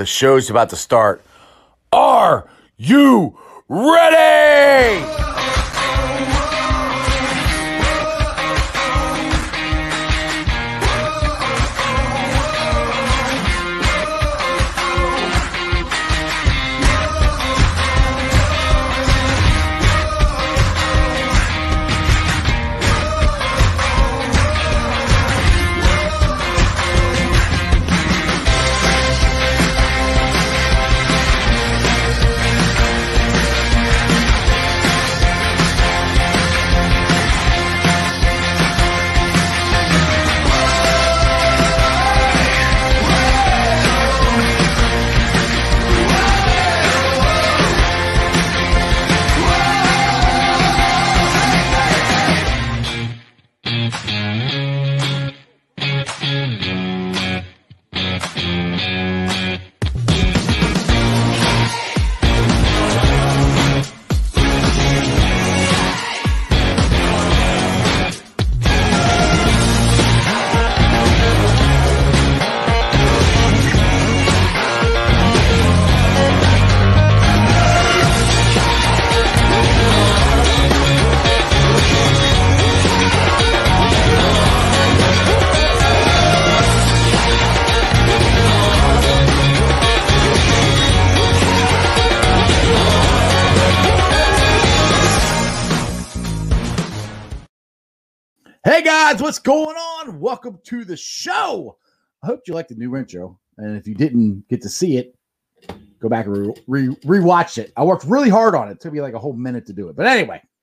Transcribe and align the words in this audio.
The 0.00 0.06
show's 0.06 0.48
about 0.48 0.70
to 0.70 0.76
start. 0.76 1.20
Are 1.92 2.48
you 2.78 3.38
ready? 3.68 5.29
Going 99.42 99.76
on? 99.76 100.20
Welcome 100.20 100.58
to 100.64 100.84
the 100.84 100.96
show. 100.96 101.78
I 102.22 102.26
hope 102.26 102.42
you 102.46 102.52
liked 102.52 102.68
the 102.68 102.74
new 102.74 102.94
intro. 102.96 103.38
And 103.56 103.74
if 103.74 103.86
you 103.86 103.94
didn't 103.94 104.46
get 104.48 104.60
to 104.62 104.68
see 104.68 104.98
it, 104.98 105.14
go 105.98 106.10
back 106.10 106.26
and 106.26 106.36
re- 106.36 106.54
re- 106.66 107.20
rewatch 107.20 107.56
it. 107.56 107.72
I 107.74 107.84
worked 107.84 108.04
really 108.04 108.28
hard 108.28 108.54
on 108.54 108.68
it. 108.68 108.72
It 108.72 108.80
took 108.80 108.92
me 108.92 109.00
like 109.00 109.14
a 109.14 109.18
whole 109.18 109.32
minute 109.32 109.64
to 109.66 109.72
do 109.72 109.88
it. 109.88 109.96
But 109.96 110.06
anyway, 110.06 110.42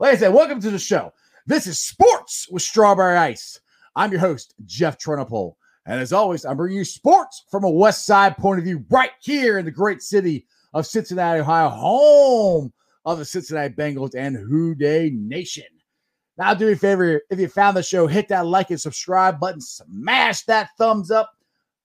like 0.00 0.14
I 0.14 0.16
said, 0.16 0.34
welcome 0.34 0.60
to 0.60 0.70
the 0.70 0.78
show. 0.78 1.14
This 1.46 1.66
is 1.66 1.80
Sports 1.80 2.46
with 2.50 2.62
Strawberry 2.62 3.16
Ice. 3.16 3.58
I'm 3.96 4.10
your 4.10 4.20
host, 4.20 4.54
Jeff 4.66 4.98
Trenopole. 4.98 5.54
And 5.86 5.98
as 5.98 6.12
always, 6.12 6.44
I'm 6.44 6.58
bringing 6.58 6.78
you 6.78 6.84
sports 6.84 7.44
from 7.50 7.64
a 7.64 7.70
West 7.70 8.04
Side 8.04 8.36
point 8.36 8.58
of 8.58 8.66
view 8.66 8.84
right 8.90 9.12
here 9.22 9.58
in 9.58 9.64
the 9.64 9.70
great 9.70 10.02
city 10.02 10.46
of 10.74 10.86
Cincinnati, 10.86 11.40
Ohio, 11.40 11.70
home 11.70 12.72
of 13.06 13.18
the 13.18 13.24
Cincinnati 13.24 13.72
Bengals 13.72 14.14
and 14.14 14.36
Who 14.36 14.74
Dey 14.74 15.10
Nation. 15.14 15.64
Now, 16.36 16.52
do 16.54 16.66
me 16.66 16.72
a 16.72 16.76
favor 16.76 17.20
if 17.30 17.38
you 17.38 17.48
found 17.48 17.76
the 17.76 17.82
show, 17.82 18.06
hit 18.06 18.28
that 18.28 18.46
like 18.46 18.70
and 18.70 18.80
subscribe 18.80 19.38
button, 19.38 19.60
smash 19.60 20.42
that 20.42 20.70
thumbs 20.76 21.10
up. 21.10 21.30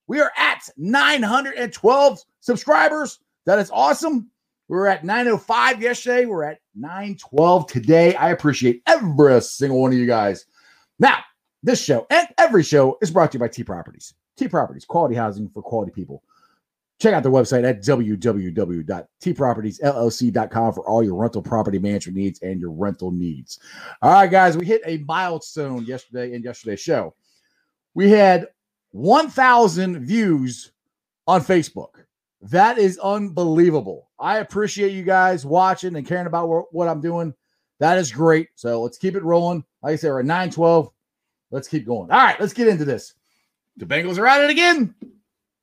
We 0.07 0.21
are 0.21 0.31
at 0.37 0.67
912 0.77 2.19
subscribers. 2.39 3.19
That 3.45 3.59
is 3.59 3.69
awesome. 3.71 4.31
We 4.67 4.77
were 4.77 4.87
at 4.87 5.03
905 5.03 5.81
yesterday. 5.81 6.25
We're 6.25 6.45
at 6.45 6.59
912 6.75 7.67
today. 7.67 8.15
I 8.15 8.31
appreciate 8.31 8.81
every 8.87 9.41
single 9.41 9.81
one 9.81 9.91
of 9.91 9.97
you 9.97 10.07
guys. 10.07 10.45
Now, 10.97 11.17
this 11.61 11.83
show 11.83 12.07
and 12.09 12.27
every 12.37 12.63
show 12.63 12.97
is 13.01 13.11
brought 13.11 13.31
to 13.31 13.35
you 13.35 13.39
by 13.39 13.49
T 13.49 13.63
Properties. 13.63 14.13
T 14.37 14.47
Properties, 14.47 14.85
quality 14.85 15.15
housing 15.15 15.49
for 15.49 15.61
quality 15.61 15.91
people. 15.91 16.23
Check 16.99 17.13
out 17.13 17.23
their 17.23 17.31
website 17.31 17.63
at 17.63 17.81
www.tpropertiesllc.com 17.81 20.73
for 20.73 20.85
all 20.85 21.01
your 21.01 21.15
rental 21.15 21.41
property 21.41 21.79
management 21.79 22.17
needs 22.17 22.41
and 22.41 22.59
your 22.59 22.71
rental 22.71 23.09
needs. 23.09 23.59
All 24.01 24.11
right, 24.11 24.29
guys, 24.29 24.57
we 24.57 24.65
hit 24.65 24.81
a 24.85 24.97
milestone 25.07 25.85
yesterday 25.85 26.33
in 26.33 26.43
yesterday's 26.43 26.81
show. 26.81 27.15
We 27.93 28.09
had 28.09 28.47
1,000 28.91 30.05
views 30.05 30.73
on 31.25 31.41
Facebook. 31.41 32.03
That 32.41 32.77
is 32.77 32.99
unbelievable. 32.99 34.09
I 34.19 34.39
appreciate 34.39 34.91
you 34.91 35.03
guys 35.03 35.45
watching 35.45 35.95
and 35.95 36.05
caring 36.05 36.27
about 36.27 36.73
what, 36.73 36.89
I'm 36.89 36.99
doing. 36.99 37.33
That 37.79 37.97
is 37.97 38.11
great. 38.11 38.49
So 38.55 38.81
let's 38.81 38.97
keep 38.97 39.15
it 39.15 39.23
rolling. 39.23 39.63
Like 39.81 39.93
I 39.93 39.95
said, 39.95 40.09
we're 40.09 40.19
at 40.19 40.25
912. 40.25 40.91
Let's 41.51 41.69
keep 41.69 41.85
going. 41.85 42.11
All 42.11 42.17
right, 42.17 42.37
let's 42.41 42.53
get 42.53 42.67
into 42.67 42.83
this. 42.83 43.13
The 43.77 43.85
Bengals 43.85 44.17
are 44.17 44.27
at 44.27 44.41
it 44.41 44.49
again. 44.49 44.93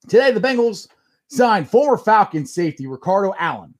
Today, 0.08 0.30
the 0.30 0.40
Bengals 0.40 0.88
signed 1.28 1.68
former 1.68 1.96
Falcon 1.96 2.46
safety 2.46 2.86
Ricardo 2.86 3.34
Allen 3.38 3.74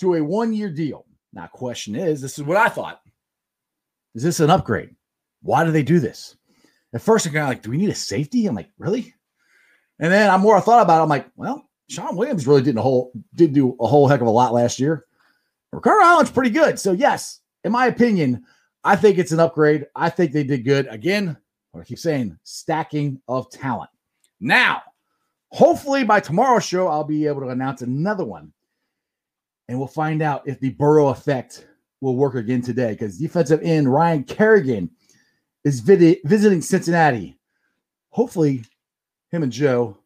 to 0.00 0.14
a 0.14 0.24
one 0.24 0.52
year 0.52 0.70
deal. 0.70 1.06
Now, 1.32 1.46
question 1.46 1.94
is 1.94 2.20
this 2.20 2.38
is 2.38 2.44
what 2.44 2.56
I 2.56 2.68
thought. 2.68 3.00
Is 4.14 4.22
this 4.22 4.40
an 4.40 4.50
upgrade? 4.50 4.94
Why 5.42 5.64
do 5.64 5.70
they 5.70 5.82
do 5.82 5.98
this? 5.98 6.36
At 6.94 7.02
first, 7.02 7.26
I'm 7.26 7.32
kind 7.32 7.44
of 7.44 7.48
like, 7.48 7.62
do 7.62 7.70
we 7.70 7.78
need 7.78 7.88
a 7.88 7.94
safety? 7.94 8.46
I'm 8.46 8.54
like, 8.54 8.68
really? 8.78 9.14
And 9.98 10.12
then 10.12 10.30
I'm 10.30 10.40
more 10.40 10.56
I 10.56 10.60
thought 10.60 10.82
about 10.82 11.00
it. 11.00 11.02
I'm 11.04 11.08
like, 11.08 11.26
well, 11.36 11.68
Shawn 11.88 12.16
Williams 12.16 12.46
really 12.46 12.62
didn't 12.62 12.78
a 12.78 12.82
whole 12.82 13.12
did 13.34 13.52
do 13.52 13.76
a 13.80 13.86
whole 13.86 14.08
heck 14.08 14.20
of 14.20 14.26
a 14.26 14.30
lot 14.30 14.52
last 14.52 14.78
year. 14.78 15.06
Ricardo 15.72 16.04
Allen's 16.04 16.30
pretty 16.30 16.50
good. 16.50 16.78
So, 16.78 16.92
yes, 16.92 17.40
in 17.64 17.72
my 17.72 17.86
opinion, 17.86 18.44
I 18.84 18.96
think 18.96 19.18
it's 19.18 19.32
an 19.32 19.40
upgrade. 19.40 19.86
I 19.96 20.10
think 20.10 20.32
they 20.32 20.44
did 20.44 20.64
good. 20.64 20.86
Again, 20.88 21.36
what 21.70 21.80
I 21.80 21.84
keep 21.84 21.98
saying, 21.98 22.38
stacking 22.42 23.20
of 23.28 23.50
talent. 23.50 23.90
Now, 24.40 24.82
Hopefully, 25.52 26.02
by 26.02 26.18
tomorrow's 26.18 26.64
show, 26.64 26.88
I'll 26.88 27.04
be 27.04 27.26
able 27.26 27.42
to 27.42 27.48
announce 27.48 27.82
another 27.82 28.24
one. 28.24 28.52
And 29.68 29.78
we'll 29.78 29.86
find 29.86 30.22
out 30.22 30.48
if 30.48 30.58
the 30.60 30.70
Burrow 30.70 31.08
effect 31.08 31.66
will 32.00 32.16
work 32.16 32.34
again 32.34 32.62
today 32.62 32.92
because 32.92 33.18
defensive 33.18 33.60
end 33.62 33.92
Ryan 33.92 34.24
Kerrigan 34.24 34.90
is 35.64 35.80
vid- 35.80 36.18
visiting 36.24 36.62
Cincinnati. 36.62 37.38
Hopefully, 38.10 38.64
him 39.30 39.42
and 39.42 39.52
Joe 39.52 39.98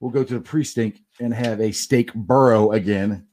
will 0.00 0.10
go 0.10 0.22
to 0.22 0.34
the 0.34 0.40
precinct 0.40 1.00
and 1.18 1.32
have 1.32 1.60
a 1.60 1.72
steak 1.72 2.12
Burrow 2.14 2.72
again. 2.72 3.26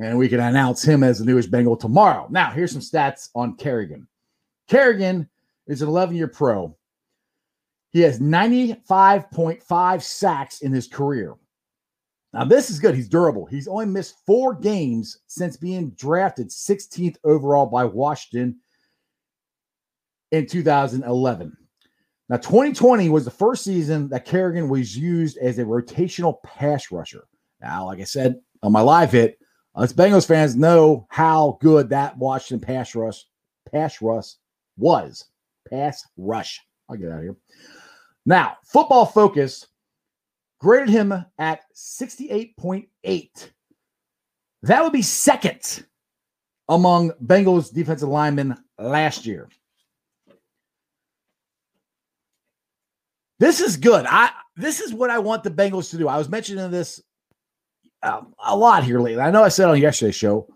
And 0.00 0.16
we 0.16 0.28
can 0.28 0.40
announce 0.40 0.84
him 0.84 1.02
as 1.02 1.18
the 1.18 1.24
newest 1.24 1.50
Bengal 1.50 1.76
tomorrow. 1.76 2.28
Now, 2.30 2.50
here's 2.50 2.72
some 2.72 2.80
stats 2.80 3.28
on 3.34 3.56
Kerrigan. 3.56 4.06
Kerrigan 4.68 5.28
is 5.66 5.82
an 5.82 5.88
11 5.88 6.14
year 6.14 6.28
pro. 6.28 6.76
He 7.92 8.00
has 8.00 8.20
95.5 8.20 10.02
sacks 10.02 10.60
in 10.60 10.72
his 10.72 10.86
career. 10.86 11.34
Now, 12.32 12.44
this 12.44 12.70
is 12.70 12.78
good. 12.78 12.94
He's 12.94 13.08
durable. 13.08 13.46
He's 13.46 13.66
only 13.66 13.86
missed 13.86 14.24
four 14.24 14.54
games 14.54 15.18
since 15.26 15.56
being 15.56 15.90
drafted 15.90 16.48
16th 16.48 17.16
overall 17.24 17.66
by 17.66 17.84
Washington 17.84 18.60
in 20.30 20.46
2011. 20.46 21.56
Now, 22.28 22.36
2020 22.36 23.08
was 23.08 23.24
the 23.24 23.32
first 23.32 23.64
season 23.64 24.08
that 24.10 24.24
Kerrigan 24.24 24.68
was 24.68 24.96
used 24.96 25.38
as 25.38 25.58
a 25.58 25.64
rotational 25.64 26.40
pass 26.44 26.92
rusher. 26.92 27.24
Now, 27.60 27.86
like 27.86 27.98
I 27.98 28.04
said 28.04 28.36
on 28.62 28.70
my 28.70 28.80
live 28.80 29.10
hit, 29.10 29.38
us 29.74 29.92
Bengals 29.92 30.26
fans 30.26 30.54
know 30.54 31.06
how 31.10 31.58
good 31.60 31.88
that 31.90 32.16
Washington 32.16 32.64
pass 32.64 32.94
rush 32.94 33.24
pass 33.70 34.00
rush 34.00 34.34
was. 34.76 35.24
Pass 35.68 36.06
rush. 36.16 36.60
I'll 36.88 36.96
get 36.96 37.10
out 37.10 37.18
of 37.18 37.22
here. 37.22 37.36
Now, 38.30 38.58
football 38.62 39.06
focus 39.06 39.66
graded 40.60 40.88
him 40.88 41.12
at 41.36 41.62
68.8. 41.74 43.50
That 44.62 44.84
would 44.84 44.92
be 44.92 45.02
second 45.02 45.84
among 46.68 47.10
Bengals 47.26 47.74
defensive 47.74 48.08
linemen 48.08 48.56
last 48.78 49.26
year. 49.26 49.48
This 53.40 53.60
is 53.60 53.76
good. 53.76 54.06
I 54.08 54.30
this 54.54 54.78
is 54.78 54.94
what 54.94 55.10
I 55.10 55.18
want 55.18 55.42
the 55.42 55.50
Bengals 55.50 55.90
to 55.90 55.98
do. 55.98 56.06
I 56.06 56.16
was 56.16 56.28
mentioning 56.28 56.70
this 56.70 57.02
um, 58.04 58.32
a 58.38 58.56
lot 58.56 58.84
here 58.84 59.00
lately. 59.00 59.22
I 59.22 59.32
know 59.32 59.42
I 59.42 59.48
said 59.48 59.68
on 59.68 59.80
yesterday's 59.80 60.14
show, 60.14 60.46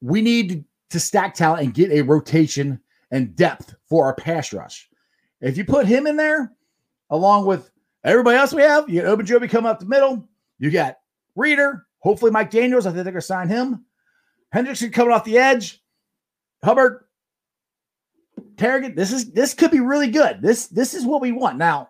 we 0.00 0.22
need 0.22 0.64
to 0.90 1.00
stack 1.00 1.34
talent 1.34 1.64
and 1.64 1.74
get 1.74 1.90
a 1.90 2.02
rotation 2.02 2.78
and 3.10 3.34
depth 3.34 3.74
for 3.88 4.04
our 4.04 4.14
pass 4.14 4.52
rush. 4.52 4.88
If 5.40 5.56
you 5.56 5.64
put 5.64 5.86
him 5.86 6.06
in 6.06 6.14
there, 6.14 6.52
along 7.12 7.46
with 7.46 7.70
everybody 8.02 8.36
else 8.36 8.52
we 8.52 8.62
have, 8.62 8.88
you 8.88 9.00
get 9.00 9.04
Ogunjobi 9.04 9.48
come 9.48 9.66
up 9.66 9.78
the 9.78 9.86
middle, 9.86 10.28
You 10.58 10.72
got 10.72 10.96
Reader, 11.36 11.86
hopefully 12.00 12.32
Mike 12.32 12.50
Daniels. 12.50 12.86
I 12.86 12.90
think 12.90 13.04
they're 13.04 13.12
going 13.12 13.20
to 13.20 13.26
sign 13.26 13.48
him. 13.48 13.84
Hendrickson 14.52 14.92
coming 14.92 15.14
off 15.14 15.24
the 15.24 15.38
edge. 15.38 15.82
Hubbard, 16.64 17.04
Kerrigan. 18.56 18.94
This 18.94 19.12
is 19.12 19.32
this 19.32 19.54
could 19.54 19.70
be 19.70 19.80
really 19.80 20.10
good. 20.10 20.42
This 20.42 20.66
this 20.66 20.94
is 20.94 21.06
what 21.06 21.22
we 21.22 21.32
want. 21.32 21.58
Now, 21.58 21.88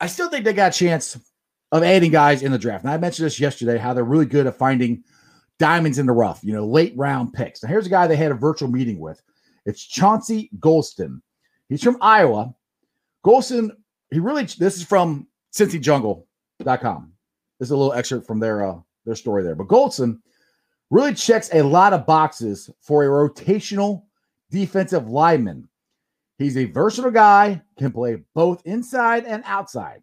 I 0.00 0.06
still 0.06 0.28
think 0.28 0.44
they 0.44 0.52
got 0.52 0.74
a 0.74 0.78
chance 0.78 1.18
of 1.72 1.82
adding 1.82 2.10
guys 2.10 2.42
in 2.42 2.50
the 2.50 2.58
draft. 2.58 2.84
And 2.84 2.92
I 2.92 2.98
mentioned 2.98 3.26
this 3.26 3.38
yesterday 3.38 3.78
how 3.78 3.94
they're 3.94 4.04
really 4.04 4.26
good 4.26 4.46
at 4.46 4.56
finding 4.56 5.04
diamonds 5.58 5.98
in 5.98 6.06
the 6.06 6.12
rough, 6.12 6.40
you 6.42 6.52
know, 6.52 6.66
late 6.66 6.94
round 6.96 7.32
picks. 7.32 7.62
Now, 7.62 7.68
here's 7.68 7.86
a 7.86 7.90
guy 7.90 8.06
they 8.06 8.16
had 8.16 8.32
a 8.32 8.34
virtual 8.34 8.68
meeting 8.68 8.98
with. 8.98 9.22
It's 9.64 9.82
Chauncey 9.82 10.50
Golston. 10.58 11.20
He's 11.68 11.82
from 11.82 11.98
Iowa. 12.00 12.54
Golston, 13.24 13.70
he 14.10 14.18
really, 14.18 14.44
this 14.44 14.76
is 14.76 14.82
from 14.82 15.26
CincyJungle.com. 15.54 17.12
This 17.58 17.66
is 17.66 17.72
a 17.72 17.76
little 17.76 17.92
excerpt 17.92 18.26
from 18.26 18.40
their 18.40 18.64
uh, 18.64 18.78
their 19.04 19.14
story 19.14 19.42
there. 19.42 19.54
But 19.54 19.68
Golston 19.68 20.18
really 20.90 21.14
checks 21.14 21.50
a 21.52 21.62
lot 21.62 21.92
of 21.92 22.06
boxes 22.06 22.70
for 22.80 23.04
a 23.04 23.28
rotational 23.28 24.04
defensive 24.50 25.08
lineman. 25.08 25.68
He's 26.38 26.56
a 26.56 26.64
versatile 26.64 27.10
guy, 27.10 27.60
can 27.78 27.92
play 27.92 28.22
both 28.34 28.62
inside 28.64 29.24
and 29.26 29.42
outside. 29.46 30.02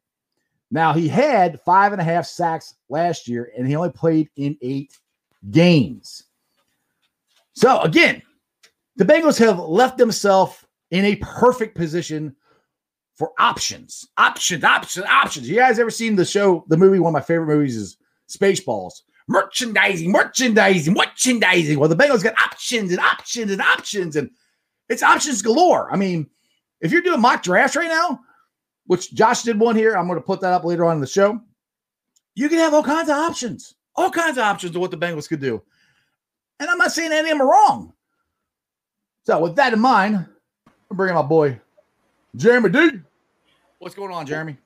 Now, 0.70 0.94
he 0.94 1.08
had 1.08 1.62
five 1.62 1.94
and 1.94 2.02
a 2.02 2.04
half 2.04 2.26
sacks 2.26 2.76
last 2.90 3.28
year, 3.28 3.52
and 3.58 3.68
he 3.68 3.76
only 3.76 3.90
played 3.90 4.30
in 4.36 4.58
eight 4.62 4.98
games. 5.50 6.24
So, 7.54 7.82
again, 7.82 8.22
the 8.98 9.06
Bengals 9.06 9.40
have 9.40 9.60
left 9.60 9.98
themselves 9.98 10.64
in 10.92 11.06
a 11.06 11.16
perfect 11.18 11.76
position 11.76 12.36
for 13.18 13.32
options. 13.40 14.08
Options, 14.18 14.64
options, 14.64 15.06
options. 15.06 15.50
You 15.50 15.56
guys 15.56 15.80
ever 15.80 15.90
seen 15.90 16.16
the 16.16 16.24
show, 16.24 16.64
the 16.68 16.78
movie? 16.78 17.00
One 17.00 17.10
of 17.10 17.14
my 17.14 17.26
favorite 17.26 17.48
movies 17.48 17.76
is 17.76 17.98
Spaceballs. 18.30 19.02
Merchandising, 19.28 20.10
merchandising, 20.12 20.94
merchandising. 20.94 21.78
Well, 21.78 21.90
the 21.90 21.96
Bengals 21.96 22.24
got 22.24 22.40
options 22.40 22.92
and 22.92 23.00
options 23.00 23.52
and 23.52 23.62
options, 23.62 24.16
and 24.16 24.30
it's 24.88 25.04
options 25.04 25.42
galore. 25.42 25.92
I 25.92 25.98
mean, 25.98 26.30
if 26.80 26.92
you're 26.92 27.02
doing 27.02 27.20
mock 27.20 27.44
drafts 27.44 27.76
right 27.76 27.90
now, 27.90 28.22
which 28.86 29.14
Josh 29.14 29.44
did 29.44 29.60
one 29.60 29.76
here, 29.76 29.98
I'm 29.98 30.08
going 30.08 30.20
to 30.20 30.26
put 30.26 30.40
that 30.42 30.54
up 30.54 30.64
later 30.64 30.86
on 30.86 30.96
in 30.96 31.02
the 31.02 31.08
show. 31.08 31.42
You 32.36 32.48
can 32.48 32.60
have 32.60 32.74
all 32.74 32.84
kinds 32.84 33.10
of 33.10 33.18
options, 33.18 33.76
all 33.96 34.12
kinds 34.12 34.38
of 34.38 34.44
options 34.44 34.76
of 34.76 34.82
what 34.82 34.92
the 34.92 34.98
Bengals 34.98 35.28
could 35.28 35.42
do. 35.42 35.62
And 36.60 36.70
I'm 36.70 36.78
not 36.78 36.92
saying 36.92 37.12
any 37.12 37.32
of 37.32 37.38
them 37.38 37.42
are 37.42 37.52
wrong. 37.52 37.94
So, 39.24 39.40
with 39.40 39.56
that 39.58 39.74
in 39.74 39.80
mind, 39.80 40.26
I'm 40.90 40.96
bringing 40.96 41.16
my 41.16 41.22
boy, 41.22 41.60
Jeremy 42.36 42.70
D. 42.70 43.02
What's 43.80 43.94
going 43.94 44.12
on, 44.12 44.26
Jeremy? 44.26 44.58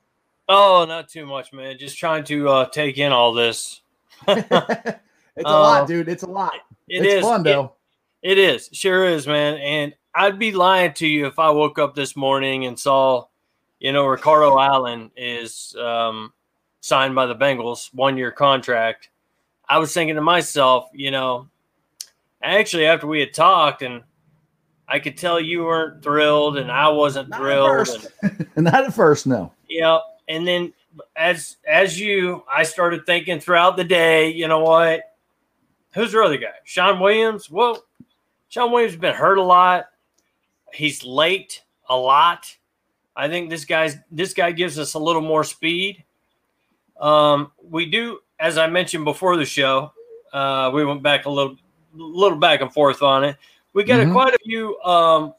Oh, 0.48 0.86
not 0.88 1.08
too 1.08 1.26
much, 1.26 1.52
man. 1.52 1.76
Just 1.78 1.98
trying 1.98 2.24
to 2.24 2.48
uh, 2.48 2.68
take 2.70 2.96
in 2.96 3.12
all 3.12 3.34
this. 3.34 3.82
it's 4.28 4.50
a 4.50 5.00
uh, 5.44 5.60
lot, 5.60 5.86
dude. 5.86 6.08
It's 6.08 6.22
a 6.22 6.30
lot. 6.30 6.54
It 6.88 7.04
it's 7.04 7.14
is. 7.16 7.22
fun, 7.22 7.42
though. 7.42 7.74
It, 8.22 8.32
it 8.32 8.38
is. 8.38 8.70
Sure 8.72 9.04
is, 9.04 9.26
man. 9.26 9.58
And 9.58 9.94
I'd 10.14 10.38
be 10.38 10.52
lying 10.52 10.94
to 10.94 11.06
you 11.06 11.26
if 11.26 11.38
I 11.38 11.50
woke 11.50 11.78
up 11.78 11.94
this 11.94 12.16
morning 12.16 12.64
and 12.64 12.78
saw, 12.78 13.26
you 13.80 13.92
know, 13.92 14.06
Ricardo 14.06 14.58
Allen 14.58 15.10
is 15.14 15.76
um, 15.78 16.32
signed 16.80 17.14
by 17.14 17.26
the 17.26 17.36
Bengals, 17.36 17.92
one 17.92 18.16
year 18.16 18.32
contract. 18.32 19.10
I 19.68 19.78
was 19.78 19.92
thinking 19.92 20.16
to 20.16 20.22
myself, 20.22 20.88
you 20.94 21.10
know, 21.10 21.48
actually, 22.42 22.86
after 22.86 23.06
we 23.06 23.20
had 23.20 23.34
talked 23.34 23.82
and 23.82 24.04
I 24.92 24.98
could 24.98 25.16
tell 25.16 25.40
you 25.40 25.64
weren't 25.64 26.02
thrilled, 26.02 26.58
and 26.58 26.70
I 26.70 26.86
wasn't 26.90 27.30
Not 27.30 27.40
thrilled. 27.40 28.12
And, 28.22 28.46
Not 28.64 28.84
at 28.84 28.92
first, 28.92 29.26
no. 29.26 29.50
Yeah, 29.66 30.00
and 30.28 30.46
then 30.46 30.74
as 31.16 31.56
as 31.66 31.98
you, 31.98 32.44
I 32.50 32.64
started 32.64 33.06
thinking 33.06 33.40
throughout 33.40 33.78
the 33.78 33.84
day. 33.84 34.30
You 34.30 34.48
know 34.48 34.58
what? 34.58 35.00
Who's 35.94 36.12
your 36.12 36.22
other 36.22 36.36
guy? 36.36 36.52
Shawn 36.64 37.00
Williams. 37.00 37.50
Well, 37.50 37.82
Shawn 38.48 38.70
Williams 38.70 38.92
has 38.92 39.00
been 39.00 39.14
hurt 39.14 39.38
a 39.38 39.42
lot. 39.42 39.86
He's 40.74 41.02
late 41.02 41.62
a 41.88 41.96
lot. 41.96 42.54
I 43.16 43.28
think 43.28 43.48
this 43.48 43.64
guy's 43.64 43.96
this 44.10 44.34
guy 44.34 44.52
gives 44.52 44.78
us 44.78 44.92
a 44.92 44.98
little 44.98 45.22
more 45.22 45.42
speed. 45.42 46.04
Um, 47.00 47.50
we 47.62 47.86
do, 47.86 48.18
as 48.38 48.58
I 48.58 48.66
mentioned 48.66 49.06
before 49.06 49.38
the 49.38 49.46
show, 49.46 49.94
uh, 50.34 50.70
we 50.74 50.84
went 50.84 51.02
back 51.02 51.24
a 51.24 51.30
little 51.30 51.56
little 51.94 52.38
back 52.38 52.60
and 52.60 52.70
forth 52.70 53.00
on 53.00 53.24
it. 53.24 53.38
We 53.72 53.84
got 53.84 54.00
Mhm. 54.00 54.10
a, 54.10 54.12
quite 54.12 54.34
a 54.34 54.38
few 54.44 54.80
um, 54.82 55.34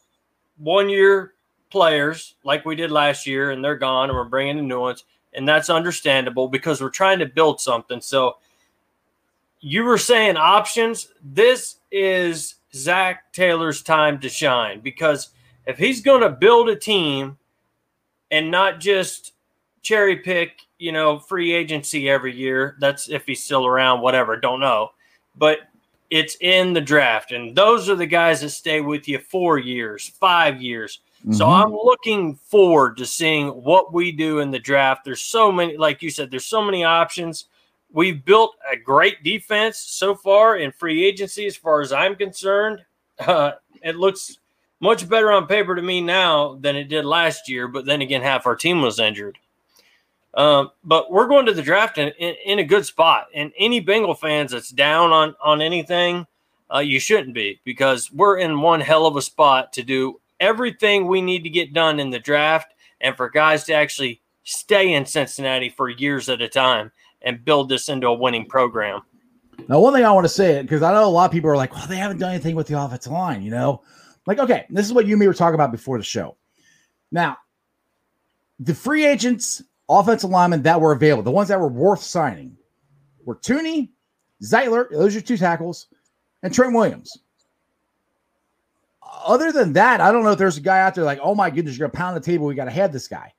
one 0.57 0.89
year 0.89 1.33
players 1.69 2.35
like 2.43 2.65
we 2.65 2.75
did 2.75 2.91
last 2.91 3.25
year, 3.27 3.51
and 3.51 3.63
they're 3.63 3.75
gone, 3.75 4.09
and 4.09 4.17
we're 4.17 4.23
bringing 4.25 4.57
in 4.57 4.67
new 4.67 4.79
ones, 4.79 5.05
and 5.33 5.47
that's 5.47 5.69
understandable 5.69 6.47
because 6.47 6.81
we're 6.81 6.89
trying 6.89 7.19
to 7.19 7.25
build 7.25 7.59
something. 7.59 8.01
So 8.01 8.37
you 9.59 9.83
were 9.83 9.97
saying 9.97 10.37
options. 10.37 11.09
This 11.23 11.77
is 11.91 12.55
Zac 12.73 13.31
Taylor's 13.33 13.81
time 13.81 14.19
to 14.19 14.29
shine 14.29 14.81
because 14.81 15.29
if 15.65 15.77
he's 15.77 16.01
going 16.01 16.21
to 16.21 16.29
build 16.29 16.69
a 16.69 16.75
team 16.75 17.37
and 18.31 18.51
not 18.51 18.79
just 18.79 19.33
cherry 19.81 20.17
pick, 20.17 20.61
you 20.79 20.91
know, 20.91 21.19
free 21.19 21.53
agency 21.53 22.09
every 22.09 22.35
year, 22.35 22.75
that's 22.79 23.09
if 23.09 23.25
he's 23.25 23.43
still 23.43 23.65
around, 23.65 24.01
whatever, 24.01 24.35
don't 24.37 24.59
know. 24.59 24.91
But 25.35 25.59
it's 26.13 26.37
in 26.41 26.73
the 26.73 26.81
draft, 26.81 27.31
and 27.31 27.55
those 27.55 27.89
are 27.89 27.95
the 27.95 28.05
guys 28.05 28.41
that 28.41 28.51
stay 28.51 28.81
with 28.81 29.07
you 29.07 29.17
four 29.17 29.57
years, 29.57 30.09
five 30.19 30.61
years. 30.61 30.99
So 31.31 31.45
Mhm. 31.45 31.63
I'm 31.63 31.71
looking 31.71 32.35
forward 32.35 32.97
to 32.97 33.05
seeing 33.07 33.47
what 33.47 33.91
we 33.91 34.11
do 34.11 34.37
in 34.39 34.51
the 34.51 34.59
draft. 34.59 35.05
There's 35.05 35.23
so 35.23 35.51
many, 35.51 35.75
like 35.75 36.03
you 36.03 36.11
said, 36.11 36.29
there's 36.29 36.45
so 36.45 36.61
many 36.61 36.83
options. 36.83 37.45
We've 37.91 38.23
built 38.23 38.55
a 38.71 38.75
great 38.75 39.23
defense 39.23 39.79
so 39.79 40.13
far 40.13 40.57
in 40.57 40.71
free 40.71 41.03
agency, 41.03 41.47
as 41.47 41.55
far 41.55 41.81
as 41.81 41.91
I'm 41.91 42.15
concerned. 42.15 42.85
Uh, 43.19 43.51
it 43.83 43.95
looks 43.95 44.37
much 44.79 45.07
better 45.07 45.31
on 45.31 45.45
paper 45.47 45.75
to 45.75 45.81
me 45.81 46.01
now 46.01 46.55
than 46.61 46.75
it 46.75 46.89
did 46.89 47.05
last 47.05 47.47
year. 47.47 47.67
But 47.67 47.85
then 47.85 48.01
again, 48.01 48.21
half 48.21 48.45
our 48.47 48.55
team 48.55 48.81
was 48.81 48.99
injured. 48.99 49.37
Um, 50.35 50.71
but 50.83 51.11
we're 51.11 51.27
going 51.27 51.45
to 51.45 51.53
the 51.53 51.61
draft 51.61 51.97
in, 51.97 52.09
in, 52.19 52.35
in 52.45 52.59
a 52.59 52.63
good 52.63 52.85
spot. 52.85 53.27
And 53.35 53.51
any 53.57 53.79
Bengal 53.79 54.15
fans 54.15 54.51
that's 54.51 54.69
down 54.69 55.11
on 55.11 55.35
on 55.43 55.61
anything, 55.61 56.25
uh, 56.73 56.79
you 56.79 56.99
shouldn't 56.99 57.35
be 57.35 57.59
because 57.63 58.11
we're 58.11 58.37
in 58.37 58.61
one 58.61 58.81
hell 58.81 59.05
of 59.05 59.15
a 59.15 59.21
spot 59.21 59.73
to 59.73 59.83
do 59.83 60.19
everything 60.39 61.07
we 61.07 61.21
need 61.21 61.43
to 61.43 61.49
get 61.49 61.73
done 61.73 61.99
in 61.99 62.09
the 62.09 62.19
draft 62.19 62.73
and 62.99 63.15
for 63.15 63.29
guys 63.29 63.63
to 63.65 63.73
actually 63.73 64.21
stay 64.43 64.93
in 64.93 65.05
Cincinnati 65.05 65.69
for 65.69 65.89
years 65.89 66.29
at 66.29 66.41
a 66.41 66.49
time 66.49 66.91
and 67.21 67.45
build 67.45 67.69
this 67.69 67.89
into 67.89 68.07
a 68.07 68.13
winning 68.13 68.45
program. 68.47 69.01
Now, 69.69 69.79
one 69.79 69.93
thing 69.93 70.03
I 70.03 70.11
want 70.11 70.25
to 70.25 70.29
say 70.29 70.61
because 70.61 70.81
I 70.81 70.91
know 70.91 71.05
a 71.05 71.09
lot 71.09 71.25
of 71.25 71.31
people 71.31 71.49
are 71.49 71.55
like, 71.55 71.73
"Well, 71.73 71.87
they 71.87 71.97
haven't 71.97 72.17
done 72.17 72.31
anything 72.31 72.55
with 72.55 72.67
the 72.67 72.81
offensive 72.81 73.11
line," 73.11 73.43
you 73.43 73.51
know. 73.51 73.83
Like, 74.25 74.39
okay, 74.39 74.65
this 74.69 74.85
is 74.85 74.93
what 74.93 75.05
you 75.05 75.13
and 75.13 75.19
me 75.19 75.27
were 75.27 75.33
talking 75.33 75.55
about 75.55 75.71
before 75.71 75.97
the 75.97 76.03
show. 76.03 76.37
Now, 77.11 77.37
the 78.59 78.73
free 78.73 79.05
agents, 79.05 79.61
offensive 79.89 80.29
linemen 80.29 80.61
that 80.63 80.79
were 80.79 80.91
available, 80.91 81.23
the 81.23 81.31
ones 81.31 81.49
that 81.49 81.59
were 81.59 81.67
worth 81.67 82.01
signing, 82.01 82.57
were 83.25 83.35
Thuney, 83.35 83.89
Zeitler, 84.41 84.89
those 84.91 85.15
are 85.15 85.21
two 85.21 85.37
tackles, 85.37 85.87
and 86.41 86.53
Trent 86.53 86.73
Williams. 86.73 87.17
Other 89.25 89.51
than 89.51 89.73
that, 89.73 90.01
I 90.01 90.11
don't 90.11 90.23
know 90.23 90.31
if 90.31 90.37
there's 90.37 90.57
a 90.57 90.61
guy 90.61 90.81
out 90.81 90.95
there 90.95 91.03
like, 91.03 91.19
oh 91.21 91.35
my 91.35 91.49
goodness, 91.49 91.77
you're 91.77 91.87
gonna 91.87 91.97
pound 91.97 92.17
the 92.17 92.21
table. 92.21 92.45
We 92.45 92.55
got 92.55 92.65
to 92.65 92.71
have 92.71 92.91
this 92.91 93.07
guy. 93.07 93.33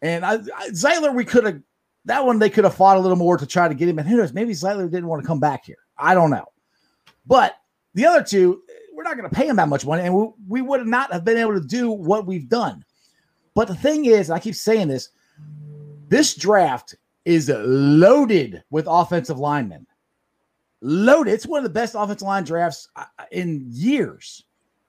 And 0.00 0.24
I, 0.24 0.34
I, 0.34 0.68
Zeitler, 0.70 1.14
we 1.14 1.24
could 1.24 1.44
have 1.44 1.60
that 2.06 2.24
one. 2.24 2.38
They 2.38 2.50
could 2.50 2.64
have 2.64 2.74
fought 2.74 2.96
a 2.96 3.00
little 3.00 3.16
more 3.16 3.36
to 3.36 3.46
try 3.46 3.68
to 3.68 3.74
get 3.74 3.88
him. 3.88 3.98
And 3.98 4.08
who 4.08 4.16
knows? 4.16 4.32
Maybe 4.32 4.52
Zeitler 4.52 4.90
didn't 4.90 5.06
want 5.06 5.22
to 5.22 5.26
come 5.26 5.38
back 5.38 5.64
here. 5.64 5.76
I 5.96 6.14
don't 6.14 6.30
know. 6.30 6.46
But 7.24 7.56
the 7.94 8.06
other 8.06 8.24
two, 8.24 8.62
we're 8.94 9.04
not 9.04 9.16
going 9.16 9.28
to 9.28 9.34
pay 9.34 9.46
him 9.46 9.56
that 9.56 9.68
much 9.68 9.86
money, 9.86 10.02
and 10.02 10.14
we, 10.14 10.28
we 10.48 10.62
would 10.62 10.86
not 10.86 11.12
have 11.12 11.24
been 11.24 11.36
able 11.36 11.54
to 11.54 11.66
do 11.66 11.90
what 11.90 12.26
we've 12.26 12.48
done. 12.48 12.84
But 13.54 13.68
the 13.68 13.74
thing 13.76 14.06
is, 14.06 14.30
I 14.30 14.40
keep 14.40 14.56
saying 14.56 14.88
this: 14.88 15.10
this 16.12 16.34
draft 16.34 16.94
is 17.24 17.50
loaded 17.54 18.62
with 18.70 18.86
offensive 18.86 19.38
linemen. 19.38 19.86
Loaded. 20.82 21.32
It's 21.32 21.46
one 21.46 21.58
of 21.58 21.64
the 21.64 21.70
best 21.70 21.94
offensive 21.96 22.26
line 22.26 22.44
drafts 22.44 22.88
uh, 22.96 23.04
in 23.30 23.64
years. 23.70 24.44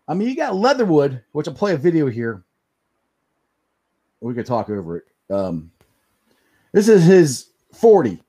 I 0.08 0.16
mean, 0.16 0.28
you 0.28 0.36
got 0.36 0.56
Leatherwood, 0.56 1.24
which 1.32 1.48
I'll 1.48 1.54
play 1.54 1.74
a 1.74 1.78
video 1.78 2.08
here. 2.08 2.44
We 4.20 4.34
could 4.34 4.46
talk 4.46 4.70
over 4.70 4.98
it. 4.98 5.06
Um, 5.30 5.72
this 6.74 6.90
is 6.90 7.06
his 7.06 7.48
40. 7.74 8.22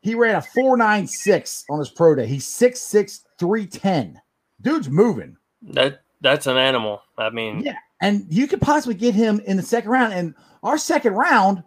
He 0.00 0.14
ran 0.14 0.34
a 0.34 0.42
496 0.42 1.66
on 1.70 1.78
his 1.78 1.90
pro 1.90 2.16
day. 2.16 2.26
He's 2.26 2.46
6'6, 2.46 3.20
310. 3.38 4.20
Dude's 4.60 4.88
moving. 4.88 5.36
That 5.62 6.02
that's 6.20 6.48
an 6.48 6.56
animal. 6.56 7.02
I 7.16 7.30
mean, 7.30 7.60
Yeah. 7.60 7.76
And 8.00 8.26
you 8.28 8.46
could 8.46 8.60
possibly 8.60 8.94
get 8.94 9.14
him 9.14 9.40
in 9.46 9.56
the 9.56 9.62
second 9.62 9.90
round. 9.90 10.14
And 10.14 10.34
our 10.62 10.78
second 10.78 11.14
round 11.14 11.62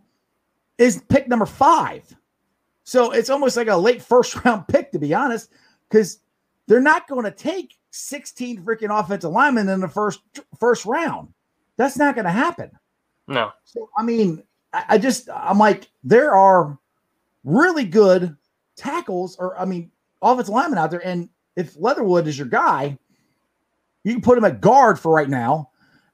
is 0.78 1.04
pick 1.10 1.28
number 1.28 1.46
five. 1.46 2.04
So 2.84 3.12
it's 3.12 3.30
almost 3.30 3.58
like 3.58 3.68
a 3.68 3.76
late 3.76 4.02
first 4.02 4.36
round 4.46 4.68
pick, 4.68 4.92
to 4.92 5.00
be 5.00 5.14
honest, 5.14 5.52
because 5.90 6.20
they're 6.68 6.82
not 6.82 7.08
going 7.08 7.26
to 7.26 7.32
take 7.32 7.78
16 7.92 8.64
freaking 8.64 8.98
offensive 8.98 9.32
linemen 9.32 9.70
in 9.70 9.80
the 9.80 9.88
first 9.88 10.22
first 10.60 10.86
round. 10.86 11.34
That's 11.78 11.98
not 11.98 12.16
going 12.16 12.26
to 12.26 12.32
happen. 12.32 12.72
no. 13.28 13.52
So 13.64 13.90
I 13.98 14.04
mean, 14.04 14.44
I, 14.74 14.86
I 14.90 14.98
just 14.98 15.30
I'm 15.30 15.58
like, 15.58 15.90
there 16.04 16.36
are 16.36 16.78
really 17.44 17.86
good 17.86 18.36
tackles, 18.76 19.36
or 19.38 19.58
I 19.60 19.66
mean, 19.66 19.92
offensive 20.22 20.54
linemen 20.54 20.80
out 20.80 20.92
there. 20.92 21.06
And 21.06 21.30
if 21.56 21.76
Leatherwood 21.78 22.28
is 22.28 22.38
your 22.38 22.48
guy, 22.48 22.98
you 24.04 24.14
can 24.14 24.22
put 24.22 24.38
him 24.38 24.46
at 24.46 24.62
guard 24.62 25.00
for 25.00 25.14
right 25.14 25.30
now, 25.30 25.70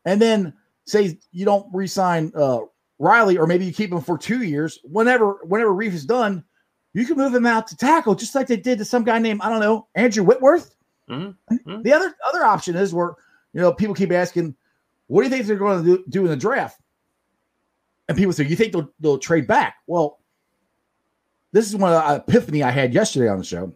and 0.06 0.22
then 0.22 0.54
say 0.86 1.20
you 1.32 1.46
don't 1.46 1.68
re-sign 1.74 2.32
uh, 2.36 2.62
Riley, 3.00 3.38
or 3.38 3.46
maybe 3.46 3.66
you 3.66 3.74
keep 3.74 3.92
him 3.92 4.02
for 4.02 4.18
two 4.18 4.44
years. 4.44 4.80
Whenever 4.84 5.40
whenever 5.44 5.72
Reiff 5.72 5.94
is 5.94 6.06
done, 6.06 6.44
you 6.94 7.06
can 7.06 7.18
move 7.18 7.34
him 7.34 7.46
out 7.46 7.68
to 7.68 7.78
tackle, 7.78 8.16
just 8.16 8.34
like 8.34 8.48
they 8.48 8.58
did 8.58 8.80
to 8.80 8.86
some 8.86 9.04
guy 9.04 9.20
named 9.20 9.42
I 9.44 9.50
don't 9.50 9.60
know 9.60 9.88
Andrew 9.96 10.24
Whitworth. 10.24 10.76
Mm-hmm. 11.10 11.56
mm-hmm. 11.56 11.82
The 11.84 11.94
other 11.94 12.16
other 12.28 12.44
option 12.44 12.76
is 12.76 12.94
where 12.94 13.16
you 13.54 13.62
know 13.62 13.72
people 13.72 13.96
keep 13.96 14.12
asking, 14.12 14.56
"What 15.08 15.22
do 15.22 15.28
you 15.28 15.34
think 15.34 15.46
they're 15.46 15.58
going 15.58 15.84
to 15.84 15.98
do, 15.98 16.04
do 16.10 16.24
in 16.24 16.30
the 16.30 16.36
draft?" 16.36 16.82
And 18.08 18.18
people 18.18 18.34
say, 18.34 18.46
"You 18.46 18.56
think 18.56 18.74
they'll, 18.74 18.92
they'll 19.00 19.20
trade 19.20 19.48
back?" 19.48 19.76
Well, 19.86 20.20
this 21.52 21.68
is 21.68 21.76
one 21.76 21.94
of 21.94 22.04
the 22.04 22.16
epiphany 22.16 22.64
I 22.64 22.72
had 22.72 22.94
yesterday 22.94 23.30
on 23.30 23.38
the 23.38 23.44
show. 23.44 23.72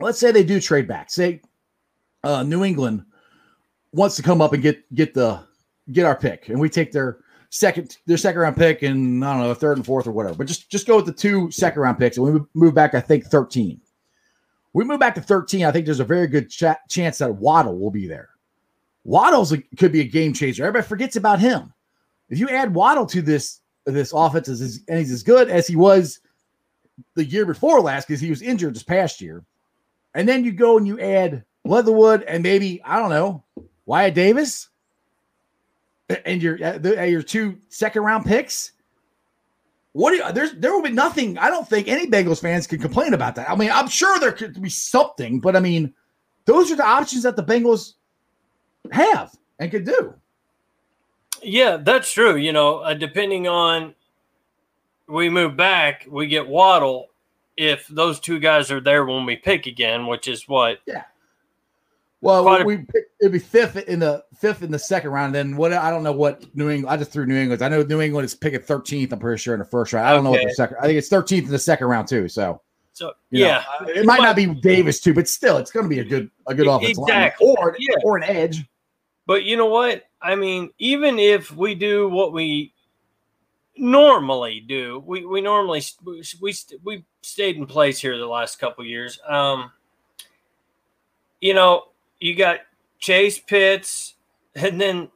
Let's 0.00 0.18
say 0.18 0.32
they 0.32 0.44
do 0.44 0.60
trade 0.60 0.88
back. 0.88 1.10
Say 1.10 1.40
uh, 2.24 2.42
New 2.42 2.64
England 2.64 3.04
wants 3.92 4.16
to 4.16 4.22
come 4.22 4.40
up 4.40 4.52
and 4.52 4.62
get 4.62 4.94
get 4.94 5.14
the 5.14 5.40
get 5.92 6.06
our 6.06 6.16
pick, 6.16 6.48
and 6.48 6.58
we 6.58 6.68
take 6.68 6.90
their 6.90 7.18
second 7.56 7.96
their 8.06 8.16
second 8.16 8.40
round 8.40 8.56
pick 8.56 8.82
and 8.82 9.24
I 9.24 9.32
don't 9.32 9.42
know 9.42 9.54
third 9.54 9.78
and 9.78 9.86
fourth 9.86 10.06
or 10.06 10.12
whatever. 10.12 10.34
But 10.34 10.46
just 10.46 10.70
just 10.70 10.86
go 10.86 10.96
with 10.96 11.06
the 11.06 11.12
two 11.12 11.50
second 11.50 11.80
round 11.80 11.98
picks, 11.98 12.16
and 12.16 12.26
we 12.26 12.40
move 12.54 12.74
back. 12.74 12.94
I 12.94 13.00
think 13.00 13.26
thirteen. 13.26 13.80
We 14.72 14.84
move 14.84 15.00
back 15.00 15.14
to 15.14 15.20
thirteen. 15.20 15.64
I 15.64 15.72
think 15.72 15.86
there's 15.86 16.00
a 16.00 16.04
very 16.04 16.26
good 16.26 16.50
ch- 16.50 16.64
chance 16.88 17.18
that 17.18 17.34
Waddle 17.34 17.78
will 17.78 17.90
be 17.90 18.06
there. 18.06 18.28
Waddle's 19.04 19.52
a, 19.52 19.58
could 19.78 19.92
be 19.92 20.00
a 20.00 20.04
game 20.04 20.32
changer. 20.32 20.64
Everybody 20.64 20.86
forgets 20.86 21.16
about 21.16 21.38
him. 21.38 21.72
If 22.28 22.38
you 22.38 22.48
add 22.48 22.74
Waddle 22.74 23.06
to 23.06 23.22
this 23.22 23.60
this 23.84 24.12
offense, 24.12 24.48
is, 24.48 24.82
and 24.88 24.98
he's 24.98 25.12
as 25.12 25.22
good 25.22 25.48
as 25.48 25.66
he 25.66 25.76
was 25.76 26.20
the 27.14 27.24
year 27.24 27.46
before 27.46 27.80
last 27.80 28.08
because 28.08 28.20
he 28.20 28.30
was 28.30 28.42
injured 28.42 28.74
this 28.74 28.82
past 28.82 29.20
year, 29.20 29.44
and 30.14 30.28
then 30.28 30.44
you 30.44 30.52
go 30.52 30.76
and 30.76 30.86
you 30.86 31.00
add 31.00 31.44
Leatherwood 31.64 32.22
and 32.24 32.42
maybe 32.42 32.82
I 32.84 32.98
don't 32.98 33.10
know 33.10 33.44
Wyatt 33.86 34.14
Davis 34.14 34.68
and 36.24 36.42
your 36.42 36.62
uh, 36.62 36.78
uh, 36.84 37.02
your 37.02 37.22
two 37.22 37.58
second 37.68 38.02
round 38.02 38.24
picks. 38.24 38.72
What 39.92 40.10
do 40.10 40.16
you, 40.16 40.32
there's 40.32 40.52
there 40.54 40.72
will 40.72 40.82
be 40.82 40.90
nothing. 40.90 41.38
I 41.38 41.48
don't 41.48 41.68
think 41.68 41.88
any 41.88 42.06
Bengals 42.06 42.40
fans 42.40 42.66
can 42.66 42.80
complain 42.80 43.14
about 43.14 43.34
that. 43.36 43.48
I 43.50 43.56
mean, 43.56 43.70
I'm 43.72 43.88
sure 43.88 44.18
there 44.18 44.32
could 44.32 44.60
be 44.60 44.68
something, 44.68 45.40
but 45.40 45.56
I 45.56 45.60
mean, 45.60 45.94
those 46.44 46.70
are 46.70 46.76
the 46.76 46.86
options 46.86 47.22
that 47.22 47.36
the 47.36 47.42
Bengals 47.42 47.94
have 48.92 49.34
and 49.58 49.70
could 49.70 49.84
do. 49.84 50.14
Yeah, 51.42 51.78
that's 51.78 52.12
true. 52.12 52.36
You 52.36 52.52
know, 52.52 52.78
uh, 52.78 52.94
depending 52.94 53.48
on 53.48 53.94
we 55.08 55.30
move 55.30 55.56
back, 55.56 56.06
we 56.08 56.26
get 56.26 56.46
Waddle. 56.46 57.06
If 57.56 57.86
those 57.88 58.20
two 58.20 58.38
guys 58.38 58.70
are 58.70 58.82
there 58.82 59.06
when 59.06 59.24
we 59.24 59.36
pick 59.36 59.64
again, 59.64 60.06
which 60.06 60.28
is 60.28 60.46
what 60.46 60.78
yeah 60.86 61.04
well, 62.20 62.64
we, 62.64 62.76
we 62.76 62.86
it'd 63.20 63.32
be 63.32 63.38
fifth 63.38 63.76
in 63.76 63.98
the 63.98 64.24
fifth 64.38 64.62
in 64.62 64.70
the 64.70 64.78
second 64.78 65.10
round. 65.10 65.34
Then 65.34 65.56
what? 65.56 65.72
I 65.72 65.90
don't 65.90 66.02
know 66.02 66.12
what 66.12 66.44
New 66.54 66.70
England. 66.70 66.92
I 66.92 66.96
just 66.96 67.12
threw 67.12 67.26
New 67.26 67.36
England. 67.36 67.62
I 67.62 67.68
know 67.68 67.82
New 67.82 68.00
England 68.00 68.24
is 68.24 68.34
picking 68.34 68.60
thirteenth. 68.60 69.12
I'm 69.12 69.18
pretty 69.18 69.40
sure 69.40 69.54
in 69.54 69.60
the 69.60 69.66
first 69.66 69.92
round. 69.92 70.06
I 70.06 70.10
don't 70.10 70.20
okay. 70.20 70.24
know 70.24 70.30
what 70.42 70.48
the 70.48 70.54
second. 70.54 70.76
I 70.80 70.86
think 70.86 70.98
it's 70.98 71.08
thirteenth 71.08 71.46
in 71.46 71.52
the 71.52 71.58
second 71.58 71.86
round 71.88 72.08
too. 72.08 72.28
So, 72.28 72.60
so 72.92 73.12
yeah, 73.30 73.62
know, 73.80 73.88
it, 73.88 73.96
it 73.98 74.06
might, 74.06 74.20
not 74.20 74.36
be 74.36 74.46
Davis 74.46 75.00
too, 75.00 75.14
but 75.14 75.28
still, 75.28 75.56
it's 75.58 75.70
going 75.70 75.84
to 75.84 75.90
be 75.90 76.00
a 76.00 76.04
good 76.04 76.30
a 76.46 76.54
good 76.54 76.66
offensive 76.66 77.04
exactly. 77.06 77.46
line 77.46 77.56
or 77.58 77.76
yeah. 77.78 77.96
or 78.04 78.16
an 78.16 78.24
edge. 78.24 78.64
But 79.26 79.44
you 79.44 79.56
know 79.56 79.66
what? 79.66 80.04
I 80.22 80.34
mean, 80.34 80.70
even 80.78 81.18
if 81.18 81.54
we 81.54 81.74
do 81.74 82.08
what 82.08 82.32
we 82.32 82.72
normally 83.76 84.60
do, 84.60 85.02
we 85.04 85.24
we 85.26 85.40
normally 85.40 85.82
we 86.04 86.22
we, 86.40 86.54
we 86.84 87.04
stayed 87.22 87.56
in 87.56 87.66
place 87.66 87.98
here 87.98 88.16
the 88.18 88.26
last 88.26 88.58
couple 88.58 88.84
years. 88.84 89.18
Um, 89.26 89.72
you 91.40 91.54
know 91.54 91.84
you 92.20 92.34
got 92.34 92.60
Chase 92.98 93.38
Pitts, 93.38 94.14
and 94.54 94.80
then 94.80 95.10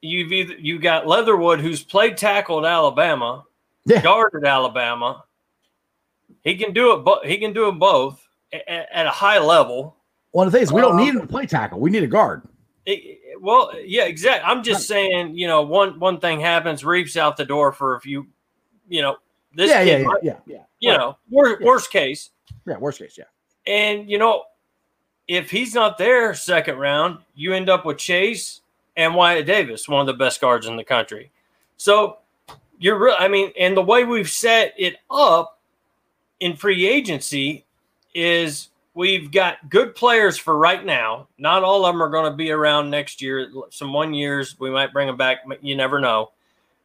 you've 0.00 0.32
either 0.32 0.54
you 0.54 0.78
got 0.78 1.06
Leatherwood, 1.06 1.60
who's 1.60 1.82
played 1.82 2.16
tackle 2.16 2.64
at 2.64 2.70
Alabama, 2.70 3.44
yeah. 3.84 4.02
guarded 4.02 4.44
Alabama. 4.44 5.24
He 6.44 6.56
can 6.56 6.72
do 6.72 6.92
it, 6.92 7.04
but 7.04 7.26
he 7.26 7.38
can 7.38 7.52
do 7.52 7.66
them 7.66 7.78
both 7.78 8.26
at, 8.52 8.88
at, 8.92 9.06
a 9.06 9.10
high 9.10 9.38
level. 9.38 9.96
One 10.30 10.46
of 10.46 10.52
the 10.52 10.58
things 10.58 10.72
we 10.72 10.80
don't 10.80 10.92
um, 10.92 10.98
need 10.98 11.14
him 11.14 11.20
to 11.20 11.26
play 11.26 11.46
tackle; 11.46 11.80
we 11.80 11.90
need 11.90 12.02
a 12.02 12.08
guard. 12.08 12.42
It, 12.84 13.40
well, 13.40 13.72
yeah, 13.84 14.04
exactly. 14.04 14.48
I'm 14.48 14.62
just 14.62 14.88
right. 14.90 15.10
saying, 15.10 15.36
you 15.36 15.46
know, 15.46 15.62
one 15.62 15.98
one 15.98 16.20
thing 16.20 16.40
happens, 16.40 16.84
Reiff's 16.84 17.16
out 17.16 17.36
the 17.36 17.44
door 17.44 17.72
for 17.72 17.96
a 17.96 18.00
few, 18.00 18.26
you 18.88 19.02
know, 19.02 19.16
this 19.54 19.70
yeah, 19.70 19.80
yeah, 19.80 19.98
yeah, 19.98 20.08
yeah, 20.22 20.36
yeah, 20.46 20.58
You 20.80 20.90
right. 20.90 20.98
know, 20.98 21.18
worst, 21.30 21.60
yeah. 21.60 21.66
worst 21.66 21.90
case. 21.90 22.30
Yeah, 22.66 22.76
worst 22.78 22.98
case, 22.98 23.18
yeah. 23.18 23.24
And 23.66 24.08
you 24.08 24.18
know, 24.18 24.44
if 25.28 25.50
he's 25.50 25.74
not 25.74 25.98
there 25.98 26.34
second 26.34 26.78
round, 26.78 27.18
you 27.34 27.52
end 27.52 27.68
up 27.68 27.84
with 27.84 27.98
Chase 27.98 28.60
and 28.96 29.14
Wyatt 29.14 29.46
Davis, 29.46 29.88
one 29.88 30.00
of 30.00 30.06
the 30.06 30.14
best 30.14 30.40
guards 30.40 30.66
in 30.66 30.76
the 30.76 30.84
country. 30.84 31.30
So 31.76 32.18
you're 32.78 32.98
real. 32.98 33.16
I 33.18 33.28
mean, 33.28 33.52
and 33.58 33.76
the 33.76 33.82
way 33.82 34.04
we've 34.04 34.30
set 34.30 34.74
it 34.76 34.96
up 35.10 35.58
in 36.40 36.56
free 36.56 36.86
agency 36.86 37.64
is 38.14 38.68
we've 38.94 39.30
got 39.30 39.68
good 39.68 39.94
players 39.94 40.38
for 40.38 40.56
right 40.56 40.84
now. 40.84 41.28
Not 41.38 41.62
all 41.62 41.84
of 41.84 41.92
them 41.92 42.02
are 42.02 42.08
going 42.08 42.30
to 42.30 42.36
be 42.36 42.50
around 42.50 42.90
next 42.90 43.20
year. 43.20 43.50
Some 43.70 43.92
one 43.92 44.14
years 44.14 44.58
we 44.58 44.70
might 44.70 44.92
bring 44.92 45.06
them 45.06 45.16
back. 45.16 45.38
You 45.60 45.76
never 45.76 46.00
know. 46.00 46.30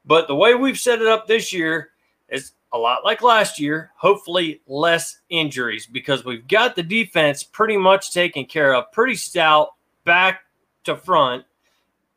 But 0.05 0.27
the 0.27 0.35
way 0.35 0.55
we've 0.55 0.79
set 0.79 1.01
it 1.01 1.07
up 1.07 1.27
this 1.27 1.53
year 1.53 1.91
is 2.29 2.53
a 2.73 2.77
lot 2.77 3.03
like 3.03 3.21
last 3.21 3.59
year, 3.59 3.91
hopefully 3.95 4.61
less 4.67 5.19
injuries 5.29 5.85
because 5.85 6.23
we've 6.23 6.47
got 6.47 6.75
the 6.75 6.83
defense 6.83 7.43
pretty 7.43 7.77
much 7.77 8.13
taken 8.13 8.45
care 8.45 8.73
of, 8.73 8.91
pretty 8.91 9.15
stout 9.15 9.69
back 10.05 10.41
to 10.85 10.95
front, 10.95 11.45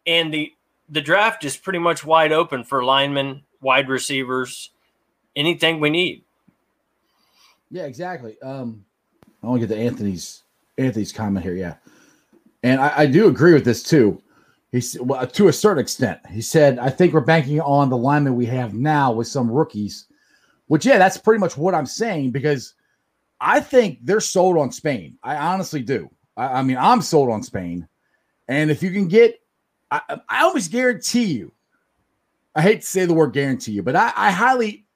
and 0.06 0.32
the 0.32 0.52
the 0.88 1.00
draft 1.00 1.44
is 1.44 1.56
pretty 1.56 1.78
much 1.78 2.04
wide 2.04 2.32
open 2.32 2.62
for 2.62 2.84
linemen, 2.84 3.42
wide 3.60 3.88
receivers, 3.88 4.70
anything 5.34 5.80
we 5.80 5.90
need. 5.90 6.22
Yeah, 7.70 7.84
exactly. 7.84 8.40
Um, 8.42 8.84
I 9.42 9.48
want 9.48 9.60
to 9.60 9.66
get 9.66 9.74
to 9.74 9.80
Anthony's 9.80 10.42
Anthony's 10.78 11.12
comment 11.12 11.44
here. 11.44 11.54
Yeah, 11.54 11.74
and 12.62 12.80
I, 12.80 12.92
I 12.98 13.06
do 13.06 13.26
agree 13.26 13.54
with 13.54 13.64
this 13.64 13.82
too. 13.82 14.20
He's 14.70 14.96
well, 15.00 15.26
to 15.26 15.48
a 15.48 15.52
certain 15.52 15.80
extent. 15.80 16.20
He 16.30 16.40
said, 16.40 16.78
"I 16.78 16.90
think 16.90 17.12
we're 17.12 17.20
banking 17.20 17.60
on 17.60 17.90
the 17.90 17.96
linemen 17.96 18.36
we 18.36 18.46
have 18.46 18.74
now 18.74 19.12
with 19.12 19.26
some 19.26 19.50
rookies." 19.50 20.06
Which, 20.66 20.86
yeah, 20.86 20.98
that's 20.98 21.18
pretty 21.18 21.40
much 21.40 21.56
what 21.56 21.74
I'm 21.74 21.86
saying 21.86 22.30
because 22.30 22.74
I 23.40 23.60
think 23.60 23.98
they're 24.02 24.20
sold 24.20 24.56
on 24.56 24.72
Spain. 24.72 25.18
I 25.22 25.36
honestly 25.36 25.82
do. 25.82 26.10
I, 26.36 26.46
I 26.46 26.62
mean, 26.62 26.78
I'm 26.78 27.02
sold 27.02 27.30
on 27.30 27.42
Spain. 27.42 27.86
And 28.48 28.70
if 28.70 28.82
you 28.82 28.90
can 28.90 29.08
get, 29.08 29.40
I, 29.90 30.00
I 30.28 30.44
almost 30.44 30.70
guarantee 30.70 31.24
you, 31.24 31.52
I 32.54 32.62
hate 32.62 32.80
to 32.80 32.86
say 32.86 33.04
the 33.04 33.14
word 33.14 33.32
guarantee 33.32 33.72
you, 33.72 33.82
but 33.82 33.96
I, 33.96 34.12
I 34.16 34.30
highly, 34.30 34.86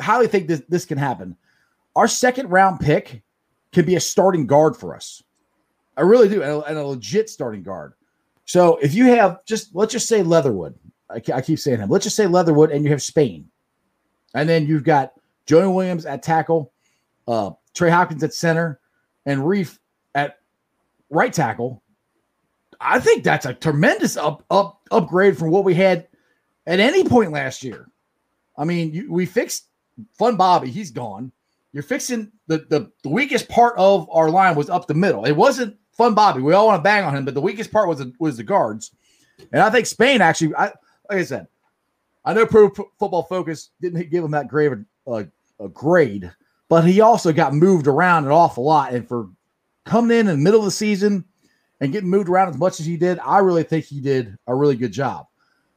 highly 0.00 0.26
think 0.26 0.48
this, 0.48 0.62
this 0.68 0.84
can 0.84 0.98
happen. 0.98 1.36
Our 1.94 2.08
second 2.08 2.50
round 2.50 2.80
pick 2.80 3.22
can 3.72 3.84
be 3.84 3.96
a 3.96 4.00
starting 4.00 4.46
guard 4.46 4.76
for 4.76 4.96
us. 4.96 5.22
I 5.96 6.00
really 6.00 6.28
do, 6.28 6.42
and 6.42 6.50
a, 6.50 6.62
and 6.64 6.78
a 6.78 6.84
legit 6.84 7.30
starting 7.30 7.62
guard. 7.62 7.94
So 8.46 8.76
if 8.78 8.94
you 8.94 9.06
have 9.06 9.44
just, 9.44 9.74
let's 9.74 9.92
just 9.92 10.08
say 10.08 10.22
Leatherwood, 10.22 10.74
I, 11.08 11.20
I 11.32 11.40
keep 11.40 11.58
saying 11.58 11.78
him, 11.78 11.88
let's 11.90 12.04
just 12.04 12.16
say 12.16 12.26
Leatherwood, 12.26 12.70
and 12.72 12.84
you 12.84 12.90
have 12.90 13.02
Spain. 13.02 13.48
And 14.34 14.48
then 14.48 14.66
you've 14.66 14.84
got 14.84 15.14
Jonah 15.46 15.70
Williams 15.70 16.06
at 16.06 16.22
tackle, 16.22 16.72
uh, 17.28 17.52
Trey 17.74 17.90
Hopkins 17.90 18.22
at 18.22 18.34
center, 18.34 18.80
and 19.26 19.40
Reiff 19.40 19.78
at 20.14 20.40
right 21.10 21.32
tackle. 21.32 21.82
I 22.80 22.98
think 22.98 23.24
that's 23.24 23.46
a 23.46 23.54
tremendous 23.54 24.16
up, 24.16 24.44
up 24.50 24.80
upgrade 24.90 25.38
from 25.38 25.50
what 25.50 25.64
we 25.64 25.74
had 25.74 26.08
at 26.66 26.80
any 26.80 27.04
point 27.04 27.32
last 27.32 27.62
year. 27.62 27.88
I 28.56 28.64
mean, 28.64 28.92
you, 28.92 29.12
we 29.12 29.26
fixed 29.26 29.66
Fun 30.18 30.36
Bobby; 30.36 30.70
he's 30.70 30.90
gone. 30.90 31.32
You're 31.72 31.82
fixing 31.82 32.30
the, 32.46 32.58
the 32.68 32.90
the 33.02 33.08
weakest 33.08 33.48
part 33.48 33.74
of 33.78 34.08
our 34.10 34.30
line 34.30 34.54
was 34.54 34.68
up 34.68 34.86
the 34.86 34.94
middle. 34.94 35.24
It 35.24 35.32
wasn't 35.32 35.76
Fun 35.92 36.14
Bobby. 36.14 36.42
We 36.42 36.52
all 36.52 36.66
want 36.66 36.78
to 36.78 36.82
bang 36.82 37.04
on 37.04 37.16
him, 37.16 37.24
but 37.24 37.34
the 37.34 37.40
weakest 37.40 37.72
part 37.72 37.88
was 37.88 37.98
the, 37.98 38.12
was 38.18 38.36
the 38.36 38.42
guards. 38.42 38.90
And 39.52 39.62
I 39.62 39.70
think 39.70 39.86
Spain 39.86 40.20
actually, 40.20 40.54
I, 40.54 40.66
like 41.10 41.18
I 41.18 41.24
said, 41.24 41.46
I 42.24 42.32
know 42.32 42.46
Pro 42.46 42.70
Football 42.70 43.24
Focus 43.24 43.70
didn't 43.80 44.10
give 44.10 44.24
him 44.24 44.30
that 44.32 44.48
grade 44.48 44.72
a, 44.72 45.10
uh, 45.10 45.24
a 45.60 45.68
grade, 45.68 46.32
but 46.68 46.84
he 46.84 47.00
also 47.00 47.32
got 47.32 47.54
moved 47.54 47.86
around 47.86 48.24
an 48.24 48.30
awful 48.30 48.64
lot. 48.64 48.94
And 48.94 49.06
for 49.06 49.28
coming 49.84 50.18
in 50.18 50.28
in 50.28 50.36
the 50.38 50.42
middle 50.42 50.60
of 50.60 50.64
the 50.64 50.70
season 50.70 51.24
and 51.80 51.92
getting 51.92 52.08
moved 52.08 52.28
around 52.28 52.48
as 52.48 52.56
much 52.56 52.80
as 52.80 52.86
he 52.86 52.96
did, 52.96 53.18
I 53.18 53.38
really 53.38 53.62
think 53.62 53.84
he 53.84 54.00
did 54.00 54.36
a 54.46 54.54
really 54.54 54.76
good 54.76 54.92
job. 54.92 55.26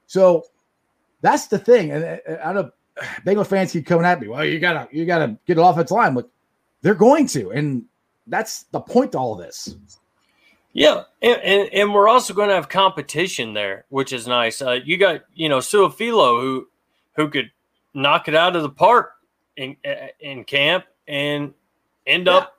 So 0.08 0.46
that's 1.22 1.48
the 1.48 1.60
thing. 1.60 1.92
And 1.92 2.22
I 2.44 2.54
know 2.54 2.72
Bengal 3.26 3.44
fans 3.44 3.72
keep 3.72 3.86
coming 3.86 4.06
at 4.06 4.22
me. 4.22 4.28
Well, 4.28 4.46
you 4.46 4.60
gotta 4.60 4.88
you 4.92 5.06
gotta 5.06 5.38
get 5.46 5.58
an 5.58 5.64
offensive 5.64 5.96
line. 5.96 6.16
Look, 6.16 6.32
they're 6.82 6.96
going 6.96 7.28
to, 7.28 7.52
and 7.52 7.84
that's 8.28 8.64
the 8.72 8.80
point 8.80 9.12
to 9.12 9.18
all 9.18 9.36
this. 9.36 9.76
Yeah, 10.78 11.04
and, 11.24 11.42
and, 11.42 11.70
and, 11.74 11.94
we're 11.94 12.08
also 12.08 12.36
going 12.36 12.50
to 12.50 12.56
have 12.56 12.70
competition 12.70 13.54
there, 13.54 13.86
which 13.90 14.14
is 14.14 14.28
nice. 14.28 14.62
Uh, 14.62 14.78
you 14.86 14.98
got 14.98 15.22
you 15.34 15.50
know 15.50 15.58
Su'a-Filo 15.58 16.40
who 16.40 16.68
who 17.16 17.30
could 17.30 17.52
knock 17.96 18.28
it 18.28 18.36
out 18.36 18.56
of 18.56 18.62
the 18.62 18.70
park 18.70 19.14
in 19.56 19.76
in 20.20 20.44
camp 20.44 20.86
and 21.08 21.54
end 22.06 22.28
up 22.28 22.58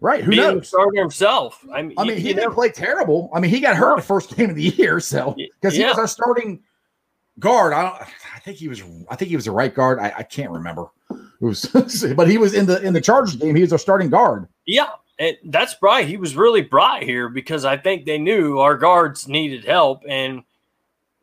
Right. 0.00 0.22
Who 0.22 0.30
being 0.30 0.42
knows? 0.42 0.68
starter 0.68 0.98
himself. 0.98 1.64
I 1.72 1.82
mean, 1.82 1.94
I 1.98 2.04
mean, 2.04 2.16
he 2.16 2.22
you 2.22 2.28
didn't 2.28 2.42
never- 2.42 2.54
play 2.54 2.68
terrible. 2.70 3.30
I 3.34 3.40
mean, 3.40 3.50
he 3.50 3.60
got 3.60 3.76
hurt 3.76 3.96
the 3.96 4.02
first 4.02 4.36
game 4.36 4.50
of 4.50 4.56
the 4.56 4.62
year, 4.62 5.00
so 5.00 5.34
because 5.60 5.74
he 5.74 5.80
yeah. 5.80 5.90
was 5.90 5.98
our 5.98 6.06
starting 6.06 6.62
guard. 7.38 7.72
I 7.72 7.82
don't. 7.82 7.94
I 8.34 8.38
think 8.40 8.58
he 8.58 8.68
was. 8.68 8.82
I 9.08 9.16
think 9.16 9.30
he 9.30 9.36
was 9.36 9.46
the 9.46 9.52
right 9.52 9.74
guard. 9.74 9.98
I, 9.98 10.12
I 10.18 10.22
can't 10.22 10.50
remember. 10.50 10.86
It 11.10 11.44
was, 11.44 11.64
but 12.16 12.28
he 12.28 12.38
was 12.38 12.54
in 12.54 12.66
the 12.66 12.80
in 12.82 12.92
the 12.92 13.00
Chargers 13.00 13.36
game. 13.36 13.54
He 13.54 13.62
was 13.62 13.72
our 13.72 13.78
starting 13.78 14.10
guard. 14.10 14.48
Yeah, 14.66 14.88
and 15.18 15.36
that's 15.44 15.74
bright. 15.74 16.06
He 16.06 16.16
was 16.16 16.36
really 16.36 16.62
bright 16.62 17.02
here 17.02 17.28
because 17.28 17.64
I 17.64 17.76
think 17.76 18.04
they 18.04 18.18
knew 18.18 18.58
our 18.58 18.76
guards 18.76 19.26
needed 19.28 19.64
help, 19.64 20.02
and 20.08 20.42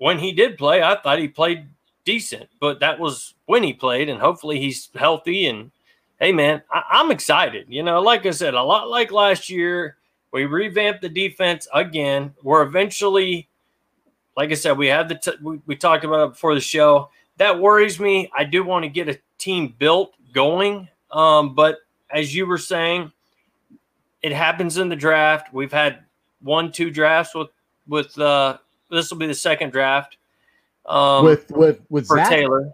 when 0.04 0.20
he 0.20 0.34
did 0.34 0.58
play, 0.58 0.84
I 0.84 1.00
thought 1.00 1.20
he 1.20 1.30
played 1.30 1.68
decent. 2.04 2.50
But 2.60 2.82
that 2.82 3.00
was 3.00 3.36
when 3.46 3.64
he 3.64 3.74
played, 3.74 4.10
and 4.10 4.20
hopefully 4.20 4.60
he's 4.60 4.90
healthy. 4.96 5.46
And 5.46 5.72
hey, 6.20 6.34
man, 6.34 6.62
I, 6.70 6.84
I'm 6.92 7.12
excited. 7.12 7.68
You 7.70 7.84
know, 7.84 8.02
like 8.02 8.26
I 8.26 8.32
said, 8.32 8.54
a 8.54 8.62
lot 8.62 8.90
like 8.90 9.14
last 9.14 9.50
year, 9.50 9.96
we 10.34 10.46
revamped 10.46 11.02
the 11.02 11.10
defense 11.10 11.70
again. 11.74 12.34
We're 12.44 12.64
eventually, 12.64 13.48
like 14.36 14.52
I 14.52 14.56
said, 14.56 14.78
we 14.78 14.88
have 14.88 15.08
the 15.08 15.16
t- 15.16 15.38
we, 15.42 15.62
we 15.66 15.76
talked 15.78 16.04
about 16.04 16.26
it 16.26 16.32
before 16.32 16.54
the 16.54 16.60
show. 16.60 17.10
That 17.38 17.60
worries 17.60 17.98
me. 18.00 18.30
I 18.36 18.44
do 18.44 18.64
want 18.64 18.84
to 18.84 18.90
get 18.90 19.08
a 19.08 19.18
team 19.38 19.74
built 19.80 20.14
going, 20.34 20.90
um, 21.12 21.56
but 21.56 21.78
as 22.12 22.36
you 22.36 22.46
were 22.46 22.58
saying 22.58 23.13
it 24.24 24.32
happens 24.32 24.78
in 24.78 24.90
the 24.90 24.96
draft. 24.96 25.54
We've 25.54 25.72
had 25.72 26.00
one, 26.42 26.72
two 26.72 26.90
drafts 26.90 27.36
with 27.36 27.50
with 27.88 28.18
uh 28.18 28.58
this 28.90 29.12
will 29.12 29.18
be 29.20 29.28
the 29.28 29.34
second 29.36 29.72
draft. 29.72 30.18
Um 30.86 31.24
with 31.26 31.52
with 31.52 31.82
with 31.90 32.08
for 32.08 32.18
Zac. 32.18 32.30
Taylor. 32.30 32.62
No, 32.66 32.74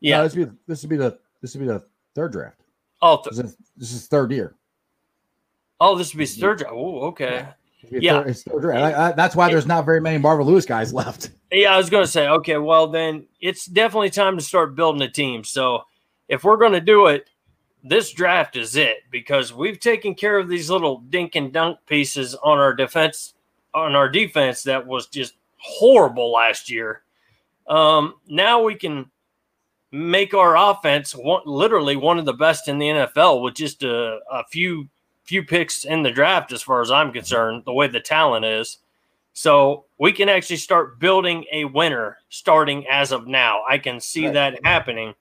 Yeah. 0.00 0.22
this 0.22 0.34
would 0.34 0.50
be 0.50 0.56
this 0.66 0.82
would 0.82 0.90
be 0.90 0.96
the 0.96 1.18
this 1.42 1.54
would 1.54 1.60
be 1.60 1.66
the 1.68 1.82
third 2.14 2.32
draft. 2.32 2.60
oh, 3.02 3.16
th- 3.22 3.36
This 3.36 3.44
is, 3.44 3.56
this 3.76 3.92
is 3.92 4.06
third 4.08 4.32
year. 4.32 4.54
oh, 5.80 5.96
this 5.96 6.12
would 6.12 6.18
be 6.18 6.24
his 6.24 6.36
third 6.36 6.58
draft. 6.58 6.74
Oh, 6.74 7.00
okay. 7.08 7.46
A 7.92 8.00
Yeah. 8.00 8.22
third- 8.24 8.36
third 8.38 8.60
draft. 8.62 8.94
I- 8.96 9.08
I- 9.08 9.12
that's 9.12 9.36
why 9.36 9.48
there's 9.50 9.66
not 9.66 9.84
very 9.84 10.00
many 10.00 10.18
Marvin 10.18 10.46
Lewis 10.46 10.64
guys 10.66 10.92
left. 10.92 11.30
Yeah, 11.52 11.74
I 11.74 11.76
was 11.76 11.90
gonna 11.90 12.06
say, 12.06 12.26
okay, 12.28 12.56
well 12.58 12.86
then 12.88 13.26
it's 13.40 13.66
definitely 13.66 14.10
time 14.10 14.36
to 14.36 14.42
start 14.42 14.74
building 14.74 15.02
a 15.02 15.10
team. 15.10 15.44
So 15.44 15.84
if 16.28 16.42
we're 16.44 16.56
gonna 16.56 16.80
do 16.80 17.06
it, 17.06 17.28
this 17.88 18.12
draft 18.12 18.56
is 18.56 18.76
it 18.76 18.98
because 19.10 19.52
we've 19.52 19.78
taken 19.80 20.14
care 20.14 20.38
of 20.38 20.48
these 20.48 20.70
little 20.70 20.98
dink 21.08 21.36
and 21.36 21.52
dunk 21.52 21.78
pieces 21.86 22.34
on 22.36 22.58
our 22.58 22.74
defense 22.74 23.34
on 23.74 23.94
our 23.94 24.08
defense 24.08 24.62
that 24.62 24.86
was 24.86 25.06
just 25.06 25.34
horrible 25.58 26.32
last 26.32 26.70
year. 26.70 27.02
Um, 27.68 28.14
now 28.26 28.62
we 28.62 28.74
can 28.74 29.10
make 29.92 30.34
our 30.34 30.56
offense 30.56 31.14
one, 31.14 31.42
literally 31.44 31.96
one 31.96 32.18
of 32.18 32.24
the 32.24 32.32
best 32.32 32.68
in 32.68 32.78
the 32.78 32.86
NFL 32.86 33.42
with 33.42 33.54
just 33.54 33.82
a, 33.82 34.18
a 34.30 34.44
few 34.50 34.88
few 35.24 35.42
picks 35.42 35.84
in 35.84 36.02
the 36.02 36.10
draft, 36.10 36.52
as 36.52 36.62
far 36.62 36.80
as 36.80 36.90
I'm 36.90 37.12
concerned. 37.12 37.64
The 37.66 37.72
way 37.72 37.88
the 37.88 38.00
talent 38.00 38.44
is, 38.44 38.78
so 39.32 39.84
we 39.98 40.12
can 40.12 40.28
actually 40.28 40.56
start 40.56 40.98
building 40.98 41.44
a 41.52 41.64
winner 41.64 42.18
starting 42.30 42.86
as 42.88 43.12
of 43.12 43.26
now. 43.26 43.62
I 43.68 43.78
can 43.78 44.00
see 44.00 44.26
Right. 44.26 44.34
that 44.34 44.64
happening 44.64 45.14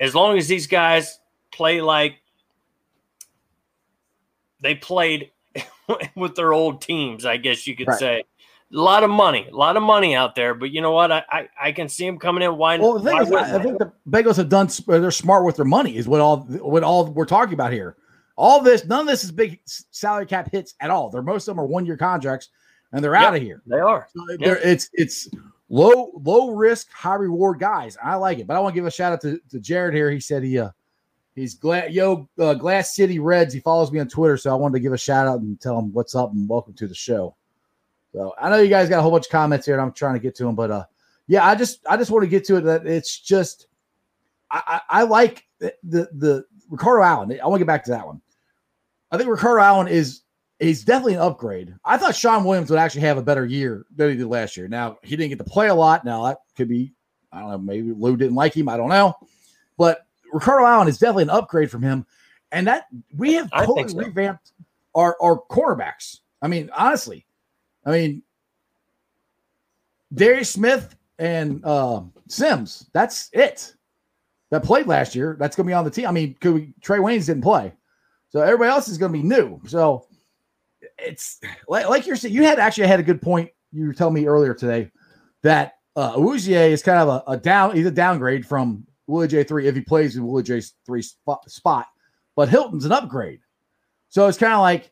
as 0.00 0.14
long 0.14 0.36
as 0.38 0.48
these 0.48 0.66
guys 0.66 1.18
play 1.52 1.80
like 1.80 2.16
they 4.60 4.74
played 4.74 5.30
with 6.16 6.34
their 6.34 6.52
old 6.52 6.80
teams, 6.80 7.24
I 7.24 7.36
guess 7.36 7.66
you 7.66 7.76
could 7.76 7.88
Right. 7.88 7.98
say. 7.98 8.24
A 8.72 8.76
lot 8.76 9.04
of 9.04 9.10
money, 9.10 9.46
a 9.52 9.54
lot 9.54 9.76
of 9.76 9.82
money 9.84 10.16
out 10.16 10.34
there, 10.34 10.52
but 10.54 10.70
you 10.70 10.80
know 10.80 10.90
what? 10.90 11.12
I 11.12 11.22
I, 11.30 11.48
I 11.62 11.72
can 11.72 11.88
see 11.88 12.06
them 12.06 12.18
coming 12.18 12.42
in. 12.42 12.56
Why? 12.56 12.76
Well, 12.78 12.94
the 12.98 13.08
thing 13.08 13.20
is, 13.22 13.30
I 13.30 13.56
I 13.56 13.62
think 13.62 13.78
the 13.78 13.92
Bengals 14.08 14.36
have 14.36 14.48
done. 14.48 14.68
Uh, 14.88 14.98
they're 14.98 15.10
smart 15.12 15.44
with 15.44 15.54
their 15.56 15.64
money. 15.66 15.96
Is 15.96 16.08
what 16.08 16.20
all 16.20 16.38
what 16.38 16.82
all 16.82 17.06
we're 17.12 17.26
talking 17.26 17.54
about 17.54 17.72
here. 17.72 17.96
All 18.36 18.60
this, 18.60 18.84
none 18.86 19.00
of 19.02 19.06
this 19.06 19.22
is 19.22 19.30
big 19.30 19.60
salary 19.64 20.26
cap 20.26 20.50
hits 20.50 20.74
at 20.80 20.90
all. 20.90 21.08
They're 21.08 21.22
most 21.22 21.46
of 21.46 21.54
them 21.54 21.60
are 21.62 21.66
one 21.66 21.86
year 21.86 21.96
contracts, 21.96 22.48
and 22.90 23.04
they're 23.04 23.12
Yep. 23.14 23.22
out 23.22 23.36
of 23.36 23.42
here. 23.42 23.62
they 23.66 23.78
are. 23.78 24.08
So 24.12 24.24
they're- 24.40 24.56
It's 24.64 24.90
it's 24.94 25.28
low 25.74 26.12
low 26.22 26.50
risk, 26.50 26.90
high 26.92 27.16
reward 27.16 27.58
guys. 27.58 27.96
I 28.02 28.14
like 28.14 28.38
it, 28.38 28.46
but 28.46 28.56
I 28.56 28.60
want 28.60 28.74
to 28.74 28.78
give 28.78 28.86
a 28.86 28.90
shout 28.90 29.12
out 29.12 29.20
to, 29.22 29.40
to 29.50 29.58
Jared 29.58 29.94
here. 29.94 30.10
He 30.10 30.20
said 30.20 30.44
he 30.44 30.58
uh 30.58 30.70
he's 31.34 31.54
glad 31.54 31.92
yo 31.92 32.28
uh, 32.38 32.54
Glass 32.54 32.94
City 32.94 33.18
Reds. 33.18 33.52
He 33.52 33.60
follows 33.60 33.90
me 33.90 33.98
on 33.98 34.08
Twitter, 34.08 34.36
so 34.36 34.52
I 34.52 34.54
wanted 34.54 34.74
to 34.74 34.80
give 34.80 34.92
a 34.92 34.98
shout 34.98 35.26
out 35.26 35.40
and 35.40 35.60
tell 35.60 35.76
him 35.76 35.92
what's 35.92 36.14
up 36.14 36.32
and 36.32 36.48
welcome 36.48 36.74
to 36.74 36.86
the 36.86 36.94
show. 36.94 37.34
So 38.12 38.34
I 38.40 38.48
know 38.50 38.58
you 38.58 38.68
guys 38.68 38.88
got 38.88 39.00
a 39.00 39.02
whole 39.02 39.10
bunch 39.10 39.26
of 39.26 39.32
comments 39.32 39.66
here, 39.66 39.74
and 39.74 39.82
I'm 39.82 39.92
trying 39.92 40.14
to 40.14 40.20
get 40.20 40.36
to 40.36 40.44
them, 40.44 40.54
but 40.54 40.70
uh 40.70 40.84
yeah, 41.26 41.44
I 41.44 41.56
just 41.56 41.84
I 41.88 41.96
just 41.96 42.10
want 42.12 42.22
to 42.22 42.28
get 42.28 42.44
to 42.46 42.56
it 42.56 42.60
that 42.62 42.86
it's 42.86 43.18
just 43.18 43.66
I 44.50 44.80
I, 44.88 45.00
I 45.00 45.02
like 45.02 45.44
the, 45.58 45.74
the 45.82 46.08
the 46.12 46.44
Ricardo 46.70 47.02
Allen. 47.02 47.40
I 47.42 47.46
want 47.48 47.58
to 47.58 47.64
get 47.64 47.66
back 47.66 47.84
to 47.84 47.90
that 47.90 48.06
one. 48.06 48.20
I 49.10 49.16
think 49.16 49.28
Ricardo 49.28 49.62
Allen 49.62 49.88
is 49.88 50.22
he's 50.64 50.84
definitely 50.84 51.14
an 51.14 51.20
upgrade. 51.20 51.74
I 51.84 51.96
thought 51.96 52.14
Shawn 52.14 52.44
Williams 52.44 52.70
would 52.70 52.78
actually 52.78 53.02
have 53.02 53.18
a 53.18 53.22
better 53.22 53.44
year 53.44 53.86
than 53.94 54.10
he 54.10 54.16
did 54.16 54.26
last 54.26 54.56
year. 54.56 54.68
Now 54.68 54.98
he 55.02 55.16
didn't 55.16 55.30
get 55.30 55.38
to 55.38 55.44
play 55.44 55.68
a 55.68 55.74
lot. 55.74 56.04
Now 56.04 56.24
that 56.24 56.38
could 56.56 56.68
be, 56.68 56.92
I 57.32 57.40
don't 57.40 57.50
know, 57.50 57.58
maybe 57.58 57.92
Lou 57.92 58.16
didn't 58.16 58.34
like 58.34 58.54
him. 58.54 58.68
I 58.68 58.76
don't 58.76 58.88
know, 58.88 59.14
but 59.76 60.06
Ricardo 60.32 60.66
Allen 60.66 60.88
is 60.88 60.98
definitely 60.98 61.24
an 61.24 61.30
upgrade 61.30 61.70
from 61.70 61.82
him. 61.82 62.06
And 62.52 62.66
that 62.66 62.86
we 63.16 63.34
have 63.34 63.48
I 63.52 63.66
totally 63.66 63.88
so. 63.88 63.98
revamped 63.98 64.52
our 64.94 65.16
our 65.20 65.40
cornerbacks. 65.50 66.20
I 66.40 66.48
mean, 66.48 66.70
honestly, 66.76 67.26
I 67.84 67.90
mean, 67.90 68.22
Darius 70.14 70.50
Smith 70.50 70.94
and 71.18 71.64
uh, 71.64 72.02
Sims. 72.28 72.86
That's 72.92 73.30
it. 73.32 73.74
That 74.50 74.62
played 74.62 74.86
last 74.86 75.14
year. 75.14 75.36
That's 75.38 75.56
going 75.56 75.66
to 75.66 75.70
be 75.70 75.74
on 75.74 75.84
the 75.84 75.90
team. 75.90 76.06
I 76.06 76.12
mean, 76.12 76.36
could 76.40 76.54
we, 76.54 76.74
Trae 76.80 77.00
Waynes 77.00 77.26
didn't 77.26 77.42
play, 77.42 77.72
so 78.28 78.40
everybody 78.40 78.70
else 78.70 78.88
is 78.88 78.98
going 78.98 79.12
to 79.12 79.18
be 79.18 79.24
new. 79.24 79.60
So 79.66 80.06
it's 80.98 81.40
like, 81.68 81.88
like 81.88 82.06
you're 82.06 82.16
saying. 82.16 82.34
You 82.34 82.44
had 82.44 82.58
actually 82.58 82.86
had 82.86 83.00
a 83.00 83.04
good 83.04 83.20
point. 83.20 83.50
You 83.72 83.86
were 83.86 83.92
telling 83.92 84.14
me 84.14 84.26
earlier 84.26 84.54
today 84.54 84.90
that 85.42 85.74
uh, 85.96 86.16
Awuzie 86.16 86.70
is 86.70 86.82
kind 86.82 86.98
of 86.98 87.08
a, 87.08 87.32
a 87.32 87.36
down. 87.36 87.74
He's 87.74 87.86
a 87.86 87.90
downgrade 87.90 88.46
from 88.46 88.86
Willie 89.06 89.28
J 89.28 89.44
three 89.44 89.66
if 89.66 89.74
he 89.74 89.80
plays 89.80 90.16
in 90.16 90.26
Willie 90.26 90.42
J 90.42 90.62
three 90.86 91.02
spot, 91.02 91.48
spot. 91.50 91.86
But 92.36 92.48
Hilton's 92.48 92.84
an 92.84 92.92
upgrade. 92.92 93.40
So 94.08 94.26
it's 94.26 94.38
kind 94.38 94.52
of 94.52 94.60
like 94.60 94.90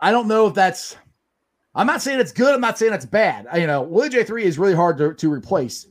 I 0.00 0.10
don't 0.10 0.28
know 0.28 0.46
if 0.46 0.54
that's. 0.54 0.96
I'm 1.76 1.86
not 1.86 2.02
saying 2.02 2.20
it's 2.20 2.30
good. 2.30 2.54
I'm 2.54 2.60
not 2.60 2.78
saying 2.78 2.92
it's 2.92 3.06
bad. 3.06 3.48
You 3.58 3.66
know, 3.66 3.82
Willie 3.82 4.08
J 4.08 4.24
three 4.24 4.44
is 4.44 4.58
really 4.58 4.74
hard 4.74 4.98
to, 4.98 5.14
to 5.14 5.32
replace. 5.32 5.86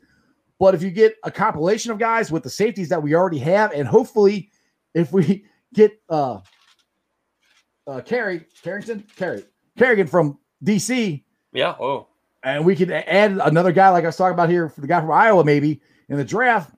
But 0.59 0.75
if 0.75 0.81
you 0.81 0.91
get 0.91 1.15
a 1.23 1.31
compilation 1.31 1.91
of 1.91 1.97
guys 1.97 2.31
with 2.31 2.43
the 2.43 2.49
safeties 2.49 2.89
that 2.89 3.01
we 3.01 3.15
already 3.15 3.39
have, 3.39 3.73
and 3.73 3.87
hopefully, 3.87 4.49
if 4.93 5.11
we 5.11 5.45
get 5.73 5.99
uh 6.09 6.39
uh 7.87 8.01
Carey 8.01 8.45
Carrington 8.61 9.03
Carey 9.15 9.43
Kerrigan 9.77 10.07
from 10.07 10.37
DC, 10.63 11.23
Yeah. 11.51 11.75
Oh, 11.79 12.07
and 12.43 12.65
we 12.65 12.75
could 12.75 12.91
add 12.91 13.31
another 13.43 13.71
guy 13.71 13.89
like 13.89 14.03
I 14.03 14.07
was 14.07 14.17
talking 14.17 14.33
about 14.33 14.49
here 14.49 14.69
for 14.69 14.81
the 14.81 14.87
guy 14.87 14.99
from 14.99 15.11
Iowa, 15.11 15.43
maybe 15.43 15.81
in 16.09 16.17
the 16.17 16.23
draft, 16.25 16.73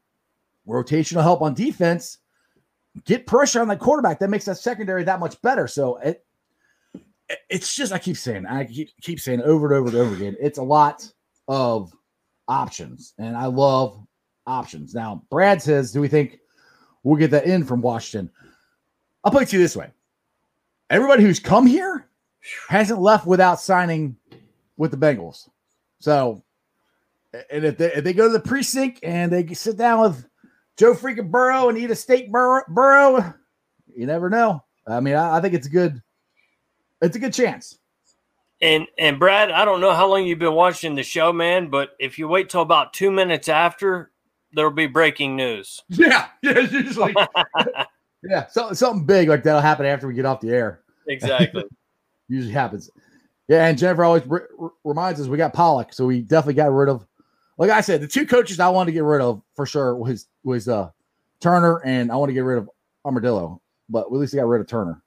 rotational 0.67 1.21
help 1.21 1.41
on 1.41 1.53
defense, 1.53 2.19
get 3.03 3.27
pressure 3.27 3.61
on 3.61 3.67
that 3.67 3.79
quarterback. 3.79 4.19
That 4.19 4.29
makes 4.29 4.45
that 4.45 4.57
secondary 4.57 5.03
that 5.03 5.19
much 5.19 5.41
better. 5.41 5.67
So 5.67 5.97
it 5.97 6.25
it's 7.49 7.75
just 7.75 7.91
I 7.91 7.99
keep 7.99 8.17
saying 8.17 8.45
I 8.45 8.65
keep 8.65 8.89
keep 9.01 9.19
saying 9.19 9.41
over 9.41 9.67
and 9.67 9.75
over 9.75 9.87
and 9.89 9.97
over 9.97 10.15
again. 10.15 10.35
It's 10.39 10.59
a 10.59 10.63
lot 10.63 11.11
of 11.47 11.91
options, 12.47 13.13
and 13.17 13.35
I 13.35 13.45
love 13.45 13.99
options. 14.45 14.93
Now, 14.93 15.23
Brad 15.29 15.61
says, 15.61 15.91
"Do 15.91 16.01
we 16.01 16.07
think 16.07 16.39
we'll 17.03 17.17
get 17.17 17.31
that 17.31 17.45
in 17.45 17.63
from 17.63 17.81
Washington?" 17.81 18.31
I'll 19.23 19.31
put 19.31 19.43
it 19.43 19.49
to 19.49 19.57
you 19.57 19.63
this 19.63 19.75
way: 19.75 19.89
everybody 20.89 21.23
who's 21.23 21.39
come 21.39 21.65
here 21.65 22.07
hasn't 22.69 22.99
left 22.99 23.25
without 23.25 23.59
signing 23.59 24.15
with 24.77 24.91
the 24.91 24.97
Bengals. 24.97 25.49
So, 25.99 26.43
and 27.51 27.65
if 27.65 27.77
they, 27.77 27.93
if 27.93 28.03
they 28.03 28.13
go 28.13 28.27
to 28.27 28.33
the 28.33 28.39
precinct 28.39 28.99
and 29.03 29.31
they 29.31 29.45
sit 29.53 29.77
down 29.77 30.01
with 30.01 30.25
Joe 30.77 30.93
freaking 30.93 31.31
Burrow 31.31 31.69
and 31.69 31.77
eat 31.77 31.91
a 31.91 31.95
steak 31.95 32.31
burrow, 32.31 32.63
burrow 32.67 33.33
you 33.95 34.05
never 34.05 34.29
know. 34.29 34.63
I 34.87 34.99
mean, 34.99 35.15
I, 35.15 35.37
I 35.37 35.41
think 35.41 35.53
it's 35.53 35.67
a 35.67 35.71
good, 35.71 36.01
it's 37.01 37.15
a 37.15 37.19
good 37.19 37.33
chance. 37.33 37.79
and 38.61 38.85
and 38.97 39.19
Brad, 39.19 39.51
I 39.51 39.65
don't 39.65 39.81
know 39.81 39.93
how 39.93 40.07
long 40.07 40.25
you've 40.25 40.39
been 40.39 40.53
watching 40.53 40.95
the 40.95 41.03
show, 41.03 41.33
man, 41.33 41.69
but 41.69 41.91
if 41.99 42.19
you 42.19 42.27
wait 42.27 42.49
till 42.49 42.61
about 42.61 42.93
two 42.93 43.09
minutes 43.11 43.47
after, 43.49 44.11
there'll 44.53 44.71
be 44.71 44.87
breaking 44.87 45.35
news. 45.35 45.81
Yeah, 45.89 46.27
yeah, 46.41 46.59
usually, 46.59 47.15
yeah, 48.29 48.47
so, 48.47 48.73
something 48.73 49.05
big 49.05 49.29
like 49.29 49.43
that'll 49.43 49.61
happen 49.61 49.85
after 49.85 50.07
we 50.07 50.13
get 50.13 50.25
off 50.25 50.41
the 50.41 50.49
air. 50.51 50.81
exactly. 51.07 51.63
Usually 52.27 52.53
happens. 52.53 52.89
Yeah, 53.47 53.67
and 53.67 53.77
Jennifer 53.77 54.03
always 54.03 54.25
re- 54.25 54.41
re- 54.57 54.69
reminds 54.83 55.21
us 55.21 55.27
we 55.27 55.37
got 55.37 55.53
Pollack, 55.53 55.93
so 55.93 56.05
we 56.05 56.21
definitely 56.21 56.55
got 56.55 56.71
rid 56.71 56.89
of. 56.89 57.05
Like 57.57 57.69
I 57.69 57.81
said, 57.81 58.01
the 58.01 58.07
two 58.07 58.25
coaches 58.25 58.59
I 58.59 58.67
wanted 58.69 58.87
to 58.87 58.93
get 58.93 59.03
rid 59.03 59.21
of 59.21 59.41
for 59.53 59.65
sure 59.65 59.95
was 59.95 60.27
was 60.43 60.67
uh 60.67 60.89
Turner 61.39 61.81
and 61.85 62.11
I 62.11 62.15
want 62.15 62.29
to 62.29 62.33
get 62.33 62.41
rid 62.41 62.57
of 62.57 62.69
Armadillo, 63.05 63.61
but 63.87 64.11
we 64.11 64.17
at 64.17 64.21
least 64.21 64.33
we 64.33 64.39
got 64.39 64.47
rid 64.47 64.61
of 64.61 64.67
Turner. 64.67 65.01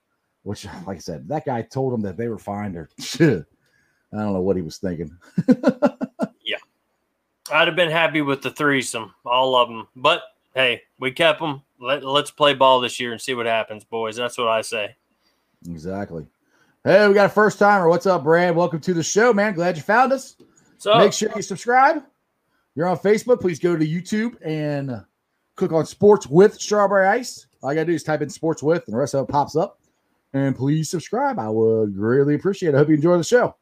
Which, 0.44 0.64
like 0.86 0.98
I 0.98 1.00
said, 1.00 1.28
that 1.28 1.44
guy 1.44 1.62
told 1.62 1.92
him 1.92 2.00
that 2.02 2.16
they 2.16 2.28
were 2.28 2.38
fine. 2.38 2.76
Or 2.76 2.88
I 3.20 3.44
don't 4.12 4.32
know 4.32 4.40
what 4.40 4.56
he 4.56 4.62
was 4.62 4.78
thinking. 4.78 5.10
Yeah, 6.42 6.56
I'd 7.52 7.68
have 7.68 7.76
been 7.76 7.90
happy 7.90 8.22
with 8.22 8.42
the 8.42 8.50
threesome, 8.50 9.12
all 9.26 9.56
of 9.56 9.68
them. 9.68 9.88
But 9.96 10.22
hey, 10.54 10.82
we 11.00 11.10
kept 11.10 11.40
them. 11.40 11.62
Let, 11.80 12.04
let's 12.04 12.30
play 12.30 12.54
ball 12.54 12.80
this 12.80 12.98
year 12.98 13.12
and 13.12 13.20
see 13.20 13.34
what 13.34 13.46
happens, 13.46 13.84
boys. 13.84 14.16
That's 14.16 14.36
what 14.36 14.48
I 14.48 14.62
say. 14.62 14.96
Exactly. 15.68 16.26
Hey, 16.84 17.06
we 17.06 17.14
got 17.14 17.26
a 17.26 17.28
first 17.28 17.58
timer. 17.58 17.88
What's 17.88 18.06
up, 18.06 18.24
Brad? 18.24 18.54
Welcome 18.56 18.80
to 18.80 18.94
the 18.94 19.02
show, 19.02 19.32
man. 19.32 19.54
Glad 19.54 19.76
you 19.76 19.82
found 19.82 20.12
us. 20.12 20.36
So 20.78 20.96
Make 20.98 21.12
sure 21.12 21.30
you 21.36 21.42
subscribe. 21.42 22.02
You're 22.74 22.88
on 22.88 22.98
Facebook. 22.98 23.40
Please 23.40 23.58
go 23.58 23.76
to 23.76 23.86
YouTube 23.86 24.36
and 24.44 25.04
click 25.56 25.72
on 25.72 25.84
Sports 25.86 26.26
with 26.26 26.54
Strawberry 26.54 27.06
Ice. 27.08 27.46
All 27.62 27.72
you 27.72 27.76
gotta 27.76 27.86
do 27.86 27.92
is 27.92 28.04
type 28.04 28.22
in 28.22 28.30
Sports 28.30 28.62
with, 28.62 28.84
and 28.86 28.94
the 28.94 28.98
rest 28.98 29.14
of 29.14 29.28
it 29.28 29.32
pops 29.32 29.56
up. 29.56 29.80
And 30.32 30.54
please 30.54 30.88
subscribe. 30.88 31.38
I 31.38 31.48
would 31.48 31.94
greatly 31.94 32.34
appreciate 32.34 32.70
it. 32.70 32.74
I 32.74 32.78
hope 32.78 32.88
you 32.88 32.94
enjoy 32.94 33.16
the 33.16 33.24
show. 33.24 33.56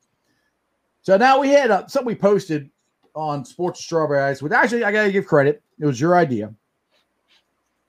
So 1.02 1.16
now 1.16 1.40
we 1.40 1.48
had 1.48 1.70
uh, 1.70 1.86
something 1.86 2.06
we 2.06 2.14
posted 2.14 2.68
on 3.14 3.44
Sports 3.44 3.78
with 3.78 3.84
Strawberry 3.84 4.20
Ice, 4.20 4.42
which 4.42 4.52
actually 4.52 4.84
I 4.84 4.92
gotta 4.92 5.12
give 5.12 5.26
credit. 5.26 5.62
It 5.78 5.86
was 5.86 6.00
your 6.00 6.16
idea. 6.16 6.52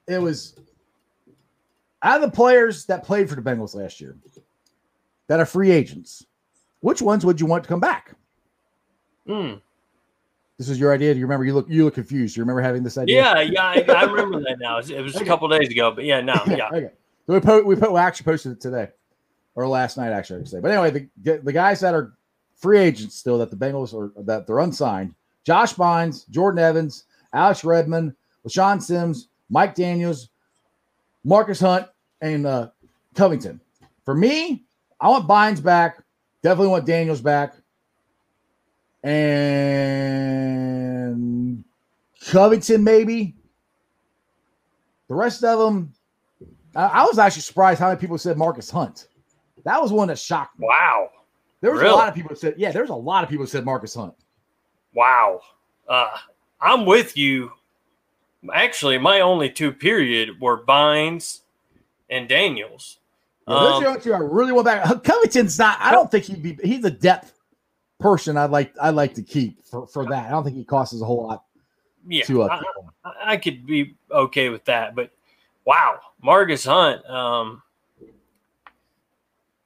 It 0.08 0.22
was 0.22 0.56
out 2.02 2.24
of 2.24 2.30
the 2.30 2.36
players 2.36 2.86
that 2.86 3.04
played 3.04 3.30
for 3.30 3.36
the 3.36 3.42
Bengals 3.42 3.76
last 3.76 4.00
year 4.00 4.16
that 5.28 5.40
are 5.40 5.46
free 5.46 5.72
agents. 5.72 6.26
Which 6.80 7.02
ones 7.02 7.26
would 7.26 7.40
you 7.40 7.46
want 7.46 7.64
to 7.64 7.68
come 7.68 7.80
back? 7.80 8.16
hmm. 9.26 9.56
This 10.58 10.70
is 10.70 10.80
your 10.80 10.92
idea. 10.92 11.14
Do 11.14 11.20
you 11.20 11.26
remember? 11.26 11.46
You 11.46 11.54
look 11.54 11.70
you 11.70 11.86
look 11.86 11.94
confused. 11.94 12.36
You 12.36 12.42
remember 12.42 12.62
having 12.62 12.84
this 12.84 12.98
idea? 12.98 13.22
yeah, 13.22 13.42
yeah, 13.42 13.64
I, 13.64 13.86
I 13.96 14.04
remember 14.06 14.40
that 14.40 14.58
now. 14.60 14.80
It 14.80 15.02
was 15.02 15.16
a 15.16 15.24
couple 15.24 15.48
days 15.50 15.70
ago, 15.70 15.92
but 15.92 16.04
yeah, 16.04 16.20
no, 16.20 16.34
yeah. 16.48 16.70
okay. 16.74 16.90
So 17.28 17.34
we 17.34 17.40
put 17.40 17.66
we 17.66 17.76
put 17.76 17.92
we 17.92 18.00
actually 18.00 18.24
posted 18.24 18.54
it 18.54 18.62
today, 18.62 18.88
or 19.54 19.68
last 19.68 19.98
night 19.98 20.12
actually 20.12 20.38
I 20.38 20.40
should 20.40 20.50
say. 20.50 20.60
But 20.60 20.72
anyway, 20.72 21.10
the 21.22 21.38
the 21.44 21.54
guys 21.54 21.80
that 21.82 21.94
are 21.94 22.14
free 22.56 22.80
agents 22.80 23.16
still 23.16 23.38
that 23.38 23.52
the 23.52 23.56
Bengals 23.56 23.94
are 23.94 24.12
that 24.24 24.48
they're 24.48 24.60
unsigned: 24.60 25.14
Josh 25.44 25.76
Bynes, 25.76 26.28
Jordan 26.32 26.58
Evans, 26.58 27.04
Alex 27.34 27.64
Redmond, 27.64 28.16
LeShaun 28.48 28.82
Sims, 28.82 29.28
Mike 29.50 29.76
Daniels, 29.76 30.30
Marcus 31.24 31.60
Hunt, 31.60 31.88
and 32.22 32.46
uh, 32.46 32.70
Covington. 33.16 33.60
For 34.06 34.14
me, 34.16 34.66
I 35.00 35.10
want 35.10 35.28
Bynes 35.28 35.62
back. 35.62 36.02
Definitely 36.44 36.70
want 36.70 36.86
Daniels 36.86 37.22
back. 37.22 37.54
And 40.28 41.64
Covington, 42.32 42.84
maybe. 42.84 43.36
The 45.08 45.16
rest 45.16 45.44
of 45.44 45.60
them, 45.60 45.94
I, 46.76 46.86
I 46.86 47.04
was 47.06 47.18
actually 47.20 47.44
surprised 47.44 47.80
how 47.80 47.88
many 47.88 48.00
people 48.00 48.18
said 48.18 48.38
Marcus 48.38 48.70
Hunt. 48.70 49.08
That 49.64 49.82
was 49.82 49.92
one 49.92 50.08
that 50.10 50.20
shocked 50.20 50.60
me. 50.60 50.68
Wow, 50.68 51.10
There 51.62 51.72
was 51.72 51.82
Really? 51.82 51.94
a 51.94 51.96
lot 51.96 52.10
of 52.10 52.16
people 52.16 52.30
that 52.30 52.40
said, 52.40 52.56
yeah, 52.58 52.72
there's 52.72 52.90
a 52.90 52.96
lot 52.96 53.24
of 53.24 53.30
people 53.30 53.46
that 53.46 53.50
said 53.52 53.66
Marcus 53.66 53.94
Hunt. 53.94 54.14
wow. 54.94 55.40
Uh, 55.88 56.10
I'm 56.60 56.86
with 56.86 57.16
you. 57.16 57.50
Actually, 58.54 58.98
my 58.98 59.20
only 59.22 59.50
two 59.50 59.72
period 59.72 60.40
were 60.42 60.64
Bynes 60.64 61.42
and 62.10 62.28
Daniels. 62.30 63.00
Yeah, 63.48 63.54
those 63.56 63.84
are 63.84 63.88
Um, 63.88 63.94
the 63.96 64.00
two 64.02 64.14
I 64.14 64.18
really 64.20 64.52
want 64.52 64.66
back. 64.66 64.86
Covington's 65.04 65.58
not. 65.58 65.78
I 65.80 65.92
don't 65.92 66.10
think 66.12 66.26
he'd 66.26 66.42
be. 66.44 66.58
He's 66.64 66.84
a 66.84 66.92
depth 66.92 67.34
person. 68.00 68.38
I'd 68.38 68.52
like. 68.52 68.74
I'd 68.82 68.96
like 68.96 69.14
to 69.16 69.22
keep 69.22 69.64
for 69.66 69.88
for 69.88 70.06
that. 70.10 70.28
I 70.28 70.30
don't 70.32 70.44
think 70.44 70.58
he 70.58 70.64
costs 70.66 70.94
us 70.96 71.02
a 71.02 71.06
whole 71.06 71.28
lot 71.28 71.46
yeah, 72.08 72.24
to 72.26 72.44
uh, 72.44 72.48
I- 73.04 73.10
I, 73.10 73.34
I 73.34 73.38
could 73.38 73.66
be 73.66 73.96
okay 74.12 74.50
with 74.50 74.66
that, 74.66 74.96
but 74.96 75.12
wow, 75.66 76.00
Marcus 76.22 76.66
Hunt. 76.66 77.06
Um, 77.10 77.62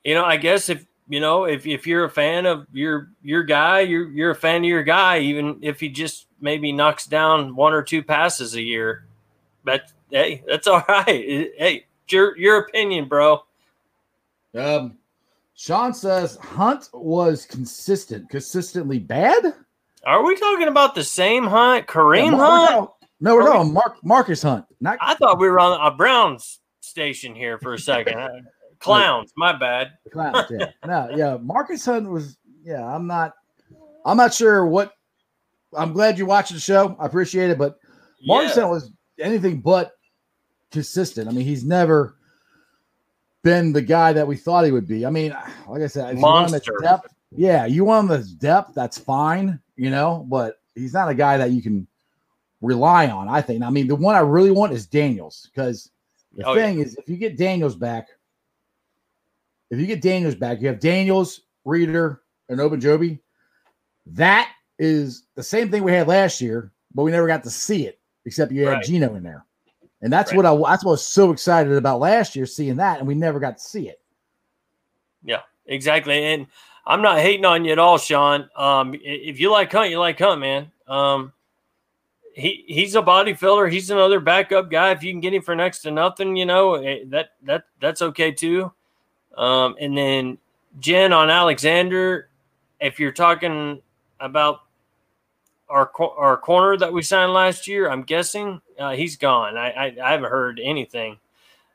you 0.03 0.13
know, 0.15 0.25
I 0.25 0.37
guess 0.37 0.69
if 0.69 0.85
you 1.11 1.19
know 1.19 1.43
if 1.43 1.67
if 1.67 1.85
you're 1.85 2.05
a 2.05 2.09
fan 2.09 2.45
of 2.45 2.65
your 2.73 3.09
your 3.21 3.43
guy, 3.43 3.81
you're 3.81 4.09
you're 4.09 4.31
a 4.31 4.35
fan 4.35 4.61
of 4.61 4.65
your 4.65 4.83
guy, 4.83 5.19
even 5.19 5.59
if 5.61 5.79
he 5.79 5.89
just 5.89 6.27
maybe 6.39 6.71
knocks 6.71 7.05
down 7.05 7.55
one 7.55 7.73
or 7.73 7.83
two 7.83 8.01
passes 8.01 8.55
a 8.55 8.61
year. 8.61 9.05
But 9.63 9.91
hey, 10.09 10.43
that's 10.47 10.65
all 10.71 10.83
right. 10.87 11.05
Hey, 11.57 11.85
your 12.09 12.37
your 12.37 12.57
opinion, 12.59 13.05
bro. 13.09 13.43
Um, 14.55 14.97
Sean 15.55 15.93
says 15.93 16.37
Hunt 16.37 16.89
was 16.93 17.45
consistent, 17.45 18.29
consistently 18.29 18.99
bad. 18.99 19.53
Are 20.05 20.23
we 20.25 20.35
talking 20.35 20.67
about 20.67 20.95
the 20.95 21.03
same 21.03 21.45
Hunt, 21.45 21.87
Kareem 21.87 22.31
Yeah, 22.31 22.31
we're 22.31 22.37
Hunt? 22.45 22.69
talking- 22.71 23.07
no, 23.23 23.35
we're 23.35 23.41
Are 23.43 23.45
we- 23.45 23.51
talking 23.57 23.73
Mark 23.73 23.97
Marcus 24.03 24.41
Hunt. 24.41 24.65
Not 24.79 24.97
I 25.01 25.13
thought 25.15 25.39
we 25.39 25.47
were 25.49 25.59
on 25.59 25.79
a 25.85 25.95
Browns 25.95 26.59
station 26.79 27.35
here 27.35 27.59
for 27.59 27.73
a 27.73 27.79
second. 27.79 28.17
Clowns, 28.81 29.31
my 29.37 29.57
bad. 29.57 29.91
the 30.03 30.09
clowns. 30.09 30.47
Yeah, 30.49 30.71
no, 30.85 31.09
yeah. 31.15 31.37
Marcus 31.41 31.85
Hunt 31.85 32.09
was. 32.09 32.37
Yeah, 32.63 32.85
I'm 32.85 33.07
not. 33.07 33.33
I'm 34.05 34.17
not 34.17 34.33
sure 34.33 34.65
what. 34.65 34.93
I'm 35.75 35.93
glad 35.93 36.17
you 36.17 36.25
watched 36.25 36.53
the 36.53 36.59
show. 36.59 36.95
I 36.99 37.05
appreciate 37.05 37.49
it, 37.49 37.57
but 37.57 37.77
Marcus 38.25 38.55
Yeah. 38.55 38.63
Hunt 38.63 38.73
was 38.73 38.91
anything 39.19 39.61
but 39.61 39.91
consistent. 40.71 41.27
I 41.29 41.31
mean, 41.31 41.45
he's 41.45 41.63
never 41.63 42.17
been 43.43 43.71
the 43.73 43.81
guy 43.81 44.13
that 44.13 44.27
we 44.27 44.35
thought 44.35 44.65
he 44.65 44.71
would 44.71 44.87
be. 44.87 45.05
I 45.05 45.09
mean, 45.09 45.35
like 45.67 45.81
I 45.81 45.87
said, 45.87 46.11
if 46.11 46.17
you 46.17 46.23
want 46.23 46.47
him 46.47 46.51
Monster. 46.51 46.73
depth, 46.81 47.13
yeah, 47.35 47.65
you 47.65 47.85
want 47.85 48.09
him 48.09 48.15
as 48.17 48.33
depth, 48.33 48.73
that's 48.75 48.97
fine, 48.97 49.59
you 49.75 49.89
know, 49.89 50.25
but 50.29 50.59
he's 50.75 50.93
not 50.93 51.09
a 51.09 51.15
guy 51.15 51.37
that 51.37 51.51
you 51.51 51.61
can 51.61 51.87
rely 52.61 53.07
on, 53.07 53.27
I 53.27 53.41
think. 53.41 53.63
I 53.63 53.69
mean, 53.69 53.87
the 53.87 53.95
one 53.95 54.15
I 54.15 54.19
really 54.19 54.51
want 54.51 54.73
is 54.73 54.85
Daniels 54.85 55.49
because 55.53 55.89
the 56.35 56.45
Oh, 56.45 56.53
yeah. 56.53 56.63
thing 56.65 56.79
is, 56.79 56.95
if 56.97 57.09
you 57.09 57.17
get 57.17 57.37
Daniels 57.37 57.75
back, 57.75 58.07
if 59.71 59.79
you 59.79 59.87
get 59.87 60.01
Daniels 60.01 60.35
back, 60.35 60.61
you 60.61 60.67
have 60.67 60.79
Daniels, 60.79 61.41
Reader, 61.65 62.21
and 62.49 62.59
Ogunjobi. 62.59 63.19
That 64.05 64.51
is 64.77 65.27
the 65.35 65.43
same 65.43 65.71
thing 65.71 65.83
we 65.83 65.93
had 65.93 66.07
last 66.07 66.41
year, 66.41 66.71
but 66.93 67.03
we 67.03 67.11
never 67.11 67.27
got 67.27 67.43
to 67.43 67.49
see 67.49 67.87
it 67.87 67.99
except 68.25 68.51
you 68.51 68.65
had 68.65 68.73
Right. 68.73 68.83
Geno 68.83 69.15
in 69.15 69.23
there. 69.23 69.45
And 70.01 70.11
that's 70.11 70.31
Right. 70.31 70.37
what 70.37 70.45
I 70.45 70.71
that's 70.71 70.83
what 70.83 70.91
I 70.91 70.93
was 70.93 71.07
so 71.07 71.31
excited 71.31 71.71
about 71.73 71.99
last 71.99 72.35
year, 72.35 72.45
seeing 72.45 72.75
that, 72.77 72.99
and 72.99 73.07
we 73.07 73.15
never 73.15 73.39
got 73.39 73.57
to 73.57 73.63
see 73.63 73.87
it. 73.87 74.01
Yeah, 75.23 75.41
exactly. 75.65 76.23
And 76.25 76.47
I'm 76.85 77.01
not 77.01 77.19
hating 77.19 77.45
on 77.45 77.63
you 77.63 77.71
at 77.71 77.79
all, 77.79 77.97
Sean. 77.97 78.49
Um, 78.55 78.95
if 78.95 79.39
you 79.39 79.51
like 79.51 79.71
Hunt, 79.71 79.91
you 79.91 79.99
like 79.99 80.19
Hunt, 80.19 80.41
man. 80.41 80.71
Um, 80.87 81.31
he 82.33 82.63
he's 82.67 82.95
a 82.95 83.01
body 83.01 83.33
filler. 83.33 83.67
He's 83.67 83.91
another 83.91 84.19
backup 84.19 84.71
guy. 84.71 84.91
If 84.91 85.03
you 85.03 85.13
can 85.13 85.19
get 85.21 85.33
him 85.33 85.43
for 85.43 85.55
next 85.55 85.81
to 85.83 85.91
nothing, 85.91 86.35
you 86.35 86.45
know 86.45 86.75
eh, 86.75 87.03
that 87.09 87.29
that 87.43 87.65
that's 87.79 88.01
okay 88.01 88.31
too. 88.31 88.71
Um, 89.37 89.75
and 89.79 89.97
then 89.97 90.37
Jen 90.79 91.13
on 91.13 91.29
Alexander. 91.29 92.29
If 92.79 92.99
you're 92.99 93.11
talking 93.11 93.81
about 94.19 94.61
our 95.69 95.91
our 96.17 96.37
corner 96.37 96.77
that 96.77 96.91
we 96.91 97.01
signed 97.01 97.33
last 97.33 97.67
year, 97.67 97.89
I'm 97.89 98.03
guessing 98.03 98.61
uh, 98.79 98.91
he's 98.91 99.17
gone. 99.17 99.57
I, 99.57 99.71
I 99.71 99.95
I 100.03 100.11
haven't 100.11 100.29
heard 100.29 100.59
anything 100.61 101.17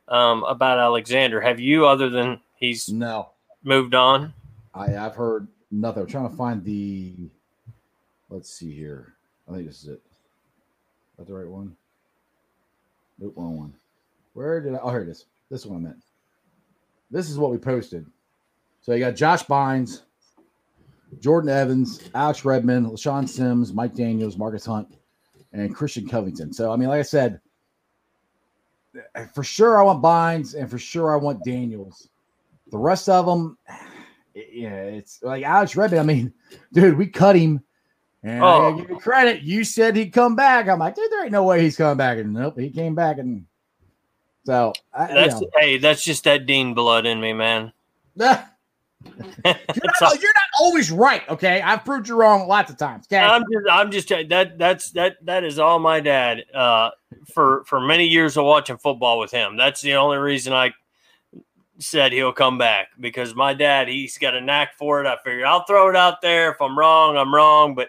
um, 0.08 0.42
about 0.44 0.78
Alexander. 0.78 1.40
Have 1.40 1.60
you, 1.60 1.86
other 1.86 2.10
than 2.10 2.40
he's 2.56 2.88
No, 2.88 3.30
moved 3.62 3.94
on? 3.94 4.34
I 4.74 4.96
I've 4.96 5.14
heard 5.14 5.48
nothing. 5.70 6.02
I'm 6.02 6.08
trying 6.08 6.28
to 6.30 6.36
find 6.36 6.64
the. 6.64 7.14
Let's 8.28 8.50
see 8.50 8.74
here. 8.74 9.14
I 9.48 9.54
think 9.54 9.68
this 9.68 9.82
is 9.82 9.88
it. 9.88 10.02
Is 10.02 11.18
that 11.18 11.26
the 11.28 11.34
right 11.34 11.48
one? 11.48 11.76
Nope, 13.18 13.34
wrong 13.36 13.56
one. 13.56 13.74
Where 14.34 14.60
did 14.60 14.74
I? 14.74 14.78
Oh, 14.82 14.90
here 14.90 15.02
it 15.02 15.08
is. 15.08 15.26
This 15.50 15.64
one 15.64 15.78
I 15.78 15.80
meant. 15.80 16.02
This 17.16 17.30
is 17.30 17.38
what 17.38 17.50
we 17.50 17.56
posted. 17.56 18.04
So 18.82 18.92
you 18.92 18.98
got 18.98 19.16
Josh 19.16 19.42
Bynes, 19.46 20.02
Jordan 21.18 21.48
Evans, 21.48 22.10
Alex 22.14 22.44
Redmond, 22.44 22.88
LeShaun 22.88 23.26
Sims, 23.26 23.72
Mike 23.72 23.94
Daniels, 23.94 24.36
Marcus 24.36 24.66
Hunt, 24.66 24.98
and 25.54 25.74
Christian 25.74 26.06
Covington. 26.06 26.52
So 26.52 26.70
I 26.70 26.76
mean, 26.76 26.90
like 26.90 26.98
I 26.98 27.02
said, 27.02 27.40
for 29.34 29.42
sure 29.42 29.78
I 29.78 29.82
want 29.82 30.02
Bynes, 30.02 30.54
and 30.54 30.70
for 30.70 30.76
sure 30.76 31.10
I 31.10 31.16
want 31.16 31.42
Daniels. 31.42 32.10
The 32.70 32.76
rest 32.76 33.08
of 33.08 33.24
them, 33.24 33.56
yeah, 34.34 34.82
it's 34.82 35.22
like 35.22 35.42
Alex 35.42 35.74
Redmond. 35.74 36.00
I 36.00 36.04
mean, 36.04 36.34
dude, 36.74 36.98
we 36.98 37.06
cut 37.06 37.34
him, 37.34 37.62
and 38.24 38.44
Oh. 38.44 38.72
gotta 38.72 38.82
give 38.82 38.90
you 38.90 38.98
credit. 38.98 39.42
You 39.42 39.64
said 39.64 39.96
he'd 39.96 40.12
come 40.12 40.36
back. 40.36 40.68
I'm 40.68 40.80
like, 40.80 40.94
dude, 40.94 41.10
there 41.10 41.22
ain't 41.22 41.32
no 41.32 41.44
way 41.44 41.62
he's 41.62 41.78
coming 41.78 41.96
back. 41.96 42.18
And 42.18 42.34
nope, 42.34 42.58
he 42.58 42.68
came 42.68 42.94
back, 42.94 43.16
and 43.16 43.46
so 44.46 44.72
I, 44.94 45.08
you 45.08 45.14
That's 45.16 45.40
know. 45.40 45.50
hey, 45.56 45.78
that's 45.78 46.04
just 46.04 46.22
that 46.22 46.46
Dean 46.46 46.72
blood 46.72 47.04
in 47.04 47.20
me, 47.20 47.32
man. 47.32 47.72
you're, 48.16 48.34
not, 49.04 49.42
you're 49.44 50.32
not 50.32 50.50
always 50.60 50.92
right. 50.92 51.28
Okay, 51.28 51.60
I've 51.60 51.84
proved 51.84 52.06
you 52.06 52.14
wrong 52.14 52.46
lots 52.46 52.70
of 52.70 52.76
times. 52.76 53.06
Okay, 53.08 53.18
I'm 53.18 53.42
just, 53.52 53.66
I'm 53.68 53.90
just 53.90 54.08
that 54.08 54.56
that's 54.56 54.92
that 54.92 55.16
that 55.26 55.42
is 55.42 55.58
all 55.58 55.80
my 55.80 55.98
dad. 55.98 56.44
Uh, 56.54 56.90
for 57.34 57.64
for 57.66 57.80
many 57.80 58.06
years 58.06 58.36
of 58.36 58.44
watching 58.44 58.78
football 58.78 59.18
with 59.18 59.32
him, 59.32 59.56
that's 59.56 59.80
the 59.80 59.94
only 59.94 60.18
reason 60.18 60.52
I 60.52 60.72
said 61.78 62.12
he'll 62.12 62.32
come 62.32 62.56
back 62.56 62.88
because 63.00 63.34
my 63.34 63.52
dad 63.52 63.88
he's 63.88 64.16
got 64.16 64.36
a 64.36 64.40
knack 64.40 64.74
for 64.74 65.00
it. 65.00 65.08
I 65.08 65.16
figured 65.24 65.44
I'll 65.44 65.64
throw 65.64 65.90
it 65.90 65.96
out 65.96 66.22
there. 66.22 66.52
If 66.52 66.62
I'm 66.62 66.78
wrong, 66.78 67.16
I'm 67.16 67.34
wrong. 67.34 67.74
But 67.74 67.88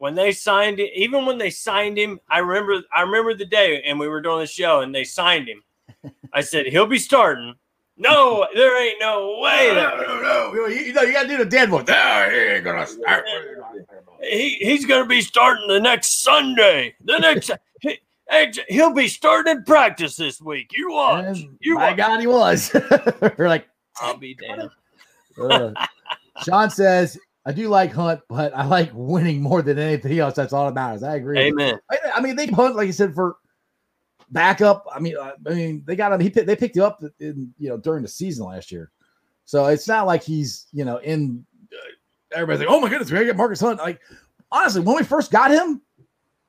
when 0.00 0.14
they 0.14 0.32
signed 0.32 0.80
it, 0.80 0.90
even 0.94 1.26
when 1.26 1.36
they 1.36 1.50
signed 1.50 1.98
him, 1.98 2.18
I 2.28 2.38
remember 2.38 2.82
I 2.94 3.02
remember 3.02 3.34
the 3.34 3.44
day 3.44 3.82
and 3.84 4.00
we 4.00 4.08
were 4.08 4.22
doing 4.22 4.38
the 4.40 4.46
show 4.46 4.80
and 4.80 4.94
they 4.94 5.04
signed 5.04 5.46
him. 5.46 5.62
I 6.32 6.40
said 6.40 6.66
he'll 6.66 6.86
be 6.86 6.98
starting. 6.98 7.54
No, 7.98 8.46
there 8.54 8.82
ain't 8.82 8.98
no 8.98 9.38
way. 9.40 9.74
that- 9.74 9.98
no, 9.98 10.06
no, 10.06 10.22
no. 10.22 10.54
You, 10.54 10.68
you 10.68 10.92
know, 10.94 11.02
you 11.02 11.12
got 11.12 11.24
to 11.24 11.28
do 11.28 11.36
the 11.36 11.44
dead 11.44 11.70
one. 11.70 11.84
No, 11.86 12.28
he 12.32 12.36
ain't 12.38 12.64
gonna 12.64 12.86
start. 12.86 13.26
he, 14.22 14.54
he's 14.54 14.86
going 14.86 15.02
to 15.02 15.08
be 15.08 15.20
starting 15.20 15.68
the 15.68 15.78
next 15.78 16.22
Sunday. 16.22 16.94
The 17.04 17.18
next, 17.18 17.50
he, 17.82 17.98
Hey, 18.30 18.52
he'll 18.68 18.94
be 18.94 19.08
starting 19.08 19.64
practice 19.64 20.14
this 20.16 20.40
week. 20.40 20.70
You 20.72 20.92
watch. 20.92 21.40
You 21.60 21.74
my 21.74 21.88
watch. 21.88 21.96
God, 21.98 22.20
he 22.20 22.26
was. 22.28 22.70
We're 23.36 23.48
like, 23.48 23.68
I'll 24.00 24.16
be 24.16 24.34
damned. 24.34 24.70
uh. 25.38 25.72
Sean 26.44 26.70
says, 26.70 27.18
I 27.50 27.52
do 27.52 27.66
like 27.66 27.92
Hunt, 27.92 28.20
but 28.28 28.54
I 28.54 28.64
like 28.64 28.90
winning 28.94 29.42
more 29.42 29.60
than 29.60 29.76
anything 29.76 30.16
else. 30.20 30.34
That's 30.36 30.52
all 30.52 30.66
that 30.66 30.74
matters. 30.74 31.02
I 31.02 31.16
agree. 31.16 31.36
Amen. 31.40 31.80
I, 32.14 32.20
mean, 32.20 32.36
they 32.36 32.46
hunt 32.46 32.76
like 32.76 32.86
you 32.86 32.92
said 32.92 33.12
for 33.12 33.38
backup. 34.30 34.86
I 34.94 35.00
mean, 35.00 35.16
I, 35.20 35.32
I 35.44 35.50
mean, 35.50 35.82
they 35.84 35.96
got 35.96 36.12
him. 36.12 36.20
He 36.20 36.28
they 36.28 36.54
picked 36.54 36.76
him 36.76 36.84
up 36.84 37.02
in 37.18 37.52
you 37.58 37.68
know 37.68 37.76
during 37.76 38.02
the 38.02 38.08
season 38.08 38.46
last 38.46 38.70
year, 38.70 38.92
so 39.46 39.66
it's 39.66 39.88
not 39.88 40.06
like 40.06 40.22
he's 40.22 40.66
you 40.72 40.84
know 40.84 40.98
in. 40.98 41.44
Uh, 41.72 42.36
everybody's 42.36 42.60
like, 42.60 42.68
oh 42.70 42.80
my 42.80 42.88
goodness, 42.88 43.10
we 43.10 43.14
gotta 43.14 43.26
get 43.26 43.36
Marcus 43.36 43.60
Hunt. 43.60 43.80
Like 43.80 44.00
honestly, 44.52 44.82
when 44.82 44.94
we 44.94 45.02
first 45.02 45.32
got 45.32 45.50
him, 45.50 45.82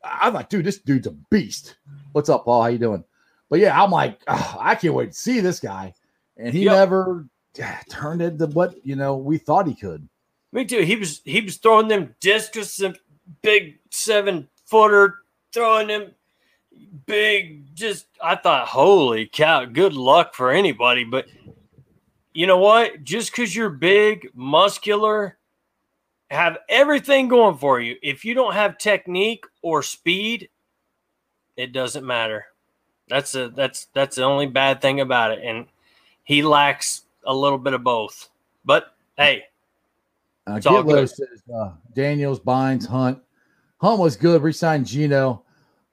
I 0.04 0.30
was 0.30 0.36
like, 0.36 0.50
dude, 0.50 0.66
this 0.66 0.78
dude's 0.78 1.08
a 1.08 1.16
beast. 1.32 1.78
What's 2.12 2.30
up, 2.30 2.46
Paul? 2.46 2.62
How 2.62 2.68
you 2.68 2.78
doing? 2.78 3.04
But 3.50 3.60
yeah, 3.60 3.82
I'm 3.82 3.90
like, 3.90 4.22
oh, 4.28 4.58
I 4.60 4.76
can't 4.76 4.94
wait 4.94 5.14
to 5.14 5.18
see 5.18 5.40
this 5.40 5.60
guy, 5.60 5.96
and 6.38 6.54
he 6.54 6.66
Yep. 6.66 6.74
never 6.76 7.26
yeah, 7.58 7.80
turned 7.90 8.22
into 8.22 8.46
what 8.46 8.76
you 8.86 8.96
know 8.96 9.18
we 9.18 9.40
thought 9.40 9.66
he 9.66 9.74
could. 9.74 10.08
Me 10.52 10.66
too. 10.66 10.82
He 10.82 10.96
was 10.96 11.22
he 11.24 11.42
was 11.42 11.58
throwing 11.58 11.88
them 11.88 12.16
discus 12.20 12.80
and 12.82 12.98
big 13.42 13.80
seven 13.90 14.48
footer, 14.66 15.20
throwing 15.54 15.88
them 15.88 16.12
big. 17.06 17.74
Just 17.76 18.08
I 18.22 18.36
thought, 18.36 18.68
holy 18.68 19.28
cow, 19.28 19.66
good 19.66 19.94
luck 19.94 20.34
for 20.34 20.52
anybody. 20.52 21.04
But 21.04 21.28
you 22.34 22.48
know 22.48 22.58
what? 22.58 23.04
Just 23.04 23.32
because 23.32 23.56
you're 23.56 23.70
big, 23.70 24.30
muscular, 24.34 25.38
have 26.30 26.58
everything 26.70 27.28
going 27.28 27.58
for 27.58 27.80
you. 27.80 27.96
If 28.02 28.26
you 28.26 28.34
don't 28.34 28.54
have 28.54 28.78
technique 28.78 29.46
or 29.62 29.84
speed, 29.84 30.50
it 31.56 31.74
doesn't 31.74 32.06
matter. 32.06 32.46
That's 33.08 33.36
a 33.36 33.50
that's 33.50 33.88
that's 33.94 34.18
the 34.18 34.24
only 34.24 34.48
bad 34.48 34.82
thing 34.82 35.00
about 35.00 35.32
it. 35.32 35.40
And 35.44 35.68
he 36.24 36.42
lacks 36.44 37.04
a 37.26 37.34
little 37.34 37.58
bit 37.58 37.74
of 37.74 37.84
both. 37.84 38.30
But 38.64 38.96
hey, 39.18 39.46
Uh, 40.48 40.56
It's 40.56 40.66
all 40.66 40.84
Gitlow 40.84 40.96
good. 41.02 41.10
says 41.10 41.44
uh, 41.54 41.72
Daniels, 41.94 42.40
Bynes, 42.40 42.86
Hunt. 42.88 43.20
Hunt 43.80 44.00
was 44.00 44.16
good. 44.16 44.42
Resigned 44.42 44.86
Geno. 44.86 45.44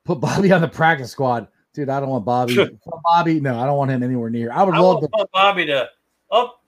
Put 0.05 0.21
Bobby 0.21 0.53
on 0.53 0.61
the 0.63 0.69
practice 0.69 1.11
squad. 1.11 1.49
Dude, 1.75 1.89
I 1.91 2.01
don't 2.01 2.09
want 2.09 2.25
Bobby. 2.25 2.57
Bobby, 3.05 3.41
no, 3.41 3.59
I 3.59 3.67
don't 3.67 3.77
want 3.77 3.91
him 3.91 4.03
anywhere 4.03 4.31
near. 4.31 4.51
I 4.51 4.63
would 4.63 4.75
I 4.75 4.79
love 4.79 5.03
want 5.03 5.13
to. 5.17 5.29
Bobby 5.33 5.67
to 5.67 5.89
up. 6.31 6.63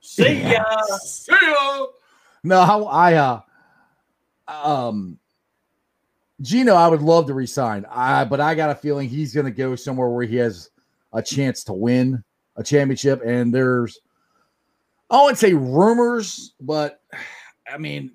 See 0.00 0.42
ya. 0.42 0.62
See 1.02 1.32
ya. 1.40 1.86
No, 2.42 2.60
I, 2.60 3.12
I 3.12 3.14
uh 3.14 3.40
um 4.48 5.18
Geno, 6.42 6.74
I 6.74 6.88
would 6.88 7.00
love 7.02 7.26
to 7.28 7.34
resign. 7.34 7.86
I 7.90 8.24
but 8.24 8.40
I 8.40 8.54
got 8.54 8.70
a 8.70 8.74
feeling 8.74 9.08
he's 9.08 9.34
gonna 9.34 9.50
go 9.50 9.74
somewhere 9.74 10.08
where 10.08 10.26
he 10.26 10.36
has 10.36 10.70
a 11.12 11.22
chance 11.22 11.64
to 11.64 11.72
win 11.72 12.22
a 12.56 12.62
championship. 12.62 13.22
And 13.24 13.52
there's 13.54 13.98
I 15.10 15.22
wouldn't 15.22 15.38
say 15.38 15.54
rumors, 15.54 16.54
but 16.60 17.00
I 17.72 17.78
mean 17.78 18.12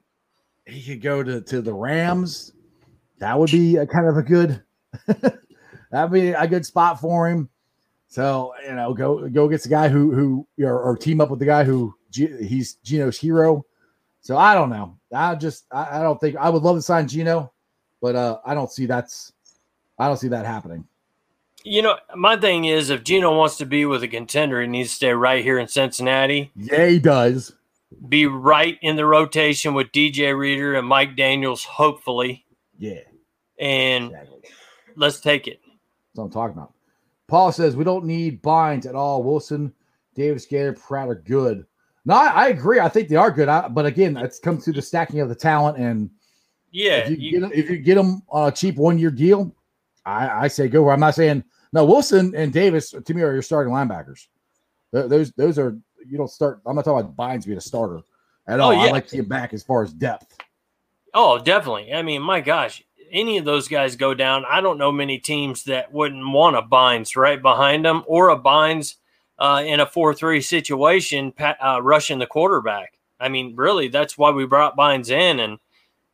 he 0.66 0.82
could 0.82 1.02
go 1.02 1.24
to, 1.24 1.42
to 1.42 1.62
the 1.62 1.74
Rams. 1.74 2.54
That 3.20 3.38
would 3.38 3.52
be 3.52 3.76
a 3.76 3.86
kind 3.86 4.08
of 4.08 4.18
a 4.18 4.24
good 4.24 4.64
that'd 5.92 6.12
be 6.12 6.30
a 6.30 6.48
good 6.48 6.66
spot 6.66 7.00
for 7.00 7.30
him. 7.30 7.50
So 8.08 8.54
you 8.66 8.76
know, 8.76 8.94
go 8.94 9.30
go 9.30 9.48
get 9.48 9.64
the 9.64 9.70
guy 9.70 9.90
who 9.90 10.12
who 10.12 10.66
or, 10.66 10.80
or 10.80 10.98
team 10.98 11.22
up 11.22 11.30
with 11.30 11.40
the 11.40 11.46
guy 11.46 11.64
who 11.64 11.94
G, 12.10 12.28
he's 12.46 12.76
Geno's 12.84 13.18
hero. 13.18 13.66
So 14.22 14.38
I 14.38 14.54
don't 14.54 14.70
know. 14.70 14.98
I 15.14 15.36
just 15.36 15.66
I, 15.72 16.00
I 16.00 16.04
don't 16.04 16.20
think 16.20 16.36
I 16.38 16.50
would 16.50 16.64
love 16.64 16.78
to 16.78 16.82
sign 16.82 17.08
Geno, 17.08 17.52
but 18.02 18.16
uh 18.16 18.40
I 18.46 18.54
don't 18.54 18.72
see 18.72 18.86
that's 18.86 19.34
I 19.98 20.08
don't 20.08 20.18
see 20.18 20.30
that 20.30 20.46
happening. 20.46 20.86
You 21.64 21.82
know, 21.84 21.96
my 22.16 22.38
thing 22.38 22.66
is 22.66 22.90
if 22.90 23.04
Geno 23.04 23.38
wants 23.38 23.58
to 23.58 23.66
be 23.66 23.86
with 23.86 24.02
a 24.04 24.08
contender, 24.08 24.62
he 24.62 24.68
needs 24.68 24.90
to 24.90 24.96
stay 24.96 25.12
right 25.14 25.44
here 25.44 25.60
in 25.60 25.68
Cincinnati, 25.68 26.52
Yeah, 26.56 26.88
he 26.88 27.00
does. 27.00 27.54
be 28.10 28.26
right 28.26 28.78
in 28.82 28.96
the 28.96 29.06
rotation 29.06 29.74
with 29.74 29.92
DJ 29.92 30.36
Reader 30.38 30.74
and 30.76 30.88
Mike 30.88 31.16
Daniels, 31.16 31.64
hopefully. 31.64 32.46
Yeah, 32.80 33.02
And 33.60 34.06
exactly. 34.06 34.40
let's 34.96 35.20
take 35.20 35.48
it. 35.48 35.60
That's 35.64 36.18
what 36.18 36.24
I'm 36.26 36.32
talking 36.32 36.58
about. 36.58 36.74
Paul 37.28 37.52
says 37.52 37.76
we 37.76 37.84
don't 37.84 38.06
need 38.06 38.42
Bynes 38.42 38.88
at 38.88 38.96
all. 38.96 39.22
Wilson, 39.24 39.72
Davis, 40.16 40.46
Gaither, 40.48 40.74
Pratt 40.74 41.08
are 41.10 41.16
good. 41.16 41.66
No, 42.06 42.16
I, 42.16 42.28
I 42.28 42.48
agree. 42.48 42.80
I 42.80 42.90
think 42.90 43.08
they 43.08 43.16
are 43.16 43.30
good. 43.32 43.48
I, 43.48 43.68
but 43.68 43.86
again, 43.86 44.18
it's 44.18 44.40
comes 44.40 44.66
to 44.66 44.72
the 44.74 44.82
stacking 44.82 45.20
of 45.20 45.30
the 45.30 45.36
talent. 45.36 45.78
And 45.78 46.10
Yeah. 46.72 46.98
if 47.08 47.12
you, 47.12 47.16
you- 47.18 47.32
get 47.40 47.44
'em- 47.44 47.52
if 47.54 47.70
you 47.70 47.78
get 47.78 47.96
them 47.96 48.24
on 48.30 48.50
a 48.50 48.52
cheap 48.52 48.76
one 48.78 48.98
year 48.98 49.12
deal, 49.12 49.56
I, 50.06 50.46
I 50.46 50.48
say 50.48 50.68
go. 50.68 50.90
I'm 50.90 51.00
not 51.00 51.16
saying 51.16 51.44
no. 51.74 51.86
Wilson 51.86 52.34
and 52.36 52.52
Davis 52.52 52.92
to 52.92 53.14
me 53.14 53.22
are 53.22 53.34
your 53.34 53.42
starting 53.42 53.74
linebackers. 53.74 54.28
Th- 54.94 55.08
Those 55.08 55.32
those 55.34 55.60
are 55.60 55.78
you 56.06 56.18
don't 56.18 56.30
start. 56.30 56.62
I'm 56.66 56.76
not 56.76 56.86
talking 56.86 57.06
about 57.06 57.16
Bynes 57.16 57.46
being 57.46 57.58
a 57.58 57.62
starter 57.62 58.02
at 58.48 58.60
all. 58.60 58.72
I 58.72 58.86
yeah. 58.86 58.92
like 58.92 59.10
get 59.10 59.30
back 59.30 59.54
as 59.54 59.64
far 59.64 59.84
as 59.84 59.94
depth. 59.94 60.38
Oh, 61.14 61.40
definitely. 61.40 61.94
I 61.94 62.02
mean, 62.02 62.22
my 62.22 62.42
gosh, 62.42 62.84
any 63.12 63.38
of 63.38 63.46
those 63.46 63.68
guys 63.68 63.96
go 63.96 64.14
down. 64.14 64.46
I 64.50 64.62
don't 64.62 64.78
know 64.78 64.92
many 64.92 65.18
teams 65.18 65.64
that 65.66 65.92
wouldn't 65.92 66.28
want 66.28 66.56
a 66.56 66.62
Bynes 66.62 67.16
right 67.16 67.42
behind 67.42 67.86
them 67.86 68.04
or 68.08 68.30
a 68.30 68.40
Bynes 68.40 68.96
uh, 69.40 69.64
in 69.66 69.80
a 69.80 69.86
4 69.86 70.14
3 70.14 70.42
situation, 70.42 71.34
uh, 71.40 71.82
rushing 71.82 72.20
the 72.20 72.28
quarterback. 72.28 72.94
I 73.20 73.30
mean, 73.30 73.56
really, 73.56 73.88
that's 73.88 74.18
why 74.18 74.32
we 74.32 74.46
brought 74.46 74.78
Bynes 74.78 75.10
in. 75.10 75.40
And 75.40 75.60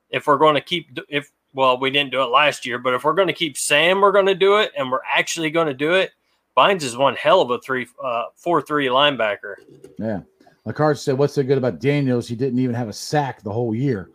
if 0.09 0.27
we're 0.27 0.37
going 0.37 0.55
to 0.55 0.61
keep, 0.61 0.97
if, 1.07 1.31
well, 1.57 1.79
we 1.79 1.89
didn't 1.89 2.11
do 2.11 2.21
it 2.21 2.27
last 2.27 2.67
year, 2.67 2.77
but 2.77 2.93
if 2.93 3.03
we're 3.03 3.15
going 3.15 3.29
to 3.29 3.33
keep 3.33 3.57
saying 3.57 3.99
we're 3.99 4.11
going 4.11 4.27
to 4.27 4.35
do 4.35 4.57
it 4.57 4.71
and 4.77 4.91
we're 4.91 5.01
actually 5.11 5.49
going 5.49 5.65
to 5.65 5.73
do 5.73 5.95
it, 5.95 6.11
Bynes 6.55 6.83
is 6.83 6.95
one 6.95 7.15
hell 7.15 7.41
of 7.41 7.49
a 7.49 7.57
three, 7.59 7.87
uh, 8.01 8.25
four 8.35 8.61
three 8.61 8.85
linebacker. 8.85 9.55
Yeah. 9.97 10.21
McCarthy 10.67 10.99
said, 10.99 11.17
What's 11.17 11.33
so 11.33 11.41
good 11.41 11.57
about 11.57 11.79
Daniels? 11.79 12.27
He 12.27 12.35
didn't 12.35 12.59
even 12.59 12.75
have 12.75 12.89
a 12.89 12.93
sack 12.93 13.41
the 13.41 13.51
whole 13.51 13.73
year. 13.73 14.11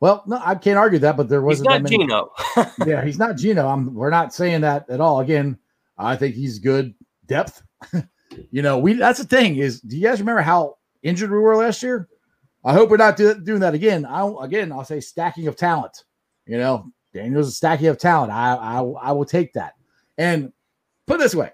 Well, 0.00 0.22
no, 0.26 0.40
I 0.42 0.54
can't 0.54 0.78
argue 0.78 0.98
that, 1.00 1.18
but 1.18 1.28
there 1.28 1.42
wasn't 1.42 1.68
not 1.68 1.82
that 1.82 1.82
many. 1.82 1.98
Geno. 1.98 2.32
yeah, 2.86 3.04
he's 3.04 3.18
not 3.18 3.36
Geno. 3.36 3.68
I'm, 3.68 3.94
we're 3.94 4.08
not 4.08 4.32
saying 4.32 4.62
that 4.62 4.88
at 4.88 5.02
all. 5.02 5.20
Again, 5.20 5.58
I 5.98 6.16
think 6.16 6.34
he's 6.34 6.58
good 6.58 6.94
depth. 7.26 7.62
you 8.50 8.62
know, 8.62 8.78
we 8.78 8.94
that's 8.94 9.18
the 9.18 9.26
thing 9.26 9.56
is, 9.56 9.82
do 9.82 9.98
you 9.98 10.02
guys 10.08 10.18
remember 10.18 10.40
how 10.40 10.78
injured 11.02 11.30
we 11.30 11.38
were 11.38 11.56
last 11.56 11.82
year? 11.82 12.08
I 12.64 12.72
hope 12.72 12.88
we're 12.88 12.96
not 12.96 13.18
do, 13.18 13.34
doing 13.34 13.60
that 13.60 13.74
again. 13.74 14.06
I 14.06 14.32
again, 14.40 14.72
I'll 14.72 14.84
say 14.84 15.00
stacking 15.00 15.46
of 15.46 15.56
talent. 15.56 16.04
You 16.46 16.58
know, 16.58 16.90
Daniel's 17.12 17.48
a 17.48 17.52
stacking 17.52 17.86
of 17.86 17.98
talent. 17.98 18.32
I 18.32 18.54
I, 18.54 18.80
I 18.80 19.12
will 19.12 19.24
take 19.24 19.52
that. 19.54 19.74
And 20.18 20.52
put 21.06 21.16
it 21.16 21.22
this 21.22 21.34
way, 21.34 21.50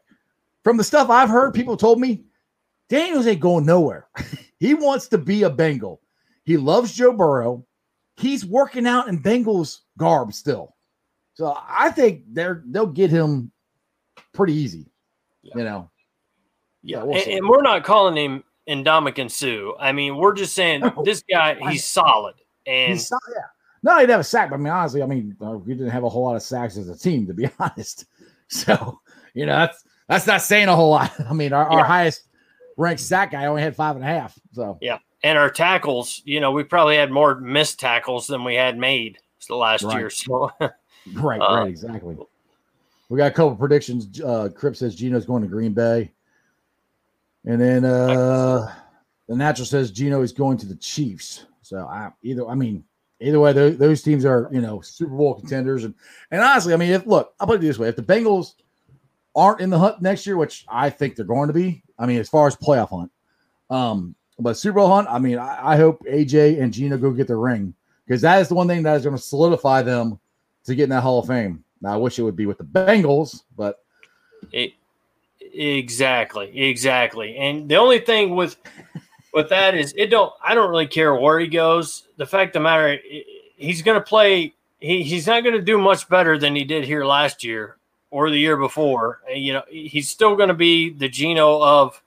from 0.65 0.77
the 0.77 0.85
stuff 0.85 1.11
I've 1.11 1.29
heard, 1.29 1.55
people 1.55 1.77
told 1.77 2.01
me 2.01 2.25
Daniels 2.89 3.27
ain't 3.27 3.41
going 3.41 3.65
nowhere. 3.65 4.09
he 4.59 4.75
wants 4.75 5.09
to 5.09 5.19
be 5.19 5.45
a 5.45 5.51
Bengal. 5.51 6.01
He 6.45 6.57
loves 6.57 6.93
Joe 6.93 7.13
Burrow. 7.13 7.65
He's 8.17 8.45
working 8.45 8.87
out 8.87 9.09
in 9.09 9.23
Bengals 9.23 9.81
garb 9.97 10.33
still. 10.33 10.75
So 11.35 11.57
I 11.67 11.91
think 11.91 12.25
they're 12.29 12.63
they'll 12.67 12.87
get 12.87 13.11
him 13.11 13.51
pretty 14.35 14.55
easy. 14.55 14.91
You 15.43 15.65
know, 15.65 15.91
Yeah, 16.83 16.99
Yeah, 16.99 17.05
we'll 17.05 17.17
and, 17.17 17.31
and 17.31 17.49
we're 17.49 17.63
not 17.63 17.85
calling 17.85 18.17
him 18.17 18.45
Ndamukong 18.69 19.31
Suh. 19.31 19.73
I 19.79 19.93
mean, 19.93 20.17
we're 20.17 20.35
just 20.35 20.55
saying 20.55 20.83
this 21.05 21.23
guy, 21.31 21.57
he's 21.71 21.85
solid. 21.85 22.35
And 22.67 22.93
he's 22.93 23.11
yeah. 23.35 23.43
No, 23.83 23.95
he 23.95 24.01
didn't 24.01 24.11
have 24.11 24.21
a 24.21 24.25
sack. 24.25 24.51
But 24.51 24.57
I 24.57 24.59
mean, 24.59 24.73
honestly, 24.73 25.03
I 25.03 25.07
mean, 25.07 25.37
uh, 25.41 25.53
we 25.53 25.75
didn't 25.75 25.91
have 25.91 26.05
a 26.05 26.09
whole 26.09 26.25
lot 26.25 26.37
of 26.37 26.43
sacks 26.43 26.77
as 26.77 26.89
a 26.89 26.97
team, 26.97 27.27
to 27.27 27.35
be 27.35 27.49
honest. 27.59 28.05
So 28.49 29.01
you 29.35 29.47
know, 29.47 29.57
that's 29.57 29.85
that's 30.09 30.27
not 30.27 30.43
saying 30.43 30.69
a 30.69 30.77
whole 30.77 30.91
lot. 30.91 31.13
I 31.29 31.33
mean, 31.33 31.53
our, 31.53 31.65
our 31.67 31.85
highest 31.85 32.25
ranked 32.77 33.01
sack 33.01 33.33
guy 33.33 33.47
only 33.47 33.63
had 33.63 33.77
five 33.77 33.97
and 33.97 34.05
a 34.05 34.09
half. 34.09 34.39
So 34.53 34.79
yeah, 34.81 34.99
and 35.23 35.39
our 35.39 35.51
tackles, 35.51 36.21
you 36.25 36.41
know, 36.41 36.51
we 36.53 36.63
probably 36.65 36.97
had 36.97 37.11
more 37.11 37.41
missed 37.41 37.81
tackles 37.81 38.27
than 38.27 38.45
we 38.45 38.55
had 38.55 38.77
made 38.79 39.19
the 39.49 39.57
last 39.57 39.85
Right. 39.85 39.99
year. 39.99 40.11
So 40.11 40.51
right, 41.15 41.41
Uh, 41.41 41.55
right, 41.57 41.69
exactly. 41.69 42.17
We 43.09 43.17
got 43.17 43.27
a 43.33 43.35
couple 43.35 43.57
predictions. 43.57 44.21
Uh, 44.21 44.51
Crip 44.55 44.77
says 44.77 44.95
Geno's 44.95 45.27
going 45.27 45.43
to 45.43 45.49
Green 45.49 45.73
Bay, 45.73 46.13
and 47.45 47.61
then 47.61 47.85
uh, 47.85 48.73
the 49.27 49.35
natural 49.37 49.67
says 49.67 49.91
Geno 49.91 50.23
is 50.23 50.33
going 50.33 50.59
to 50.59 50.67
the 50.67 50.77
Chiefs. 50.77 51.47
So 51.63 51.79
I 51.79 52.11
either, 52.23 52.47
I 52.47 52.55
mean, 52.55 52.85
either 53.21 53.41
way, 53.41 53.53
those, 53.53 53.77
those 53.77 54.03
teams 54.03 54.25
are 54.25 54.49
you 54.53 54.61
know 54.61 54.81
Super 54.81 55.15
Bowl 55.15 55.35
contenders, 55.35 55.85
and 55.85 55.95
and 56.31 56.43
honestly, 56.43 56.75
I 56.75 56.77
mean, 56.77 56.91
if 56.91 57.07
look, 57.07 57.35
I'll 57.41 57.47
put 57.47 57.57
it 57.57 57.61
this 57.61 57.79
way: 57.79 57.89
if 57.89 57.97
the 57.97 58.03
Bengals 58.03 58.55
aren't 59.35 59.61
in 59.61 59.71
the 59.71 59.79
hunt 59.79 60.03
next 60.03 60.27
year, 60.27 60.37
which 60.37 60.65
I 60.69 60.91
think 60.91 61.17
they're 61.17 61.25
going 61.25 61.49
to 61.49 61.55
be, 61.55 61.83
I 61.99 62.07
mean, 62.07 62.19
as 62.19 62.29
far 62.29 62.47
as 62.47 62.57
playoff 62.57 62.91
hunt, 62.91 63.11
um, 63.71 64.15
but 64.39 64.57
Super 64.57 64.81
Bowl 64.81 64.89
hunt, 64.89 65.09
I 65.09 65.19
mean, 65.19 65.39
I, 65.39 65.73
I 65.73 65.77
hope 65.77 66.03
AJ 66.05 66.61
and 66.61 66.73
Geno 66.73 66.97
go 66.97 67.11
get 67.13 67.29
the 67.29 67.37
ring 67.37 67.75
because 68.07 68.23
that 68.23 68.41
is 68.41 68.49
the 68.49 68.55
one 68.55 68.67
thing 68.67 68.83
that 68.83 68.97
is 68.97 69.05
going 69.05 69.17
to 69.17 69.23
solidify 69.23 69.83
them 69.83 70.19
to 70.65 70.75
get 70.75 70.85
in 70.85 70.91
that 70.91 71.03
Hall 71.03 71.21
of 71.21 71.27
Fame. 71.27 71.65
Now, 71.81 71.95
I 71.95 71.97
wish 71.97 72.19
it 72.19 72.23
would 72.23 72.37
be 72.37 72.47
with 72.47 72.59
the 72.59 72.65
Bengals, 72.65 73.43
but 73.57 73.85
it, 74.53 74.73
exactly, 75.41 76.61
exactly. 76.61 77.37
And 77.37 77.69
the 77.69 77.77
only 77.77 78.01
thing 78.01 78.35
with 78.35 78.57
with 79.33 79.49
that 79.51 79.75
is 79.75 79.95
it 79.97 80.11
don't 80.11 80.33
I 80.43 80.55
don't 80.55 80.71
really 80.71 80.87
care 80.87 81.15
where 81.15 81.39
he 81.39 81.47
goes. 81.47 82.09
The 82.17 82.27
fact 82.27 82.57
of 82.57 82.61
the 82.61 82.65
matter, 82.65 82.99
he's 83.57 83.83
going 83.83 83.99
to 83.99 84.05
play 84.05 84.55
he, 84.81 85.03
he's 85.03 85.27
not 85.27 85.43
going 85.45 85.55
to 85.55 85.63
do 85.63 85.79
much 85.79 86.09
better 86.09 86.39
than 86.39 86.57
he 86.57 86.65
did 86.65 86.85
here 86.85 87.05
last 87.05 87.45
year 87.45 87.77
or 88.11 88.31
the 88.31 88.39
year 88.39 88.57
before. 88.57 89.21
You 89.33 89.55
know, 89.55 89.63
he's 89.69 90.09
still 90.09 90.37
going 90.37 90.49
to 90.49 90.55
be 90.55 90.91
the 90.91 91.09
Geno 91.09 91.63
of 91.63 92.03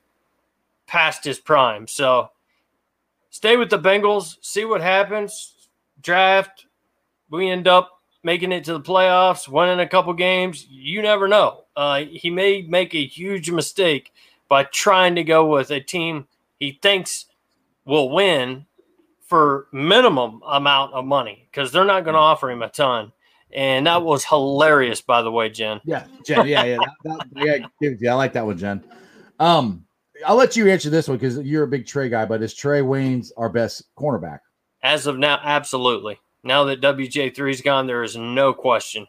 past 0.86 1.24
his 1.24 1.38
prime. 1.38 1.86
So 1.86 2.30
stay 3.30 3.56
with 3.56 3.70
the 3.70 3.78
Bengals, 3.78 4.36
see 4.42 4.64
what 4.64 4.80
happens. 4.80 5.52
Draft, 6.02 6.66
we 7.30 7.48
end 7.48 7.66
up 7.66 8.02
making 8.22 8.52
it 8.52 8.64
to 8.64 8.72
the 8.72 8.80
playoffs, 8.80 9.48
winning 9.48 9.80
a 9.80 9.88
couple 9.88 10.12
games. 10.12 10.66
You 10.68 11.00
never 11.02 11.28
know. 11.28 11.64
Uh, 11.76 12.04
he 12.04 12.30
may 12.30 12.62
make 12.62 12.94
a 12.94 13.06
huge 13.06 13.50
mistake 13.50 14.12
by 14.48 14.64
trying 14.64 15.14
to 15.14 15.24
go 15.24 15.46
with 15.46 15.70
a 15.70 15.80
team 15.80 16.26
he 16.58 16.78
thinks 16.82 17.26
will 17.84 18.10
win 18.10 18.66
for 19.26 19.66
minimum 19.72 20.40
amount 20.46 20.92
of 20.94 21.04
money 21.04 21.48
because 21.50 21.72
they're 21.72 21.84
not 21.84 22.04
going 22.04 22.14
to 22.14 22.20
offer 22.20 22.50
him 22.50 22.62
a 22.62 22.68
ton. 22.68 23.12
And 23.52 23.86
that 23.86 24.02
was 24.02 24.24
hilarious, 24.24 25.00
by 25.00 25.22
the 25.22 25.30
way, 25.30 25.48
Jen. 25.48 25.80
Yeah, 25.84 26.06
Jen. 26.26 26.46
Yeah, 26.46 26.64
yeah, 26.64 26.76
that, 26.76 27.26
that, 27.32 27.70
yeah. 27.80 27.90
Yeah, 28.00 28.12
I 28.12 28.14
like 28.14 28.32
that 28.32 28.44
one, 28.44 28.58
Jen. 28.58 28.82
Um, 29.38 29.84
I'll 30.26 30.36
let 30.36 30.56
you 30.56 30.68
answer 30.68 30.90
this 30.90 31.08
one 31.08 31.18
because 31.18 31.38
you're 31.38 31.62
a 31.62 31.68
big 31.68 31.86
Trae 31.86 32.10
guy. 32.10 32.24
But 32.24 32.42
is 32.42 32.54
Trae 32.54 32.82
Waynes 32.82 33.30
our 33.36 33.48
best 33.48 33.94
cornerback? 33.96 34.40
As 34.82 35.06
of 35.06 35.18
now, 35.18 35.38
absolutely. 35.42 36.18
Now 36.42 36.64
that 36.64 36.80
WJ3's 36.80 37.62
gone, 37.62 37.86
there 37.86 38.02
is 38.02 38.16
no 38.16 38.52
question. 38.52 39.06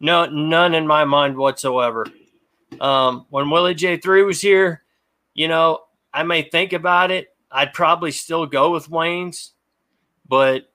No, 0.00 0.26
none 0.26 0.74
in 0.74 0.86
my 0.86 1.04
mind 1.04 1.36
whatsoever. 1.36 2.06
Um, 2.80 3.26
when 3.30 3.50
Willie 3.50 3.74
J3 3.74 4.26
was 4.26 4.40
here, 4.40 4.82
you 5.34 5.48
know, 5.48 5.80
I 6.12 6.22
may 6.22 6.42
think 6.42 6.72
about 6.72 7.10
it. 7.10 7.28
I'd 7.50 7.72
probably 7.72 8.10
still 8.10 8.46
go 8.46 8.72
with 8.72 8.88
Waynes, 8.88 9.50
but 10.28 10.70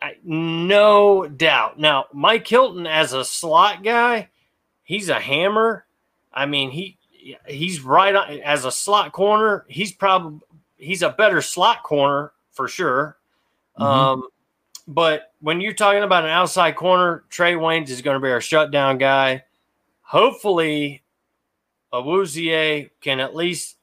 I, 0.00 0.14
no 0.24 1.26
doubt. 1.26 1.78
Now, 1.78 2.06
Mike 2.12 2.46
Hilton 2.46 2.86
as 2.86 3.12
a 3.12 3.24
slot 3.24 3.82
guy, 3.82 4.30
he's 4.82 5.08
a 5.08 5.20
hammer. 5.20 5.84
I 6.32 6.46
mean, 6.46 6.70
he 6.70 6.98
he's 7.46 7.82
right 7.82 8.14
on 8.14 8.40
as 8.40 8.64
a 8.64 8.72
slot 8.72 9.12
corner. 9.12 9.66
He's 9.68 9.92
probably 9.92 10.40
he's 10.76 11.02
a 11.02 11.10
better 11.10 11.42
slot 11.42 11.82
corner 11.82 12.32
for 12.52 12.68
sure. 12.68 13.16
Mm-hmm. 13.78 13.84
Um, 13.84 14.28
but 14.86 15.32
when 15.40 15.60
you're 15.60 15.74
talking 15.74 16.02
about 16.02 16.24
an 16.24 16.30
outside 16.30 16.76
corner, 16.76 17.24
Trae 17.30 17.56
Waynes 17.56 17.90
is 17.90 18.02
going 18.02 18.14
to 18.14 18.24
be 18.24 18.30
our 18.30 18.40
shutdown 18.40 18.98
guy. 18.98 19.44
Hopefully, 20.00 21.02
Awuzie 21.92 22.90
can 23.00 23.20
at 23.20 23.36
least. 23.36 23.76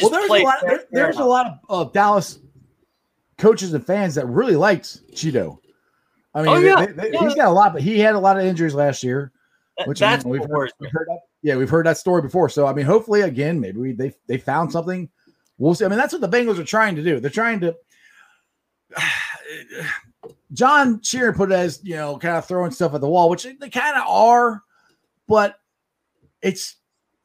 Well, 0.00 0.10
there's 0.10 0.30
a 0.30 0.44
lot. 0.44 0.54
There, 0.62 0.84
there's 0.90 1.16
a 1.18 1.24
lot 1.24 1.60
of 1.68 1.88
uh, 1.88 1.90
Dallas 1.90 2.38
coaches 3.38 3.74
and 3.74 3.84
fans 3.84 4.14
that 4.14 4.26
really 4.26 4.56
liked 4.56 5.00
Chido. 5.12 5.58
I 6.34 6.42
mean, 6.42 6.48
oh, 6.48 6.58
yeah. 6.58 6.86
They, 6.86 6.92
they, 6.92 7.12
yeah. 7.12 7.20
he's 7.20 7.34
got 7.34 7.48
a 7.48 7.52
lot, 7.52 7.72
but 7.72 7.82
he 7.82 7.98
had 7.98 8.14
a 8.14 8.18
lot 8.18 8.38
of 8.38 8.44
injuries 8.44 8.74
last 8.74 9.02
year. 9.02 9.32
Which 9.86 10.00
that's 10.00 10.24
I 10.24 10.28
mean, 10.28 10.40
we've, 10.40 10.50
heard, 10.50 10.70
we've 10.80 10.90
heard 10.90 11.06
that, 11.08 11.20
yeah, 11.42 11.56
we've 11.56 11.70
heard 11.70 11.86
that 11.86 11.98
story 11.98 12.22
before. 12.22 12.48
So 12.48 12.66
I 12.66 12.72
mean, 12.72 12.86
hopefully, 12.86 13.22
again, 13.22 13.58
maybe 13.58 13.78
we, 13.78 13.92
they 13.92 14.12
they 14.26 14.38
found 14.38 14.70
something. 14.70 15.08
We'll 15.58 15.74
see. 15.74 15.84
I 15.84 15.88
mean, 15.88 15.98
that's 15.98 16.12
what 16.12 16.20
the 16.20 16.28
Bengals 16.28 16.58
are 16.58 16.64
trying 16.64 16.94
to 16.96 17.02
do. 17.02 17.20
They're 17.20 17.30
trying 17.30 17.60
to. 17.60 17.74
John 20.52 21.00
Sheeran 21.00 21.34
put 21.34 21.50
it 21.50 21.54
as 21.54 21.80
you 21.82 21.96
know, 21.96 22.18
kind 22.18 22.36
of 22.36 22.46
throwing 22.46 22.70
stuff 22.70 22.94
at 22.94 23.00
the 23.00 23.08
wall, 23.08 23.30
which 23.30 23.44
they 23.44 23.70
kind 23.70 23.96
of 23.96 24.04
are, 24.06 24.62
but 25.26 25.56
it's. 26.42 26.76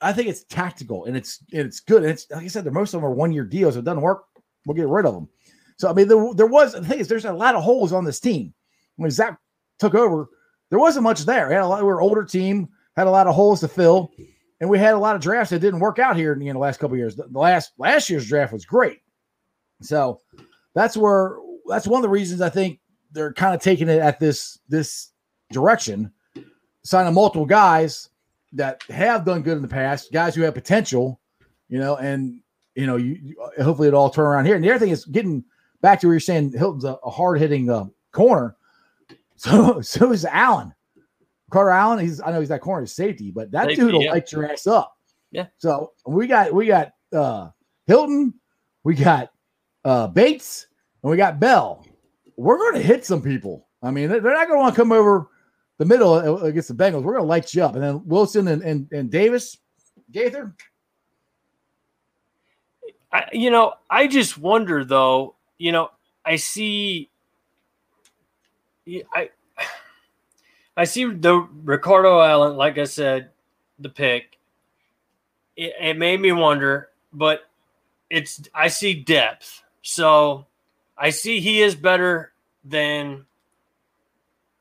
I 0.01 0.13
think 0.13 0.27
it's 0.27 0.43
tactical 0.43 1.05
and 1.05 1.17
it's 1.17 1.39
and 1.51 1.62
it's 1.62 1.79
good. 1.79 2.03
And 2.03 2.12
it's 2.12 2.29
like 2.29 2.43
I 2.43 2.47
said, 2.47 2.63
the 2.63 2.71
most 2.71 2.93
of 2.93 3.01
them 3.01 3.10
are 3.10 3.13
one 3.13 3.31
year 3.31 3.43
deals. 3.43 3.75
If 3.75 3.81
it 3.81 3.86
doesn't 3.86 4.01
work, 4.01 4.25
we'll 4.65 4.75
get 4.75 4.88
rid 4.88 5.05
of 5.05 5.13
them. 5.13 5.27
So 5.77 5.89
I 5.89 5.93
mean, 5.93 6.07
there, 6.07 6.33
there 6.33 6.47
was 6.47 6.73
the 6.73 6.83
thing 6.83 6.99
is 6.99 7.07
there's 7.07 7.25
a 7.25 7.33
lot 7.33 7.55
of 7.55 7.63
holes 7.63 7.93
on 7.93 8.05
this 8.05 8.19
team. 8.19 8.53
When 8.97 9.12
Zac 9.12 9.39
took 9.79 9.95
over, 9.95 10.29
there 10.69 10.79
wasn't 10.79 11.03
much 11.03 11.25
there. 11.25 11.47
We 11.47 11.53
had 11.53 11.63
a 11.63 11.67
lot. 11.67 11.81
We 11.81 11.88
were 11.88 12.01
older 12.01 12.23
team, 12.23 12.69
had 12.95 13.07
a 13.07 13.12
lot 13.12 13.27
of 13.27 13.36
holes 13.36 13.60
to 13.62 13.67
fill, 13.67 14.12
and 14.60 14.69
we 14.69 14.79
had 14.79 14.93
a 14.93 14.99
lot 14.99 15.15
of 15.15 15.21
drafts 15.21 15.51
that 15.51 15.60
didn't 15.60 15.79
work 15.79 15.99
out 15.99 16.15
here 16.15 16.33
in 16.33 16.39
the 16.39 16.53
last 16.53 16.79
couple 16.79 16.97
years. 16.97 17.15
The, 17.15 17.27
the 17.27 17.39
last 17.39 17.73
last 17.77 18.10
year's 18.10 18.27
draft 18.27 18.53
was 18.53 18.65
great, 18.65 19.01
so 19.81 20.21
that's 20.73 20.97
where 20.97 21.38
that's 21.67 21.88
one 21.88 21.99
of 21.99 22.03
the 22.03 22.10
reasons 22.10 22.41
I 22.41 22.49
think 22.49 22.79
they're 23.12 23.33
kind 23.33 23.55
of 23.55 23.62
taking 23.62 23.89
it 23.89 23.99
at 23.99 24.19
this 24.19 24.60
this 24.67 25.12
direction, 25.51 26.12
signing 26.83 27.13
multiple 27.13 27.45
guys 27.45 28.10
that 28.53 28.83
have 28.83 29.25
done 29.25 29.41
good 29.41 29.57
in 29.57 29.62
the 29.62 29.67
past, 29.67 30.12
guys 30.12 30.36
who 30.36 30.41
have 30.41 30.53
potential, 30.53 31.19
you 31.69 31.79
know, 31.79 31.97
and 31.97 32.41
you 32.75 32.86
know, 32.86 32.95
you, 32.95 33.17
you 33.21 33.63
hopefully 33.63 33.88
it 33.88 33.93
all 33.93 34.10
turn 34.10 34.25
around 34.25 34.45
here. 34.45 34.55
And 34.55 34.63
the 34.63 34.69
other 34.69 34.79
thing 34.79 34.91
is 34.91 35.05
getting 35.05 35.43
back 35.81 35.99
to 35.99 36.07
where 36.07 36.13
you're 36.13 36.19
saying 36.19 36.53
Hilton's 36.53 36.86
a, 36.86 36.97
a 37.03 37.10
hard 37.10 37.39
hitting 37.39 37.69
uh, 37.69 37.86
corner. 38.12 38.55
So 39.39 39.81
so 39.81 40.12
is 40.12 40.25
Allen. 40.25 40.73
Carter 41.51 41.69
Allen, 41.69 41.99
he's 41.99 42.19
I 42.19 42.31
know 42.31 42.39
he's 42.39 42.49
that 42.49 42.62
corner 42.62 42.88
safety, 42.88 43.29
but 43.29 43.51
that 43.51 43.67
safety, 43.67 43.75
dude 43.75 43.93
will 43.93 44.01
yeah. 44.01 44.13
light 44.13 44.31
your 44.31 44.51
ass 44.51 44.65
up. 44.65 44.97
Yeah. 45.29 45.45
So 45.60 45.91
we 46.07 46.25
got 46.25 46.51
we 46.51 46.65
got 46.65 46.93
uh 47.13 47.49
Hilton, 47.86 48.33
we 48.83 48.95
got 48.95 49.29
uh 49.86 50.07
Bates, 50.07 50.65
and 51.03 51.12
we 51.12 51.17
got 51.17 51.39
Bell. 51.39 51.86
We're 52.36 52.57
going 52.57 52.81
to 52.81 52.81
hit 52.81 53.05
some 53.05 53.21
people. 53.21 53.67
I 53.83 53.91
mean, 53.91 54.10
they're 54.10 54.21
not 54.21 54.47
going 54.47 54.57
to 54.57 54.63
want 54.63 54.73
to 54.73 54.81
come 54.81 54.91
over 54.91 55.27
the 55.77 55.85
middle 55.85 56.43
against 56.43 56.69
the 56.69 56.73
Bengals. 56.73 57.03
We're 57.03 57.13
going 57.13 57.23
to 57.23 57.29
light 57.29 57.53
you 57.53 57.63
up, 57.63 57.75
and 57.75 57.83
then 57.83 58.01
Wilson 58.05 58.47
and 58.47 58.61
and, 58.63 58.91
and 58.91 59.11
Davis, 59.11 59.57
Gaither. 60.11 60.53
I, 63.11 63.25
you 63.31 63.51
know, 63.51 63.73
I 63.89 64.07
just 64.07 64.37
wonder 64.37 64.83
though. 64.83 65.35
You 65.57 65.71
know, 65.71 65.91
I 66.25 66.35
see. 66.37 67.09
I 69.13 69.29
I 70.77 70.83
see 70.85 71.05
the 71.05 71.47
Ricardo 71.63 72.21
Allen, 72.21 72.57
like 72.57 72.77
I 72.77 72.85
said, 72.85 73.29
the 73.79 73.89
pick. 73.89 74.37
It, 75.55 75.73
it 75.79 75.97
made 75.97 76.21
me 76.21 76.31
wonder, 76.31 76.89
but 77.13 77.49
it's 78.09 78.41
I 78.53 78.67
see 78.67 78.93
depth. 78.93 79.63
So 79.81 80.45
I 80.97 81.11
see 81.11 81.39
he 81.39 81.61
is 81.61 81.75
better 81.75 82.33
than 82.63 83.25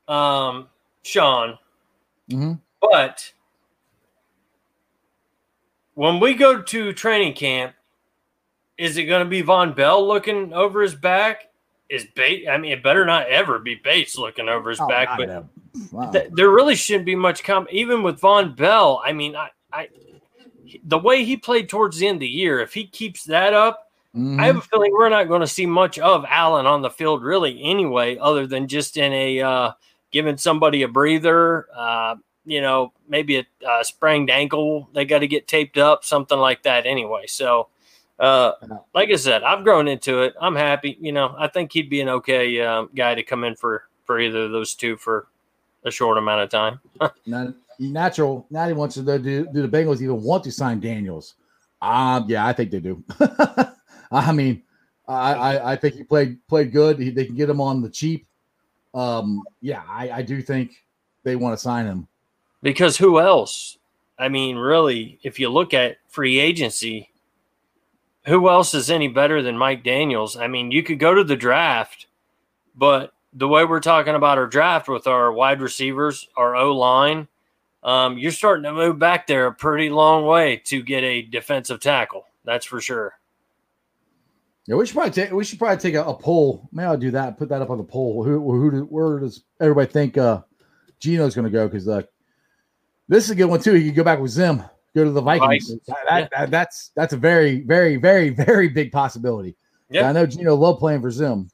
um, 0.07 0.69
Shawn. 1.07 1.57
Mm-hmm. 2.29 2.53
But 2.81 3.31
when 5.95 6.19
we 6.19 6.33
go 6.33 6.61
to 6.61 6.93
training 6.93 7.33
camp, 7.33 7.73
is 8.77 8.97
it 8.97 9.05
going 9.05 9.23
to 9.23 9.29
be 9.29 9.41
Vonn 9.41 9.75
Bell 9.75 10.05
looking 10.05 10.53
over 10.53 10.81
his 10.81 10.93
back? 10.93 11.49
Is 11.89 12.05
Bates? 12.15 12.47
I 12.49 12.57
mean, 12.57 12.73
it 12.73 12.83
better 12.83 13.05
not 13.05 13.27
ever 13.27 13.59
be 13.59 13.75
Bates 13.75 14.17
looking 14.17 14.49
over 14.49 14.69
his 14.69 14.79
oh, 14.79 14.87
back. 14.87 15.17
But 15.17 15.45
wow. 15.91 16.11
th- 16.11 16.29
there 16.33 16.49
really 16.49 16.75
shouldn't 16.75 17.05
be 17.05 17.15
much 17.15 17.43
come. 17.43 17.67
Even 17.71 18.03
with 18.03 18.19
Vonn 18.19 18.55
Bell, 18.55 19.01
I 19.03 19.13
mean, 19.13 19.35
I, 19.35 19.49
I, 19.71 19.89
the 20.83 20.99
way 20.99 21.23
he 21.23 21.37
played 21.37 21.69
towards 21.69 21.97
the 21.97 22.07
end 22.07 22.17
of 22.17 22.21
the 22.21 22.27
year, 22.27 22.59
if 22.59 22.73
he 22.73 22.85
keeps 22.85 23.23
that 23.23 23.53
up, 23.53 23.87
Mm-hmm. 24.15 24.39
I 24.39 24.45
have 24.47 24.57
a 24.57 24.61
feeling 24.61 24.93
we're 24.93 25.09
not 25.09 25.27
going 25.27 25.41
to 25.41 25.47
see 25.47 25.67
much 25.67 25.99
of 25.99 26.25
Allen 26.27 26.65
on 26.65 26.81
the 26.81 26.89
field 26.89 27.23
really 27.23 27.61
anyway, 27.61 28.17
other 28.17 28.47
than 28.47 28.67
just 28.67 28.97
in 28.97 29.13
a 29.13 29.41
uh, 29.41 29.71
giving 30.11 30.37
somebody 30.37 30.83
a 30.83 30.87
breather, 30.87 31.67
uh, 31.75 32.15
you 32.45 32.61
know, 32.61 32.93
maybe 33.07 33.37
a, 33.37 33.45
a 33.67 33.83
sprained 33.83 34.29
ankle 34.29 34.89
they 34.93 35.05
got 35.05 35.19
to 35.19 35.27
get 35.27 35.47
taped 35.47 35.77
up, 35.77 36.05
something 36.05 36.37
like 36.37 36.63
that 36.63 36.85
anyway. 36.85 37.25
So, 37.27 37.67
uh, 38.19 38.53
like 38.95 39.09
I 39.09 39.15
said, 39.15 39.43
I've 39.43 39.63
grown 39.63 39.87
into 39.87 40.21
it. 40.23 40.33
I'm 40.39 40.55
happy. 40.55 40.97
You 40.99 41.11
know, 41.11 41.35
I 41.37 41.47
think 41.47 41.71
he'd 41.71 41.89
be 41.89 42.01
an 42.01 42.09
okay 42.09 42.59
uh, 42.61 42.85
guy 42.95 43.15
to 43.15 43.23
come 43.23 43.43
in 43.43 43.55
for 43.55 43.83
for 44.05 44.19
either 44.19 44.43
of 44.43 44.51
those 44.51 44.73
two 44.73 44.97
for 44.97 45.27
a 45.83 45.91
short 45.91 46.17
amount 46.17 46.41
of 46.41 46.49
time. 46.49 46.79
Natural. 47.79 48.47
Natty 48.49 48.73
wants 48.73 48.95
to 48.95 49.03
do, 49.03 49.45
do 49.45 49.61
the 49.61 49.67
Bengals 49.67 50.01
even 50.01 50.23
want 50.23 50.43
to 50.45 50.51
sign 50.51 50.79
Daniels? 50.79 51.35
Um, 51.81 52.25
yeah, 52.27 52.47
I 52.47 52.53
think 52.53 52.71
they 52.71 52.79
do. 52.79 53.03
I 54.11 54.31
mean, 54.31 54.63
I, 55.07 55.33
I, 55.33 55.71
I 55.73 55.75
think 55.75 55.95
he 55.95 56.03
played 56.03 56.45
played 56.47 56.71
good. 56.71 56.99
He, 56.99 57.11
they 57.11 57.25
can 57.25 57.35
get 57.35 57.49
him 57.49 57.61
on 57.61 57.81
the 57.81 57.89
cheap. 57.89 58.25
Um, 58.93 59.43
yeah, 59.61 59.83
I, 59.87 60.09
I 60.11 60.21
do 60.21 60.41
think 60.41 60.83
they 61.23 61.35
want 61.35 61.53
to 61.53 61.61
sign 61.61 61.85
him 61.85 62.07
because 62.61 62.97
who 62.97 63.19
else? 63.19 63.77
I 64.19 64.29
mean, 64.29 64.55
really, 64.55 65.19
if 65.23 65.39
you 65.39 65.49
look 65.49 65.73
at 65.73 65.97
free 66.07 66.39
agency, 66.39 67.11
who 68.25 68.49
else 68.49 68.73
is 68.73 68.89
any 68.89 69.07
better 69.07 69.41
than 69.41 69.57
Mike 69.57 69.83
Daniels? 69.83 70.35
I 70.35 70.47
mean, 70.47 70.71
you 70.71 70.83
could 70.83 70.99
go 70.99 71.13
to 71.13 71.23
the 71.23 71.35
draft, 71.35 72.07
but 72.75 73.13
the 73.33 73.47
way 73.47 73.63
we're 73.63 73.79
talking 73.79 74.15
about 74.15 74.37
our 74.37 74.47
draft 74.47 74.87
with 74.87 75.05
our 75.05 75.31
wide 75.31 75.61
receivers, 75.61 76.27
our 76.35 76.55
O 76.55 76.75
line, 76.75 77.27
um, 77.83 78.17
you're 78.17 78.31
starting 78.31 78.63
to 78.63 78.73
move 78.73 78.97
back 78.97 79.27
there 79.27 79.45
a 79.45 79.53
pretty 79.53 79.89
long 79.89 80.25
way 80.25 80.57
to 80.65 80.81
get 80.81 81.03
a 81.03 81.21
defensive 81.21 81.79
tackle. 81.79 82.25
That's 82.43 82.65
for 82.65 82.81
sure. 82.81 83.17
Yeah, 84.67 84.75
we 84.75 84.85
should 84.85 84.95
probably 84.95 85.11
take 85.11 85.31
we 85.31 85.45
should 85.45 85.59
probably 85.59 85.77
take 85.77 85.95
a, 85.95 86.03
a, 86.03 86.13
poll. 86.13 86.67
Maybe 86.73 86.85
I'll 86.85 86.97
do 86.97 87.11
that. 87.11 87.37
Put 87.37 87.47
that 87.49 87.61
up 87.61 87.69
on 87.69 87.77
the 87.77 87.85
poll. 87.85 88.23
Who 88.23 88.39
who 88.51 88.71
do, 88.71 88.81
where 88.81 89.19
does 89.19 89.43
everybody 89.61 89.89
think 89.89 90.17
uh 90.17 90.41
Geno's 90.99 91.35
going 91.35 91.45
to 91.45 91.51
go? 91.51 91.67
Because 91.67 91.87
uh, 91.87 92.01
this 93.07 93.23
is 93.23 93.29
a 93.31 93.35
good 93.35 93.45
one 93.45 93.61
too. 93.61 93.73
He 93.73 93.85
can 93.85 93.93
go 93.93 94.03
back 94.03 94.19
with 94.19 94.31
Zim. 94.31 94.61
Go 94.93 95.05
to 95.05 95.11
the 95.11 95.21
Vikings. 95.21 95.73
That, 95.87 95.97
that, 96.09 96.29
that, 96.31 96.51
that's 96.51 96.91
that's 96.95 97.13
a 97.13 97.17
very 97.17 97.61
very 97.61 97.95
very 97.95 98.29
very 98.29 98.67
big 98.67 98.91
possibility. 98.91 99.55
Yeah, 99.89 100.09
I 100.09 100.11
know 100.11 100.25
Geno 100.25 100.55
loved 100.55 100.79
playing 100.79 101.01
for 101.01 101.11
Zim. 101.11 101.49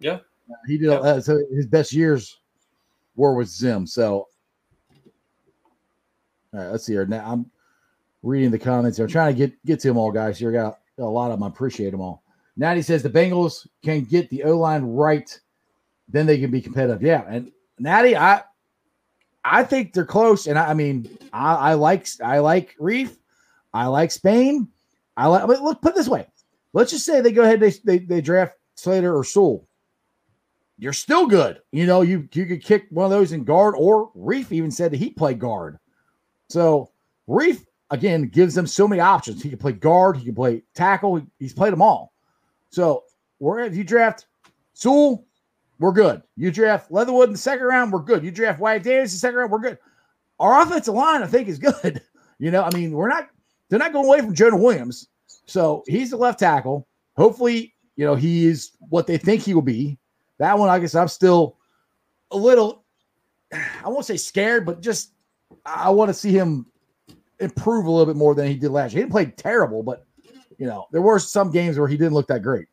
Yeah, 0.00 0.14
uh, 0.50 0.54
he 0.66 0.76
did. 0.76 0.90
Yeah. 0.90 0.96
Uh, 0.96 1.20
so 1.20 1.40
his 1.52 1.66
best 1.66 1.92
years 1.92 2.40
war 3.14 3.34
with 3.34 3.48
Zim. 3.48 3.86
So, 3.86 4.28
all 6.52 6.60
right, 6.60 6.68
let's 6.68 6.84
see 6.84 6.94
here. 6.94 7.06
Now 7.06 7.30
I'm 7.30 7.48
reading 8.24 8.50
the 8.50 8.58
comments. 8.58 8.98
I'm 8.98 9.06
trying 9.06 9.34
to 9.34 9.38
get 9.38 9.64
get 9.64 9.78
to 9.80 9.88
them 9.88 9.98
all, 9.98 10.10
guys. 10.10 10.38
Here, 10.38 10.50
got, 10.50 10.80
got 10.98 11.06
a 11.06 11.08
lot 11.08 11.30
of 11.30 11.38
them. 11.38 11.44
I 11.44 11.48
appreciate 11.48 11.90
them 11.90 12.00
all. 12.00 12.24
Natty 12.56 12.82
says 12.82 13.02
the 13.02 13.10
Bengals 13.10 13.66
can 13.84 14.04
get 14.04 14.30
the 14.30 14.44
O 14.44 14.58
line 14.58 14.82
right, 14.82 15.38
then 16.08 16.26
they 16.26 16.38
can 16.38 16.50
be 16.50 16.60
competitive. 16.62 17.02
Yeah, 17.02 17.24
and 17.28 17.52
Natty, 17.78 18.16
I 18.16 18.42
I 19.44 19.62
think 19.62 19.92
they're 19.92 20.04
close. 20.04 20.46
And 20.46 20.58
I, 20.58 20.70
I 20.70 20.74
mean, 20.74 21.18
I, 21.32 21.54
I, 21.54 21.74
like 21.74 22.06
I 22.22 22.38
like 22.38 22.74
Reiff, 22.80 23.16
I 23.72 23.86
like 23.86 24.10
Spain. 24.10 24.68
I 25.16 25.26
like. 25.26 25.46
look, 25.46 25.80
put 25.80 25.94
this 25.94 26.08
way. 26.08 26.26
Let's 26.72 26.90
just 26.90 27.06
say 27.06 27.20
they 27.20 27.32
go 27.32 27.42
ahead. 27.42 27.60
They 27.60 27.70
they, 27.84 27.98
they 27.98 28.20
draft 28.20 28.56
Slater 28.74 29.16
or 29.16 29.24
Sewell. 29.24 29.66
You're 30.78 30.92
still 30.92 31.26
good. 31.26 31.60
You 31.72 31.86
know, 31.86 32.02
you 32.02 32.28
you 32.32 32.46
could 32.46 32.62
kick 32.62 32.86
one 32.90 33.04
of 33.04 33.10
those 33.10 33.32
in 33.32 33.44
guard, 33.44 33.74
or 33.78 34.10
Reiff 34.12 34.52
even 34.52 34.70
said 34.70 34.92
that 34.92 34.98
he 34.98 35.10
played 35.10 35.38
guard. 35.38 35.78
So 36.48 36.90
Reiff 37.28 37.64
again 37.90 38.28
gives 38.28 38.54
them 38.54 38.66
so 38.66 38.88
many 38.88 39.00
options. 39.00 39.42
He 39.42 39.48
can 39.48 39.58
play 39.58 39.72
guard, 39.72 40.16
he 40.16 40.24
can 40.24 40.34
play 40.34 40.62
tackle. 40.74 41.22
He's 41.38 41.54
played 41.54 41.72
them 41.72 41.82
all. 41.82 42.12
So 42.70 43.04
where 43.38 43.60
if 43.60 43.76
you 43.76 43.84
draft 43.84 44.26
Sewell, 44.74 45.26
we're 45.78 45.92
good. 45.92 46.22
You 46.36 46.50
draft 46.50 46.90
Leatherwood 46.90 47.28
in 47.28 47.32
the 47.32 47.38
second 47.38 47.66
round, 47.66 47.92
we're 47.92 48.00
good. 48.00 48.24
You 48.24 48.30
draft 48.30 48.60
Wyatt 48.60 48.82
Davis 48.82 49.12
in 49.12 49.16
the 49.16 49.20
second 49.20 49.38
round, 49.38 49.50
we're 49.50 49.58
good. 49.58 49.78
Our 50.38 50.62
offensive 50.62 50.94
line, 50.94 51.22
I 51.22 51.26
think, 51.26 51.48
is 51.48 51.58
good. 51.58 52.02
You 52.38 52.50
know, 52.50 52.62
I 52.62 52.74
mean, 52.74 52.90
we're 52.90 53.08
not 53.08 53.30
they're 53.70 53.78
not 53.78 53.94
going 53.94 54.04
away 54.04 54.20
from 54.20 54.34
Jonah 54.34 54.58
Williams. 54.58 55.08
So 55.46 55.82
he's 55.86 56.10
the 56.10 56.16
left 56.16 56.38
tackle. 56.38 56.86
Hopefully, 57.16 57.74
you 57.96 58.04
know, 58.04 58.14
he 58.14 58.46
is 58.46 58.72
what 58.78 59.06
they 59.06 59.16
think 59.16 59.42
he 59.42 59.54
will 59.54 59.62
be. 59.62 59.98
That 60.38 60.58
one, 60.58 60.68
I 60.68 60.78
guess 60.78 60.94
I'm 60.94 61.08
still 61.08 61.56
a 62.30 62.36
little, 62.36 62.84
I 63.52 63.88
won't 63.88 64.04
say 64.04 64.16
scared, 64.16 64.66
but 64.66 64.82
just 64.82 65.12
I 65.64 65.90
want 65.90 66.08
to 66.10 66.14
see 66.14 66.32
him 66.32 66.66
improve 67.40 67.86
a 67.86 67.90
little 67.90 68.06
bit 68.06 68.16
more 68.16 68.34
than 68.34 68.48
he 68.48 68.54
did 68.54 68.70
last 68.70 68.92
year. 68.92 69.00
He 69.00 69.02
didn't 69.04 69.12
play 69.12 69.26
terrible, 69.26 69.82
but 69.82 70.06
you 70.58 70.66
know, 70.66 70.86
there 70.92 71.02
were 71.02 71.18
some 71.18 71.50
games 71.50 71.78
where 71.78 71.88
he 71.88 71.96
didn't 71.96 72.14
look 72.14 72.26
that 72.28 72.42
great. 72.42 72.66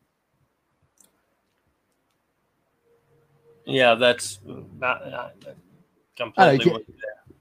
Yeah, 3.66 3.94
that's 3.94 4.40
not, 4.44 5.10
not 5.10 5.34
completely. 6.16 6.72
I 6.72 6.78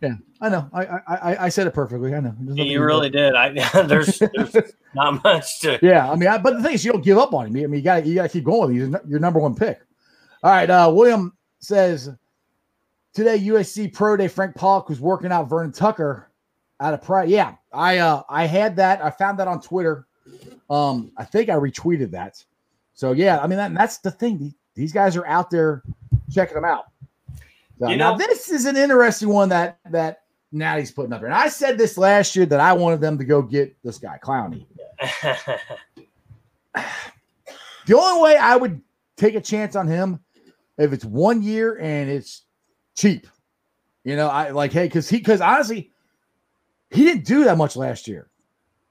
yeah, 0.01 0.15
I 0.41 0.49
know. 0.49 0.69
I, 0.73 0.83
I 1.07 1.45
I 1.45 1.49
said 1.49 1.65
it 1.65 1.73
perfectly. 1.73 2.13
I 2.13 2.19
know. 2.19 2.33
You 2.41 2.83
really 2.83 3.09
did. 3.09 3.35
I 3.35 3.49
there's, 3.83 4.19
there's 4.19 4.73
not 4.93 5.23
much 5.23 5.61
to. 5.61 5.79
Yeah, 5.81 6.11
I 6.11 6.15
mean, 6.15 6.27
I, 6.27 6.37
but 6.37 6.57
the 6.57 6.63
thing 6.63 6.73
is, 6.73 6.83
you 6.83 6.91
don't 6.91 7.03
give 7.03 7.17
up 7.17 7.33
on 7.33 7.47
him. 7.47 7.55
I 7.55 7.67
mean, 7.67 7.73
you 7.73 7.81
got 7.81 8.05
you 8.05 8.15
got 8.15 8.23
to 8.23 8.29
keep 8.29 8.43
going. 8.43 8.73
He's 8.73 8.93
your 9.07 9.19
number 9.19 9.39
one 9.39 9.55
pick. 9.55 9.79
All 10.43 10.51
right, 10.51 10.69
uh, 10.69 10.91
William 10.93 11.33
says 11.59 12.09
today 13.13 13.39
USC 13.39 13.93
Pro 13.93 14.17
Day. 14.17 14.27
Frank 14.27 14.55
Pollack 14.55 14.89
was 14.89 14.99
working 14.99 15.31
out 15.31 15.49
Vernon 15.49 15.71
Tucker 15.71 16.29
out 16.81 16.93
of 16.93 17.01
pride. 17.01 17.29
Yeah, 17.29 17.55
I 17.71 17.99
uh 17.99 18.23
I 18.29 18.45
had 18.45 18.75
that. 18.75 19.03
I 19.03 19.09
found 19.09 19.39
that 19.39 19.47
on 19.47 19.61
Twitter. 19.61 20.05
Um, 20.69 21.11
I 21.17 21.25
think 21.25 21.49
I 21.49 21.55
retweeted 21.55 22.11
that. 22.11 22.43
So 22.93 23.11
yeah, 23.11 23.39
I 23.39 23.47
mean 23.47 23.57
that, 23.57 23.73
that's 23.73 23.97
the 23.97 24.11
thing. 24.11 24.53
These 24.75 24.93
guys 24.93 25.15
are 25.15 25.25
out 25.25 25.49
there 25.49 25.83
checking 26.31 26.55
them 26.55 26.65
out. 26.65 26.85
So, 27.79 27.89
you 27.89 27.97
know, 27.97 28.11
now 28.11 28.17
this 28.17 28.49
is 28.49 28.65
an 28.65 28.77
interesting 28.77 29.29
one 29.29 29.49
that 29.49 29.79
that 29.89 30.23
Natty's 30.51 30.91
putting 30.91 31.11
up 31.11 31.19
here. 31.19 31.27
And 31.27 31.35
I 31.35 31.49
said 31.49 31.77
this 31.77 31.97
last 31.97 32.35
year 32.35 32.45
that 32.45 32.59
I 32.59 32.73
wanted 32.73 33.01
them 33.01 33.17
to 33.17 33.25
go 33.25 33.41
get 33.41 33.75
this 33.83 33.97
guy, 33.97 34.19
Clowney. 34.23 34.65
the 37.85 37.97
only 37.97 38.21
way 38.21 38.37
I 38.37 38.55
would 38.55 38.81
take 39.17 39.35
a 39.35 39.41
chance 39.41 39.75
on 39.75 39.87
him 39.87 40.19
if 40.77 40.93
it's 40.93 41.05
one 41.05 41.41
year 41.41 41.77
and 41.79 42.09
it's 42.09 42.43
cheap. 42.95 43.27
You 44.03 44.15
know, 44.15 44.27
I 44.27 44.51
like, 44.51 44.71
hey, 44.71 44.85
because 44.85 45.09
he 45.09 45.17
because 45.17 45.41
honestly, 45.41 45.91
he 46.91 47.03
didn't 47.05 47.25
do 47.25 47.45
that 47.45 47.57
much 47.57 47.75
last 47.75 48.07
year. 48.07 48.29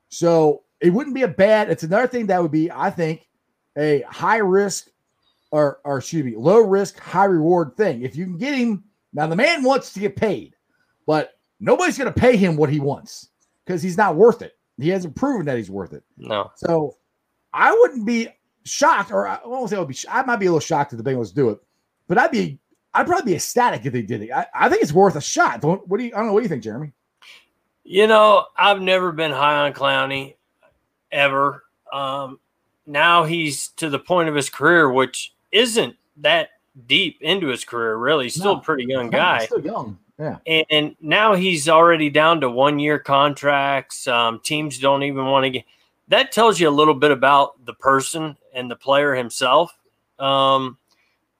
So 0.09 0.63
it 0.83 0.91
wouldn't 0.91 1.15
be 1.15 1.23
a 1.23 1.29
bad, 1.29 1.71
it's 1.71 1.85
another 1.85 2.09
thing 2.09 2.27
that 2.27 2.43
would 2.43 2.51
be, 2.51 2.71
I 2.71 2.91
think, 2.91 3.29
a 3.77 4.03
high 4.03 4.39
risk 4.39 4.89
or, 5.51 5.81
or 5.85 5.99
excuse 5.99 6.25
me, 6.25 6.35
low 6.37 6.61
risk, 6.61 6.99
high 6.99 7.27
reward 7.27 7.77
thing. 7.77 8.03
If 8.03 8.17
you 8.17 8.25
can 8.25 8.37
get 8.37 8.55
him, 8.55 8.85
now 9.13 9.27
the 9.27 9.37
man 9.37 9.63
wants 9.63 9.93
to 9.93 10.01
get 10.01 10.17
paid, 10.17 10.57
but 11.07 11.39
nobody's 11.61 11.97
going 11.97 12.13
to 12.13 12.21
pay 12.21 12.37
him 12.37 12.57
what 12.57 12.71
he 12.71 12.81
wants 12.81 13.29
because 13.65 13.83
he's 13.83 13.97
not 13.97 14.17
worth 14.17 14.43
it. 14.43 14.59
He 14.79 14.89
hasn't 14.89 15.15
proven 15.15 15.47
that 15.47 15.57
he's 15.57 15.71
worth 15.71 15.93
it. 15.93 16.03
No. 16.19 16.51
So 16.57 16.97
I 17.53 17.73
wouldn't 17.73 18.07
be 18.07 18.29
shocked, 18.65 19.13
or 19.13 19.29
I 19.29 19.39
won't 19.45 19.71
say 19.71 19.77
I 19.77 19.81
would 19.81 19.89
be. 19.89 19.97
I 20.11 20.23
might 20.25 20.37
be 20.37 20.47
a 20.47 20.49
little 20.49 20.61
shocked 20.61 20.93
if 20.93 20.99
the 21.03 21.09
Bengals 21.09 21.33
do 21.33 21.51
it, 21.51 21.59
but 22.09 22.19
I'd 22.19 22.31
be. 22.31 22.59
I'd 22.95 23.07
probably 23.07 23.33
be 23.33 23.37
ecstatic 23.37 23.87
if 23.87 23.93
they 23.95 24.03
did 24.03 24.21
it. 24.21 24.33
I, 24.33 24.47
I 24.55 24.69
think 24.69 24.83
it's 24.83 24.93
worth 24.93 25.17
a 25.17 25.21
shot. 25.21 25.63
Don't, 25.63 25.87
what 25.89 25.99
do 25.99 26.05
you? 26.05 26.13
I 26.15 26.19
don't 26.19 26.27
know. 26.27 26.33
What 26.35 26.41
do 26.41 26.45
you 26.45 26.49
think, 26.49 26.63
Jeremy? 26.63 26.93
You 27.85 28.07
know, 28.07 28.47
I've 28.57 28.81
never 28.81 29.13
been 29.13 29.31
high 29.31 29.67
on 29.67 29.73
Clowney 29.73 30.35
ever. 31.13 31.65
Um, 31.93 32.41
now 32.87 33.25
he's 33.25 33.69
to 33.69 33.89
the 33.89 33.99
point 33.99 34.29
of 34.29 34.35
his 34.35 34.51
career, 34.51 34.91
which 34.91 35.35
isn't 35.53 35.95
that 36.19 36.51
deep 36.87 37.19
into 37.21 37.49
his 37.49 37.65
career, 37.65 37.97
really. 37.97 38.25
He's 38.25 38.35
still 38.35 38.55
no, 38.55 38.61
a 38.61 38.63
pretty 38.63 38.85
young 38.85 39.11
guy. 39.11 39.45
Still 39.45 39.65
young. 39.65 39.99
Yeah. 40.19 40.39
And 40.71 40.97
now 41.01 41.35
he's 41.35 41.69
already 41.69 42.11
down 42.11 42.41
to 42.41 42.51
one 42.51 42.79
year 42.79 42.99
contracts. 42.99 44.07
Um, 44.07 44.41
teams 44.41 44.79
don't 44.79 45.03
even 45.03 45.27
want 45.27 45.45
to 45.45 45.51
get 45.51 45.65
that 46.09 46.31
tells 46.31 46.61
you 46.61 46.69
a 46.69 46.71
little 46.71 46.95
bit 46.95 47.11
about 47.11 47.65
the 47.65 47.73
person 47.73 48.37
and 48.55 48.71
the 48.71 48.77
player 48.77 49.15
himself. 49.15 49.75
Um, 50.19 50.77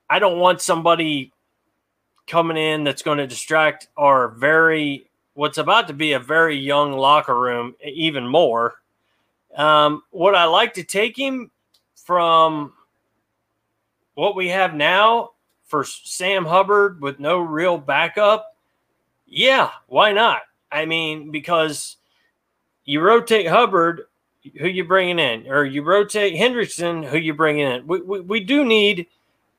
I 0.09 0.19
don't 0.19 0.39
want 0.39 0.61
somebody 0.61 1.31
coming 2.25 2.57
in 2.57 2.83
that's 2.83 3.03
going 3.03 3.19
to 3.19 3.27
distract 3.27 3.87
our 3.97 4.29
very 4.29 5.09
what's 5.35 5.57
about 5.57 5.87
to 5.87 5.93
be 5.93 6.13
a 6.13 6.19
very 6.19 6.57
young 6.57 6.93
locker 6.93 7.39
room 7.39 7.75
even 7.83 8.27
more. 8.27 8.75
Um, 9.55 10.03
would 10.11 10.35
I 10.35 10.45
like 10.45 10.73
to 10.75 10.83
take 10.83 11.17
him 11.17 11.51
from 11.95 12.73
what 14.15 14.35
we 14.35 14.49
have 14.49 14.73
now 14.73 15.31
for 15.65 15.83
Sam 15.83 16.45
Hubbard 16.45 17.01
with 17.01 17.19
no 17.19 17.39
real 17.39 17.77
backup? 17.77 18.57
Yeah, 19.27 19.69
why 19.87 20.11
not? 20.11 20.41
I 20.71 20.85
mean, 20.85 21.31
because 21.31 21.97
you 22.85 23.01
rotate 23.01 23.47
Hubbard, 23.47 24.03
who 24.59 24.67
you 24.67 24.83
bringing 24.83 25.19
in, 25.19 25.47
or 25.47 25.65
you 25.65 25.83
rotate 25.83 26.33
Hendrickson, 26.33 27.05
who 27.05 27.17
you 27.17 27.33
bringing 27.33 27.67
in. 27.67 27.87
We, 27.87 28.01
we, 28.01 28.19
we 28.21 28.39
do 28.41 28.65
need, 28.65 29.07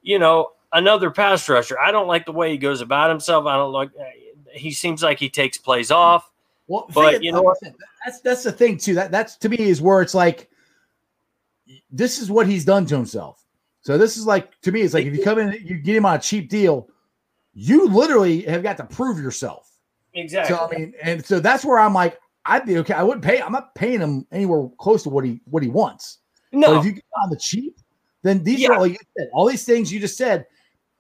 you 0.03 0.19
know, 0.19 0.53
another 0.73 1.11
pass 1.11 1.49
rusher. 1.49 1.79
I 1.79 1.91
don't 1.91 2.09
like 2.09 2.27
the 2.27 2.33
way 2.33 2.51
he 2.51 2.59
goes 2.59 2.81
about 2.81 3.11
himself. 3.11 3.47
I 3.47 3.57
don't 3.57 3.73
like. 3.73 3.91
He 4.53 4.73
seems 4.73 5.03
like 5.03 5.19
he 5.19 5.31
takes 5.31 5.57
plays 5.57 5.91
off. 5.91 6.31
Well, 6.67 6.87
but 6.95 7.23
you 7.23 7.33
know 7.33 7.43
what? 7.43 7.59
That's 8.05 8.21
that's 8.21 8.43
the 8.43 8.53
thing 8.53 8.79
too. 8.79 8.95
That 8.95 9.11
that's 9.11 9.37
to 9.39 9.49
me 9.49 9.59
is 9.59 9.83
where 9.83 10.01
it's 10.01 10.15
like, 10.15 10.49
this 11.91 12.19
is 12.19 12.31
what 12.31 12.47
he's 12.47 12.65
done 12.65 12.87
to 12.87 12.97
himself. 12.97 13.45
So 13.81 13.99
this 13.99 14.17
is 14.17 14.27
like 14.27 14.59
to 14.63 14.73
me, 14.73 14.81
it's 14.81 14.95
like 14.95 15.05
if 15.05 15.15
you 15.15 15.23
come 15.23 15.39
in, 15.39 15.53
you 15.63 15.77
get 15.77 15.97
him 15.97 16.07
on 16.07 16.17
a 16.17 16.19
cheap 16.19 16.49
deal, 16.49 16.89
you 17.53 17.87
literally 17.89 18.43
have 18.43 18.63
got 18.63 18.79
to 18.79 18.85
prove 18.85 19.19
yourself. 19.19 19.71
Exactly. 20.15 20.57
So 20.57 20.65
I 20.65 20.79
mean, 20.79 20.95
and 21.03 21.25
so 21.25 21.39
that's 21.39 21.65
where 21.65 21.79
I'm 21.79 21.93
like, 21.93 22.19
I'd 22.47 22.65
be 22.65 22.79
okay. 22.79 22.95
I 22.95 23.03
wouldn't 23.03 23.25
pay. 23.25 23.43
I'm 23.43 23.53
not 23.53 23.75
paying 23.75 24.01
him 24.01 24.27
anywhere 24.33 24.69
close 24.79 25.03
to 25.03 25.11
what 25.11 25.25
he 25.25 25.41
what 25.45 25.63
he 25.63 25.69
wants. 25.69 26.19
No, 26.53 26.75
but 26.75 26.81
if 26.81 26.87
you 26.87 26.93
get 26.93 27.05
on 27.23 27.31
the 27.31 27.37
cheap, 27.37 27.79
then 28.23 28.43
these 28.43 28.61
yeah. 28.61 28.71
are 28.71 28.77
all 28.77 28.87
you 28.87 28.97
said. 29.19 29.29
All 29.35 29.47
these 29.47 29.65
things 29.65 29.93
you 29.93 30.01
just 30.01 30.17
said. 30.17 30.47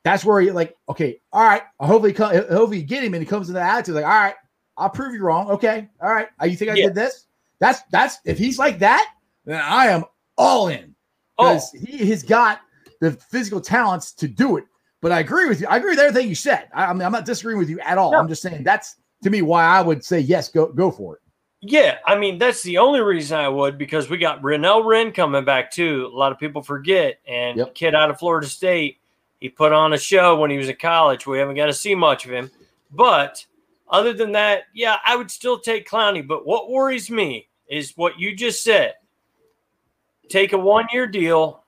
That's 0.02 0.22
where 0.22 0.42
you're 0.42 0.52
like, 0.52 0.76
okay, 0.90 1.22
all 1.32 1.42
right. 1.42 1.62
Hopefully, 1.80 2.12
come, 2.12 2.34
hopefully 2.34 2.80
you 2.80 2.84
get 2.84 3.02
him 3.02 3.14
and 3.14 3.22
he 3.22 3.26
comes 3.26 3.48
in 3.48 3.54
the 3.54 3.62
attitude 3.62 3.94
like, 3.94 4.04
all 4.04 4.10
right, 4.10 4.34
I'll 4.76 4.90
prove 4.90 5.14
you 5.14 5.22
wrong. 5.22 5.50
Okay, 5.50 5.88
all 6.00 6.10
right. 6.10 6.28
Uh, 6.40 6.46
you 6.46 6.56
think 6.56 6.70
I 6.70 6.74
yeah. 6.74 6.86
did 6.86 6.94
this? 6.94 7.26
That's 7.60 7.82
that's 7.90 8.18
if 8.24 8.38
he's 8.38 8.58
like 8.58 8.78
that, 8.80 9.14
then 9.44 9.60
I 9.60 9.86
am 9.86 10.04
all 10.36 10.68
in 10.68 10.94
because 11.36 11.72
oh. 11.74 11.84
he 11.84 12.08
has 12.10 12.22
got 12.22 12.60
the 13.00 13.12
physical 13.12 13.60
talents 13.60 14.12
to 14.12 14.28
do 14.28 14.56
it. 14.56 14.64
But 15.00 15.12
I 15.12 15.20
agree 15.20 15.48
with 15.48 15.60
you. 15.60 15.66
I 15.66 15.76
agree 15.76 15.90
with 15.90 15.98
everything 15.98 16.28
you 16.28 16.34
said. 16.34 16.68
I, 16.72 16.86
I 16.86 16.92
mean, 16.92 17.02
I'm 17.02 17.12
not 17.12 17.26
disagreeing 17.26 17.58
with 17.58 17.68
you 17.68 17.78
at 17.80 17.98
all. 17.98 18.12
No. 18.12 18.18
I'm 18.18 18.28
just 18.28 18.42
saying 18.42 18.64
that's 18.64 18.96
to 19.22 19.30
me 19.30 19.42
why 19.42 19.64
I 19.64 19.82
would 19.82 20.04
say 20.04 20.20
yes, 20.20 20.48
go 20.48 20.66
go 20.66 20.90
for 20.90 21.16
it. 21.16 21.20
Yeah, 21.60 21.98
I 22.06 22.18
mean 22.18 22.38
that's 22.38 22.62
the 22.62 22.78
only 22.78 23.00
reason 23.00 23.38
I 23.38 23.48
would 23.48 23.78
because 23.78 24.10
we 24.10 24.18
got 24.18 24.42
Renell 24.42 24.84
Wren 24.84 25.12
coming 25.12 25.44
back 25.44 25.70
too. 25.70 26.10
A 26.12 26.16
lot 26.16 26.32
of 26.32 26.38
people 26.38 26.62
forget, 26.62 27.20
and 27.26 27.58
yep. 27.58 27.74
kid 27.74 27.94
out 27.94 28.10
of 28.10 28.18
Florida 28.18 28.46
State, 28.46 28.98
he 29.40 29.48
put 29.48 29.72
on 29.72 29.94
a 29.94 29.98
show 29.98 30.38
when 30.38 30.50
he 30.50 30.58
was 30.58 30.68
in 30.68 30.76
college. 30.76 31.26
We 31.26 31.38
haven't 31.38 31.56
got 31.56 31.66
to 31.66 31.72
see 31.72 31.94
much 31.94 32.26
of 32.26 32.32
him, 32.32 32.50
but 32.90 33.46
other 33.88 34.12
than 34.12 34.32
that, 34.32 34.64
yeah, 34.74 34.96
I 35.04 35.16
would 35.16 35.30
still 35.30 35.58
take 35.58 35.88
Clowney. 35.88 36.26
But 36.26 36.46
what 36.46 36.70
worries 36.70 37.10
me 37.10 37.48
is 37.68 37.92
what 37.96 38.18
you 38.18 38.34
just 38.34 38.62
said. 38.62 38.94
Take 40.28 40.52
a 40.52 40.58
one 40.58 40.86
year 40.92 41.06
deal, 41.06 41.64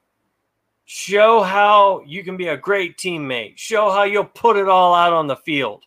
show 0.85 1.43
how 1.43 2.03
you 2.07 2.25
can 2.25 2.37
be 2.37 2.49
a 2.49 2.57
great 2.57 2.97
teammate, 2.97 3.59
show 3.59 3.91
how 3.91 4.05
you'll 4.05 4.25
put 4.25 4.57
it 4.57 4.69
all 4.69 4.95
out 4.95 5.13
on 5.13 5.27
the 5.27 5.37
field. 5.37 5.85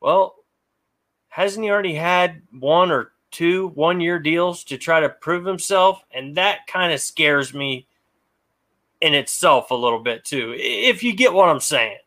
Well, 0.00 0.34
hasn't 1.28 1.64
he 1.64 1.70
already 1.70 1.94
had 1.94 2.42
one 2.50 2.90
or 2.90 3.12
two 3.30 3.68
one 3.68 4.00
year 4.00 4.18
deals 4.18 4.64
to 4.64 4.78
try 4.78 5.00
to 5.00 5.08
prove 5.08 5.44
himself? 5.44 6.02
And 6.12 6.36
that 6.36 6.66
kind 6.66 6.92
of 6.92 7.00
scares 7.00 7.54
me 7.54 7.86
in 9.00 9.14
itself 9.14 9.70
a 9.70 9.74
little 9.74 9.98
bit 9.98 10.24
too, 10.24 10.54
if 10.56 11.02
you 11.02 11.14
get 11.14 11.32
what 11.32 11.48
I'm 11.48 11.60
saying. 11.60 11.98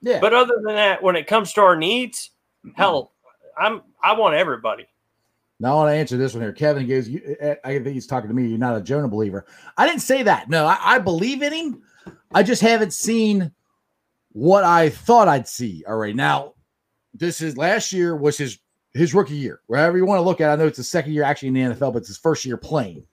Yeah. 0.00 0.20
But 0.20 0.34
other 0.34 0.54
than 0.62 0.76
that, 0.76 1.02
when 1.02 1.16
it 1.16 1.26
comes 1.26 1.52
to 1.54 1.60
our 1.60 1.76
needs, 1.76 2.30
hell, 2.74 3.12
I'm 3.58 3.82
I 4.02 4.12
want 4.14 4.34
everybody. 4.34 4.86
Now 5.58 5.72
I 5.72 5.74
want 5.76 5.90
to 5.90 5.96
answer 5.96 6.16
this 6.16 6.34
one 6.34 6.42
here. 6.42 6.52
Kevin 6.52 6.86
gives 6.86 7.08
you. 7.08 7.36
Eh, 7.40 7.54
I 7.64 7.72
think 7.78 7.94
he's 7.94 8.06
talking 8.06 8.28
to 8.28 8.34
me. 8.34 8.46
You're 8.46 8.58
not 8.58 8.76
a 8.76 8.80
Jonah 8.80 9.08
believer. 9.08 9.46
I 9.76 9.86
didn't 9.86 10.02
say 10.02 10.22
that. 10.22 10.50
No, 10.50 10.66
I, 10.66 10.78
I 10.80 10.98
believe 10.98 11.42
in 11.42 11.52
him. 11.52 11.82
I 12.34 12.42
just 12.42 12.62
haven't 12.62 12.92
seen 12.92 13.50
what 14.32 14.64
I 14.64 14.90
thought 14.90 15.28
I'd 15.28 15.48
see 15.48 15.82
All 15.88 15.96
right. 15.96 16.14
Now, 16.14 16.54
this 17.14 17.40
is 17.40 17.56
last 17.56 17.92
year 17.92 18.16
was 18.16 18.36
his 18.36 18.58
his 18.92 19.14
rookie 19.14 19.34
year. 19.34 19.60
Wherever 19.66 19.96
you 19.96 20.04
want 20.04 20.18
to 20.18 20.22
look 20.22 20.40
at, 20.40 20.50
it, 20.50 20.52
I 20.52 20.56
know 20.56 20.66
it's 20.66 20.76
the 20.76 20.84
second 20.84 21.12
year 21.12 21.22
actually 21.22 21.48
in 21.48 21.54
the 21.54 21.74
NFL, 21.74 21.92
but 21.92 22.00
it's 22.00 22.08
his 22.08 22.18
first 22.18 22.44
year 22.44 22.56
playing. 22.56 23.06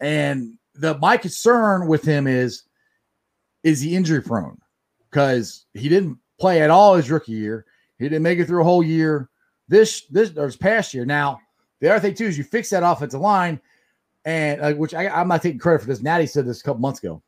And 0.00 0.54
the 0.74 0.96
my 0.98 1.16
concern 1.16 1.88
with 1.88 2.04
him 2.04 2.26
is 2.26 2.64
is 3.64 3.80
he 3.80 3.94
injury 3.94 4.22
prone? 4.22 4.58
Because 5.10 5.66
he 5.74 5.88
didn't 5.88 6.18
play 6.38 6.62
at 6.62 6.70
all 6.70 6.94
his 6.94 7.10
rookie 7.10 7.32
year. 7.32 7.66
He 7.98 8.04
didn't 8.04 8.22
make 8.22 8.38
it 8.38 8.46
through 8.46 8.60
a 8.60 8.64
whole 8.64 8.82
year. 8.82 9.28
This 9.68 10.02
this 10.10 10.36
or 10.36 10.44
his 10.44 10.56
past 10.56 10.94
year. 10.94 11.04
Now 11.04 11.40
the 11.80 11.90
other 11.90 12.00
thing 12.00 12.14
too 12.14 12.26
is 12.26 12.38
you 12.38 12.44
fix 12.44 12.70
that 12.70 12.82
offensive 12.82 13.20
line, 13.20 13.60
and 14.24 14.60
uh, 14.60 14.72
which 14.74 14.94
I, 14.94 15.08
I'm 15.08 15.28
not 15.28 15.42
taking 15.42 15.58
credit 15.58 15.80
for 15.80 15.86
this. 15.88 16.02
Natty 16.02 16.26
said 16.26 16.46
this 16.46 16.60
a 16.60 16.64
couple 16.64 16.80
months 16.80 17.00
ago. 17.00 17.22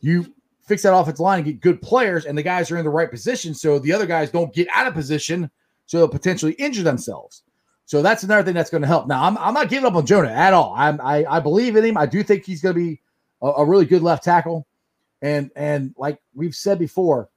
You 0.00 0.34
fix 0.62 0.82
that 0.82 0.94
offensive 0.94 1.20
line 1.20 1.38
and 1.38 1.46
get 1.46 1.60
good 1.60 1.80
players, 1.80 2.24
and 2.24 2.36
the 2.36 2.42
guys 2.42 2.70
are 2.70 2.76
in 2.76 2.84
the 2.84 2.90
right 2.90 3.10
position, 3.10 3.54
so 3.54 3.78
the 3.78 3.92
other 3.92 4.06
guys 4.06 4.30
don't 4.30 4.52
get 4.52 4.68
out 4.74 4.86
of 4.86 4.94
position, 4.94 5.50
so 5.86 5.98
they'll 5.98 6.08
potentially 6.08 6.52
injure 6.52 6.82
themselves. 6.82 7.42
So 7.86 8.02
that's 8.02 8.22
another 8.22 8.42
thing 8.42 8.54
that's 8.54 8.70
going 8.70 8.82
to 8.82 8.88
help. 8.88 9.06
Now, 9.06 9.24
I'm, 9.24 9.36
I'm 9.36 9.52
not 9.52 9.68
giving 9.68 9.86
up 9.86 9.94
on 9.94 10.06
Jonah 10.06 10.32
at 10.32 10.54
all. 10.54 10.74
I'm, 10.76 11.00
I 11.00 11.24
I 11.26 11.40
believe 11.40 11.76
in 11.76 11.84
him. 11.84 11.96
I 11.96 12.06
do 12.06 12.22
think 12.22 12.44
he's 12.44 12.62
going 12.62 12.74
to 12.74 12.80
be 12.80 13.00
a, 13.42 13.46
a 13.46 13.64
really 13.64 13.84
good 13.84 14.02
left 14.02 14.24
tackle, 14.24 14.66
and 15.22 15.50
and 15.56 15.94
like 15.96 16.18
we've 16.34 16.54
said 16.54 16.78
before, 16.78 17.28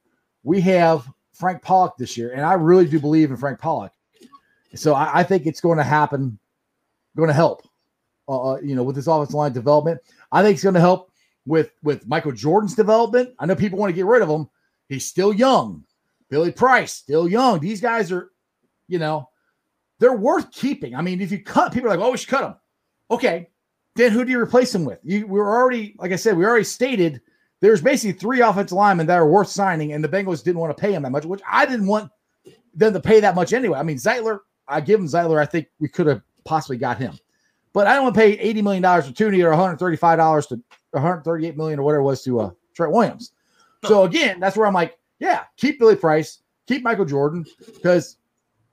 we 0.43 0.61
have 0.61 1.07
Frank 1.37 1.61
Pollack 1.61 1.97
this 1.97 2.17
year, 2.17 2.31
and 2.31 2.41
I 2.41 2.53
really 2.53 2.87
do 2.87 2.99
believe 2.99 3.29
in 3.29 3.37
Frank 3.37 3.59
Pollack. 3.59 3.91
So 4.75 4.93
I, 4.93 5.19
I 5.19 5.23
think 5.23 5.45
it's 5.45 5.61
going 5.61 5.77
to 5.77 5.83
happen 5.83 6.37
going 7.15 7.27
to 7.27 7.33
help. 7.33 7.67
Uh, 8.29 8.51
uh, 8.51 8.59
you 8.59 8.75
know, 8.75 8.83
with 8.83 8.95
this 8.95 9.07
offensive 9.07 9.33
line 9.35 9.53
development, 9.53 9.99
I 10.31 10.43
think 10.43 10.55
it's 10.55 10.63
going 10.63 10.75
to 10.75 10.81
help 10.81 11.11
with 11.45 11.71
with 11.83 12.07
Michael 12.07 12.31
Jordan's 12.31 12.75
development. 12.75 13.33
I 13.39 13.45
know 13.45 13.55
people 13.55 13.79
want 13.79 13.89
to 13.89 13.95
get 13.95 14.05
rid 14.05 14.21
of 14.21 14.29
him. 14.29 14.49
He's 14.89 15.05
still 15.05 15.33
young. 15.33 15.83
Billy 16.29 16.51
Price 16.51 16.93
still 16.93 17.27
young. 17.27 17.59
These 17.59 17.79
guys 17.79 18.11
are, 18.11 18.31
you 18.87 18.99
know, 18.99 19.29
they're 19.99 20.13
worth 20.13 20.51
keeping. 20.51 20.93
I 20.93 21.01
mean, 21.01 21.21
if 21.21 21.31
you 21.31 21.41
cut 21.41 21.71
people 21.71 21.89
are 21.89 21.95
like, 21.95 22.05
oh, 22.05 22.11
we 22.11 22.17
should 22.17 22.29
cut 22.29 22.41
them. 22.41 22.55
Okay, 23.09 23.49
then 23.95 24.11
who 24.11 24.25
do 24.25 24.31
you 24.31 24.39
replace 24.41 24.73
them 24.73 24.83
with? 24.83 24.99
You 25.03 25.25
we 25.25 25.39
are 25.39 25.61
already, 25.61 25.95
like 25.97 26.11
I 26.11 26.17
said, 26.17 26.35
we 26.35 26.45
already 26.45 26.65
stated 26.65 27.21
there's 27.59 27.81
basically 27.81 28.17
three 28.19 28.41
offensive 28.41 28.75
linemen 28.75 29.07
that 29.07 29.15
are 29.15 29.27
worth 29.27 29.49
signing, 29.49 29.93
and 29.93 30.03
the 30.03 30.09
Bengals 30.09 30.43
didn't 30.43 30.59
want 30.59 30.75
to 30.75 30.79
pay 30.81 30.93
him 30.93 31.03
that 31.03 31.11
much, 31.11 31.25
which 31.25 31.41
I 31.49 31.65
didn't 31.65 31.87
want 31.87 32.11
them 32.73 32.93
to 32.93 32.99
pay 32.99 33.19
that 33.19 33.35
much 33.35 33.53
anyway. 33.53 33.79
I 33.79 33.83
mean, 33.83 33.97
Zeitler, 33.97 34.39
I 34.67 34.81
give 34.81 34.99
him 34.99 35.07
Zeitler. 35.07 35.39
I 35.39 35.45
think 35.45 35.67
we 35.79 35.87
could 35.87 36.07
have 36.07 36.21
possibly 36.45 36.77
got 36.77 36.97
him. 36.97 37.17
But 37.73 37.87
I 37.87 37.93
don't 37.93 38.03
want 38.03 38.15
to 38.15 38.21
pay 38.21 38.37
$80 38.53 38.63
million 38.63 38.83
to 38.83 39.13
Thuney 39.13 39.43
or 39.43 39.51
$135 39.51 40.47
to 40.49 40.55
138 40.91 41.57
million 41.57 41.79
or 41.79 41.83
whatever 41.83 42.01
it 42.01 42.05
was 42.05 42.23
to 42.23 42.39
uh, 42.39 42.51
Trent 42.73 42.91
Williams. 42.91 43.33
So 43.85 44.03
again, 44.03 44.39
that's 44.39 44.57
where 44.57 44.65
I'm 44.65 44.73
like, 44.73 44.97
yeah, 45.19 45.43
keep 45.57 45.79
Billy 45.79 45.95
Price, 45.95 46.39
keep 46.67 46.83
Michael 46.83 47.05
Jordan, 47.05 47.45
because 47.65 48.17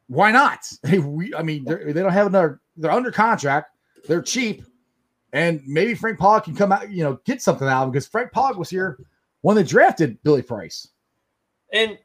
why 0.06 0.30
not? 0.30 0.60
Hey, 0.82 0.98
we, 1.00 1.34
I 1.34 1.42
mean, 1.42 1.64
they 1.64 1.92
don't 1.92 2.12
have 2.12 2.26
another, 2.26 2.60
they're 2.76 2.90
under 2.90 3.10
contract, 3.10 3.76
they're 4.06 4.22
cheap, 4.22 4.64
and 5.34 5.60
maybe 5.66 5.94
Frank 5.94 6.16
Pollack 6.16 6.44
can 6.44 6.54
come 6.54 6.70
out, 6.70 6.90
you 6.90 7.02
know, 7.02 7.18
get 7.24 7.42
something 7.42 7.66
out 7.66 7.82
of 7.82 7.88
him 7.88 7.90
because 7.90 8.06
Frank 8.06 8.30
Pollack 8.30 8.56
was 8.56 8.70
here 8.70 9.04
when 9.42 9.56
they 9.56 9.64
drafted 9.64 10.22
Billy 10.22 10.42
Price. 10.42 10.88
And 11.72 11.98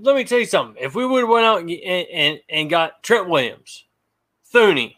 let 0.00 0.14
me 0.14 0.24
tell 0.24 0.38
you 0.38 0.44
something. 0.44 0.80
If 0.80 0.94
we 0.94 1.06
would 1.06 1.20
have 1.20 1.28
went 1.30 1.46
out 1.46 1.60
and, 1.62 1.70
and, 1.70 2.40
and 2.50 2.68
got 2.70 3.02
Trent 3.02 3.26
Williams, 3.26 3.84
Thuney, 4.52 4.96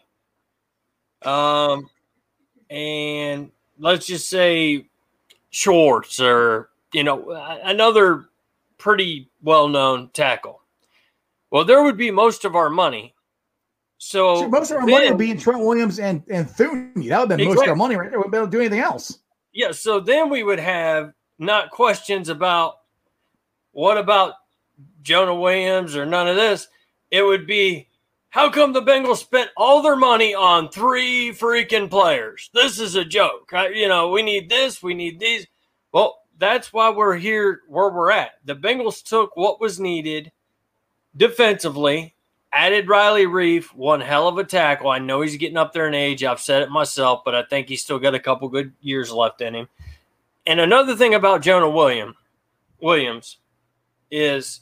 um, 1.21 1.89
and 2.69 3.51
let's 3.79 4.05
just 4.05 4.29
say 4.29 4.85
Shorts 5.49 6.19
or 6.19 6.69
you 6.93 7.05
know 7.05 7.31
another 7.63 8.25
pretty 8.77 9.29
well-known 9.41 10.09
tackle. 10.09 10.61
Well, 11.51 11.63
there 11.63 11.81
would 11.81 11.97
be 11.97 12.11
most 12.11 12.43
of 12.43 12.53
our 12.53 12.69
money. 12.69 13.15
So 13.97 14.47
most 14.49 14.71
of 14.71 14.77
our 14.77 14.85
then, 14.85 14.91
money 14.91 15.09
would 15.09 15.17
be 15.17 15.31
in 15.31 15.39
Trent 15.39 15.59
Williams 15.59 15.99
and 15.99 16.23
and 16.29 16.47
Thuney. 16.47 17.09
That 17.09 17.19
would 17.19 17.29
have 17.29 17.29
been 17.29 17.39
exactly. 17.39 17.55
most 17.55 17.63
of 17.63 17.69
our 17.69 17.75
money 17.75 17.95
right 17.95 18.09
there. 18.09 18.19
We 18.19 18.23
would 18.23 18.31
be 18.31 18.37
able 18.37 18.47
to 18.47 18.51
do 18.51 18.59
anything 18.59 18.79
else. 18.79 19.19
Yeah. 19.53 19.71
So 19.71 19.99
then 19.99 20.29
we 20.29 20.43
would 20.43 20.59
have 20.59 21.13
not 21.39 21.71
questions 21.71 22.29
about 22.29 22.79
what 23.71 23.97
about 23.97 24.35
Jonah 25.01 25.35
Williams 25.35 25.95
or 25.95 26.05
none 26.05 26.27
of 26.27 26.35
this. 26.35 26.67
It 27.09 27.23
would 27.23 27.47
be 27.47 27.87
how 28.29 28.49
come 28.49 28.73
the 28.73 28.81
Bengals 28.81 29.17
spent 29.17 29.49
all 29.55 29.81
their 29.81 29.95
money 29.95 30.35
on 30.35 30.69
three 30.69 31.31
freaking 31.31 31.89
players? 31.89 32.49
This 32.53 32.79
is 32.79 32.95
a 32.95 33.05
joke. 33.05 33.51
I, 33.53 33.69
you 33.69 33.87
know, 33.87 34.09
we 34.09 34.21
need 34.21 34.49
this, 34.49 34.83
we 34.83 34.93
need 34.93 35.19
these. 35.19 35.47
Well, 35.91 36.19
that's 36.37 36.71
why 36.71 36.89
we're 36.89 37.15
here 37.15 37.61
where 37.67 37.89
we're 37.89 38.11
at. 38.11 38.31
The 38.45 38.55
Bengals 38.55 39.03
took 39.03 39.35
what 39.35 39.59
was 39.59 39.79
needed 39.79 40.31
defensively, 41.15 42.13
added 42.57 42.89
Riley 42.89 43.25
Reiff, 43.25 43.65
one 43.75 44.01
hell 44.01 44.27
of 44.27 44.39
a 44.39 44.43
tackle. 44.43 44.89
I 44.89 44.97
know 44.97 45.21
he's 45.21 45.37
getting 45.37 45.57
up 45.57 45.73
there 45.73 45.87
in 45.87 45.93
age. 45.93 46.23
I've 46.23 46.39
said 46.39 46.63
it 46.63 46.71
myself, 46.71 47.21
but 47.23 47.35
I 47.35 47.43
think 47.43 47.69
he's 47.69 47.83
still 47.83 47.99
got 47.99 48.15
a 48.15 48.19
couple 48.19 48.49
good 48.49 48.73
years 48.81 49.11
left 49.11 49.41
in 49.41 49.53
him. 49.53 49.67
And 50.47 50.59
another 50.59 50.95
thing 50.95 51.13
about 51.13 51.43
Jonah 51.43 51.69
William 51.69 52.15
Williams 52.81 53.37
is 54.09 54.61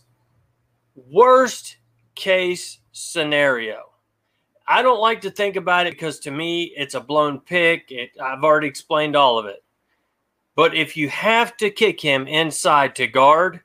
worst 1.10 1.78
case 2.16 2.80
scenario. 2.92 3.84
I 4.68 4.82
don't 4.82 5.00
like 5.00 5.22
to 5.22 5.32
think 5.32 5.56
about 5.56 5.88
it 5.88 5.94
because 5.94 6.20
to 6.22 6.32
me 6.32 6.74
it's 6.76 6.96
a 6.96 7.00
blown 7.00 7.40
pick. 7.40 7.92
It, 7.92 8.12
I've 8.22 8.44
already 8.44 8.68
explained 8.68 9.16
all 9.16 9.38
of 9.38 9.46
it. 9.46 9.64
But 10.56 10.76
if 10.76 10.98
you 10.98 11.08
have 11.10 11.56
to 11.58 11.70
kick 11.70 12.02
him 12.02 12.28
inside 12.28 12.94
to 12.96 13.08
guard, 13.08 13.62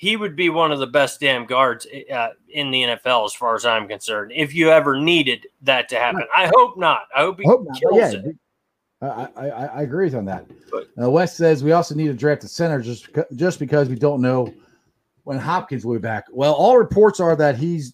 he 0.00 0.16
would 0.16 0.34
be 0.34 0.48
one 0.48 0.72
of 0.72 0.78
the 0.78 0.86
best 0.86 1.20
damn 1.20 1.44
guards 1.44 1.86
uh, 2.10 2.30
in 2.48 2.70
the 2.70 2.84
NFL 2.84 3.26
as 3.26 3.34
far 3.34 3.54
as 3.54 3.66
I'm 3.66 3.86
concerned. 3.86 4.32
If 4.34 4.54
you 4.54 4.70
ever 4.70 4.98
needed 4.98 5.46
that 5.60 5.90
to 5.90 5.96
happen, 5.96 6.24
I 6.34 6.50
hope 6.54 6.78
not. 6.78 7.02
I 7.14 7.20
hope 7.20 7.38
he 7.38 7.46
hope 7.46 7.66
kills 7.78 7.96
yeah, 7.98 8.12
it. 8.12 8.36
I, 9.02 9.28
I, 9.36 9.48
I 9.48 9.82
agree 9.82 10.06
with 10.06 10.14
on 10.14 10.24
that. 10.24 10.46
Uh, 10.98 11.10
West 11.10 11.36
says 11.36 11.62
we 11.62 11.72
also 11.72 11.94
need 11.94 12.06
to 12.06 12.14
draft 12.14 12.42
a 12.44 12.48
center 12.48 12.80
just 12.80 13.10
just 13.34 13.58
because 13.58 13.90
we 13.90 13.94
don't 13.94 14.22
know 14.22 14.50
when 15.24 15.36
Hopkins 15.36 15.84
will 15.84 15.96
be 15.96 16.00
back. 16.00 16.24
Well, 16.32 16.54
all 16.54 16.78
reports 16.78 17.20
are 17.20 17.36
that 17.36 17.58
he's 17.58 17.92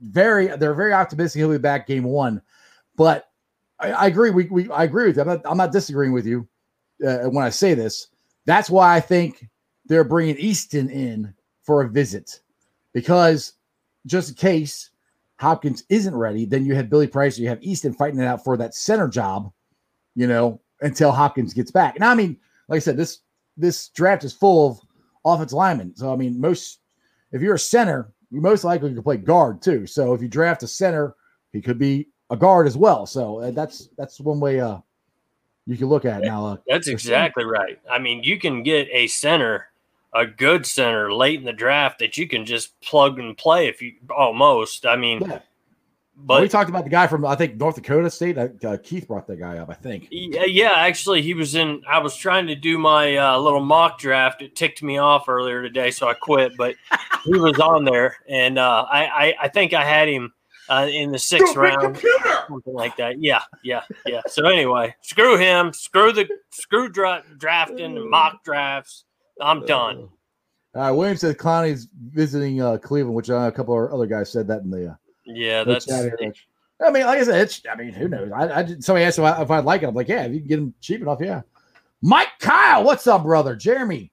very 0.00 0.46
they're 0.56 0.72
very 0.72 0.94
optimistic 0.94 1.38
he'll 1.38 1.50
be 1.50 1.58
back 1.58 1.86
game 1.86 2.04
one. 2.04 2.40
But 2.96 3.28
I, 3.78 3.92
I 3.92 4.06
agree. 4.06 4.30
We, 4.30 4.44
we 4.44 4.70
I 4.70 4.84
agree 4.84 5.08
with 5.08 5.16
you. 5.16 5.22
I'm 5.22 5.28
not, 5.28 5.40
I'm 5.44 5.58
not 5.58 5.70
disagreeing 5.70 6.14
with 6.14 6.24
you 6.24 6.48
uh, 7.06 7.24
when 7.24 7.44
I 7.44 7.50
say 7.50 7.74
this. 7.74 8.06
That's 8.46 8.70
why 8.70 8.96
I 8.96 9.00
think 9.00 9.50
they're 9.84 10.02
bringing 10.02 10.38
Easton 10.38 10.88
in 10.88 11.34
for 11.62 11.82
a 11.82 11.88
visit 11.88 12.40
because 12.92 13.54
just 14.06 14.30
in 14.30 14.34
case 14.34 14.90
Hopkins 15.36 15.84
isn't 15.88 16.14
ready, 16.14 16.44
then 16.44 16.64
you 16.64 16.74
have 16.74 16.90
Billy 16.90 17.06
Price, 17.06 17.38
you 17.38 17.48
have 17.48 17.62
Easton 17.62 17.92
fighting 17.92 18.20
it 18.20 18.26
out 18.26 18.44
for 18.44 18.56
that 18.56 18.74
center 18.74 19.08
job, 19.08 19.52
you 20.14 20.26
know, 20.26 20.60
until 20.80 21.12
Hopkins 21.12 21.54
gets 21.54 21.70
back. 21.70 21.98
Now, 21.98 22.10
I 22.10 22.14
mean, 22.14 22.36
like 22.68 22.76
I 22.76 22.80
said, 22.80 22.96
this 22.96 23.20
this 23.56 23.88
draft 23.88 24.24
is 24.24 24.32
full 24.32 24.70
of 24.70 24.80
offensive 25.24 25.56
linemen. 25.56 25.94
So 25.96 26.12
I 26.12 26.16
mean, 26.16 26.40
most 26.40 26.80
if 27.32 27.42
you're 27.42 27.54
a 27.54 27.58
center, 27.58 28.12
you 28.30 28.40
most 28.40 28.64
likely 28.64 28.94
could 28.94 29.04
play 29.04 29.16
guard 29.16 29.62
too. 29.62 29.86
So 29.86 30.14
if 30.14 30.22
you 30.22 30.28
draft 30.28 30.62
a 30.62 30.68
center, 30.68 31.14
he 31.52 31.60
could 31.60 31.78
be 31.78 32.08
a 32.30 32.36
guard 32.36 32.66
as 32.66 32.76
well. 32.76 33.06
So 33.06 33.40
uh, 33.40 33.50
that's 33.50 33.88
that's 33.96 34.20
one 34.20 34.40
way 34.40 34.60
uh 34.60 34.78
you 35.66 35.76
can 35.76 35.86
look 35.86 36.04
at 36.04 36.22
it 36.22 36.26
now. 36.26 36.46
Uh, 36.46 36.56
that's 36.66 36.88
exactly 36.88 37.44
right. 37.44 37.78
I 37.90 37.98
mean, 37.98 38.24
you 38.24 38.38
can 38.38 38.62
get 38.62 38.88
a 38.90 39.06
center, 39.06 39.66
a 40.14 40.26
good 40.26 40.66
center 40.66 41.12
late 41.12 41.38
in 41.38 41.44
the 41.44 41.52
draft 41.52 41.98
that 42.00 42.16
you 42.16 42.28
can 42.28 42.44
just 42.44 42.78
plug 42.80 43.18
and 43.18 43.36
play 43.36 43.68
if 43.68 43.80
you 43.80 43.94
almost. 44.14 44.86
I 44.86 44.96
mean, 44.96 45.20
yeah. 45.22 45.40
But 46.14 46.34
well, 46.34 46.42
we 46.42 46.48
talked 46.48 46.68
about 46.68 46.84
the 46.84 46.90
guy 46.90 47.06
from 47.06 47.24
I 47.24 47.34
think 47.34 47.56
North 47.56 47.74
Dakota 47.74 48.10
State. 48.10 48.36
Uh, 48.36 48.76
Keith 48.82 49.08
brought 49.08 49.26
that 49.26 49.38
guy 49.40 49.58
up. 49.58 49.70
I 49.70 49.74
think. 49.74 50.08
Yeah, 50.10 50.44
yeah, 50.44 50.72
actually, 50.76 51.22
he 51.22 51.32
was 51.32 51.54
in. 51.54 51.82
I 51.88 51.98
was 51.98 52.14
trying 52.14 52.46
to 52.48 52.54
do 52.54 52.78
my 52.78 53.16
uh, 53.16 53.38
little 53.38 53.64
mock 53.64 53.98
draft. 53.98 54.42
It 54.42 54.54
ticked 54.54 54.82
me 54.82 54.98
off 54.98 55.28
earlier 55.28 55.62
today, 55.62 55.90
so 55.90 56.08
I 56.08 56.14
quit. 56.14 56.52
But 56.56 56.76
he 57.24 57.38
was 57.38 57.58
on 57.58 57.84
there, 57.84 58.18
and 58.28 58.58
uh, 58.58 58.86
I, 58.90 59.04
I, 59.06 59.34
I 59.42 59.48
think 59.48 59.72
I 59.72 59.84
had 59.84 60.06
him 60.06 60.32
uh, 60.68 60.86
in 60.92 61.12
the 61.12 61.18
sixth 61.18 61.48
Stupid 61.48 61.60
round, 61.60 61.80
computer. 61.80 62.44
something 62.46 62.74
like 62.74 62.94
that. 62.96 63.20
Yeah, 63.20 63.42
yeah, 63.64 63.82
yeah. 64.06 64.20
So 64.28 64.46
anyway, 64.46 64.94
screw 65.00 65.38
him. 65.38 65.72
Screw 65.72 66.12
the 66.12 66.28
screw 66.50 66.90
dra- 66.90 67.24
drafting 67.38 67.96
and 67.96 68.10
mock 68.10 68.44
drafts. 68.44 69.04
I'm 69.42 69.66
done. 69.66 70.08
All 70.74 70.82
right, 70.82 70.90
William 70.90 71.16
said 71.16 71.36
Clowney's 71.36 71.88
visiting 72.12 72.62
uh, 72.62 72.78
Cleveland, 72.78 73.14
which 73.14 73.28
uh, 73.28 73.36
a 73.36 73.52
couple 73.52 73.84
of 73.84 73.92
other 73.92 74.06
guys 74.06 74.32
said 74.32 74.46
that 74.48 74.62
in 74.62 74.70
the 74.70 74.92
uh, 74.92 74.94
yeah, 75.24 75.64
that's. 75.64 75.90
I 75.90 76.90
mean, 76.90 77.04
like 77.04 77.20
I 77.20 77.24
said, 77.24 77.40
it's. 77.42 77.62
I 77.70 77.76
mean, 77.76 77.92
who 77.92 78.08
knows? 78.08 78.30
I, 78.32 78.60
I 78.60 78.66
somebody 78.80 79.04
asked 79.04 79.18
if, 79.18 79.24
I, 79.24 79.42
if 79.42 79.50
I'd 79.50 79.64
like 79.64 79.82
it. 79.82 79.86
I'm 79.86 79.94
like, 79.94 80.08
yeah, 80.08 80.24
if 80.24 80.32
you 80.32 80.40
can 80.40 80.48
get 80.48 80.56
them 80.56 80.74
cheap 80.80 81.00
enough, 81.00 81.18
yeah. 81.20 81.42
Mike 82.00 82.30
Kyle, 82.40 82.82
what's 82.84 83.06
up, 83.06 83.22
brother? 83.22 83.54
Jeremy. 83.54 84.10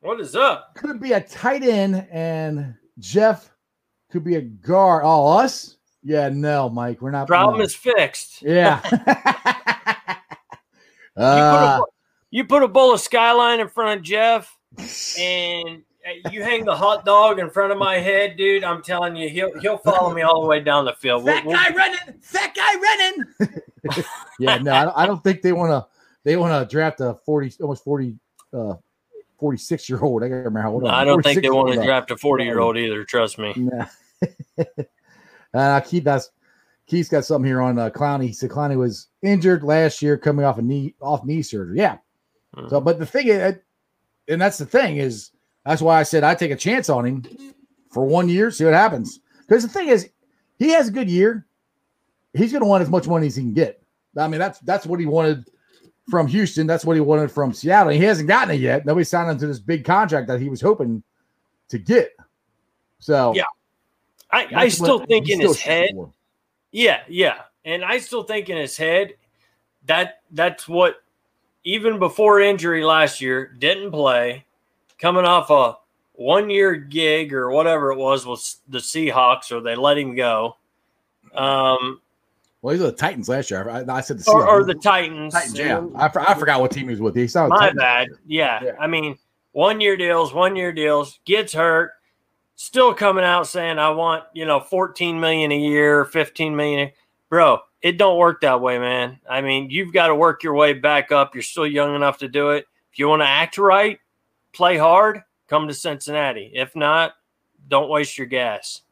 What 0.00 0.20
is 0.20 0.34
up? 0.34 0.74
Could 0.74 1.00
be 1.00 1.12
a 1.12 1.20
tight 1.20 1.62
end, 1.62 2.06
and 2.10 2.74
Jeff 2.98 3.50
could 4.10 4.24
be 4.24 4.36
a 4.36 4.42
guard. 4.42 5.02
Oh, 5.04 5.38
us? 5.38 5.76
Yeah, 6.02 6.28
no, 6.28 6.68
Mike, 6.68 7.00
we're 7.00 7.10
not. 7.10 7.26
Problem 7.26 7.58
no. 7.58 7.64
is 7.64 7.74
fixed. 7.74 8.42
Yeah. 8.42 8.80
Uh, 11.16 11.78
you 12.34 12.44
put 12.44 12.64
a 12.64 12.68
bowl 12.68 12.92
of 12.92 13.00
skyline 13.00 13.60
in 13.60 13.68
front 13.68 14.00
of 14.00 14.04
Jeff, 14.04 14.58
and 15.20 15.82
uh, 16.04 16.30
you 16.32 16.42
hang 16.42 16.64
the 16.64 16.74
hot 16.74 17.04
dog 17.04 17.38
in 17.38 17.48
front 17.48 17.70
of 17.70 17.78
my 17.78 17.98
head, 17.98 18.36
dude. 18.36 18.64
I'm 18.64 18.82
telling 18.82 19.14
you, 19.14 19.28
he'll 19.28 19.56
he'll 19.60 19.78
follow 19.78 20.12
me 20.12 20.22
all 20.22 20.40
the 20.40 20.48
way 20.48 20.58
down 20.58 20.84
the 20.84 20.94
field. 20.94 21.22
We'll- 21.22 21.36
fat 21.36 21.46
we'll- 21.46 21.56
guy 21.56 21.72
running, 21.72 22.20
that 22.32 22.52
guy 22.56 23.46
running. 23.46 24.04
yeah, 24.40 24.58
no, 24.58 24.72
I 24.72 24.84
don't, 24.84 24.98
I 24.98 25.06
don't 25.06 25.22
think 25.22 25.42
they 25.42 25.52
want 25.52 25.70
to. 25.70 25.86
They 26.24 26.36
want 26.36 26.68
to 26.68 26.68
draft 26.68 27.00
a 27.00 27.14
forty, 27.24 27.52
almost 27.60 27.84
forty, 27.84 28.16
uh, 28.52 28.74
forty-six 29.38 29.88
year 29.88 30.00
old. 30.00 30.24
I 30.24 30.26
can't 30.26 30.38
remember 30.38 30.60
how 30.60 30.72
old. 30.72 30.88
I 30.88 31.04
don't 31.04 31.22
think 31.22 31.40
they 31.40 31.50
want 31.50 31.72
to 31.72 31.84
draft 31.84 32.10
a 32.10 32.16
40 32.16 32.42
year 32.42 32.58
old 32.58 32.76
either. 32.76 33.04
Trust 33.04 33.38
me. 33.38 33.54
Nah. 33.54 33.86
uh, 35.54 35.80
Keith, 35.82 36.02
that's 36.02 36.32
Keith's 36.88 37.08
got 37.08 37.24
something 37.24 37.46
here 37.46 37.60
on 37.60 37.78
uh, 37.78 37.90
Clowney. 37.90 38.26
He 38.26 38.32
said 38.32 38.50
Clowney 38.50 38.76
was 38.76 39.06
injured 39.22 39.62
last 39.62 40.02
year, 40.02 40.18
coming 40.18 40.44
off 40.44 40.58
a 40.58 40.62
knee 40.62 40.96
off 41.00 41.24
knee 41.24 41.42
surgery. 41.42 41.78
Yeah. 41.78 41.98
Hmm. 42.54 42.68
So, 42.68 42.80
but 42.80 42.98
the 42.98 43.06
thing 43.06 43.28
is, 43.28 43.56
and 44.28 44.40
that's 44.40 44.58
the 44.58 44.66
thing 44.66 44.96
is, 44.96 45.30
that's 45.64 45.82
why 45.82 45.98
I 45.98 46.02
said 46.02 46.24
I 46.24 46.34
take 46.34 46.50
a 46.50 46.56
chance 46.56 46.88
on 46.88 47.04
him 47.04 47.24
for 47.90 48.04
one 48.04 48.28
year, 48.28 48.50
see 48.50 48.64
what 48.64 48.74
happens. 48.74 49.20
Because 49.40 49.62
the 49.62 49.68
thing 49.68 49.88
is, 49.88 50.10
he 50.58 50.70
has 50.70 50.88
a 50.88 50.92
good 50.92 51.10
year. 51.10 51.46
He's 52.32 52.52
going 52.52 52.62
to 52.62 52.68
want 52.68 52.82
as 52.82 52.90
much 52.90 53.06
money 53.06 53.26
as 53.26 53.36
he 53.36 53.42
can 53.42 53.54
get. 53.54 53.82
I 54.16 54.28
mean, 54.28 54.40
that's 54.40 54.58
that's 54.60 54.86
what 54.86 55.00
he 55.00 55.06
wanted 55.06 55.48
from 56.10 56.26
Houston. 56.26 56.66
That's 56.66 56.84
what 56.84 56.94
he 56.94 57.00
wanted 57.00 57.30
from 57.30 57.52
Seattle. 57.52 57.92
He 57.92 58.00
hasn't 58.00 58.28
gotten 58.28 58.54
it 58.54 58.60
yet. 58.60 58.84
Nobody 58.84 59.04
signed 59.04 59.30
him 59.30 59.38
to 59.38 59.46
this 59.46 59.58
big 59.58 59.84
contract 59.84 60.28
that 60.28 60.40
he 60.40 60.48
was 60.48 60.60
hoping 60.60 61.02
to 61.68 61.78
get. 61.78 62.12
So 62.98 63.32
Yeah. 63.34 63.44
I, 64.30 64.48
I 64.52 64.68
still 64.68 64.98
think 64.98 65.28
in 65.28 65.38
still 65.38 65.52
his 65.52 65.60
head, 65.60 65.90
for. 65.94 66.12
Yeah, 66.72 67.02
yeah. 67.08 67.42
And 67.64 67.84
I 67.84 67.98
still 67.98 68.24
think 68.24 68.50
in 68.50 68.56
his 68.56 68.76
head 68.76 69.14
that 69.86 70.22
that's 70.32 70.68
what 70.68 71.03
even 71.64 71.98
before 71.98 72.40
injury 72.40 72.84
last 72.84 73.20
year 73.20 73.46
didn't 73.58 73.90
play, 73.90 74.44
coming 74.98 75.24
off 75.24 75.50
a 75.50 75.76
one 76.12 76.50
year 76.50 76.74
gig 76.74 77.32
or 77.32 77.50
whatever 77.50 77.90
it 77.90 77.98
was 77.98 78.24
with 78.26 78.56
the 78.68 78.78
Seahawks, 78.78 79.50
or 79.50 79.60
they 79.60 79.74
let 79.74 79.98
him 79.98 80.14
go. 80.14 80.56
Um, 81.34 82.00
Well, 82.62 82.74
he's 82.74 82.82
with 82.82 82.92
the 82.92 82.96
Titans 83.00 83.28
last 83.28 83.50
year. 83.50 83.68
I, 83.68 83.84
I 83.88 84.00
said 84.00 84.20
the 84.20 84.30
or, 84.30 84.46
or 84.46 84.64
the 84.64 84.74
Titans. 84.74 85.34
Titans. 85.34 85.58
Yeah, 85.58 85.84
I, 85.96 86.08
for- 86.08 86.20
I 86.20 86.34
forgot 86.34 86.60
what 86.60 86.70
team 86.70 86.84
he 86.84 86.90
was 86.90 87.00
with. 87.00 87.16
He 87.16 87.26
saw 87.26 87.48
My 87.48 87.72
bad. 87.72 88.08
Yeah. 88.26 88.62
Yeah. 88.62 88.72
I 88.78 88.86
mean, 88.86 89.18
one 89.52 89.80
year 89.80 89.96
deals, 89.96 90.32
one 90.32 90.54
year 90.56 90.72
deals, 90.72 91.18
gets 91.24 91.52
hurt, 91.52 91.92
still 92.56 92.94
coming 92.94 93.24
out 93.24 93.46
saying, 93.48 93.78
I 93.78 93.90
want, 93.90 94.24
you 94.34 94.44
know, 94.46 94.60
14 94.60 95.18
million 95.18 95.50
a 95.50 95.58
year, 95.58 96.04
15 96.04 96.54
million. 96.54 96.90
Bro, 97.28 97.60
it 97.82 97.98
don't 97.98 98.18
work 98.18 98.40
that 98.42 98.60
way, 98.60 98.78
man. 98.78 99.18
I 99.28 99.40
mean, 99.40 99.70
you've 99.70 99.92
got 99.92 100.08
to 100.08 100.14
work 100.14 100.42
your 100.42 100.54
way 100.54 100.72
back 100.72 101.12
up. 101.12 101.34
You're 101.34 101.42
still 101.42 101.66
young 101.66 101.94
enough 101.94 102.18
to 102.18 102.28
do 102.28 102.50
it. 102.50 102.66
If 102.92 102.98
you 102.98 103.08
want 103.08 103.22
to 103.22 103.28
act 103.28 103.58
right, 103.58 103.98
play 104.52 104.76
hard, 104.76 105.22
come 105.48 105.68
to 105.68 105.74
Cincinnati. 105.74 106.50
If 106.54 106.76
not, 106.76 107.14
don't 107.68 107.90
waste 107.90 108.16
your 108.16 108.26
gas. 108.26 108.82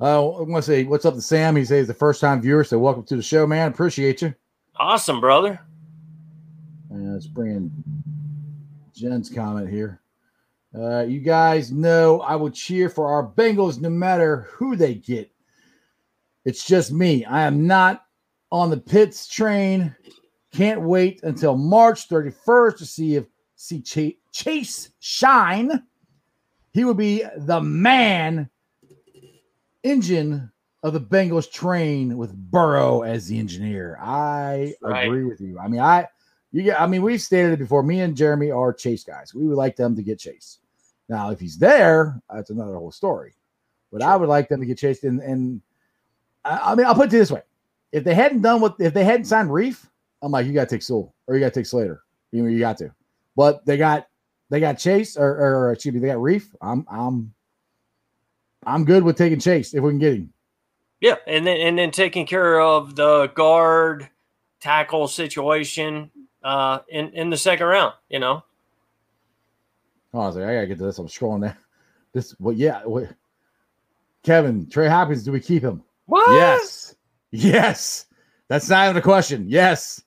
Uh, 0.00 0.30
I 0.30 0.42
want 0.42 0.56
to 0.56 0.62
say 0.62 0.84
what's 0.84 1.04
up 1.04 1.14
to 1.14 1.22
Sam. 1.22 1.56
He 1.56 1.64
says 1.64 1.86
the 1.86 1.94
first 1.94 2.20
time 2.20 2.40
viewer, 2.40 2.64
so 2.64 2.78
welcome 2.78 3.04
to 3.04 3.16
the 3.16 3.22
show, 3.22 3.46
man. 3.46 3.70
Appreciate 3.70 4.22
you. 4.22 4.34
Awesome, 4.76 5.20
brother. 5.20 5.60
Uh, 6.90 6.96
let's 6.96 7.26
bring 7.26 7.50
in 7.50 7.84
Jen's 8.94 9.28
comment 9.28 9.68
here. 9.68 10.00
Uh, 10.76 11.00
you 11.00 11.20
guys 11.20 11.72
know 11.72 12.20
I 12.20 12.36
will 12.36 12.50
cheer 12.50 12.88
for 12.88 13.08
our 13.08 13.26
Bengals 13.26 13.80
no 13.80 13.90
matter 13.90 14.48
who 14.50 14.76
they 14.76 14.94
get. 14.94 15.30
It's 16.48 16.66
just 16.66 16.92
me. 16.92 17.26
I 17.26 17.42
am 17.42 17.66
not 17.66 18.06
on 18.50 18.70
the 18.70 18.78
Pitts 18.78 19.28
train. 19.28 19.94
Can't 20.50 20.80
wait 20.80 21.22
until 21.22 21.58
March 21.58 22.08
31st 22.08 22.78
to 22.78 22.86
see 22.86 23.16
if 23.16 23.26
see 23.56 23.82
Chase, 23.82 24.14
Chase 24.32 24.88
shine. 24.98 25.82
He 26.72 26.84
will 26.84 26.94
be 26.94 27.22
the 27.36 27.60
man 27.60 28.48
engine 29.82 30.50
of 30.82 30.94
the 30.94 31.00
Bengals 31.02 31.52
train 31.52 32.16
with 32.16 32.34
Burrow 32.34 33.02
as 33.02 33.26
the 33.28 33.38
engineer. 33.38 33.98
I 34.00 34.72
Right. 34.80 35.04
agree 35.04 35.24
with 35.24 35.42
you. 35.42 35.58
I 35.58 35.68
mean, 35.68 35.80
I 35.80 36.06
you 36.50 36.62
get 36.62 36.80
I 36.80 36.86
mean, 36.86 37.02
we've 37.02 37.20
stated 37.20 37.52
it 37.52 37.58
before. 37.58 37.82
Me 37.82 38.00
and 38.00 38.16
Jeremy 38.16 38.50
are 38.50 38.72
Chase 38.72 39.04
guys. 39.04 39.34
We 39.34 39.46
would 39.46 39.58
like 39.58 39.76
them 39.76 39.94
to 39.96 40.02
get 40.02 40.18
Chase. 40.18 40.60
Now, 41.10 41.28
if 41.30 41.40
he's 41.40 41.58
there, 41.58 42.22
that's 42.32 42.48
another 42.48 42.76
whole 42.76 42.90
story. 42.90 43.34
But 43.92 44.00
I 44.00 44.16
would 44.16 44.30
like 44.30 44.48
them 44.48 44.60
to 44.60 44.66
get 44.66 44.78
chased. 44.78 45.04
And 45.04 45.20
and 45.20 45.60
I, 46.44 46.72
I 46.72 46.74
mean, 46.74 46.86
I'll 46.86 46.94
put 46.94 47.06
it 47.06 47.10
this 47.10 47.30
way: 47.30 47.42
if 47.92 48.04
they 48.04 48.14
hadn't 48.14 48.42
done 48.42 48.60
what 48.60 48.76
if 48.78 48.94
they 48.94 49.04
hadn't 49.04 49.26
signed 49.26 49.50
Reiff, 49.50 49.86
I'm 50.22 50.32
like, 50.32 50.46
you 50.46 50.52
got 50.52 50.68
to 50.68 50.74
take 50.74 50.82
Sewell 50.82 51.14
or 51.26 51.34
you 51.34 51.40
got 51.40 51.52
to 51.52 51.60
take 51.60 51.66
Slater. 51.66 52.02
You 52.32 52.42
know, 52.42 52.48
you 52.48 52.58
got 52.58 52.78
to. 52.78 52.92
But 53.36 53.64
they 53.64 53.76
got 53.76 54.08
they 54.50 54.60
got 54.60 54.78
Chase 54.78 55.16
or, 55.16 55.28
or 55.28 55.72
excuse 55.72 55.94
me, 55.94 56.00
they 56.00 56.08
got 56.08 56.16
Reiff. 56.16 56.46
I'm 56.60 56.86
I'm 56.90 57.32
I'm 58.66 58.84
good 58.84 59.02
with 59.02 59.16
taking 59.16 59.40
Chase 59.40 59.74
if 59.74 59.82
we 59.82 59.90
can 59.90 59.98
get 59.98 60.14
him. 60.14 60.32
Yeah, 61.00 61.16
and 61.26 61.46
then 61.46 61.56
and 61.58 61.78
then 61.78 61.90
taking 61.90 62.26
care 62.26 62.60
of 62.60 62.96
the 62.96 63.28
guard 63.34 64.08
tackle 64.60 65.06
situation 65.06 66.10
uh 66.42 66.80
in 66.88 67.10
in 67.10 67.30
the 67.30 67.36
second 67.36 67.66
round, 67.66 67.94
you 68.08 68.18
know. 68.18 68.42
Oh, 70.12 70.20
I 70.20 70.26
was 70.26 70.36
like, 70.36 70.46
I 70.46 70.54
gotta 70.54 70.66
get 70.66 70.78
to 70.78 70.84
this. 70.84 70.98
I'm 70.98 71.06
scrolling 71.06 71.42
there. 71.42 71.58
This, 72.12 72.34
well, 72.40 72.54
yeah. 72.54 72.82
What, 72.84 73.08
Kevin 74.22 74.68
Trey 74.68 74.88
Hopkins, 74.88 75.24
do 75.24 75.32
we 75.32 75.40
keep 75.40 75.62
him? 75.62 75.82
What? 76.08 76.32
Yes, 76.32 76.94
yes. 77.30 78.06
That's 78.48 78.68
not 78.70 78.86
even 78.86 78.96
a 78.96 79.02
question. 79.02 79.44
Yes, 79.46 80.02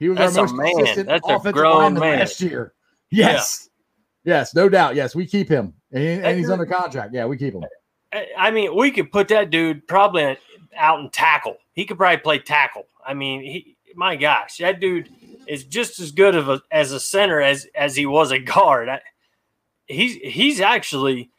he 0.00 0.08
was 0.08 0.18
That's 0.18 0.36
our 0.36 0.46
most 0.48 0.56
man. 0.56 0.74
consistent 0.76 1.06
That's 1.06 1.28
a 1.28 1.32
offensive 1.36 1.52
grown 1.54 1.76
lineman 1.78 2.00
man. 2.00 2.18
last 2.18 2.40
year. 2.40 2.74
Yes, 3.10 3.70
yes, 4.24 4.52
no 4.54 4.68
doubt. 4.68 4.96
Yes, 4.96 5.14
we 5.14 5.26
keep 5.26 5.48
him, 5.48 5.72
and, 5.92 6.24
and 6.24 6.36
he's 6.38 6.50
under 6.50 6.66
contract. 6.66 7.14
Yeah, 7.14 7.26
we 7.26 7.36
keep 7.36 7.54
him. 7.54 7.62
I- 8.12 8.26
I 8.36 8.50
mean, 8.50 8.76
we 8.76 8.90
could 8.90 9.10
put 9.12 9.28
that 9.28 9.50
dude 9.50 9.86
probably 9.88 10.36
out 10.76 10.98
and 11.00 11.12
tackle. 11.12 11.56
He 11.72 11.84
could 11.84 11.96
probably 11.98 12.18
play 12.18 12.38
tackle. 12.40 12.86
I 13.06 13.14
mean, 13.14 13.42
he, 13.42 13.76
my 13.94 14.14
gosh, 14.16 14.58
that 14.58 14.78
dude 14.80 15.08
is 15.46 15.64
just 15.64 15.98
as 16.00 16.10
good 16.12 16.34
of 16.34 16.48
a, 16.48 16.62
as 16.72 16.90
a 16.92 16.98
center 17.00 17.40
as 17.40 17.66
as 17.76 17.94
he 17.96 18.06
was 18.06 18.30
a 18.32 18.38
guard. 18.40 18.88
I, 18.88 19.00
he's 19.86 20.14
he's 20.16 20.60
actually 20.60 21.30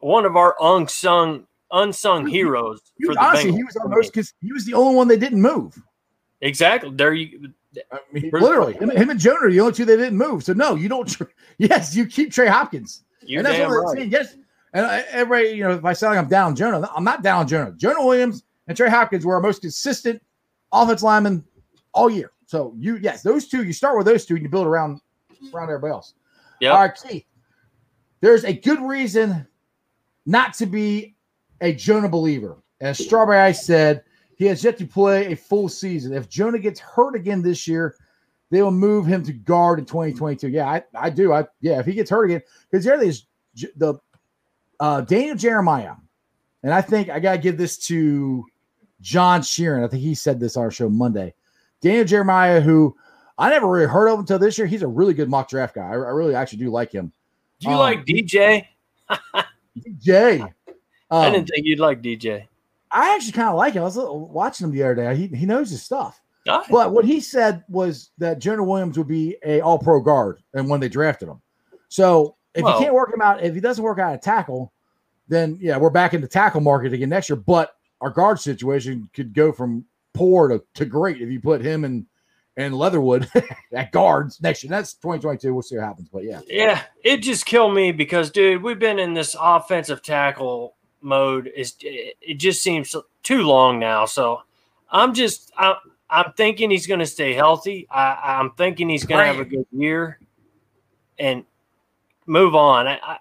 one 0.00 0.24
of 0.26 0.36
our 0.36 0.56
unsung 0.60 1.46
unsung 1.72 2.26
heroes 2.26 2.80
He 2.98 3.04
for 3.04 3.10
was, 3.10 3.16
the 3.16 3.24
honestly, 3.24 3.50
Bengals. 3.52 3.56
he 3.56 3.64
was 3.64 3.76
our 3.76 3.88
most. 3.88 4.12
cons- 4.12 4.34
He 4.40 4.52
was 4.52 4.64
the 4.64 4.74
only 4.74 4.94
one 4.96 5.08
they 5.08 5.16
didn't 5.18 5.40
move. 5.40 5.80
exactly 6.40 6.90
there. 6.94 7.12
You 7.12 7.52
I 7.92 7.98
mean, 8.12 8.30
literally, 8.32 8.74
him, 8.74 8.90
him 8.90 9.10
and 9.10 9.20
Jonah 9.20 9.46
are 9.46 9.50
the 9.50 9.60
only 9.60 9.72
two 9.72 9.84
they 9.84 9.96
didn't 9.96 10.18
move. 10.18 10.42
So 10.42 10.52
no, 10.52 10.74
you 10.74 10.88
don't. 10.88 11.08
tr- 11.08 11.24
Yes, 11.58 11.94
you 11.94 12.06
keep 12.06 12.32
Trey 12.32 12.48
Hopkins. 12.48 13.04
you're 13.22 13.38
and 13.40 13.46
that's 13.46 13.58
what 13.60 13.66
I'm 13.68 13.84
right. 13.84 13.96
saying. 13.98 14.10
Yes. 14.10 14.36
And 14.72 14.86
I, 14.86 15.00
everybody, 15.10 15.50
you 15.56 15.64
know, 15.64 15.72
if 15.72 15.84
I 15.84 15.92
sound 15.92 16.16
like 16.16 16.24
I'm 16.24 16.28
down 16.30 16.46
on 16.48 16.56
Jonah, 16.56 16.88
I'm 16.96 17.04
not 17.04 17.22
down 17.22 17.40
on 17.40 17.48
Jonah. 17.48 17.72
Jonah 17.76 18.04
Williams 18.04 18.44
and 18.68 18.76
Trey 18.76 18.88
Hopkins 18.88 19.24
were 19.26 19.34
our 19.34 19.40
most 19.40 19.60
consistent 19.62 20.22
offense 20.72 21.02
linemen 21.02 21.44
all 21.92 22.08
year. 22.08 22.30
So 22.46 22.74
you, 22.78 22.96
yes, 22.96 23.22
those 23.22 23.46
two, 23.48 23.62
you 23.64 23.72
start 23.72 23.96
with 23.96 24.06
those 24.06 24.24
two 24.26 24.34
and 24.34 24.42
you 24.42 24.48
build 24.48 24.66
around 24.66 25.00
around 25.52 25.68
everybody 25.70 25.92
else. 25.92 26.14
Yep. 26.60 26.72
All 26.72 26.80
right, 26.80 26.92
Keith. 27.08 27.24
There's 28.20 28.44
a 28.44 28.52
good 28.52 28.80
reason 28.80 29.46
not 30.26 30.54
to 30.54 30.66
be 30.66 31.14
a 31.60 31.72
Jonah 31.74 32.08
believer. 32.08 32.56
As 32.80 32.98
Strawberry 32.98 33.38
Ice 33.38 33.66
said, 33.66 34.02
he 34.36 34.46
has 34.46 34.64
yet 34.64 34.78
to 34.78 34.86
play 34.86 35.32
a 35.32 35.36
full 35.36 35.68
season. 35.68 36.14
If 36.14 36.28
Jonah 36.28 36.58
gets 36.58 36.80
hurt 36.80 37.14
again 37.14 37.42
this 37.42 37.68
year, 37.68 37.94
they 38.50 38.62
will 38.62 38.70
move 38.70 39.06
him 39.06 39.22
to 39.24 39.32
guard 39.32 39.78
in 39.78 39.84
2022. 39.84 40.48
Yeah, 40.48 40.66
I, 40.68 40.82
I 40.94 41.10
do. 41.10 41.32
I 41.32 41.46
yeah, 41.60 41.78
if 41.78 41.86
he 41.86 41.92
gets 41.92 42.10
hurt 42.10 42.24
again, 42.24 42.42
because 42.70 42.84
the 42.84 42.94
other 42.94 43.04
is 43.04 43.26
the 43.76 43.94
uh, 44.80 45.02
Daniel 45.02 45.36
Jeremiah, 45.36 45.94
and 46.62 46.72
I 46.72 46.80
think 46.80 47.10
I 47.10 47.20
gotta 47.20 47.38
give 47.38 47.58
this 47.58 47.76
to 47.88 48.44
John 49.00 49.42
Sheeran. 49.42 49.84
I 49.84 49.88
think 49.88 50.02
he 50.02 50.14
said 50.14 50.40
this 50.40 50.56
on 50.56 50.64
our 50.64 50.70
show 50.70 50.88
Monday. 50.88 51.34
Daniel 51.82 52.04
Jeremiah, 52.04 52.60
who 52.60 52.96
I 53.38 53.50
never 53.50 53.68
really 53.68 53.86
heard 53.86 54.08
of 54.08 54.18
until 54.18 54.38
this 54.38 54.58
year, 54.58 54.66
he's 54.66 54.82
a 54.82 54.88
really 54.88 55.14
good 55.14 55.28
mock 55.30 55.48
draft 55.48 55.74
guy. 55.74 55.82
I, 55.86 55.92
I 55.92 55.94
really 55.94 56.34
actually 56.34 56.58
do 56.58 56.70
like 56.70 56.92
him. 56.92 57.12
Do 57.60 57.68
you 57.68 57.74
Um, 57.74 57.78
like 57.80 58.04
DJ? 58.06 58.66
DJ? 59.78 60.52
Jay, 61.10 61.16
I 61.16 61.26
um, 61.26 61.32
didn't 61.32 61.48
think 61.48 61.66
you'd 61.66 61.80
like 61.80 62.02
DJ. 62.02 62.46
I 62.90 63.14
actually 63.14 63.32
kind 63.32 63.48
of 63.48 63.56
like 63.56 63.74
him. 63.74 63.82
I 63.82 63.86
was 63.86 63.96
watching 63.96 64.66
him 64.66 64.72
the 64.72 64.82
other 64.82 64.94
day. 64.96 65.16
He, 65.16 65.26
he 65.28 65.46
knows 65.46 65.70
his 65.70 65.82
stuff. 65.82 66.20
But 66.44 66.92
what 66.92 67.04
he 67.04 67.20
said 67.20 67.62
was 67.68 68.10
that 68.18 68.38
Jonah 68.40 68.64
Williams 68.64 68.98
would 68.98 69.06
be 69.06 69.36
a 69.44 69.60
All 69.60 69.78
Pro 69.78 70.00
guard, 70.00 70.42
and 70.54 70.68
when 70.68 70.80
they 70.80 70.88
drafted 70.88 71.28
him, 71.28 71.40
so 71.88 72.36
if 72.54 72.64
Well- 72.64 72.78
you 72.78 72.84
can't 72.84 72.94
work 72.94 73.12
him 73.12 73.20
out, 73.20 73.42
if 73.42 73.54
he 73.54 73.60
doesn't 73.60 73.84
work 73.84 73.98
out 73.98 74.14
a 74.14 74.18
tackle, 74.18 74.72
then 75.28 75.58
yeah, 75.60 75.76
we're 75.76 75.90
back 75.90 76.14
in 76.14 76.20
the 76.20 76.28
tackle 76.28 76.60
market 76.60 76.92
again 76.92 77.08
next 77.08 77.28
year. 77.28 77.36
But 77.36 77.76
our 78.00 78.10
guard 78.10 78.40
situation 78.40 79.08
could 79.12 79.32
go 79.32 79.52
from 79.52 79.84
poor 80.12 80.48
to, 80.48 80.62
to 80.74 80.84
great 80.84 81.20
if 81.20 81.30
you 81.30 81.40
put 81.40 81.60
him 81.60 81.84
and 81.84 82.06
and 82.56 82.76
Leatherwood 82.76 83.30
at 83.72 83.92
guards 83.92 84.40
next 84.42 84.64
year. 84.64 84.70
That's 84.70 84.94
2022. 84.94 85.54
We'll 85.54 85.62
see 85.62 85.76
what 85.76 85.84
happens. 85.84 86.08
But 86.08 86.24
yeah. 86.24 86.40
Yeah. 86.46 86.82
It 87.04 87.18
just 87.18 87.46
killed 87.46 87.74
me 87.74 87.92
because, 87.92 88.30
dude, 88.30 88.62
we've 88.62 88.78
been 88.78 88.98
in 88.98 89.14
this 89.14 89.36
offensive 89.40 90.02
tackle 90.02 90.74
mode. 91.02 91.50
Is 91.54 91.74
It 91.80 92.34
just 92.34 92.62
seems 92.62 92.94
too 93.22 93.42
long 93.42 93.78
now. 93.78 94.06
So 94.06 94.42
I'm 94.90 95.14
just, 95.14 95.52
I'm, 95.56 95.76
I'm 96.08 96.32
thinking 96.36 96.70
he's 96.70 96.86
going 96.86 97.00
to 97.00 97.06
stay 97.06 97.32
healthy. 97.34 97.86
I, 97.90 98.38
I'm 98.38 98.50
thinking 98.52 98.88
he's 98.88 99.04
going 99.04 99.20
to 99.20 99.26
have 99.26 99.38
a 99.38 99.44
good 99.44 99.66
year 99.70 100.18
and 101.18 101.44
move 102.26 102.54
on. 102.54 102.88
I, 102.88 102.98
I, 103.02 103.18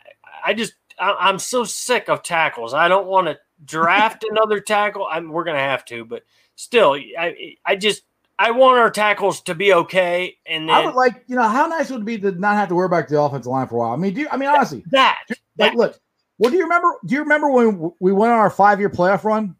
I 0.47 0.53
just, 0.53 0.73
I, 0.99 1.29
am 1.29 1.39
so 1.39 1.63
sick 1.63 2.09
of 2.09 2.23
tackles. 2.23 2.73
I 2.73 2.87
don't 2.87 3.07
want 3.07 3.27
to 3.27 3.37
draft 3.65 4.25
another 4.29 4.59
tackle. 4.59 5.07
I'm, 5.09 5.29
we're 5.29 5.43
going 5.43 5.57
to 5.57 5.63
have 5.63 5.85
to, 5.85 6.05
but 6.05 6.23
still, 6.55 6.93
I, 6.93 7.55
I 7.65 7.75
just, 7.75 8.03
I 8.39 8.51
want 8.51 8.79
our 8.79 8.89
tackles 8.89 9.41
to 9.41 9.55
be 9.55 9.73
okay. 9.73 10.37
And 10.45 10.69
then, 10.69 10.75
I 10.75 10.85
would 10.85 10.95
like, 10.95 11.25
you 11.27 11.35
know, 11.35 11.47
how 11.47 11.67
nice 11.67 11.91
would 11.91 12.01
it 12.01 12.05
be 12.05 12.17
to 12.19 12.31
not 12.31 12.55
have 12.55 12.69
to 12.69 12.75
worry 12.75 12.85
about 12.85 13.09
the 13.09 13.19
offensive 13.19 13.51
line 13.51 13.67
for 13.67 13.75
a 13.75 13.79
while? 13.79 13.91
I 13.91 13.97
mean, 13.97 14.13
do 14.13 14.21
you, 14.21 14.27
I 14.31 14.37
mean, 14.37 14.49
honestly, 14.49 14.83
that, 14.91 15.19
like, 15.29 15.39
that. 15.57 15.75
look, 15.75 15.99
what 16.39 16.51
do 16.51 16.55
you 16.55 16.63
remember? 16.63 16.95
Do 17.05 17.15
you 17.15 17.21
remember 17.21 17.49
when 17.49 17.91
we 17.99 18.13
went 18.13 18.31
on 18.31 18.39
our 18.39 18.49
five 18.49 18.79
year 18.79 18.89
playoff 18.89 19.25
run? 19.25 19.57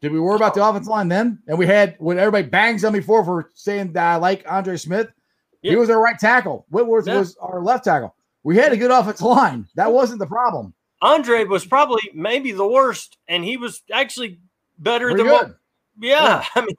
Did 0.00 0.10
we 0.10 0.18
worry 0.18 0.36
about 0.36 0.54
the 0.54 0.64
offensive 0.64 0.88
line 0.88 1.08
then? 1.08 1.38
And 1.46 1.58
we 1.58 1.66
had 1.66 1.96
when 1.98 2.18
everybody 2.18 2.48
bangs 2.48 2.82
on 2.82 2.94
me 2.94 3.00
for 3.00 3.22
for 3.22 3.50
saying 3.52 3.92
that 3.92 4.14
I 4.14 4.16
like 4.16 4.42
Andre 4.48 4.78
Smith. 4.78 5.12
He 5.60 5.76
was 5.76 5.90
our 5.90 6.00
right 6.00 6.18
tackle. 6.18 6.64
Whitworth 6.70 7.06
yeah. 7.06 7.18
was 7.18 7.36
our 7.36 7.62
left 7.62 7.84
tackle. 7.84 8.14
We 8.42 8.56
had 8.56 8.72
a 8.72 8.76
good 8.76 8.90
offensive 8.90 9.26
line. 9.26 9.66
That 9.74 9.92
wasn't 9.92 10.20
the 10.20 10.26
problem. 10.26 10.72
Andre 11.02 11.44
was 11.44 11.66
probably 11.66 12.02
maybe 12.14 12.52
the 12.52 12.66
worst, 12.66 13.18
and 13.28 13.44
he 13.44 13.58
was 13.58 13.82
actually 13.92 14.40
better 14.78 15.08
Pretty 15.10 15.24
than 15.24 15.32
good. 15.32 15.48
what. 15.48 15.58
Yeah, 16.00 16.24
yeah, 16.24 16.44
I 16.54 16.60
mean. 16.62 16.76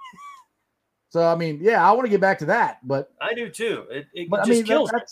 So 1.09 1.23
I 1.23 1.35
mean, 1.35 1.59
yeah, 1.61 1.87
I 1.87 1.91
want 1.91 2.05
to 2.05 2.09
get 2.09 2.21
back 2.21 2.39
to 2.39 2.45
that, 2.45 2.79
but 2.83 3.11
I 3.21 3.35
do 3.35 3.49
too. 3.49 3.85
It, 3.91 4.07
it 4.13 4.29
but, 4.29 4.37
just 4.37 4.49
I 4.49 4.53
mean, 4.53 4.63
kills. 4.63 4.89
That, 4.89 5.07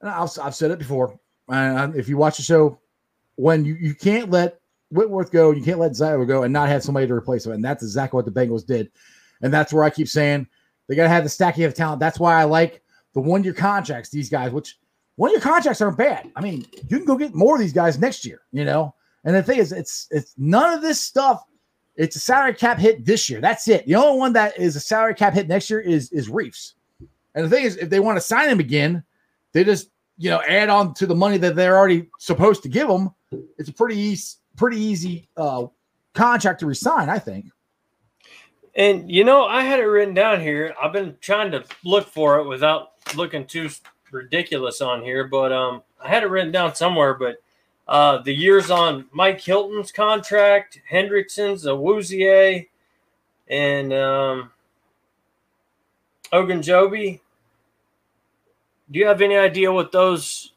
that's, 0.00 0.38
I've, 0.38 0.46
I've 0.46 0.54
said 0.54 0.70
it 0.70 0.78
before. 0.78 1.18
And 1.48 1.94
if 1.96 2.08
you 2.08 2.16
watch 2.16 2.38
the 2.38 2.42
show, 2.42 2.78
when 3.36 3.64
you, 3.64 3.74
you 3.74 3.94
can't 3.94 4.30
let 4.30 4.60
Whitworth 4.90 5.30
go, 5.30 5.50
you 5.50 5.62
can't 5.62 5.78
let 5.78 5.92
Zyro 5.92 6.26
go 6.26 6.42
and 6.42 6.52
not 6.52 6.68
have 6.68 6.82
somebody 6.82 7.06
to 7.06 7.14
replace 7.14 7.46
him. 7.46 7.52
And 7.52 7.64
that's 7.64 7.82
exactly 7.82 8.16
what 8.16 8.24
the 8.24 8.30
Bengals 8.30 8.66
did. 8.66 8.90
And 9.42 9.52
that's 9.52 9.72
where 9.72 9.84
I 9.84 9.90
keep 9.90 10.08
saying 10.08 10.46
they 10.88 10.94
got 10.94 11.04
to 11.04 11.08
have 11.08 11.24
the 11.24 11.30
stacking 11.30 11.64
of 11.64 11.74
talent. 11.74 12.00
That's 12.00 12.20
why 12.20 12.40
I 12.40 12.44
like 12.44 12.82
the 13.14 13.20
one 13.20 13.44
year 13.44 13.52
contracts, 13.52 14.10
these 14.10 14.30
guys, 14.30 14.52
which 14.52 14.78
one 15.16 15.30
year 15.30 15.40
contracts 15.40 15.80
aren't 15.80 15.98
bad. 15.98 16.30
I 16.36 16.40
mean, 16.40 16.66
you 16.88 16.98
can 16.98 17.04
go 17.04 17.16
get 17.16 17.34
more 17.34 17.54
of 17.54 17.60
these 17.60 17.72
guys 17.72 17.98
next 17.98 18.24
year, 18.24 18.42
you 18.52 18.64
know? 18.64 18.94
And 19.24 19.34
the 19.34 19.42
thing 19.42 19.58
is, 19.58 19.72
it's 19.72 20.06
it's 20.12 20.34
none 20.38 20.72
of 20.72 20.82
this 20.82 21.00
stuff. 21.00 21.44
It's 21.96 22.14
a 22.14 22.20
salary 22.20 22.54
cap 22.54 22.78
hit 22.78 23.04
this 23.04 23.28
year. 23.28 23.40
That's 23.40 23.66
it. 23.68 23.84
The 23.86 23.96
only 23.96 24.18
one 24.18 24.32
that 24.34 24.56
is 24.58 24.76
a 24.76 24.80
salary 24.80 25.14
cap 25.14 25.34
hit 25.34 25.48
next 25.48 25.68
year 25.68 25.80
is 25.80 26.12
is 26.12 26.28
Reiffs. 26.28 26.74
And 27.34 27.44
the 27.44 27.50
thing 27.50 27.64
is, 27.64 27.76
if 27.76 27.90
they 27.90 28.00
want 28.00 28.16
to 28.16 28.20
sign 28.20 28.48
him 28.48 28.60
again, 28.60 29.02
they 29.52 29.64
just 29.64 29.90
you 30.16 30.30
know 30.30 30.40
add 30.42 30.68
on 30.68 30.94
to 30.94 31.06
the 31.06 31.14
money 31.14 31.38
that 31.38 31.56
they're 31.56 31.76
already 31.76 32.08
supposed 32.18 32.62
to 32.62 32.68
give 32.68 32.88
him. 32.88 33.10
It's 33.58 33.68
a 33.68 33.72
pretty 33.72 33.96
easy, 33.96 34.36
pretty 34.56 34.78
easy 34.78 35.28
uh, 35.36 35.66
contract 36.14 36.60
to 36.60 36.66
resign, 36.66 37.08
I 37.08 37.18
think. 37.18 37.46
And 38.74 39.10
you 39.10 39.24
know, 39.24 39.46
I 39.46 39.62
had 39.62 39.80
it 39.80 39.84
written 39.84 40.14
down 40.14 40.40
here. 40.40 40.74
I've 40.80 40.92
been 40.92 41.16
trying 41.20 41.50
to 41.52 41.64
look 41.84 42.06
for 42.06 42.38
it 42.38 42.46
without 42.46 42.92
looking 43.14 43.46
too 43.46 43.70
ridiculous 44.10 44.80
on 44.80 45.02
here, 45.02 45.24
but 45.24 45.52
um, 45.52 45.82
I 46.02 46.08
had 46.08 46.22
it 46.22 46.30
written 46.30 46.52
down 46.52 46.74
somewhere. 46.74 47.14
But 47.14 47.36
uh, 47.88 48.18
the 48.18 48.34
years 48.34 48.70
on 48.70 49.06
Mike 49.12 49.40
Hilton's 49.40 49.92
contract, 49.92 50.80
Hendrickson's, 50.90 51.64
Awuzie, 51.64 52.68
and 53.48 53.92
um, 53.92 54.50
Ogunjobi. 56.32 57.20
Do 58.90 58.98
you 58.98 59.06
have 59.06 59.22
any 59.22 59.36
idea 59.36 59.72
what 59.72 59.90
those 59.90 60.52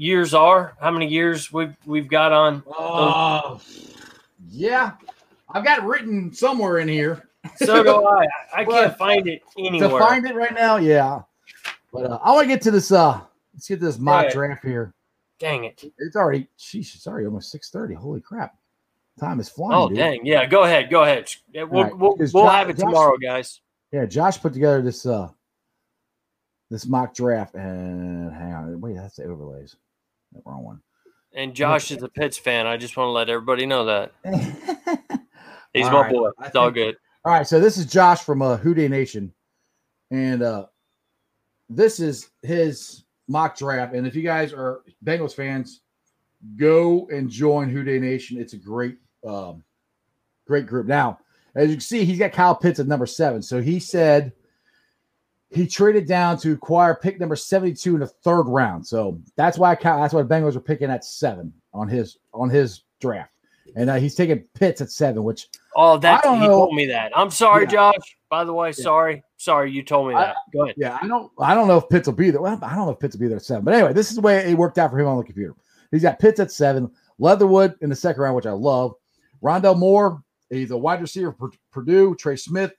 years 0.00 0.32
are? 0.32 0.76
How 0.80 0.90
many 0.90 1.06
years 1.06 1.52
we've 1.52 1.76
we've 1.84 2.08
got 2.08 2.32
on? 2.32 2.62
Uh, 2.76 3.58
yeah, 4.48 4.92
I've 5.50 5.64
got 5.64 5.80
it 5.80 5.84
written 5.84 6.32
somewhere 6.32 6.78
in 6.78 6.88
here. 6.88 7.28
So 7.56 7.82
do 7.82 8.06
I. 8.06 8.26
I 8.54 8.64
can't 8.64 8.96
find 8.96 9.28
it 9.28 9.42
anywhere. 9.58 9.88
To 9.88 9.98
find 9.98 10.26
it 10.26 10.34
right 10.34 10.54
now, 10.54 10.76
yeah. 10.76 11.20
But 11.92 12.10
uh, 12.10 12.18
I 12.22 12.32
want 12.32 12.44
to 12.44 12.48
get 12.48 12.62
to 12.62 12.70
this. 12.70 12.90
Uh, 12.90 13.20
let's 13.54 13.68
get 13.68 13.80
this 13.80 13.98
mock 13.98 14.30
draft 14.32 14.64
here. 14.64 14.94
Dang 15.38 15.64
it! 15.64 15.84
It's 15.98 16.16
already. 16.16 16.48
Sheesh, 16.58 16.94
it's 16.96 17.06
already 17.06 17.26
almost 17.26 17.50
six 17.50 17.70
thirty. 17.70 17.94
Holy 17.94 18.20
crap! 18.20 18.56
Time 19.18 19.38
is 19.40 19.48
flying. 19.48 19.74
Oh 19.74 19.88
dude. 19.88 19.98
dang! 19.98 20.24
Yeah, 20.24 20.46
go 20.46 20.64
ahead. 20.64 20.90
Go 20.90 21.02
ahead. 21.02 21.30
We'll 21.54 21.66
right. 21.66 21.96
we'll, 21.96 22.16
we'll 22.16 22.26
Josh, 22.26 22.52
have 22.52 22.70
it 22.70 22.78
tomorrow, 22.78 23.16
guys. 23.16 23.60
Yeah, 23.92 24.06
Josh 24.06 24.40
put 24.40 24.52
together 24.52 24.82
this 24.82 25.04
uh 25.04 25.28
this 26.70 26.86
mock 26.86 27.14
draft 27.14 27.54
and 27.54 28.32
hang 28.32 28.52
on. 28.52 28.80
Wait, 28.80 28.96
that's 28.96 29.16
the 29.16 29.24
overlays. 29.24 29.76
The 30.32 30.42
wrong 30.44 30.64
one. 30.64 30.80
And 31.34 31.54
Josh 31.54 31.90
is 31.90 32.02
a 32.02 32.08
Pitts 32.08 32.38
fan. 32.38 32.66
I 32.66 32.76
just 32.76 32.96
want 32.96 33.08
to 33.08 33.12
let 33.12 33.28
everybody 33.28 33.66
know 33.66 33.84
that. 33.84 34.12
He's 35.72 35.86
all 35.86 35.92
my 35.92 36.00
right. 36.02 36.12
boy. 36.12 36.30
It's 36.44 36.56
all 36.56 36.70
good. 36.70 36.96
All 37.24 37.32
right, 37.32 37.46
so 37.46 37.60
this 37.60 37.76
is 37.76 37.86
Josh 37.86 38.22
from 38.22 38.42
uh, 38.42 38.56
Who 38.56 38.74
Nation, 38.74 39.32
and 40.10 40.42
uh, 40.42 40.66
this 41.68 42.00
is 42.00 42.30
his 42.42 43.04
mock 43.28 43.58
draft. 43.58 43.94
And 43.94 44.06
if 44.06 44.16
you 44.16 44.22
guys 44.22 44.52
are 44.52 44.80
Bengals 45.04 45.34
fans, 45.34 45.82
go 46.56 47.06
and 47.12 47.28
join 47.28 47.68
Who 47.68 47.84
Nation. 47.84 48.40
It's 48.40 48.54
a 48.54 48.56
great, 48.56 48.96
um, 49.26 49.62
great 50.46 50.66
group. 50.66 50.86
Now, 50.86 51.18
as 51.54 51.68
you 51.68 51.74
can 51.74 51.80
see, 51.80 52.04
he's 52.04 52.18
got 52.18 52.32
Kyle 52.32 52.54
Pitts 52.54 52.80
at 52.80 52.86
number 52.86 53.06
seven. 53.06 53.42
So 53.42 53.60
he 53.60 53.78
said 53.78 54.32
he 55.50 55.66
traded 55.66 56.06
down 56.06 56.38
to 56.38 56.52
acquire 56.52 56.94
pick 56.94 57.18
number 57.18 57.36
72 57.36 57.94
in 57.94 58.00
the 58.00 58.06
third 58.06 58.44
round. 58.44 58.86
So 58.86 59.20
that's 59.36 59.58
why 59.58 59.74
Kyle, 59.74 60.00
that's 60.00 60.14
why 60.14 60.22
the 60.22 60.28
Bengals 60.28 60.56
are 60.56 60.60
picking 60.60 60.90
at 60.90 61.04
seven 61.04 61.52
on 61.72 61.88
his 61.88 62.18
on 62.32 62.48
his 62.48 62.84
draft 63.00 63.32
and 63.76 63.90
uh, 63.90 63.96
he's 63.96 64.14
taking 64.14 64.40
Pitts 64.54 64.80
at 64.80 64.90
seven. 64.90 65.22
Which 65.22 65.48
oh, 65.76 65.98
that 65.98 66.24
he 66.24 66.38
know. 66.38 66.46
told 66.46 66.74
me 66.74 66.86
that. 66.86 67.12
I'm 67.16 67.30
sorry, 67.30 67.64
yeah. 67.64 67.70
Josh. 67.70 68.16
By 68.28 68.44
the 68.44 68.52
way, 68.52 68.68
yeah. 68.68 68.72
sorry, 68.84 69.24
sorry, 69.36 69.72
you 69.72 69.82
told 69.82 70.08
me 70.08 70.14
that. 70.14 70.36
I, 70.36 70.50
Go 70.52 70.64
ahead. 70.64 70.74
Yeah, 70.78 70.98
I 71.00 71.06
don't, 71.06 71.30
I 71.38 71.54
don't 71.54 71.68
know 71.68 71.78
if 71.78 71.88
Pitts 71.88 72.06
will 72.06 72.14
be 72.14 72.30
there. 72.30 72.40
Well, 72.40 72.58
I 72.62 72.74
don't 72.74 72.86
know 72.86 72.92
if 72.92 73.00
Pitts 73.00 73.16
will 73.16 73.20
be 73.20 73.28
there 73.28 73.36
at 73.36 73.42
seven. 73.42 73.64
But 73.64 73.74
anyway, 73.74 73.92
this 73.92 74.10
is 74.10 74.16
the 74.16 74.22
way 74.22 74.38
it 74.38 74.56
worked 74.56 74.78
out 74.78 74.90
for 74.90 74.98
him 74.98 75.06
on 75.06 75.18
the 75.18 75.24
computer. 75.24 75.54
He's 75.90 76.02
got 76.02 76.18
Pitts 76.18 76.40
at 76.40 76.52
seven, 76.52 76.90
Leatherwood 77.18 77.74
in 77.80 77.90
the 77.90 77.96
second 77.96 78.22
round, 78.22 78.36
which 78.36 78.46
I 78.46 78.52
love. 78.52 78.94
Rondale 79.42 79.78
Moore, 79.78 80.22
he's 80.48 80.70
a 80.70 80.76
wide 80.76 81.00
receiver 81.00 81.32
for 81.32 81.50
Purdue. 81.72 82.14
Trey 82.14 82.36
Smith, 82.36 82.72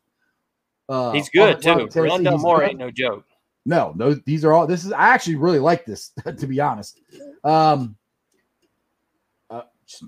uh, 0.91 1.11
he's 1.11 1.29
good 1.29 1.61
too. 1.61 1.69
Rondale 1.69 2.39
Moore 2.39 2.63
ain't 2.63 2.77
no 2.77 2.91
joke. 2.91 3.25
No, 3.65 3.93
no, 3.95 4.13
these 4.13 4.43
are 4.43 4.53
all. 4.53 4.67
This 4.67 4.85
is 4.85 4.91
I 4.91 5.09
actually 5.09 5.35
really 5.35 5.59
like 5.59 5.85
this 5.85 6.11
to 6.37 6.47
be 6.47 6.59
honest. 6.59 6.99
Um, 7.43 7.95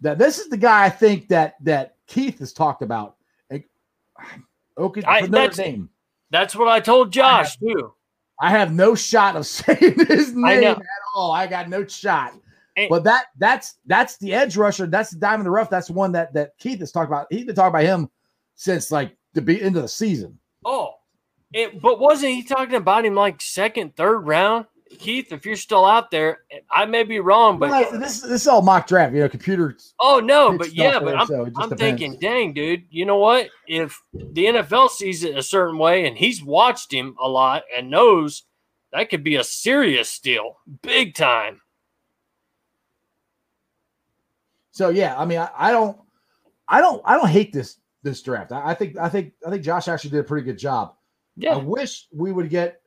that 0.02 0.18
this 0.18 0.40
is 0.40 0.50
the 0.50 0.58
guy 0.58 0.86
I 0.86 0.90
think 0.90 1.30
that 1.30 1.56
that 1.64 1.96
Keith 2.08 2.40
has 2.40 2.54
talked 2.54 2.82
about. 2.82 3.16
Okay, 4.76 5.04
I, 5.04 5.28
that's, 5.28 5.58
name. 5.58 5.90
That's 6.32 6.56
what 6.56 6.68
I 6.68 6.80
told 6.80 7.12
Josh 7.14 7.46
I 7.46 7.50
have, 7.50 7.60
too. 7.60 7.94
I 8.42 8.50
have 8.50 8.74
no 8.74 8.96
shot 8.96 9.36
of 9.36 9.46
saying 9.48 10.06
his 10.08 10.34
name 10.36 10.64
at 10.64 10.82
all. 11.16 11.32
I 11.32 11.48
got 11.48 11.70
no 11.70 11.86
shot. 11.86 12.34
And, 12.76 12.90
but 12.90 13.04
that 13.04 13.26
that's 13.38 13.76
that's 13.86 14.18
the 14.18 14.34
edge 14.34 14.58
rusher. 14.58 14.88
That's 14.88 15.12
the 15.12 15.20
diamond 15.20 15.42
in 15.42 15.46
the 15.46 15.52
rough. 15.52 15.70
That's 15.70 15.88
the 15.88 15.94
one 15.94 16.12
that 16.14 16.34
that 16.34 16.58
Keith 16.58 16.80
has 16.80 16.92
talked 16.92 17.08
about. 17.08 17.28
He's 17.30 17.46
been 17.46 17.56
talking 17.56 17.70
about 17.70 17.84
him 17.84 18.10
since 18.56 18.92
like 18.92 19.16
the 19.34 19.42
be 19.42 19.62
end 19.62 19.76
of 19.76 19.84
the 19.84 19.88
season. 19.88 20.40
Oh, 20.66 20.96
it, 21.54 21.82
but 21.82 22.00
wasn't 22.00 22.34
he 22.34 22.44
talking 22.44 22.76
about 22.76 23.06
him 23.06 23.16
like 23.16 23.42
second, 23.42 23.96
third 23.96 24.22
round? 24.22 24.66
Keith, 25.00 25.32
if 25.32 25.46
you're 25.46 25.56
still 25.56 25.86
out 25.86 26.12
there, 26.12 26.42
I 26.70 26.86
may 26.86 27.04
be 27.04 27.20
wrong, 27.20 27.58
but 27.58 27.92
this 28.00 28.22
this 28.22 28.42
is 28.42 28.48
all 28.48 28.62
mock 28.62 28.88
draft, 28.88 29.14
you 29.14 29.22
know, 29.22 29.30
computer. 29.30 29.76
Oh 30.00 30.20
no, 30.20 30.58
but 30.58 30.74
yeah, 30.74 31.00
but 31.00 31.16
I'm, 31.16 31.28
so 31.28 31.50
I'm 31.58 31.72
thinking, 31.72 32.18
dang, 32.20 32.54
dude, 32.54 32.84
you 32.90 33.06
know 33.06 33.18
what? 33.18 33.50
If 33.68 34.02
the 34.14 34.46
NFL 34.46 34.90
sees 34.90 35.24
it 35.24 35.38
a 35.38 35.44
certain 35.44 35.78
way, 35.78 36.06
and 36.06 36.18
he's 36.18 36.44
watched 36.44 36.94
him 36.94 37.16
a 37.22 37.28
lot 37.28 37.64
and 37.76 37.90
knows 37.90 38.44
that 38.92 39.10
could 39.10 39.24
be 39.24 39.36
a 39.36 39.44
serious 39.44 40.10
steal, 40.10 40.58
big 40.82 41.16
time. 41.16 41.62
So 44.72 44.90
yeah, 44.90 45.16
I 45.18 45.26
mean, 45.26 45.40
I, 45.40 45.50
I 45.56 45.72
don't, 45.72 45.98
I 46.68 46.82
don't, 46.82 47.02
I 47.06 47.16
don't 47.16 47.30
hate 47.30 47.54
this 47.54 47.78
this 48.04 48.22
draft. 48.22 48.52
I, 48.52 48.70
I 48.70 48.74
think, 48.74 48.98
I 48.98 49.10
think, 49.10 49.34
I 49.46 49.50
think 49.50 49.64
Josh 49.64 49.88
actually 49.88 50.12
did 50.12 50.20
a 50.20 50.24
pretty 50.24 50.46
good 50.46 50.60
job. 50.60 50.96
Yeah. 51.36 51.56
I 51.56 51.58
wish 51.58 52.08
we 52.14 52.32
would 52.32 52.50
get 52.50 52.84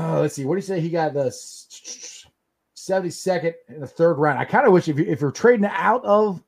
uh, 0.00 0.20
let's 0.20 0.34
see. 0.34 0.44
What 0.44 0.54
do 0.54 0.58
you 0.58 0.62
say? 0.62 0.80
He 0.80 0.88
got 0.88 1.12
the 1.12 1.26
72nd 2.76 3.54
in 3.68 3.80
the 3.80 3.86
third 3.86 4.14
round. 4.14 4.38
I 4.38 4.44
kind 4.44 4.66
of 4.66 4.72
wish 4.72 4.88
if, 4.88 4.98
you, 4.98 5.04
if 5.04 5.20
you're 5.20 5.30
trading 5.30 5.66
out 5.66 6.04
of 6.04 6.42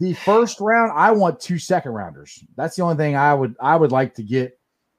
the 0.00 0.14
first 0.14 0.58
round, 0.60 0.92
I 0.94 1.10
want 1.10 1.38
two 1.38 1.58
second 1.58 1.92
rounders. 1.92 2.42
That's 2.56 2.76
the 2.76 2.82
only 2.82 2.96
thing 2.96 3.14
I 3.14 3.34
would 3.34 3.54
I 3.60 3.76
would 3.76 3.92
like 3.92 4.14
to 4.14 4.22
get. 4.22 4.58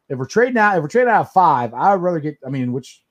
If 0.10 0.20
we're 0.20 0.26
trading 0.26 0.58
out, 0.58 0.78
if 0.78 0.84
we're 0.84 0.90
trading 0.90 1.10
out 1.10 1.22
of 1.22 1.32
five, 1.32 1.74
I 1.74 1.96
would 1.96 2.04
rather 2.04 2.20
get. 2.20 2.38
I 2.46 2.50
mean, 2.50 2.74
which 2.74 3.04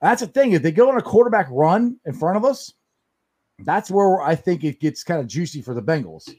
that's 0.00 0.22
the 0.22 0.26
thing. 0.26 0.52
If 0.52 0.62
they 0.62 0.72
go 0.72 0.88
on 0.88 0.96
a 0.96 1.02
quarterback 1.02 1.48
run 1.50 1.98
in 2.06 2.14
front 2.14 2.38
of 2.38 2.44
us, 2.44 2.72
that's 3.60 3.90
where 3.90 4.22
I 4.22 4.34
think 4.34 4.64
it 4.64 4.80
gets 4.80 5.04
kind 5.04 5.20
of 5.20 5.26
juicy 5.26 5.60
for 5.60 5.74
the 5.74 5.82
Bengals. 5.82 6.34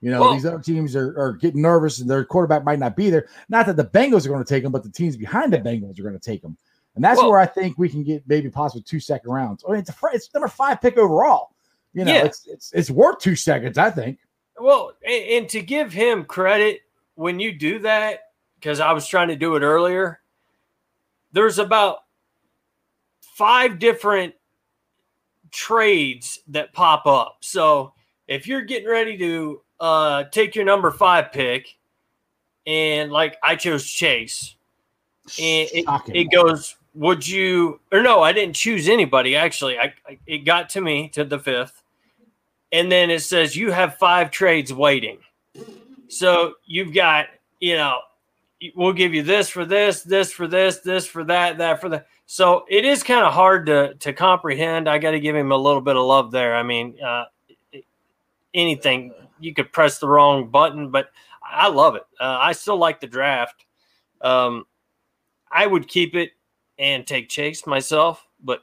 You 0.00 0.10
know, 0.10 0.20
well, 0.22 0.32
these 0.32 0.46
other 0.46 0.60
teams 0.60 0.96
are, 0.96 1.18
are 1.18 1.32
getting 1.34 1.60
nervous 1.60 2.00
and 2.00 2.08
their 2.08 2.24
quarterback 2.24 2.64
might 2.64 2.78
not 2.78 2.96
be 2.96 3.10
there. 3.10 3.28
Not 3.50 3.66
that 3.66 3.76
the 3.76 3.84
Bengals 3.84 4.24
are 4.24 4.30
going 4.30 4.42
to 4.42 4.48
take 4.48 4.62
them, 4.62 4.72
but 4.72 4.82
the 4.82 4.90
teams 4.90 5.16
behind 5.16 5.52
the 5.52 5.58
Bengals 5.58 5.98
are 5.98 6.02
going 6.02 6.18
to 6.18 6.20
take 6.20 6.40
them. 6.40 6.56
And 6.94 7.04
that's 7.04 7.18
well, 7.18 7.30
where 7.30 7.38
I 7.38 7.46
think 7.46 7.78
we 7.78 7.88
can 7.88 8.02
get 8.02 8.22
maybe 8.26 8.48
possibly 8.48 8.82
two 8.82 8.98
second 8.98 9.30
rounds. 9.30 9.62
I 9.66 9.72
mean, 9.72 9.80
it's, 9.80 9.90
a, 9.90 9.94
it's 10.12 10.32
number 10.32 10.48
five 10.48 10.80
pick 10.80 10.96
overall. 10.96 11.50
You 11.92 12.04
know, 12.04 12.12
yeah. 12.12 12.24
it's, 12.24 12.46
it's 12.46 12.72
it's 12.72 12.90
worth 12.90 13.18
two 13.18 13.36
seconds, 13.36 13.76
I 13.76 13.90
think. 13.90 14.18
Well, 14.58 14.92
and, 15.06 15.24
and 15.24 15.48
to 15.50 15.60
give 15.60 15.92
him 15.92 16.24
credit 16.24 16.80
when 17.14 17.40
you 17.40 17.52
do 17.52 17.80
that, 17.80 18.20
because 18.58 18.80
I 18.80 18.92
was 18.92 19.06
trying 19.06 19.28
to 19.28 19.36
do 19.36 19.56
it 19.56 19.62
earlier, 19.62 20.20
there's 21.32 21.58
about 21.58 21.98
five 23.20 23.78
different 23.78 24.34
trades 25.50 26.38
that 26.48 26.72
pop 26.72 27.06
up. 27.06 27.38
So 27.40 27.92
if 28.28 28.46
you're 28.46 28.62
getting 28.62 28.88
ready 28.88 29.18
to 29.18 29.62
uh, 29.80 30.24
take 30.24 30.54
your 30.54 30.64
number 30.64 30.90
five 30.90 31.32
pick, 31.32 31.76
and 32.66 33.10
like 33.10 33.36
I 33.42 33.56
chose 33.56 33.86
Chase, 33.86 34.54
and 35.38 35.68
it, 35.72 35.84
it 36.14 36.24
goes, 36.30 36.76
would 36.94 37.26
you 37.26 37.80
or 37.90 38.02
no? 38.02 38.22
I 38.22 38.32
didn't 38.32 38.56
choose 38.56 38.88
anybody 38.88 39.36
actually. 39.36 39.78
I, 39.78 39.94
I 40.06 40.18
it 40.26 40.38
got 40.38 40.68
to 40.70 40.80
me 40.80 41.08
to 41.10 41.24
the 41.24 41.38
fifth, 41.38 41.82
and 42.72 42.90
then 42.90 43.10
it 43.10 43.22
says 43.22 43.56
you 43.56 43.70
have 43.70 43.96
five 43.96 44.30
trades 44.30 44.72
waiting. 44.72 45.18
So 46.08 46.54
you've 46.66 46.94
got 46.94 47.26
you 47.60 47.76
know 47.76 48.00
we'll 48.74 48.92
give 48.92 49.14
you 49.14 49.22
this 49.22 49.48
for 49.48 49.64
this, 49.64 50.02
this 50.02 50.32
for 50.32 50.46
this, 50.46 50.78
this 50.78 51.06
for 51.06 51.24
that, 51.24 51.58
that 51.58 51.80
for 51.80 51.88
that. 51.88 52.06
So 52.26 52.64
it 52.68 52.84
is 52.84 53.02
kind 53.02 53.24
of 53.24 53.32
hard 53.32 53.66
to 53.66 53.94
to 53.94 54.12
comprehend. 54.12 54.88
I 54.88 54.98
got 54.98 55.12
to 55.12 55.20
give 55.20 55.34
him 55.34 55.52
a 55.52 55.56
little 55.56 55.80
bit 55.80 55.96
of 55.96 56.04
love 56.04 56.30
there. 56.30 56.54
I 56.54 56.62
mean, 56.62 56.96
uh, 57.02 57.24
anything 58.54 59.12
you 59.40 59.54
could 59.54 59.72
press 59.72 59.98
the 59.98 60.08
wrong 60.08 60.50
button, 60.50 60.90
but 60.90 61.10
I 61.42 61.68
love 61.68 61.96
it. 61.96 62.04
Uh, 62.20 62.38
I 62.40 62.52
still 62.52 62.76
like 62.76 63.00
the 63.00 63.06
draft. 63.06 63.64
Um, 64.20 64.66
I 65.50 65.66
would 65.66 65.88
keep 65.88 66.14
it 66.14 66.32
and 66.78 67.06
take 67.06 67.28
Chase 67.28 67.66
myself, 67.66 68.26
but 68.42 68.62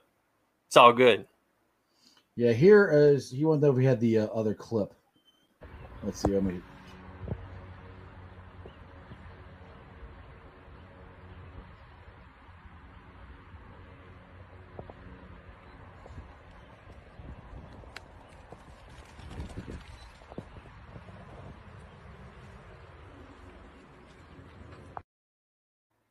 it's 0.67 0.77
all 0.77 0.93
good. 0.93 1.25
Yeah, 2.35 2.53
here 2.53 2.89
is 2.91 3.31
he 3.31 3.45
wanted 3.45 3.61
to 3.61 3.65
know 3.67 3.71
if 3.71 3.77
we 3.77 3.85
had 3.85 3.99
the 3.99 4.19
uh, 4.19 4.25
other 4.27 4.53
clip. 4.53 4.93
Let's 6.03 6.21
see. 6.21 6.31
Let 6.31 6.43
me 6.43 6.61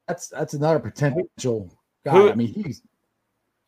that's 0.07 0.29
that's 0.29 0.55
another 0.55 0.79
potential 0.79 1.73
guy. 2.05 2.13
Who, 2.13 2.31
I 2.31 2.35
mean, 2.35 2.49
he's 2.49 2.83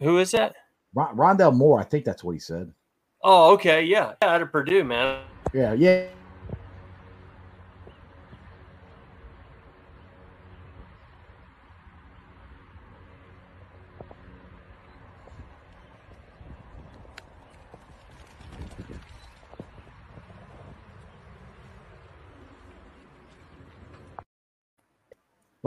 who 0.00 0.18
is 0.18 0.30
that? 0.32 0.54
Rondale 0.94 1.54
Moore. 1.54 1.80
I 1.80 1.84
think 1.84 2.04
that's 2.04 2.24
what 2.24 2.32
he 2.32 2.38
said. 2.38 2.72
Oh, 3.22 3.52
okay, 3.54 3.82
yeah, 3.82 4.14
out 4.22 4.42
of 4.42 4.52
Purdue, 4.52 4.84
man. 4.84 5.22
Yeah, 5.52 5.72
yeah. 5.72 6.06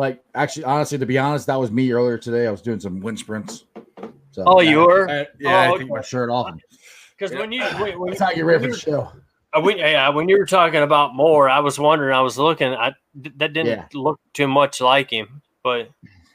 Like, 0.01 0.23
actually, 0.33 0.63
honestly, 0.63 0.97
to 0.97 1.05
be 1.05 1.19
honest, 1.19 1.45
that 1.45 1.59
was 1.59 1.69
me 1.69 1.91
earlier 1.91 2.17
today. 2.17 2.47
I 2.47 2.51
was 2.51 2.63
doing 2.63 2.79
some 2.79 3.01
wind 3.01 3.19
sprints. 3.19 3.65
So, 4.31 4.43
oh, 4.47 4.59
you 4.59 4.79
were? 4.79 5.07
I, 5.07 5.27
yeah, 5.39 5.69
oh, 5.69 5.75
I 5.75 5.77
took 5.77 5.89
my 5.89 6.01
shirt 6.01 6.31
off. 6.31 6.55
Because 7.15 7.37
when 7.37 7.51
you 7.51 7.63
when, 7.63 7.99
when, 7.99 8.09
that's 8.09 8.19
how 8.19 8.31
you 8.31 8.37
get 8.37 8.45
ready 8.45 8.65
for 8.65 8.71
the 8.71 8.79
show. 8.79 9.11
Uh, 9.53 9.61
when, 9.61 9.77
yeah, 9.77 10.09
when 10.09 10.27
you 10.27 10.39
were 10.39 10.47
talking 10.47 10.81
about 10.81 11.13
Moore, 11.13 11.49
I 11.49 11.59
was 11.59 11.77
wondering. 11.77 12.15
I 12.15 12.21
was 12.21 12.35
looking. 12.39 12.73
I 12.73 12.95
that 13.13 13.53
didn't 13.53 13.67
yeah. 13.67 13.85
look 13.93 14.19
too 14.33 14.47
much 14.47 14.81
like 14.81 15.11
him, 15.11 15.43
but 15.61 15.91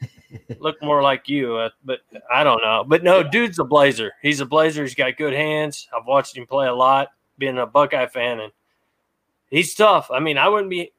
look 0.59 0.81
more 0.81 1.01
like 1.01 1.27
you. 1.27 1.57
Uh, 1.57 1.69
but 1.83 1.99
I 2.31 2.45
don't 2.45 2.61
know. 2.63 2.85
But 2.87 3.03
no, 3.03 3.21
dude's 3.21 3.59
a 3.59 3.65
blazer. 3.65 4.13
He's 4.21 4.39
a 4.39 4.45
blazer. 4.45 4.83
He's 4.83 4.95
got 4.95 5.17
good 5.17 5.33
hands. 5.33 5.89
I've 5.93 6.07
watched 6.07 6.37
him 6.37 6.47
play 6.47 6.67
a 6.67 6.73
lot, 6.73 7.09
being 7.37 7.57
a 7.57 7.65
Buckeye 7.65 8.07
fan, 8.07 8.39
and 8.39 8.53
he's 9.49 9.75
tough. 9.75 10.09
I 10.09 10.21
mean, 10.21 10.37
I 10.37 10.47
wouldn't 10.47 10.69
be 10.69 10.93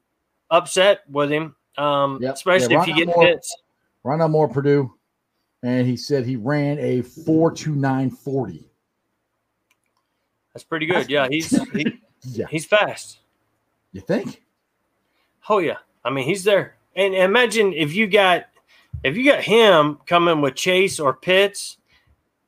upset 0.50 1.00
with 1.08 1.30
him 1.30 1.54
um, 1.78 2.18
yep. 2.20 2.34
especially 2.34 2.74
yeah, 2.74 2.82
if 2.82 2.88
you 2.88 2.94
get 2.94 3.06
Moore, 3.06 3.26
hits. 3.26 3.56
Rondale 4.04 4.30
Moore, 4.30 4.48
Purdue, 4.48 4.92
and 5.62 5.86
he 5.86 5.96
said 5.96 6.26
he 6.26 6.36
ran 6.36 6.78
a 6.78 7.02
four 7.02 7.50
two 7.50 7.74
nine 7.74 8.10
forty. 8.10 8.64
That's 10.52 10.64
pretty 10.64 10.86
good. 10.86 11.08
Yeah, 11.08 11.28
he's 11.30 11.50
he, 11.72 12.00
yeah. 12.22 12.46
he's 12.50 12.66
fast. 12.66 13.20
You 13.92 14.00
think? 14.00 14.42
Oh 15.48 15.58
yeah. 15.58 15.78
I 16.04 16.10
mean, 16.10 16.24
he's 16.24 16.44
there. 16.44 16.76
And 16.96 17.14
imagine 17.14 17.72
if 17.72 17.94
you 17.94 18.06
got 18.06 18.46
if 19.04 19.16
you 19.16 19.24
got 19.24 19.42
him 19.42 19.98
coming 20.06 20.40
with 20.40 20.54
Chase 20.54 20.98
or 20.98 21.14
Pitts, 21.14 21.78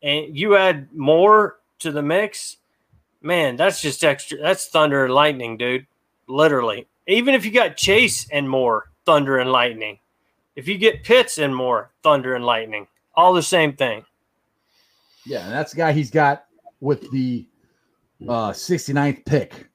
and 0.03 0.37
you 0.37 0.57
add 0.57 0.89
Moore 0.93 1.59
to 1.81 1.93
the 1.93 2.03
mix, 2.03 2.57
man, 3.23 3.57
that's 3.57 3.81
just 3.81 4.03
extra. 4.03 4.39
That's 4.39 4.67
thunder 4.69 5.05
and 5.05 5.15
lightning, 5.15 5.57
dude. 5.57 5.87
Literally. 6.27 6.87
Even 7.07 7.35
if 7.35 7.45
you 7.45 7.51
got 7.51 7.77
Chase 7.77 8.29
and 8.31 8.49
Moore, 8.49 8.90
thunder 9.07 9.39
and 9.39 9.51
lightning. 9.51 9.99
If 10.57 10.69
you 10.69 10.79
get 10.79 11.05
Pitts 11.05 11.39
and 11.39 11.55
Moore, 11.55 11.91
thunder 12.03 12.35
and 12.35 12.45
lightning. 12.45 12.87
All 13.15 13.33
the 13.33 13.43
same 13.43 13.75
thing. 13.75 14.05
Yeah, 15.27 15.45
and 15.45 15.53
that's 15.53 15.73
the 15.73 15.79
guy 15.79 15.93
he's 15.93 16.11
got 16.11 16.47
with 16.81 17.11
the 17.11 17.47
uh 18.29 18.51
69th 18.51 19.25
pick. 19.25 19.69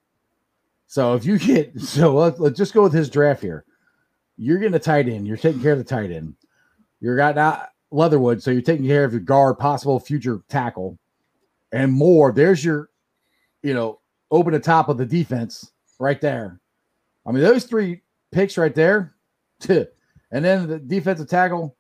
So 0.88 1.14
if 1.14 1.26
you 1.26 1.40
get 1.40 1.80
so 1.80 2.14
let's, 2.14 2.40
let's 2.40 2.58
just 2.58 2.74
go 2.74 2.84
with 2.84 2.94
his 2.94 3.10
draft 3.10 3.42
here. 3.42 3.66
You're 4.38 4.60
getting 4.60 4.76
a 4.76 4.80
tight 4.80 5.08
end. 5.08 5.28
You're 5.28 5.38
taking 5.38 5.62
care 5.62 5.72
of 5.72 5.78
the 5.78 5.84
tight 5.84 6.12
end. 6.12 6.36
You're 7.00 7.16
got 7.16 7.36
now 7.36 7.68
Leatherwood, 7.92 8.42
so 8.42 8.52
you're 8.52 8.62
taking 8.62 8.86
care 8.86 9.06
of 9.06 9.14
your 9.14 9.22
guard, 9.22 9.58
possible 9.58 10.00
future 10.00 10.42
tackle, 10.50 10.98
and 11.72 11.92
Moore. 11.92 12.32
There's 12.32 12.64
your, 12.64 12.90
you 13.64 13.74
know, 13.74 14.02
open 14.32 14.54
the 14.54 14.60
top 14.60 14.90
of 14.90 14.98
the 14.98 15.06
defense 15.06 15.72
right 16.00 16.20
there. 16.20 16.60
I 17.26 17.32
mean, 17.32 17.44
those 17.44 17.66
three 17.66 18.02
picks 18.32 18.58
right 18.58 18.76
there 18.76 19.15
and 19.70 20.46
then 20.46 20.68
the 20.68 20.80
defensive 20.80 21.28
tackle 21.28 21.76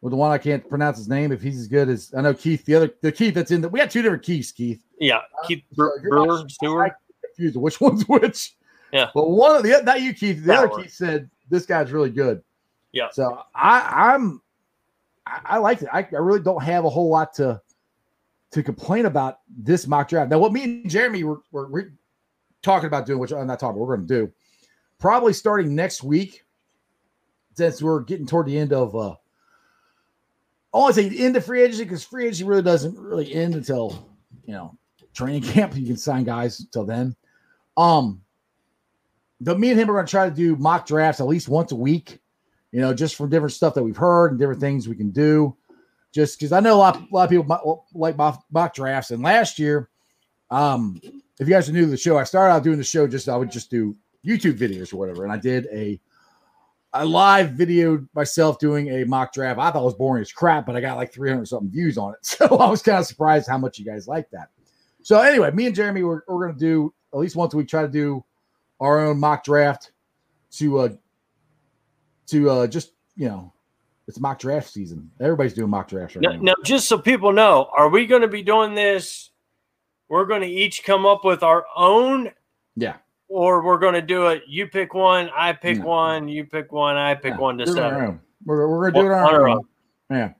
with 0.00 0.12
the 0.12 0.16
one 0.16 0.30
I 0.30 0.38
can't 0.38 0.68
pronounce 0.68 0.98
his 0.98 1.08
name. 1.08 1.32
If 1.32 1.42
he's 1.42 1.58
as 1.58 1.68
good 1.68 1.88
as 1.88 2.12
I 2.16 2.20
know 2.20 2.34
Keith, 2.34 2.64
the 2.64 2.74
other 2.74 2.94
the 3.02 3.12
Keith 3.12 3.34
that's 3.34 3.50
in 3.50 3.60
the 3.60 3.68
we 3.68 3.80
got 3.80 3.90
two 3.90 4.02
different 4.02 4.22
Keiths, 4.22 4.52
Keith. 4.52 4.82
Yeah, 5.00 5.20
Keith 5.46 5.64
uh, 5.78 5.88
Brewer, 6.02 6.48
Stewart. 6.48 6.92
Confused 7.24 7.56
which 7.56 7.80
one's 7.80 8.04
which. 8.08 8.54
Yeah, 8.92 9.10
but 9.14 9.28
one 9.28 9.56
of 9.56 9.62
the 9.62 9.82
not 9.82 10.00
you, 10.00 10.14
Keith. 10.14 10.40
The 10.40 10.46
that 10.46 10.58
other 10.58 10.82
Keith 10.82 10.92
said 10.92 11.30
this 11.48 11.66
guy's 11.66 11.92
really 11.92 12.10
good. 12.10 12.42
Yeah. 12.92 13.08
So 13.12 13.42
I 13.54 14.12
I'm 14.14 14.40
I, 15.26 15.40
I 15.44 15.58
like 15.58 15.82
it. 15.82 15.88
I, 15.92 16.00
I 16.00 16.16
really 16.16 16.40
don't 16.40 16.62
have 16.62 16.84
a 16.84 16.90
whole 16.90 17.10
lot 17.10 17.34
to 17.34 17.60
to 18.52 18.62
complain 18.62 19.06
about 19.06 19.40
this 19.48 19.86
mock 19.86 20.08
draft. 20.08 20.30
Now, 20.30 20.38
what 20.38 20.52
me 20.52 20.64
and 20.64 20.90
Jeremy 20.90 21.22
were, 21.22 21.42
were, 21.52 21.68
were 21.68 21.92
talking 22.62 22.86
about 22.86 23.04
doing, 23.04 23.18
which 23.18 23.30
I'm 23.30 23.46
not 23.46 23.60
talking, 23.60 23.76
about, 23.76 23.86
we're 23.86 23.96
going 23.96 24.08
to 24.08 24.26
do 24.26 24.32
probably 24.98 25.32
starting 25.32 25.74
next 25.74 26.02
week 26.02 26.44
since 27.58 27.82
we're 27.82 28.00
getting 28.00 28.26
toward 28.26 28.46
the 28.46 28.56
end 28.56 28.72
of 28.72 28.96
uh 28.96 29.14
I 30.72 30.78
want 30.78 30.94
to 30.94 31.02
say 31.02 31.24
end 31.24 31.36
of 31.36 31.44
free 31.44 31.62
agency 31.62 31.84
because 31.84 32.04
free 32.04 32.24
agency 32.24 32.44
really 32.44 32.62
doesn't 32.62 32.98
really 32.98 33.32
end 33.34 33.54
until 33.54 34.08
you 34.44 34.52
know 34.52 34.76
training 35.14 35.42
camp. 35.52 35.76
You 35.76 35.86
can 35.86 35.96
sign 35.96 36.24
guys 36.24 36.60
until 36.60 36.84
then. 36.84 37.16
Um, 37.76 38.22
but 39.40 39.58
me 39.58 39.70
and 39.70 39.80
him 39.80 39.90
are 39.90 39.94
going 39.94 40.06
to 40.06 40.10
try 40.10 40.28
to 40.28 40.34
do 40.34 40.56
mock 40.56 40.86
drafts 40.86 41.20
at 41.20 41.26
least 41.26 41.48
once 41.48 41.72
a 41.72 41.76
week. 41.76 42.20
You 42.72 42.80
know, 42.80 42.92
just 42.92 43.16
from 43.16 43.30
different 43.30 43.54
stuff 43.54 43.74
that 43.74 43.82
we've 43.82 43.96
heard 43.96 44.30
and 44.30 44.38
different 44.38 44.60
things 44.60 44.88
we 44.88 44.96
can 44.96 45.10
do. 45.10 45.56
Just 46.12 46.38
because 46.38 46.52
I 46.52 46.60
know 46.60 46.74
a 46.74 46.76
lot, 46.76 46.96
a 46.96 47.06
lot 47.10 47.24
of 47.24 47.30
people 47.30 47.86
like 47.94 48.16
mock, 48.16 48.44
mock 48.50 48.74
drafts. 48.74 49.10
And 49.10 49.22
last 49.22 49.58
year, 49.58 49.88
um, 50.50 51.00
if 51.38 51.48
you 51.48 51.54
guys 51.54 51.68
are 51.68 51.72
new 51.72 51.82
to 51.82 51.90
the 51.90 51.96
show, 51.96 52.18
I 52.18 52.24
started 52.24 52.52
out 52.52 52.62
doing 52.62 52.78
the 52.78 52.84
show 52.84 53.06
just 53.06 53.28
I 53.28 53.36
would 53.36 53.50
just 53.50 53.70
do 53.70 53.96
YouTube 54.26 54.58
videos 54.58 54.92
or 54.92 54.96
whatever, 54.96 55.24
and 55.24 55.32
I 55.32 55.38
did 55.38 55.66
a 55.72 56.00
I 56.92 57.02
live 57.02 57.50
videoed 57.50 58.08
myself 58.14 58.58
doing 58.58 58.88
a 58.88 59.04
mock 59.04 59.32
draft. 59.32 59.58
I 59.58 59.70
thought 59.70 59.82
it 59.82 59.84
was 59.84 59.94
boring 59.94 60.22
as 60.22 60.32
crap, 60.32 60.66
but 60.66 60.74
I 60.74 60.80
got 60.80 60.96
like 60.96 61.12
300 61.12 61.46
something 61.46 61.70
views 61.70 61.98
on 61.98 62.14
it. 62.14 62.18
So 62.22 62.46
I 62.58 62.70
was 62.70 62.82
kind 62.82 62.98
of 62.98 63.06
surprised 63.06 63.48
how 63.48 63.58
much 63.58 63.78
you 63.78 63.84
guys 63.84 64.08
like 64.08 64.30
that. 64.30 64.48
So 65.02 65.20
anyway, 65.20 65.50
me 65.50 65.66
and 65.66 65.74
Jeremy, 65.74 66.02
we're, 66.02 66.22
we're 66.26 66.46
going 66.46 66.54
to 66.54 66.58
do 66.58 66.94
at 67.12 67.18
least 67.18 67.36
once 67.36 67.54
a 67.54 67.56
week, 67.56 67.68
try 67.68 67.82
to 67.82 67.88
do 67.88 68.24
our 68.80 69.00
own 69.00 69.18
mock 69.18 69.44
draft 69.44 69.92
to, 70.52 70.78
uh, 70.78 70.88
to, 72.28 72.50
uh, 72.50 72.66
just, 72.66 72.92
you 73.16 73.28
know, 73.28 73.52
it's 74.06 74.20
mock 74.20 74.38
draft 74.38 74.70
season. 74.70 75.10
Everybody's 75.20 75.54
doing 75.54 75.70
mock 75.70 75.88
drafts 75.88 76.16
right 76.16 76.22
now, 76.22 76.32
now. 76.32 76.40
Now, 76.40 76.54
just 76.64 76.88
so 76.88 76.98
people 76.98 77.32
know, 77.32 77.70
are 77.76 77.90
we 77.90 78.06
going 78.06 78.22
to 78.22 78.28
be 78.28 78.42
doing 78.42 78.74
this? 78.74 79.30
We're 80.08 80.24
going 80.24 80.40
to 80.40 80.48
each 80.48 80.84
come 80.84 81.04
up 81.04 81.24
with 81.24 81.42
our 81.42 81.66
own 81.76 82.30
yeah 82.76 82.96
or 83.28 83.62
we're 83.64 83.78
going 83.78 83.94
to 83.94 84.02
do 84.02 84.26
it. 84.28 84.42
You 84.48 84.66
pick 84.66 84.94
one, 84.94 85.30
I 85.36 85.52
pick 85.52 85.82
one, 85.82 86.28
you 86.28 86.44
pick 86.44 86.72
one, 86.72 86.96
I 86.96 87.14
pick 87.14 87.32
Yeah, 87.34 87.38
one 87.38 87.58
to 87.58 87.64
do 87.64 87.72
it 87.72 87.78
on 87.78 87.84
our 87.84 88.00
seven. 88.00 88.20
We're, 88.44 88.68
we're 88.68 88.90
gonna 88.90 89.04
do 89.04 89.10
it 89.10 89.14
on 89.14 89.34
our 89.34 89.48
own. 89.48 89.60
Yeah. 90.10 90.32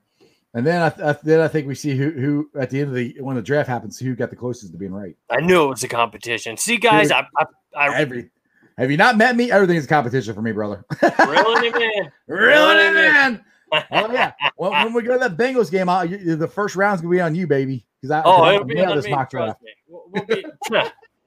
And 0.55 0.65
then 0.65 0.81
I, 0.81 0.89
th- 0.89 1.07
I 1.07 1.15
then 1.21 1.41
I 1.41 1.47
think 1.47 1.67
we 1.67 1.75
see 1.75 1.95
who 1.95 2.09
who 2.09 2.49
at 2.59 2.71
the 2.71 2.79
end 2.79 2.89
of 2.89 2.95
the 2.95 3.15
when 3.19 3.35
the 3.35 3.41
draft 3.41 3.69
happens 3.69 3.99
who 3.99 4.15
got 4.15 4.31
the 4.31 4.35
closest 4.35 4.71
to 4.71 4.77
being 4.79 4.91
right. 4.93 5.15
I 5.29 5.41
knew 5.41 5.63
it 5.65 5.67
was 5.67 5.83
a 5.83 5.87
competition. 5.87 6.57
See, 6.57 6.77
guys, 6.77 7.09
Dude. 7.09 7.17
I, 7.17 7.27
I, 7.37 7.45
I 7.87 7.99
Every 7.99 8.31
have 8.79 8.89
you 8.89 8.97
not 8.97 9.15
met 9.17 9.35
me? 9.35 9.51
Everything's 9.51 9.85
a 9.85 9.87
competition 9.87 10.33
for 10.33 10.41
me, 10.41 10.51
brother. 10.53 10.83
really 11.03 11.67
it 11.67 11.75
in. 11.75 12.11
really, 12.27 12.83
Really? 12.85 12.93
man. 12.93 13.45
Oh 13.91 14.11
yeah. 14.11 14.31
When, 14.55 14.71
when 14.71 14.93
we 14.93 15.03
go 15.03 15.13
to 15.13 15.19
that 15.19 15.37
Bengals 15.37 15.69
game, 15.69 15.87
I, 15.89 16.05
you, 16.05 16.35
the 16.35 16.47
first 16.47 16.75
round's 16.75 17.01
gonna 17.01 17.11
be 17.11 17.21
on 17.21 17.35
you, 17.35 17.45
baby. 17.45 17.85
Because 18.01 18.09
I, 18.09 18.23
Oh, 18.25 18.49
it'll 18.49 18.63
be 18.65 18.83
on 18.83 18.95
this 18.95 19.05
me. 19.05 19.11
mock 19.11 19.29
draft. 19.29 19.61
We'll, 19.87 20.05
we'll 20.09 20.25
be, 20.25 20.43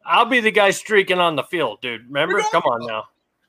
I'll 0.06 0.24
be 0.24 0.40
the 0.40 0.50
guy 0.50 0.70
streaking 0.70 1.18
on 1.18 1.36
the 1.36 1.44
field, 1.44 1.80
dude. 1.80 2.06
Remember? 2.06 2.36
We're 2.36 2.50
Come 2.50 2.62
on 2.64 2.86
now. 2.86 3.04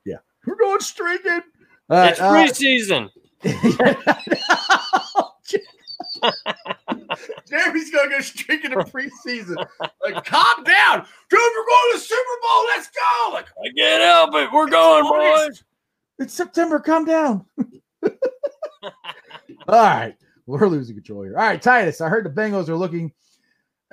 Yeah. 0.05 0.17
We're 0.45 0.55
going 0.55 0.81
streaking. 0.81 1.41
All 1.89 1.97
right, 1.97 2.11
it's 2.11 2.21
uh, 2.21 2.31
preseason. 2.31 3.09
Jeremy's 7.49 7.91
gonna 7.91 8.09
go 8.09 8.21
streaking 8.21 8.71
in 8.71 8.77
preseason. 8.79 9.55
Like, 10.03 10.23
calm 10.25 10.63
down, 10.63 11.05
dude. 11.29 11.39
We're 11.39 11.65
going 11.65 11.91
to 11.91 11.93
the 11.93 11.99
Super 11.99 12.39
Bowl. 12.41 12.65
Let's 12.67 12.87
go. 12.87 13.33
Like, 13.33 13.47
I 13.47 13.69
can't 13.77 14.03
help 14.03 14.33
it. 14.35 14.49
We're 14.53 14.69
going, 14.69 15.03
boys. 15.03 15.43
August. 15.43 15.63
It's 16.19 16.33
September. 16.33 16.79
Calm 16.79 17.03
down. 17.05 17.45
All 19.67 19.67
right, 19.67 20.15
we're 20.45 20.67
losing 20.67 20.95
control 20.95 21.23
here. 21.23 21.37
All 21.37 21.45
right, 21.45 21.61
Titus. 21.61 21.99
I 22.01 22.09
heard 22.09 22.25
the 22.25 22.29
Bengals 22.29 22.69
are 22.69 22.77
looking 22.77 23.11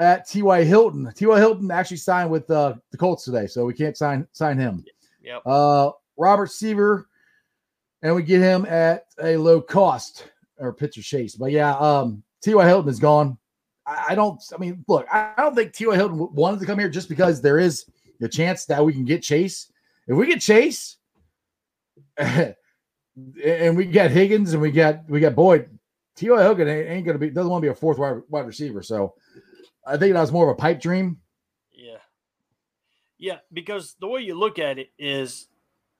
at 0.00 0.26
T.Y. 0.26 0.64
Hilton. 0.64 1.12
T.Y. 1.14 1.38
Hilton 1.38 1.70
actually 1.70 1.98
signed 1.98 2.30
with 2.30 2.50
uh, 2.50 2.74
the 2.90 2.96
Colts 2.96 3.24
today, 3.24 3.46
so 3.46 3.64
we 3.66 3.74
can't 3.74 3.96
sign 3.96 4.26
sign 4.32 4.58
him. 4.58 4.84
Yep. 5.22 5.42
Uh, 5.44 5.90
Robert 6.16 6.50
Seaver, 6.50 7.06
and 8.02 8.14
we 8.14 8.22
get 8.22 8.40
him 8.40 8.64
at 8.66 9.04
a 9.22 9.36
low 9.36 9.60
cost 9.60 10.30
or 10.58 10.72
pitcher 10.72 11.02
chase. 11.02 11.36
But 11.36 11.52
yeah, 11.52 11.76
um, 11.76 12.22
T.Y. 12.42 12.66
Hilton 12.66 12.90
is 12.90 12.98
gone. 12.98 13.38
I, 13.86 14.06
I 14.10 14.14
don't. 14.14 14.42
I 14.54 14.58
mean, 14.58 14.84
look, 14.88 15.06
I, 15.12 15.34
I 15.36 15.42
don't 15.42 15.54
think 15.54 15.74
T.Y. 15.74 15.94
Hilton 15.94 16.34
wanted 16.34 16.60
to 16.60 16.66
come 16.66 16.78
here 16.78 16.88
just 16.88 17.08
because 17.08 17.42
there 17.42 17.58
is 17.58 17.84
the 18.18 18.28
chance 18.28 18.64
that 18.64 18.84
we 18.84 18.94
can 18.94 19.04
get 19.04 19.22
Chase. 19.22 19.70
If 20.08 20.16
we 20.16 20.26
get 20.26 20.40
Chase, 20.40 20.96
and 22.16 22.56
we 23.76 23.84
get 23.84 24.10
Higgins 24.10 24.54
and 24.54 24.62
we 24.62 24.70
got 24.70 25.08
we 25.10 25.20
got 25.20 25.34
Boyd, 25.34 25.68
T.Y. 26.16 26.42
Hilton 26.42 26.68
ain't, 26.68 26.88
ain't 26.88 27.06
gonna 27.06 27.18
be 27.18 27.28
doesn't 27.28 27.50
want 27.50 27.62
to 27.62 27.66
be 27.66 27.72
a 27.72 27.74
fourth 27.74 27.98
wide, 27.98 28.22
wide 28.30 28.46
receiver. 28.46 28.82
So 28.82 29.14
I 29.86 29.96
think 29.96 30.14
that 30.14 30.20
was 30.20 30.32
more 30.32 30.48
of 30.50 30.56
a 30.56 30.60
pipe 30.60 30.80
dream. 30.80 31.18
Yeah. 31.72 31.96
Yeah, 33.18 33.38
because 33.52 33.96
the 34.00 34.06
way 34.08 34.20
you 34.22 34.34
look 34.34 34.58
at 34.58 34.78
it 34.78 34.90
is 34.98 35.48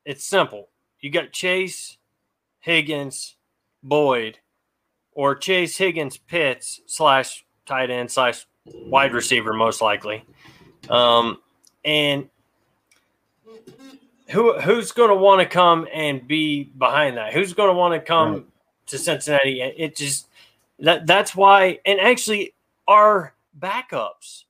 it's 0.05 0.25
simple. 0.25 0.69
You 1.01 1.11
got 1.11 1.33
Chase, 1.33 1.99
Higgins, 2.61 3.37
Boyd, 3.83 4.39
or 5.13 5.35
Chase, 5.35 5.77
Higgins, 5.77 6.17
Pitts 6.17 6.81
slash 6.87 7.45
tight 7.67 7.91
end 7.91 8.11
slash 8.11 8.47
wide 8.65 9.13
receiver, 9.13 9.53
most 9.53 9.81
likely. 9.83 10.25
Um, 10.89 11.39
and 11.85 12.29
who 14.29 14.59
who's 14.61 14.93
going 14.93 15.11
to 15.11 15.17
want 15.17 15.41
to 15.41 15.47
come 15.47 15.87
and 15.93 16.27
be 16.27 16.65
behind 16.65 17.17
that? 17.17 17.33
Who's 17.33 17.53
going 17.53 17.69
to 17.71 17.75
want 17.75 17.95
to 17.95 18.01
come 18.01 18.33
Right. 18.33 18.47
to 18.87 18.99
Cincinnati? 18.99 19.61
It 19.61 19.97
just 19.97 20.29
that 20.79 21.07
that's 21.07 21.35
why. 21.35 21.81
And 21.85 22.01
actually, 22.01 22.55
our 22.87 23.35
backups 23.61 24.45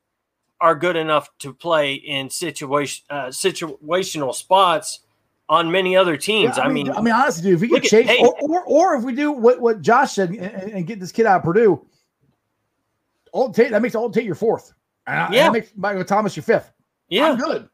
are 0.61 0.75
good 0.75 0.97
enough 0.97 1.31
to 1.39 1.53
play 1.55 1.95
in 1.95 2.29
situation 2.31 3.05
uh, 3.11 3.27
situational 3.27 4.35
spots 4.35 5.01
on 5.49 5.71
many 5.71 5.97
other 5.97 6.17
teams. 6.17 6.57
Yeah, 6.57 6.65
I, 6.65 6.69
mean, 6.69 6.91
I 6.91 7.01
mean, 7.01 7.13
honestly, 7.15 7.43
dude, 7.43 7.55
if 7.55 7.61
we 7.63 7.69
get 7.69 7.85
at 7.85 7.91
Chase, 7.91 8.07
Hayes. 8.07 8.21
or, 8.27 8.37
or 8.41 8.65
or 8.65 8.95
if 8.97 9.03
we 9.05 9.15
do 9.15 9.33
what 9.33 9.61
what 9.61 9.81
Josh 9.81 10.13
said 10.15 10.31
and, 10.31 10.41
and- 10.73 10.87
get 10.87 11.01
this 11.01 11.13
kid 11.13 11.27
out 11.27 11.39
of 11.39 11.43
Purdue, 11.45 11.85
Auden 13.35 13.55
Tate 13.55 13.71
that 13.71 13.83
makes 13.83 13.95
Auden 13.95 14.13
Tate 14.13 14.25
your 14.25 14.35
fourth, 14.35 14.73
and, 15.07 15.19
I, 15.21 15.33
Yeah. 15.33 15.45
that 15.45 15.53
makes 15.53 15.73
Michael 15.77 16.05
Thomas 16.05 16.37
your 16.37 16.43
fifth. 16.45 16.73
yeah, 17.09 17.31
I'm 17.33 17.39
good. 17.39 17.69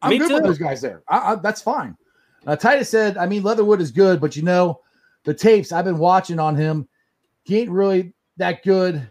I'm 0.00 0.10
Me 0.10 0.18
good 0.18 0.32
with 0.32 0.42
those 0.42 0.58
guys 0.58 0.80
there. 0.80 1.02
I, 1.08 1.32
I, 1.32 1.34
that's 1.36 1.62
fine. 1.62 1.96
Uh, 2.44 2.56
Titus 2.56 2.88
said, 2.88 3.16
I 3.16 3.26
mean, 3.26 3.44
Leatherwood 3.44 3.80
is 3.80 3.92
good, 3.92 4.20
but 4.20 4.34
you 4.34 4.42
know, 4.42 4.80
the 5.22 5.32
tapes 5.32 5.70
I've 5.70 5.84
been 5.84 5.98
watching 5.98 6.40
on 6.40 6.56
him, 6.56 6.88
he 7.44 7.60
ain't 7.60 7.70
really 7.70 8.12
that 8.36 8.64
good 8.64 9.08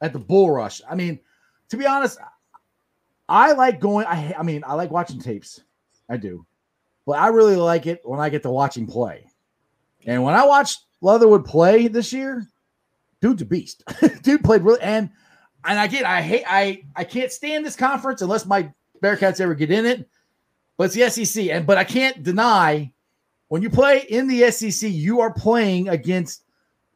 at 0.00 0.12
the 0.12 0.18
bull 0.18 0.50
rush. 0.50 0.80
I 0.88 0.94
mean, 0.94 1.18
to 1.70 1.76
be 1.76 1.86
honest, 1.86 2.18
I 3.28 3.52
like 3.52 3.80
going. 3.80 4.06
I, 4.06 4.34
I 4.38 4.42
mean, 4.42 4.62
I 4.66 4.74
like 4.74 4.90
watching 4.90 5.20
tapes. 5.20 5.60
I 6.08 6.16
do, 6.16 6.46
but 7.06 7.18
I 7.18 7.28
really 7.28 7.56
like 7.56 7.86
it 7.86 8.00
when 8.04 8.20
I 8.20 8.28
get 8.28 8.42
to 8.42 8.50
watch 8.50 8.76
him 8.76 8.86
play. 8.86 9.30
And 10.06 10.22
when 10.22 10.34
I 10.34 10.46
watched 10.46 10.84
Leatherwood 11.00 11.44
play 11.44 11.88
this 11.88 12.12
year, 12.12 12.46
dude's 13.20 13.42
a 13.42 13.44
beast. 13.44 13.82
Dude 14.22 14.44
played 14.44 14.62
really 14.62 14.80
and 14.80 15.10
and 15.64 15.78
again, 15.78 16.06
I 16.06 16.22
hate 16.22 16.44
I 16.46 16.82
I 16.96 17.04
can't 17.04 17.32
stand 17.32 17.66
this 17.66 17.76
conference 17.76 18.22
unless 18.22 18.46
my 18.46 18.72
Bearcats 19.02 19.40
ever 19.40 19.54
get 19.54 19.70
in 19.70 19.84
it. 19.86 20.08
But 20.76 20.84
it's 20.84 20.94
the 20.94 21.26
SEC, 21.26 21.46
and 21.46 21.66
but 21.66 21.76
I 21.76 21.84
can't 21.84 22.22
deny 22.22 22.92
when 23.48 23.62
you 23.62 23.70
play 23.70 24.04
in 24.08 24.28
the 24.28 24.50
SEC, 24.50 24.90
you 24.90 25.20
are 25.20 25.32
playing 25.32 25.88
against 25.88 26.44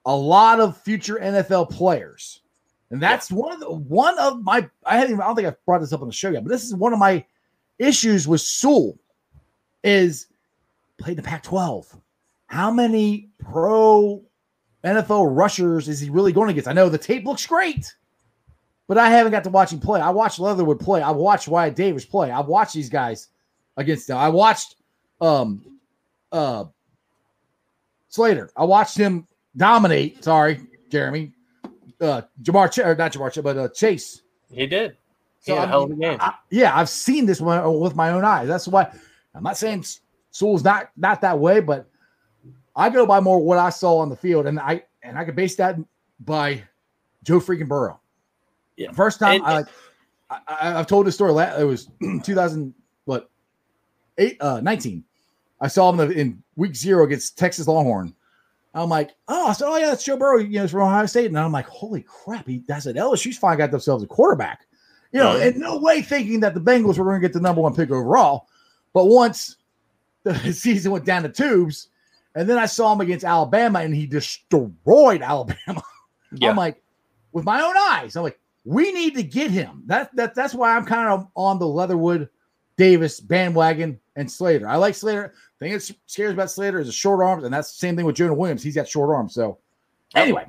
a 0.05 0.15
lot 0.15 0.61
of 0.61 0.81
future 0.81 1.17
NFL 1.17 1.71
players, 1.71 2.42
and 2.93 3.03
that's 3.03 3.33
one 3.33 3.53
of 3.53 3.59
the 3.59 3.71
one 3.71 4.19
of 4.19 4.43
my 4.43 4.69
I 4.85 4.97
hadn't 4.97 5.13
even, 5.13 5.23
I 5.23 5.27
don't 5.27 5.35
think 5.35 5.49
I've 5.49 5.65
brought 5.65 5.81
this 5.81 5.95
up 5.95 6.03
on 6.03 6.09
the 6.09 6.15
show 6.15 6.31
yet, 6.31 6.45
but 6.45 6.51
this 6.51 6.63
is 6.63 6.75
one 6.75 6.93
of 6.93 6.99
my 6.99 7.25
issues 7.79 8.29
with 8.29 8.43
Sewell 8.43 8.99
is 9.83 10.27
played 10.99 11.17
the 11.17 11.23
Pac-12. 11.23 11.99
How 12.47 12.71
many 12.71 13.31
pro 13.39 14.23
NFL 14.85 15.35
rushers 15.35 15.89
is 15.89 16.01
he 16.01 16.11
really 16.11 16.33
going 16.33 16.51
against? 16.51 16.69
I 16.69 16.75
know 16.75 16.91
the 16.91 16.99
tape 16.99 17.25
looks 17.25 17.47
great, 17.47 17.95
but 18.89 18.99
I 18.99 19.09
haven't 19.09 19.33
got 19.33 19.45
to 19.45 19.51
watch 19.51 19.73
him 19.73 19.81
play. 19.81 20.03
I 20.03 20.11
watched 20.11 20.39
Leatherwood 20.39 20.79
play. 20.79 21.01
I 21.01 21.13
watched 21.13 21.49
Wyatt 21.49 21.75
Davis 21.75 22.05
play. 22.05 22.31
I've 22.31 22.47
watched 22.47 22.75
these 22.75 22.91
guys 22.91 23.29
against 23.79 24.07
them. 24.07 24.19
I 24.19 24.29
watched 24.29 24.77
um 25.23 25.79
uh 26.31 26.67
Slater. 28.09 28.51
I 28.55 28.65
watched 28.65 28.99
him 28.99 29.27
dominate. 29.57 30.23
Sorry, 30.23 30.61
Jeremy. 30.91 31.33
Uh 32.03 32.23
Ja'Marr 32.43 32.71
Ch- 32.71 32.79
or 32.81 32.95
not 32.95 33.13
Ja'Marr 33.13 33.33
Ch- 33.33 33.43
but 33.43 33.57
uh 33.57 33.69
Chase. 33.69 34.23
he 34.53 34.67
did. 34.67 34.97
So, 35.41 35.57
a 35.57 35.61
I 35.61 35.67
hell 35.67 35.85
of 35.85 35.91
a 35.91 35.95
mean, 35.95 36.01
game. 36.01 36.19
I- 36.21 36.35
yeah, 36.51 36.77
I've 36.77 36.89
seen 36.89 37.27
this 37.27 37.41
one 37.41 37.81
with 37.81 37.97
my 37.97 38.11
own 38.11 38.25
eyes. 38.25 38.49
That's 38.49 38.69
why 38.69 38.93
I'm 39.35 39.43
not 39.43 39.57
saying 39.57 39.85
Sewell's 40.31 40.65
not 40.65 40.91
not 40.97 41.21
that 41.23 41.39
way, 41.39 41.61
but 41.61 41.89
I 42.77 42.91
go 42.91 43.07
by 43.07 43.21
more 43.21 43.39
what 43.39 43.59
I 43.59 43.71
saw 43.71 43.99
on 43.99 44.09
the 44.09 44.17
field, 44.17 44.47
and 44.47 44.59
I 44.61 44.83
and 45.03 45.19
I 45.19 45.25
could 45.25 45.37
base 45.37 45.57
that 45.57 45.77
by 46.21 46.63
Joe 47.23 47.39
freaking 47.41 47.69
Burrow. 47.69 48.01
Yeah. 48.77 48.93
First 48.93 49.19
time 49.21 49.37
And- 49.37 49.45
I 49.45 49.53
like 49.59 49.67
I, 50.31 50.79
I've 50.79 50.87
told 50.87 51.07
this 51.07 51.15
story. 51.15 51.33
la- 51.33 51.57
It 51.59 51.65
was 51.65 51.89
2000 52.25 52.73
what 53.05 53.31
eight 54.19 54.37
uh 54.41 54.61
19. 54.61 55.05
I 55.61 55.69
saw 55.69 55.93
him 55.93 56.01
in 56.13 56.43
week 56.57 56.75
zero 56.75 57.05
against 57.05 57.37
Texas 57.39 57.69
Longhorn. 57.69 58.15
I'm 58.75 58.89
like, 58.89 59.11
oh, 59.29 59.49
I 59.49 59.53
said, 59.53 59.69
oh 59.69 59.77
yeah, 59.77 59.87
that's 59.87 60.05
Joe 60.05 60.17
Burrow. 60.17 60.39
You 60.39 60.59
know, 60.59 60.65
it's 60.65 60.73
from 60.73 60.83
Ohio 60.83 61.07
State, 61.07 61.27
and 61.27 61.39
I'm 61.39 61.53
like, 61.53 61.67
holy 61.67 62.03
crap, 62.03 62.47
he 62.47 62.63
that's 62.67 62.87
it. 62.87 62.97
LSU's 62.97 63.37
finally 63.37 63.59
got 63.59 63.71
themselves 63.71 64.03
a 64.03 64.07
quarterback. 64.07 64.67
You 65.13 65.21
know, 65.21 65.37
in 65.39 65.61
no 65.61 65.79
way 65.79 66.01
thinking 66.01 66.41
that 66.41 66.55
the 66.55 66.61
Bengals 66.61 66.97
were 66.97 67.05
going 67.05 67.21
to 67.21 67.27
get 67.27 67.35
the 67.35 67.41
number 67.41 67.61
one 67.61 67.75
pick 67.75 67.91
overall. 67.91 68.47
But 68.95 69.07
once 69.07 69.57
the 70.23 70.53
season 70.53 70.93
went 70.93 71.05
down 71.05 71.23
the 71.23 71.29
tubes, 71.29 71.89
and 72.35 72.49
then 72.49 72.59
I 72.59 72.67
saw 72.67 72.95
him 72.95 73.03
against 73.03 73.25
Alabama, 73.25 73.81
and 73.81 73.95
he 73.95 74.07
destroyed 74.07 74.73
Alabama. 75.23 75.83
Yeah. 76.33 76.51
I'm 76.51 76.57
like, 76.57 76.83
with 77.33 77.45
my 77.45 77.61
own 77.61 77.75
eyes, 77.77 78.17
I'm 78.17 78.23
like, 78.23 78.39
we 78.65 78.93
need 78.93 79.15
to 79.17 79.23
get 79.23 79.51
him. 79.51 79.83
That 79.87 80.15
that 80.17 80.35
that's 80.35 80.55
why 80.55 80.75
I'm 80.75 80.87
kind 80.87 81.09
of 81.11 81.27
on 81.37 81.59
the 81.59 81.67
Leatherwood, 81.67 82.29
Davis 82.77 83.21
bandwagon, 83.21 83.99
and 84.17 84.31
Slater. 84.31 84.69
I 84.69 84.77
like 84.77 84.95
Slater. 84.95 85.35
The 85.59 85.67
thing 85.67 85.73
that 85.73 85.97
scares 86.07 86.33
about 86.33 86.51
Slater 86.51 86.81
is 86.81 86.87
the 86.87 86.93
short 86.93 87.25
arms, 87.25 87.45
and 87.45 87.53
that's 87.53 87.73
the 87.73 87.79
same 87.79 87.97
thing 87.97 88.05
with 88.05 88.17
Jonah 88.17 88.35
Williams. 88.35 88.63
He's 88.63 88.75
got 88.75 88.89
short 88.89 89.11
arms. 89.11 89.35
So 89.35 89.59
anyway, 90.15 90.47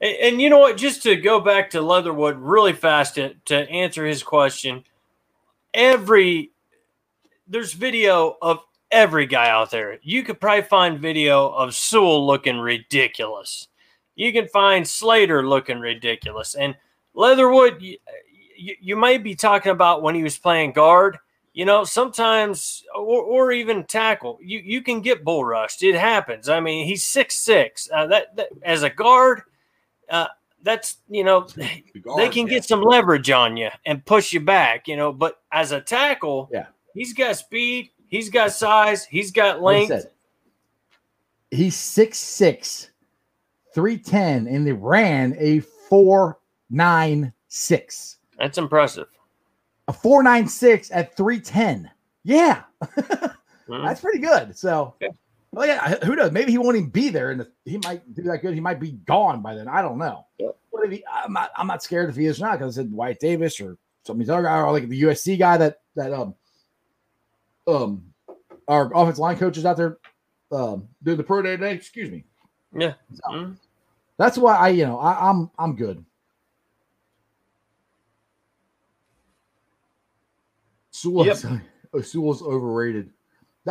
And, 0.00 0.16
and 0.16 0.40
you 0.40 0.50
know 0.50 0.58
what? 0.58 0.76
Just 0.76 1.02
to 1.04 1.16
go 1.16 1.40
back 1.40 1.70
to 1.70 1.82
Leatherwood 1.82 2.38
really 2.38 2.72
fast 2.72 3.16
to, 3.16 3.34
to 3.46 3.68
answer 3.68 4.06
his 4.06 4.22
question, 4.22 4.84
every 5.74 6.50
there's 7.46 7.72
video 7.72 8.36
of 8.40 8.60
every 8.90 9.26
guy 9.26 9.48
out 9.48 9.70
there. 9.70 9.98
You 10.02 10.22
could 10.22 10.40
probably 10.40 10.62
find 10.62 11.00
video 11.00 11.48
of 11.48 11.74
Sewell 11.74 12.26
looking 12.26 12.58
ridiculous. 12.58 13.68
You 14.14 14.32
can 14.32 14.48
find 14.48 14.86
Slater 14.86 15.46
looking 15.46 15.80
ridiculous. 15.80 16.54
And 16.54 16.76
Leatherwood, 17.14 17.82
you, 18.60 18.76
you, 18.80 18.96
might 18.96 19.22
be 19.22 19.34
talking 19.34 19.72
about 19.72 20.02
when 20.02 20.14
he 20.14 20.22
was 20.22 20.38
playing 20.38 20.72
guard. 20.72 21.18
You 21.52 21.64
know, 21.64 21.82
sometimes 21.82 22.84
or, 22.94 23.22
or 23.22 23.52
even 23.52 23.84
tackle, 23.84 24.38
you, 24.40 24.60
you 24.60 24.82
can 24.82 25.00
get 25.00 25.24
bull 25.24 25.44
rushed. 25.44 25.82
It 25.82 25.96
happens. 25.96 26.48
I 26.48 26.60
mean, 26.60 26.86
he's 26.86 27.04
six 27.04 27.36
six. 27.36 27.88
Uh, 27.92 28.06
that, 28.06 28.36
that 28.36 28.50
as 28.62 28.84
a 28.84 28.90
guard, 28.90 29.42
uh, 30.08 30.28
that's 30.62 30.98
you 31.08 31.24
know 31.24 31.48
they 32.16 32.28
can 32.28 32.46
get 32.46 32.64
some 32.64 32.82
leverage 32.82 33.30
on 33.30 33.56
you 33.56 33.70
and 33.84 34.04
push 34.04 34.32
you 34.32 34.40
back, 34.40 34.86
you 34.86 34.96
know. 34.96 35.12
But 35.12 35.40
as 35.50 35.72
a 35.72 35.80
tackle, 35.80 36.48
Yeah. 36.52 36.66
He's 36.94 37.12
got 37.12 37.36
speed. 37.36 37.90
He's 38.08 38.30
got 38.30 38.52
size. 38.52 39.04
He's 39.04 39.30
got 39.30 39.62
length. 39.62 39.90
Like 39.90 40.10
he's 41.50 41.76
6'6, 41.76 42.88
310, 43.74 44.46
and 44.46 44.66
they 44.66 44.72
ran 44.72 45.36
a 45.38 45.60
496. 45.60 48.16
That's 48.40 48.58
impressive. 48.58 49.06
A 49.86 49.92
496 49.92 50.90
at 50.92 51.16
310. 51.16 51.90
Yeah. 52.24 52.62
mm-hmm. 52.82 53.26
That's 53.84 54.00
pretty 54.00 54.18
good. 54.18 54.56
So, 54.56 54.94
yeah. 55.00 55.08
well, 55.52 55.66
yeah, 55.66 55.96
who 56.04 56.16
knows? 56.16 56.32
Maybe 56.32 56.50
he 56.50 56.58
won't 56.58 56.76
even 56.76 56.90
be 56.90 57.10
there, 57.10 57.30
and 57.30 57.46
he 57.64 57.78
might 57.84 58.14
do 58.14 58.22
that 58.22 58.38
good. 58.38 58.54
He 58.54 58.60
might 58.60 58.80
be 58.80 58.92
gone 58.92 59.42
by 59.42 59.54
then. 59.54 59.68
I 59.68 59.82
don't 59.82 59.98
know. 59.98 60.26
Yep. 60.38 60.56
What 60.70 60.86
if 60.86 60.92
he? 60.92 61.04
I'm 61.12 61.32
not. 61.32 61.50
I'm 61.56 61.66
not 61.66 61.82
scared 61.82 62.08
if 62.08 62.16
he 62.16 62.26
is 62.26 62.40
or 62.40 62.46
not 62.46 62.58
because 62.58 62.78
I 62.78 62.82
said 62.82 62.92
Wyatt 62.92 63.20
Davis 63.20 63.60
or 63.60 63.76
some 64.04 64.16
of 64.16 64.20
these 64.20 64.30
other 64.30 64.44
guys, 64.44 64.62
or 64.62 64.72
like 64.72 64.88
the 64.88 65.02
USC 65.02 65.38
guy 65.38 65.56
that 65.58 65.80
that 65.96 66.12
um 66.12 66.34
um 67.66 68.04
our 68.68 68.90
offensive 68.94 69.18
line 69.18 69.36
coaches 69.36 69.66
out 69.66 69.76
there 69.76 69.98
um 70.52 70.88
doing 71.02 71.16
the 71.16 71.24
pro 71.24 71.42
day 71.42 71.56
today. 71.56 71.74
Excuse 71.74 72.10
me. 72.10 72.24
Yeah. 72.72 72.94
So, 73.12 73.30
mm-hmm. 73.30 73.52
That's 74.16 74.38
why 74.38 74.56
I, 74.56 74.68
you 74.68 74.84
know, 74.84 74.98
I, 74.98 75.28
I'm 75.30 75.50
I'm 75.58 75.74
good. 75.76 76.04
Sewell's, 81.00 81.44
yep. 81.44 81.54
Sewell's 82.04 82.42
overrated. 82.42 83.10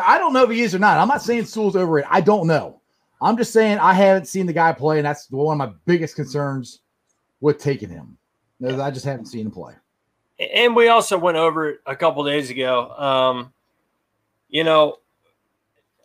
I 0.02 0.18
don't 0.18 0.34
know 0.34 0.44
if 0.44 0.50
he 0.50 0.62
is 0.62 0.74
or 0.74 0.80
not. 0.80 0.98
I'm 0.98 1.08
not 1.08 1.22
saying 1.22 1.46
Sewell's 1.46 1.76
overrated. 1.76 2.10
I 2.12 2.22
don't 2.22 2.48
know. 2.48 2.82
I'm 3.22 3.38
just 3.38 3.54
saying 3.54 3.78
I 3.80 3.94
haven't 3.94 4.28
seen 4.28 4.46
the 4.46 4.54
guy 4.54 4.72
play, 4.72 4.98
and 4.98 5.06
that's 5.06 5.30
one 5.30 5.60
of 5.60 5.70
my 5.70 5.76
biggest 5.86 6.16
concerns 6.16 6.80
with 7.42 7.60
taking 7.60 7.90
him. 7.90 8.18
I 8.64 8.92
just 8.92 9.06
haven't 9.06 9.28
seen 9.28 9.46
him 9.46 9.52
play. 9.52 9.74
And 10.40 10.76
we 10.76 10.88
also 10.88 11.18
went 11.18 11.38
over 11.38 11.70
it 11.70 11.80
a 11.86 11.96
couple 11.96 12.24
days 12.24 12.50
ago. 12.50 12.92
Um, 12.92 13.54
you 14.48 14.64
know, 14.64 14.98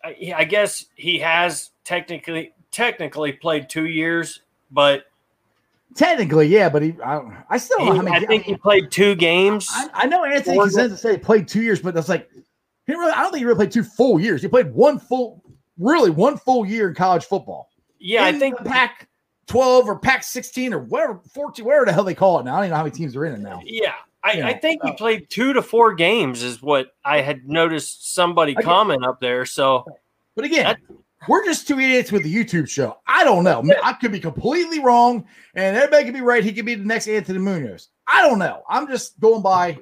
I, 0.04 0.34
I 0.36 0.44
guess 0.44 0.86
he 0.96 1.18
has 1.20 1.70
technically 1.84 2.52
technically 2.70 3.32
played 3.32 3.68
two 3.68 3.86
years, 3.86 4.40
but 4.70 5.04
Technically, 5.95 6.49
yeah, 6.49 6.68
but 6.68 6.82
he, 6.82 6.97
I, 7.05 7.45
I 7.51 7.57
still 7.57 7.78
don't 7.78 7.86
know 7.86 7.95
how 7.95 8.03
many. 8.03 8.24
I 8.24 8.28
think 8.28 8.42
he 8.42 8.57
played 8.57 8.90
two 8.90 9.14
games. 9.14 9.68
I, 9.70 9.88
I 9.95 10.07
know 10.07 10.24
Anthony 10.24 10.59
Cosenza 10.59 10.99
say 10.99 11.12
he 11.12 11.18
played 11.18 11.47
two 11.47 11.62
years, 11.62 11.80
but 11.80 11.95
that's 11.95 12.09
like 12.09 12.28
he 12.86 12.95
really. 12.95 13.12
I 13.12 13.22
don't 13.22 13.30
think 13.30 13.38
he 13.38 13.45
really 13.45 13.59
played 13.59 13.70
two 13.70 13.84
full 13.84 14.18
years. 14.18 14.42
He 14.42 14.49
played 14.49 14.72
one 14.74 14.99
full, 14.99 15.45
really 15.78 16.11
one 16.11 16.36
full 16.36 16.66
year 16.66 16.88
in 16.88 16.95
college 16.97 17.24
football. 17.26 17.70
Yeah, 18.01 18.26
in 18.26 18.34
I 18.34 18.38
think 18.40 18.57
Pac 18.64 19.09
twelve 19.47 19.86
or 19.86 19.97
Pac 19.97 20.24
sixteen 20.24 20.74
or 20.74 20.80
whatever 20.80 21.20
fourteen, 21.32 21.64
whatever 21.64 21.84
the 21.84 21.92
hell 21.92 22.03
they 22.03 22.14
call 22.14 22.40
it 22.40 22.45
now. 22.45 22.55
I 22.55 22.57
don't 22.57 22.64
even 22.64 22.70
know 22.70 22.76
how 22.78 22.82
many 22.82 22.97
teams 22.97 23.14
are 23.14 23.24
in 23.24 23.34
it 23.34 23.40
now. 23.40 23.61
Yeah, 23.64 23.95
I, 24.24 24.32
you 24.32 24.40
know, 24.40 24.49
I 24.49 24.55
think 24.55 24.82
he 24.82 24.90
uh, 24.90 24.95
played 24.95 25.30
two 25.30 25.53
to 25.53 25.62
four 25.62 25.95
games, 25.95 26.42
is 26.42 26.61
what 26.61 26.88
I 27.05 27.20
had 27.20 27.49
noticed 27.49 28.14
somebody 28.14 28.55
comment 28.55 29.05
up 29.05 29.20
there. 29.20 29.45
So, 29.45 29.84
but 30.34 30.45
again, 30.45 30.64
that, 30.64 30.78
we're 31.28 31.44
just 31.44 31.66
two 31.66 31.78
idiots 31.78 32.12
with 32.12 32.22
the 32.22 32.34
YouTube 32.34 32.68
show. 32.68 32.98
I 33.06 33.24
don't 33.24 33.44
know. 33.44 33.62
I 33.82 33.92
could 33.94 34.12
be 34.12 34.20
completely 34.20 34.80
wrong, 34.80 35.26
and 35.54 35.76
everybody 35.76 36.04
could 36.04 36.14
be 36.14 36.20
right. 36.20 36.44
He 36.44 36.52
could 36.52 36.66
be 36.66 36.74
the 36.74 36.84
next 36.84 37.08
Anthony 37.08 37.38
Munoz. 37.38 37.88
I 38.06 38.22
don't 38.22 38.38
know. 38.38 38.62
I'm 38.68 38.86
just 38.86 39.18
going 39.20 39.42
by 39.42 39.78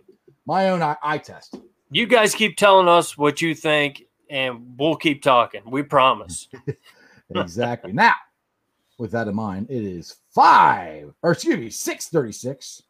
my 0.46 0.70
own 0.70 0.82
eye, 0.82 0.96
eye 1.02 1.18
test. 1.18 1.56
You 1.90 2.06
guys 2.06 2.34
keep 2.34 2.56
telling 2.56 2.88
us 2.88 3.16
what 3.18 3.42
you 3.42 3.54
think, 3.54 4.04
and 4.30 4.78
we'll 4.78 4.96
keep 4.96 5.22
talking. 5.22 5.62
We 5.66 5.82
promise. 5.82 6.48
exactly. 7.34 7.92
now, 7.92 8.14
with 8.98 9.10
that 9.12 9.28
in 9.28 9.34
mind, 9.34 9.70
it 9.70 9.84
is 9.84 10.16
five, 10.34 11.12
or 11.22 11.32
excuse 11.32 11.56
me, 11.56 11.70
six 11.70 12.08
thirty-six. 12.08 12.82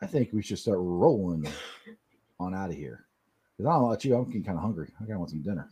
I 0.00 0.06
think 0.06 0.30
we 0.32 0.42
should 0.42 0.58
start 0.58 0.78
rolling 0.80 1.46
on 2.38 2.54
out 2.54 2.70
of 2.70 2.76
here. 2.76 3.06
Because 3.56 3.68
I 3.68 3.72
don't 3.72 3.82
know 3.82 3.88
about 3.88 4.04
you, 4.04 4.14
I'm 4.16 4.24
getting 4.26 4.44
kind 4.44 4.56
of 4.56 4.62
hungry. 4.62 4.88
I 4.96 5.00
kind 5.00 5.12
of 5.12 5.18
want 5.18 5.30
some 5.30 5.42
dinner. 5.42 5.68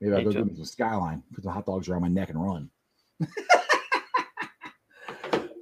Maybe 0.00 0.14
I'll 0.14 0.24
go 0.24 0.32
get 0.32 0.46
me 0.46 0.54
some 0.54 0.64
skyline, 0.64 1.22
put 1.34 1.44
the 1.44 1.50
hot 1.50 1.66
dogs 1.66 1.88
around 1.88 2.02
my 2.02 2.08
neck 2.08 2.30
and 2.30 2.42
run. 2.42 2.70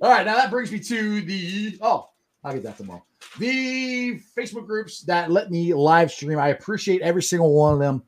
All 0.02 0.10
right, 0.10 0.26
now 0.26 0.34
that 0.36 0.50
brings 0.50 0.70
me 0.70 0.78
to 0.78 1.22
the 1.22 1.78
oh, 1.80 2.10
I'll 2.44 2.52
get 2.52 2.62
that 2.64 2.76
tomorrow. 2.76 3.04
The 3.38 4.20
Facebook 4.36 4.66
groups 4.66 5.00
that 5.02 5.30
let 5.30 5.50
me 5.50 5.72
live 5.72 6.12
stream. 6.12 6.38
I 6.38 6.48
appreciate 6.48 7.00
every 7.02 7.22
single 7.22 7.54
one 7.54 7.72
of 7.72 7.78
them. 7.78 8.02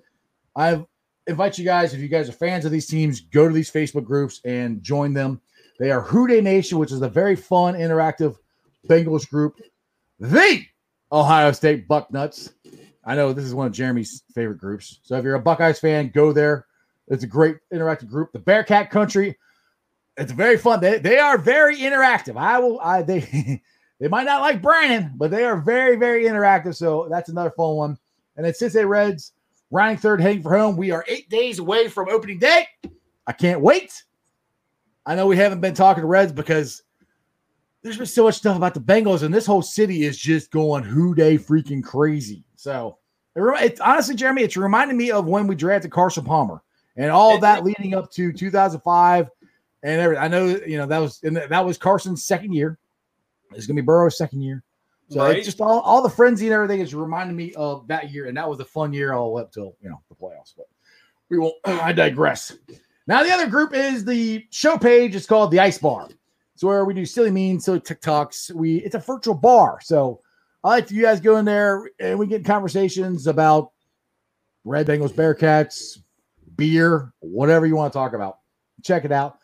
I 0.55 0.85
invite 1.27 1.59
you 1.59 1.65
guys, 1.65 1.95
if 1.95 2.01
you 2.01 2.09
guys 2.09 2.29
are 2.29 2.33
fans 2.33 2.65
of 2.65 2.73
these 2.73 2.87
teams, 2.87 3.21
go 3.21 3.49
to 3.49 3.55
these 3.55 3.71
Facebook 3.71 4.05
groups 4.05 4.41
and 4.45 4.83
join 4.83 5.15
them. 5.15 5.41
They 5.79 5.91
are 5.91 6.01
Who 6.03 6.27
Dey 6.27 6.41
Nation, 6.41 6.79
which 6.79 6.93
is 6.93 7.03
a 7.03 7.09
very 7.09 7.37
fun, 7.37 7.75
interactive 7.75 8.37
Bengals 8.87 9.29
group. 9.29 9.61
The 10.19 10.65
Ohio 11.13 11.53
State 11.53 11.89
Bucknuts, 11.89 12.53
I 13.09 13.15
know 13.15 13.33
this 13.33 13.47
is 13.47 13.55
one 13.55 13.67
of 13.67 13.73
Jeremy's 13.73 14.23
favorite 14.35 14.59
groups. 14.59 15.01
So 15.03 15.17
if 15.17 15.25
you're 15.25 15.35
a 15.35 15.41
Buckeyes 15.41 15.81
fan, 15.81 16.11
go 16.15 16.31
there. 16.31 16.67
It's 17.09 17.25
a 17.25 17.27
great 17.27 17.57
interactive 17.73 18.11
group. 18.11 18.33
The 18.33 18.39
Bearcat 18.39 18.91
Country, 18.91 19.39
it's 20.19 20.31
very 20.31 20.59
fun. 20.59 20.81
They, 20.81 20.99
they 20.99 21.19
are 21.19 21.39
very 21.39 21.79
interactive. 21.79 22.37
I 22.37 22.59
will 22.59 22.79
I 22.81 23.01
they 23.01 23.63
they 23.99 24.09
might 24.09 24.27
not 24.27 24.43
like 24.43 24.61
Brandon, 24.61 25.13
but 25.17 25.31
they 25.31 25.45
are 25.45 25.57
very, 25.57 25.97
very 25.97 26.25
interactive. 26.25 26.77
So 26.77 27.09
that's 27.11 27.31
another 27.31 27.51
fun 27.51 27.77
one. 27.77 27.99
And 28.37 28.45
then 28.45 28.53
Cincinnati 28.53 28.85
Reds, 28.85 29.33
rounding 29.71 29.97
third, 29.97 30.21
heading 30.21 30.43
for 30.43 30.55
home. 30.55 30.77
We 30.77 30.91
are 30.91 31.03
eight 31.09 31.31
days 31.31 31.61
away 31.61 31.89
from 31.89 32.11
opening 32.11 32.39
day. 32.39 32.67
I 33.27 33.33
can't 33.33 33.63
wait. 33.63 34.05
I 35.07 35.15
know 35.15 35.27
we 35.27 35.39
haven't 35.39 35.63
been 35.63 35.75
talking 35.75 36.03
to 36.03 36.07
Reds 36.07 36.33
because 36.33 36.83
there's 37.89 37.99
been 37.99 38.07
so 38.07 38.25
much 38.25 38.37
stuff 38.37 38.57
about 38.57 38.75
the 38.75 38.81
Bengals, 38.81 39.23
and 39.23 39.33
this 39.33 39.47
whole 39.47 39.63
city 39.63 40.05
is 40.05 40.19
just 40.19 40.51
going 40.51 40.85
Who 40.85 41.15
Dey 41.15 41.39
freaking 41.39 41.83
crazy. 41.83 42.45
So 42.57 42.99
it, 43.35 43.43
it's 43.63 43.81
honestly, 43.81 44.15
Jeremy, 44.15 44.43
it's 44.43 44.57
reminding 44.57 44.97
me 44.97 45.11
of 45.11 45.27
when 45.27 45.47
we 45.47 45.55
drafted 45.55 45.91
Carson 45.91 46.25
Palmer 46.25 46.63
and 46.97 47.11
all 47.11 47.39
that 47.39 47.65
leading 47.65 47.95
up 47.95 48.11
to 48.13 48.33
2005 48.33 49.31
and 49.83 50.01
everything. 50.01 50.23
I 50.23 50.29
know, 50.29 50.47
you 50.67 50.77
know, 50.77 50.87
that 50.87 50.99
was 50.99 51.21
that 51.23 51.65
was 51.65 51.79
Carson's 51.79 52.25
second 52.25 52.53
year. 52.53 52.79
It's 53.53 53.67
gonna 53.67 53.81
be 53.81 53.87
Burrow's 53.87 54.19
second 54.19 54.43
year. 54.43 54.63
So 55.11 55.21
right. 55.21 55.39
it's 55.39 55.47
just 55.47 55.63
all, 55.63 55.81
all 55.81 56.03
the 56.03 56.11
frenzy 56.11 56.47
and 56.47 56.55
everything 56.55 56.81
is 56.81 56.95
reminding 56.95 57.35
me 57.35 57.55
of 57.55 57.89
that 57.89 58.11
year, 58.11 58.27
and 58.27 58.37
that 58.37 58.47
was 58.47 58.61
a 58.61 58.65
fun 58.67 58.93
year 58.93 59.15
all 59.15 59.39
up 59.39 59.51
till 59.51 59.75
you 59.81 59.89
know 59.89 60.03
the 60.11 60.15
playoffs. 60.15 60.53
But 60.55 60.67
we 61.31 61.39
won't. 61.39 61.55
I 61.65 61.93
digress. 61.93 62.55
Now 63.07 63.23
the 63.23 63.33
other 63.33 63.47
group 63.47 63.73
is 63.73 64.05
the 64.05 64.45
show 64.51 64.77
page. 64.77 65.17
It's 65.17 65.25
called 65.25 65.51
the 65.51 65.61
Ice 65.61 65.79
Bar. 65.79 66.09
It's 66.59 66.65
where 66.65 66.85
we 66.85 66.93
do 66.93 67.07
silly 67.07 67.31
mean, 67.31 67.61
silly 67.61 67.79
TikToks. 67.79 68.51
We 68.51 68.79
it's 68.79 68.97
a 68.97 68.99
virtual 68.99 69.37
bar, 69.37 69.79
so 69.81 70.23
I 70.65 70.71
like 70.71 70.91
you 70.91 71.03
guys 71.03 71.21
go 71.21 71.37
in 71.37 71.45
there 71.45 71.89
and 72.01 72.19
we 72.19 72.27
get 72.27 72.45
conversations 72.45 73.29
about 73.29 73.71
Red 74.65 74.89
Bengals, 74.89 75.13
Bearcats, 75.13 76.01
beer, 76.57 77.13
whatever 77.21 77.65
you 77.65 77.77
want 77.77 77.93
to 77.93 77.97
talk 77.97 78.13
about. 78.13 78.39
Check 78.83 79.05
it 79.05 79.13
out. 79.13 79.39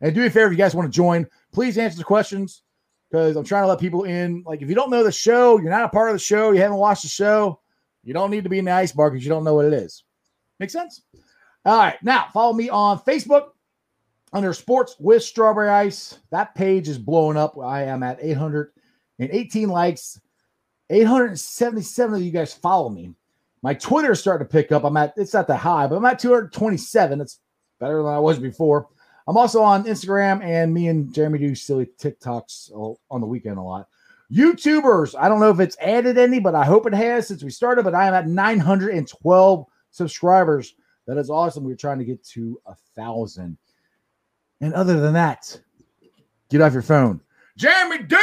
And 0.00 0.14
do 0.14 0.20
me 0.20 0.28
a 0.28 0.30
favor 0.30 0.46
if 0.46 0.52
you 0.52 0.56
guys 0.56 0.76
want 0.76 0.86
to 0.86 0.96
join, 0.96 1.26
please 1.52 1.76
answer 1.76 1.98
the 1.98 2.04
questions 2.04 2.62
because 3.10 3.34
I'm 3.34 3.42
trying 3.42 3.64
to 3.64 3.68
let 3.68 3.80
people 3.80 4.04
in. 4.04 4.44
Like, 4.46 4.62
if 4.62 4.68
you 4.68 4.76
don't 4.76 4.90
know 4.90 5.02
the 5.02 5.10
show, 5.10 5.58
you're 5.58 5.72
not 5.72 5.86
a 5.86 5.88
part 5.88 6.10
of 6.10 6.14
the 6.14 6.20
show, 6.20 6.52
you 6.52 6.60
haven't 6.60 6.76
watched 6.76 7.02
the 7.02 7.08
show, 7.08 7.58
you 8.04 8.14
don't 8.14 8.30
need 8.30 8.44
to 8.44 8.48
be 8.48 8.60
in 8.60 8.66
the 8.66 8.70
ice 8.70 8.92
bar 8.92 9.10
because 9.10 9.24
you 9.24 9.28
don't 9.28 9.42
know 9.42 9.54
what 9.54 9.66
it 9.66 9.72
is. 9.72 10.04
Make 10.60 10.70
sense? 10.70 11.02
All 11.64 11.76
right. 11.76 12.00
Now, 12.04 12.28
follow 12.32 12.52
me 12.52 12.68
on 12.68 13.00
Facebook 13.00 13.53
under 14.34 14.52
Sports 14.52 14.96
with 14.98 15.22
Strawberry 15.22 15.70
Ice. 15.70 16.18
That 16.30 16.54
page 16.56 16.88
is 16.88 16.98
blowing 16.98 17.36
up. 17.36 17.56
I 17.56 17.84
am 17.84 18.02
at 18.02 18.18
818 18.20 19.68
likes. 19.68 20.20
877 20.90 22.16
of 22.16 22.22
you 22.22 22.32
guys 22.32 22.52
follow 22.52 22.90
me. 22.90 23.14
My 23.62 23.72
Twitter 23.72 24.12
is 24.12 24.20
starting 24.20 24.46
to 24.46 24.52
pick 24.52 24.72
up. 24.72 24.84
I'm 24.84 24.96
at 24.96 25.14
it's 25.16 25.32
not 25.32 25.46
that 25.46 25.56
high, 25.56 25.86
but 25.86 25.96
I'm 25.96 26.04
at 26.04 26.18
227. 26.18 27.20
It's 27.20 27.38
better 27.80 28.02
than 28.02 28.12
I 28.12 28.18
was 28.18 28.38
before. 28.38 28.88
I'm 29.26 29.38
also 29.38 29.62
on 29.62 29.84
Instagram, 29.84 30.42
and 30.42 30.74
me 30.74 30.88
and 30.88 31.14
Jeremy 31.14 31.38
do 31.38 31.54
silly 31.54 31.86
TikToks 31.98 32.98
on 33.10 33.20
the 33.20 33.26
weekend 33.26 33.56
a 33.56 33.62
lot. 33.62 33.88
YouTubers, 34.30 35.14
I 35.18 35.28
don't 35.28 35.40
know 35.40 35.50
if 35.50 35.60
it's 35.60 35.78
added 35.80 36.18
any, 36.18 36.40
but 36.40 36.54
I 36.54 36.64
hope 36.64 36.86
it 36.86 36.92
has 36.92 37.28
since 37.28 37.42
we 37.42 37.50
started. 37.50 37.84
But 37.84 37.94
I 37.94 38.06
am 38.06 38.14
at 38.14 38.28
912 38.28 39.66
subscribers. 39.92 40.74
That 41.06 41.16
is 41.16 41.30
awesome. 41.30 41.64
We're 41.64 41.76
trying 41.76 42.00
to 42.00 42.04
get 42.04 42.22
to 42.28 42.60
a 42.66 42.74
thousand. 42.96 43.56
And 44.60 44.72
other 44.74 45.00
than 45.00 45.14
that, 45.14 45.60
get 46.50 46.60
off 46.60 46.72
your 46.72 46.82
phone. 46.82 47.20
Jeremy 47.56 48.04
D 48.04 48.16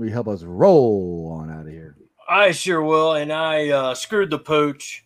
Will 0.00 0.06
you 0.06 0.12
help 0.12 0.28
us 0.28 0.42
roll 0.42 1.36
on 1.38 1.50
out 1.50 1.66
of 1.66 1.72
here? 1.72 1.94
I 2.26 2.52
sure 2.52 2.82
will. 2.82 3.16
And 3.16 3.30
I 3.30 3.68
uh, 3.68 3.94
screwed 3.94 4.30
the 4.30 4.38
pooch. 4.38 5.04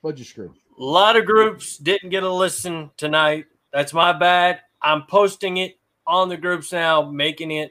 What'd 0.00 0.18
you 0.18 0.24
screw? 0.24 0.52
A 0.80 0.82
lot 0.82 1.14
of 1.16 1.26
groups 1.26 1.76
didn't 1.76 2.10
get 2.10 2.24
a 2.24 2.32
listen 2.32 2.90
tonight. 2.96 3.44
That's 3.72 3.92
my 3.92 4.12
bad. 4.12 4.62
I'm 4.82 5.04
posting 5.06 5.58
it 5.58 5.78
on 6.08 6.28
the 6.28 6.36
groups 6.36 6.72
now, 6.72 7.02
making 7.02 7.52
it 7.52 7.70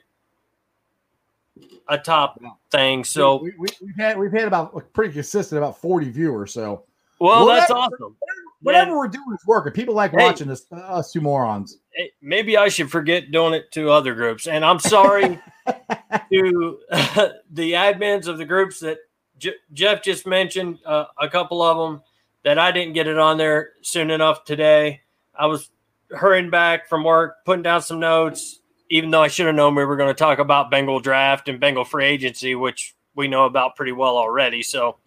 a 1.90 1.98
top 1.98 2.40
thing. 2.72 3.04
So 3.04 3.42
we, 3.42 3.52
have 3.52 3.60
we, 3.82 3.94
had 3.98 4.18
we've 4.18 4.32
had 4.32 4.48
about 4.48 4.94
pretty 4.94 5.12
consistent 5.14 5.58
about 5.58 5.78
40 5.82 6.10
viewers. 6.10 6.54
So 6.54 6.86
well, 7.20 7.46
that's 7.48 7.70
awesome. 7.70 8.16
Whatever, 8.62 8.98
we're 8.98 9.08
doing 9.08 9.26
is 9.34 9.46
working. 9.46 9.74
People 9.74 9.96
like 9.96 10.12
hey, 10.12 10.18
watching 10.18 10.50
us, 10.50 10.66
uh, 10.72 10.76
us 10.76 11.12
two 11.12 11.22
morons. 11.22 11.78
Maybe 12.22 12.58
I 12.58 12.70
should 12.70 12.92
forget 12.92 13.32
doing 13.32 13.54
it 13.54 13.72
to 13.72 13.90
other 13.90 14.14
groups. 14.14 14.48
And 14.48 14.64
I'm 14.64 14.80
sorry 14.80 15.40
to 16.32 16.80
uh, 16.92 17.30
the 17.52 17.74
admins 17.74 18.28
of 18.28 18.38
the 18.38 18.46
groups 18.46 18.80
that 18.82 19.00
J- 19.40 19.56
Jeff 19.74 20.04
just 20.04 20.28
mentioned 20.28 20.80
uh, 20.86 21.06
a 21.20 21.28
couple 21.28 21.62
of 21.62 21.78
them 21.78 22.04
that 22.44 22.60
I 22.60 22.72
didn't 22.72 22.94
get 22.94 23.08
it 23.08 23.18
on 23.18 23.38
there 23.38 23.72
soon 23.82 24.12
enough 24.12 24.44
today. 24.44 25.02
I 25.36 25.48
was 25.48 25.70
hurrying 26.12 26.50
back 26.50 26.88
from 26.88 27.04
work, 27.04 27.44
putting 27.46 27.64
down 27.64 27.82
some 27.82 28.00
notes, 28.00 28.60
even 28.90 29.10
though 29.10 29.22
I 29.22 29.28
should 29.28 29.48
have 29.48 29.56
known 29.56 29.76
we 29.76 29.86
were 29.86 29.98
going 29.98 30.10
to 30.10 30.18
talk 30.18 30.40
about 30.40 30.70
Bengal 30.70 31.00
draft 31.00 31.50
and 31.50 31.60
Bengal 31.60 31.86
free 31.86 32.06
agency, 32.06 32.56
which 32.56 32.96
we 33.16 33.28
know 33.28 33.46
about 33.46 33.76
pretty 33.76 33.92
well 33.92 34.18
already. 34.18 34.62
So, 34.62 34.98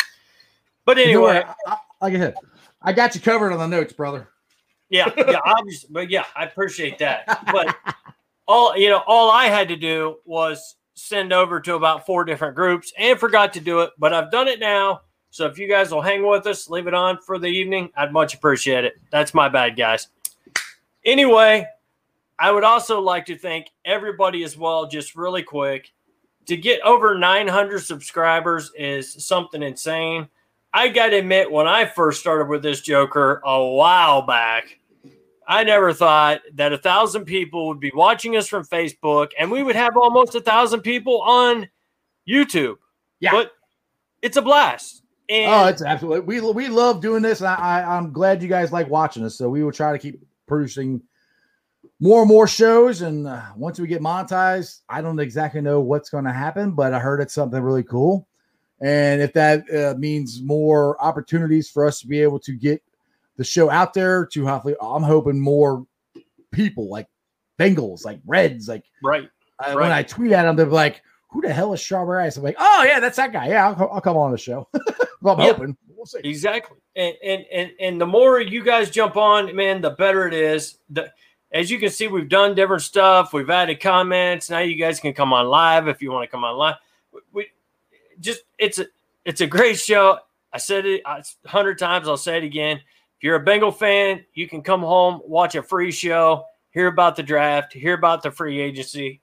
but 0.85 0.99
anyway, 0.99 1.11
You 1.11 1.19
know 1.19 1.23
what? 1.23 1.57
I, 1.67 1.73
I, 1.73 1.77
like 2.01 2.15
I 2.15 2.19
said, 2.19 2.35
I 2.85 2.93
got 2.93 3.15
you 3.15 3.21
covered 3.21 3.53
on 3.53 3.59
the 3.59 3.67
notes, 3.67 3.93
brother. 3.93 4.29
yeah, 4.91 5.11
yeah, 5.17 5.41
obviously, 5.45 5.89
but 5.91 6.11
yeah, 6.11 6.25
I 6.37 6.45
appreciate 6.45 6.99
that. 6.99 7.27
But 7.51 7.75
all 8.47 8.77
you 8.77 8.91
know, 8.91 9.03
all 9.07 9.31
I 9.31 9.47
had 9.47 9.69
to 9.69 9.77
do 9.77 10.19
was 10.25 10.77
send 10.95 11.33
over 11.33 11.61
to 11.61 11.75
about 11.75 12.07
four 12.07 12.25
different 12.25 12.55
groups 12.55 12.93
and 12.99 13.19
forgot 13.19 13.53
to 13.55 13.61
do 13.61 13.81
it, 13.81 13.91
but 13.99 14.13
I've 14.13 14.31
done 14.31 14.49
it 14.49 14.61
now. 14.61 15.01
So 15.31 15.47
if 15.47 15.59
you 15.59 15.69
guys 15.69 15.91
will 15.91 16.03
hang 16.03 16.25
with 16.25 16.47
us, 16.47 16.71
leave 16.71 16.87
it 16.87 16.95
on 16.95 17.19
for 17.21 17.39
the 17.39 17.49
evening, 17.49 17.91
I'd 17.97 18.13
much 18.13 18.35
appreciate 18.35 18.85
it. 18.85 18.95
That's 19.11 19.35
my 19.35 19.49
bad, 19.49 19.77
guys. 19.77 20.07
Anyway, 21.05 21.67
I 22.39 22.53
would 22.53 22.63
also 22.63 23.01
like 23.01 23.27
to 23.27 23.37
thank 23.37 23.67
everybody 23.85 24.45
as 24.45 24.57
well, 24.57 24.87
just 24.87 25.17
really 25.17 25.43
quick. 25.43 25.93
To 26.47 26.57
get 26.57 26.81
over 26.83 27.19
900 27.19 27.81
subscribers 27.81 28.71
is 28.79 29.27
something 29.27 29.63
insane. 29.63 30.29
I 30.75 30.89
got 30.89 31.11
to 31.11 31.19
admit, 31.19 31.53
when 31.53 31.69
I 31.69 31.85
first 31.85 32.19
started 32.19 32.49
with 32.49 32.65
this 32.65 32.81
Joker 32.81 33.41
a 33.45 33.65
while 33.65 34.23
back, 34.23 34.81
I 35.47 35.63
never 35.63 35.93
thought 35.93 36.41
that 36.55 36.73
a 36.73 36.79
thousand 36.79 37.27
people 37.27 37.69
would 37.69 37.79
be 37.79 37.93
watching 37.95 38.37
us 38.37 38.49
from 38.49 38.65
Facebook 38.65 39.29
and 39.39 39.53
we 39.53 39.63
would 39.63 39.77
have 39.77 39.97
almost 39.97 40.35
a 40.35 40.41
thousand 40.41 40.81
people 40.81 41.23
on 41.23 41.69
YouTube. 42.29 42.77
Yeah. 43.21 43.31
But 43.31 43.53
it's 44.21 44.37
a 44.37 44.43
blast. 44.43 45.03
And 45.29 45.51
Oh, 45.51 45.67
it's 45.69 45.81
absolutely. 45.81 46.21
We 46.21 46.41
we 46.53 46.69
love 46.69 47.01
doing 47.01 47.23
this, 47.23 47.41
and 47.41 47.49
I, 47.49 47.55
I 47.55 47.97
I'm 47.97 48.13
glad 48.13 48.43
you 48.43 48.49
guys 48.49 48.73
like 48.73 48.91
watching 48.91 49.25
us. 49.25 49.37
So 49.37 49.49
we 49.49 49.65
will 49.65 49.73
try 49.73 49.93
to 49.93 49.99
keep 49.99 50.21
producing 50.47 51.01
more 52.01 52.21
and 52.21 52.29
more 52.29 52.47
shows. 52.47 53.01
And 53.01 53.27
uh, 53.27 53.41
once 53.57 53.81
we 53.81 53.87
get 53.87 54.03
monetized, 54.03 54.81
I 54.89 55.01
don't 55.01 55.19
exactly 55.19 55.63
know 55.63 55.81
what's 55.81 56.11
going 56.11 56.25
to 56.25 56.33
happen, 56.33 56.73
but 56.73 56.93
I 56.93 56.99
heard 56.99 57.21
it's 57.21 57.33
something 57.33 57.63
really 57.63 57.85
cool. 57.85 58.27
And 58.81 59.23
if 59.23 59.33
that 59.35 59.65
uh, 59.71 59.99
means 59.99 60.43
more 60.43 61.01
opportunities 61.03 61.71
for 61.71 61.87
us 61.87 62.01
to 62.01 62.07
be 62.07 62.21
able 62.21 62.39
to 62.41 62.53
get 62.53 62.83
the 63.37 63.45
show 63.45 63.71
out 63.71 63.95
there, 63.95 64.27
to 64.27 64.47
hopefully, 64.47 64.75
I'm 64.81 65.03
hoping 65.03 65.41
more 65.41 65.87
people 66.51 66.89
like 66.89 67.09
Bengals, 67.59 68.05
like 68.05 68.21
Reds, 68.27 68.69
like 68.69 68.85
right. 69.03 69.29
uh, 69.61 69.75
when 69.75 69.93
I 69.93 70.03
tweet 70.03 70.33
at 70.33 70.43
them, 70.43 70.57
they're 70.57 70.67
like, 70.67 71.03
"Who 71.31 71.41
the 71.41 71.53
hell 71.53 71.73
is 71.73 71.81
Strawberry 71.81 72.25
Ice?" 72.25 72.37
I'm 72.37 72.43
like, 72.43 72.57
"Oh 72.59 72.85
yeah, 72.85 73.01
that's 73.01 73.17
that 73.17 73.33
guy. 73.33 73.49
Yeah, 73.49 73.69
I'll, 73.71 73.91
I'll 73.93 74.01
come 74.01 74.17
on 74.17 74.33
the 74.33 74.39
show." 74.39 74.69
well, 75.23 75.37
I'm 75.37 75.41
Yeah. 75.47 75.53
hoping. 75.53 75.77
We'll 75.97 76.07
see. 76.07 76.19
Exactly. 76.25 76.77
And, 76.97 77.15
and 77.25 77.45
and 77.53 77.71
and 77.81 78.01
the 78.01 78.07
more 78.07 78.41
you 78.41 78.63
guys 78.65 78.91
jump 78.91 79.17
on, 79.17 79.55
man, 79.55 79.81
the 79.81 79.91
better 79.91 80.27
it 80.27 80.35
is. 80.35 80.79
The 80.91 81.13
as 81.53 81.71
you 81.71 81.79
can 81.79 81.91
see, 81.91 82.09
we've 82.09 82.29
done 82.29 82.55
different 82.57 82.83
stuff. 82.83 83.33
We've 83.33 83.49
added 83.49 83.81
comments. 83.81 84.51
Now 84.51 84.59
you 84.59 84.75
guys 84.77 84.99
can 84.99 85.13
come 85.13 85.33
on 85.33 85.47
live 85.47 85.87
if 85.87 86.03
you 86.03 86.11
want 86.11 86.25
to 86.29 86.31
come 86.31 86.43
on 86.45 86.57
live. 86.57 86.75
We 87.33 87.47
just 88.21 88.43
it's 88.59 88.79
a 88.79 88.87
it's 89.25 89.41
a 89.41 89.47
great 89.47 89.79
show. 89.79 90.19
I 90.53 90.59
said 90.59 90.87
it 90.87 91.03
a 91.05 91.23
hundred 91.47 91.79
times. 91.79 92.09
I'll 92.09 92.17
say 92.17 92.37
it 92.39 92.45
again. 92.45 92.77
If 92.77 93.23
you're 93.23 93.37
a 93.37 93.41
Bengal 93.41 93.73
fan, 93.73 94.25
you 94.35 94.49
can 94.49 94.63
come 94.63 94.81
home, 94.81 95.21
watch 95.25 95.55
a 95.55 95.63
free 95.63 95.91
show, 95.93 96.45
hear 96.71 96.87
about 96.89 97.17
the 97.17 97.23
draft, 97.23 97.73
hear 97.73 97.95
about 97.95 98.23
the 98.23 98.31
free 98.31 98.61
agency. 98.61 99.21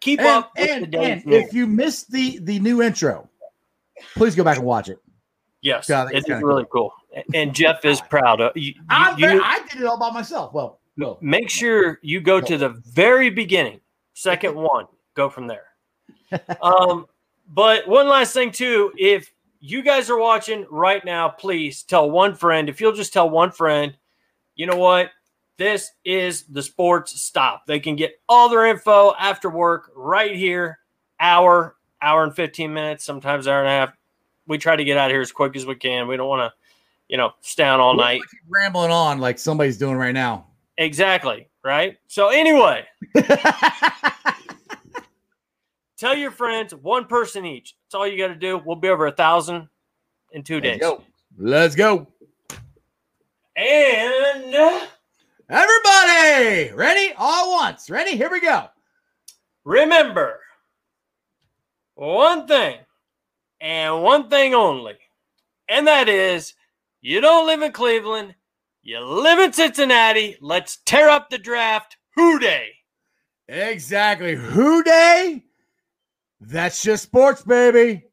Keep 0.00 0.20
And, 0.20 0.28
up 0.28 0.52
with 0.56 0.66
the 0.66 0.72
and, 0.84 0.94
and 0.94 1.32
if 1.32 1.52
you 1.52 1.66
missed 1.66 2.10
the 2.12 2.38
the 2.42 2.58
new 2.60 2.82
intro, 2.82 3.28
please 4.14 4.34
go 4.36 4.44
back 4.44 4.56
and 4.58 4.66
watch 4.66 4.88
it. 4.88 4.98
yes, 5.62 5.90
I 5.90 6.04
it 6.06 6.10
it's 6.14 6.28
is 6.28 6.42
really 6.42 6.64
cool. 6.70 6.92
And 7.34 7.52
Jeff 7.54 7.84
is 7.84 8.00
proud 8.02 8.40
of 8.40 8.56
you. 8.56 8.74
Very, 9.18 9.34
you- 9.34 9.42
I 9.42 9.60
did 9.72 9.80
it 9.82 9.86
all 9.86 9.98
by 9.98 10.10
myself. 10.10 10.52
Well, 10.52 10.78
no, 10.96 11.18
make 11.20 11.50
sure 11.50 11.98
you 12.02 12.20
go 12.20 12.40
to 12.40 12.56
the 12.58 12.68
very 12.68 13.30
beginning, 13.30 13.80
second 14.14 14.54
one, 14.72 14.86
go 15.14 15.28
from 15.28 15.46
there. 15.48 15.64
Um, 16.60 17.06
but 17.48 17.88
one 17.88 18.08
last 18.08 18.34
thing 18.34 18.50
too, 18.50 18.92
if 18.96 19.32
you 19.60 19.82
guys 19.82 20.10
are 20.10 20.18
watching 20.18 20.66
right 20.70 21.04
now, 21.04 21.28
please 21.28 21.82
tell 21.82 22.10
one 22.10 22.34
friend. 22.34 22.68
If 22.68 22.80
you'll 22.80 22.92
just 22.92 23.12
tell 23.12 23.28
one 23.28 23.50
friend, 23.50 23.96
you 24.54 24.66
know 24.66 24.76
what? 24.76 25.10
This 25.56 25.90
is 26.04 26.44
the 26.44 26.62
sports 26.62 27.20
stop. 27.20 27.66
They 27.66 27.80
can 27.80 27.96
get 27.96 28.20
all 28.28 28.48
their 28.48 28.66
info 28.66 29.12
after 29.18 29.50
work 29.50 29.90
right 29.96 30.36
here, 30.36 30.78
hour, 31.18 31.76
hour 32.00 32.22
and 32.22 32.34
15 32.34 32.72
minutes, 32.72 33.04
sometimes 33.04 33.48
hour 33.48 33.60
and 33.60 33.68
a 33.68 33.70
half. 33.70 33.92
We 34.46 34.58
try 34.58 34.76
to 34.76 34.84
get 34.84 34.96
out 34.96 35.10
of 35.10 35.14
here 35.14 35.20
as 35.20 35.32
quick 35.32 35.56
as 35.56 35.66
we 35.66 35.74
can. 35.74 36.06
We 36.06 36.16
don't 36.16 36.28
want 36.28 36.52
to, 36.52 36.56
you 37.08 37.16
know, 37.16 37.32
stay 37.40 37.64
on 37.64 37.80
all 37.80 37.94
night. 37.94 38.20
rambling 38.48 38.92
on 38.92 39.18
like 39.18 39.38
somebody's 39.38 39.78
doing 39.78 39.96
right 39.96 40.14
now. 40.14 40.46
Exactly. 40.76 41.48
Right. 41.64 41.98
So 42.06 42.28
anyway, 42.28 42.86
tell 45.98 46.16
your 46.16 46.30
friends, 46.30 46.74
one 46.74 47.06
person 47.06 47.44
each. 47.44 47.74
That's 47.84 47.94
all 47.94 48.06
you 48.06 48.16
got 48.18 48.28
to 48.28 48.34
do. 48.34 48.58
We'll 48.64 48.76
be 48.76 48.88
over 48.88 49.06
a 49.06 49.12
thousand 49.12 49.68
in 50.32 50.42
2 50.42 50.60
days. 50.60 50.80
Let's 50.80 50.96
go. 50.96 51.04
Let's 51.36 51.74
go. 51.74 52.06
And 53.56 54.54
uh, 54.54 54.86
Everybody, 55.50 56.72
ready? 56.74 57.14
All 57.16 57.54
at 57.54 57.64
once. 57.64 57.88
Ready? 57.88 58.16
Here 58.16 58.30
we 58.30 58.40
go. 58.40 58.68
remember 59.64 60.40
one 61.94 62.46
thing 62.46 62.76
and 63.60 64.02
one 64.02 64.28
thing 64.28 64.54
only, 64.54 64.98
and 65.68 65.86
that 65.86 66.08
is 66.08 66.54
you 67.00 67.20
don't 67.22 67.46
live 67.46 67.62
in 67.62 67.72
Cleveland, 67.72 68.34
you 68.82 69.00
live 69.00 69.38
in 69.38 69.52
Cincinnati. 69.52 70.36
Let's 70.40 70.78
tear 70.84 71.08
up 71.08 71.30
the 71.30 71.38
draft. 71.38 71.96
Who 72.14 72.38
Dey? 72.38 72.68
Exactly. 73.48 74.36
Who 74.36 74.84
Dey? 74.84 75.44
That's 76.40 76.82
just 76.82 77.04
sports, 77.04 77.42
baby. 77.42 78.07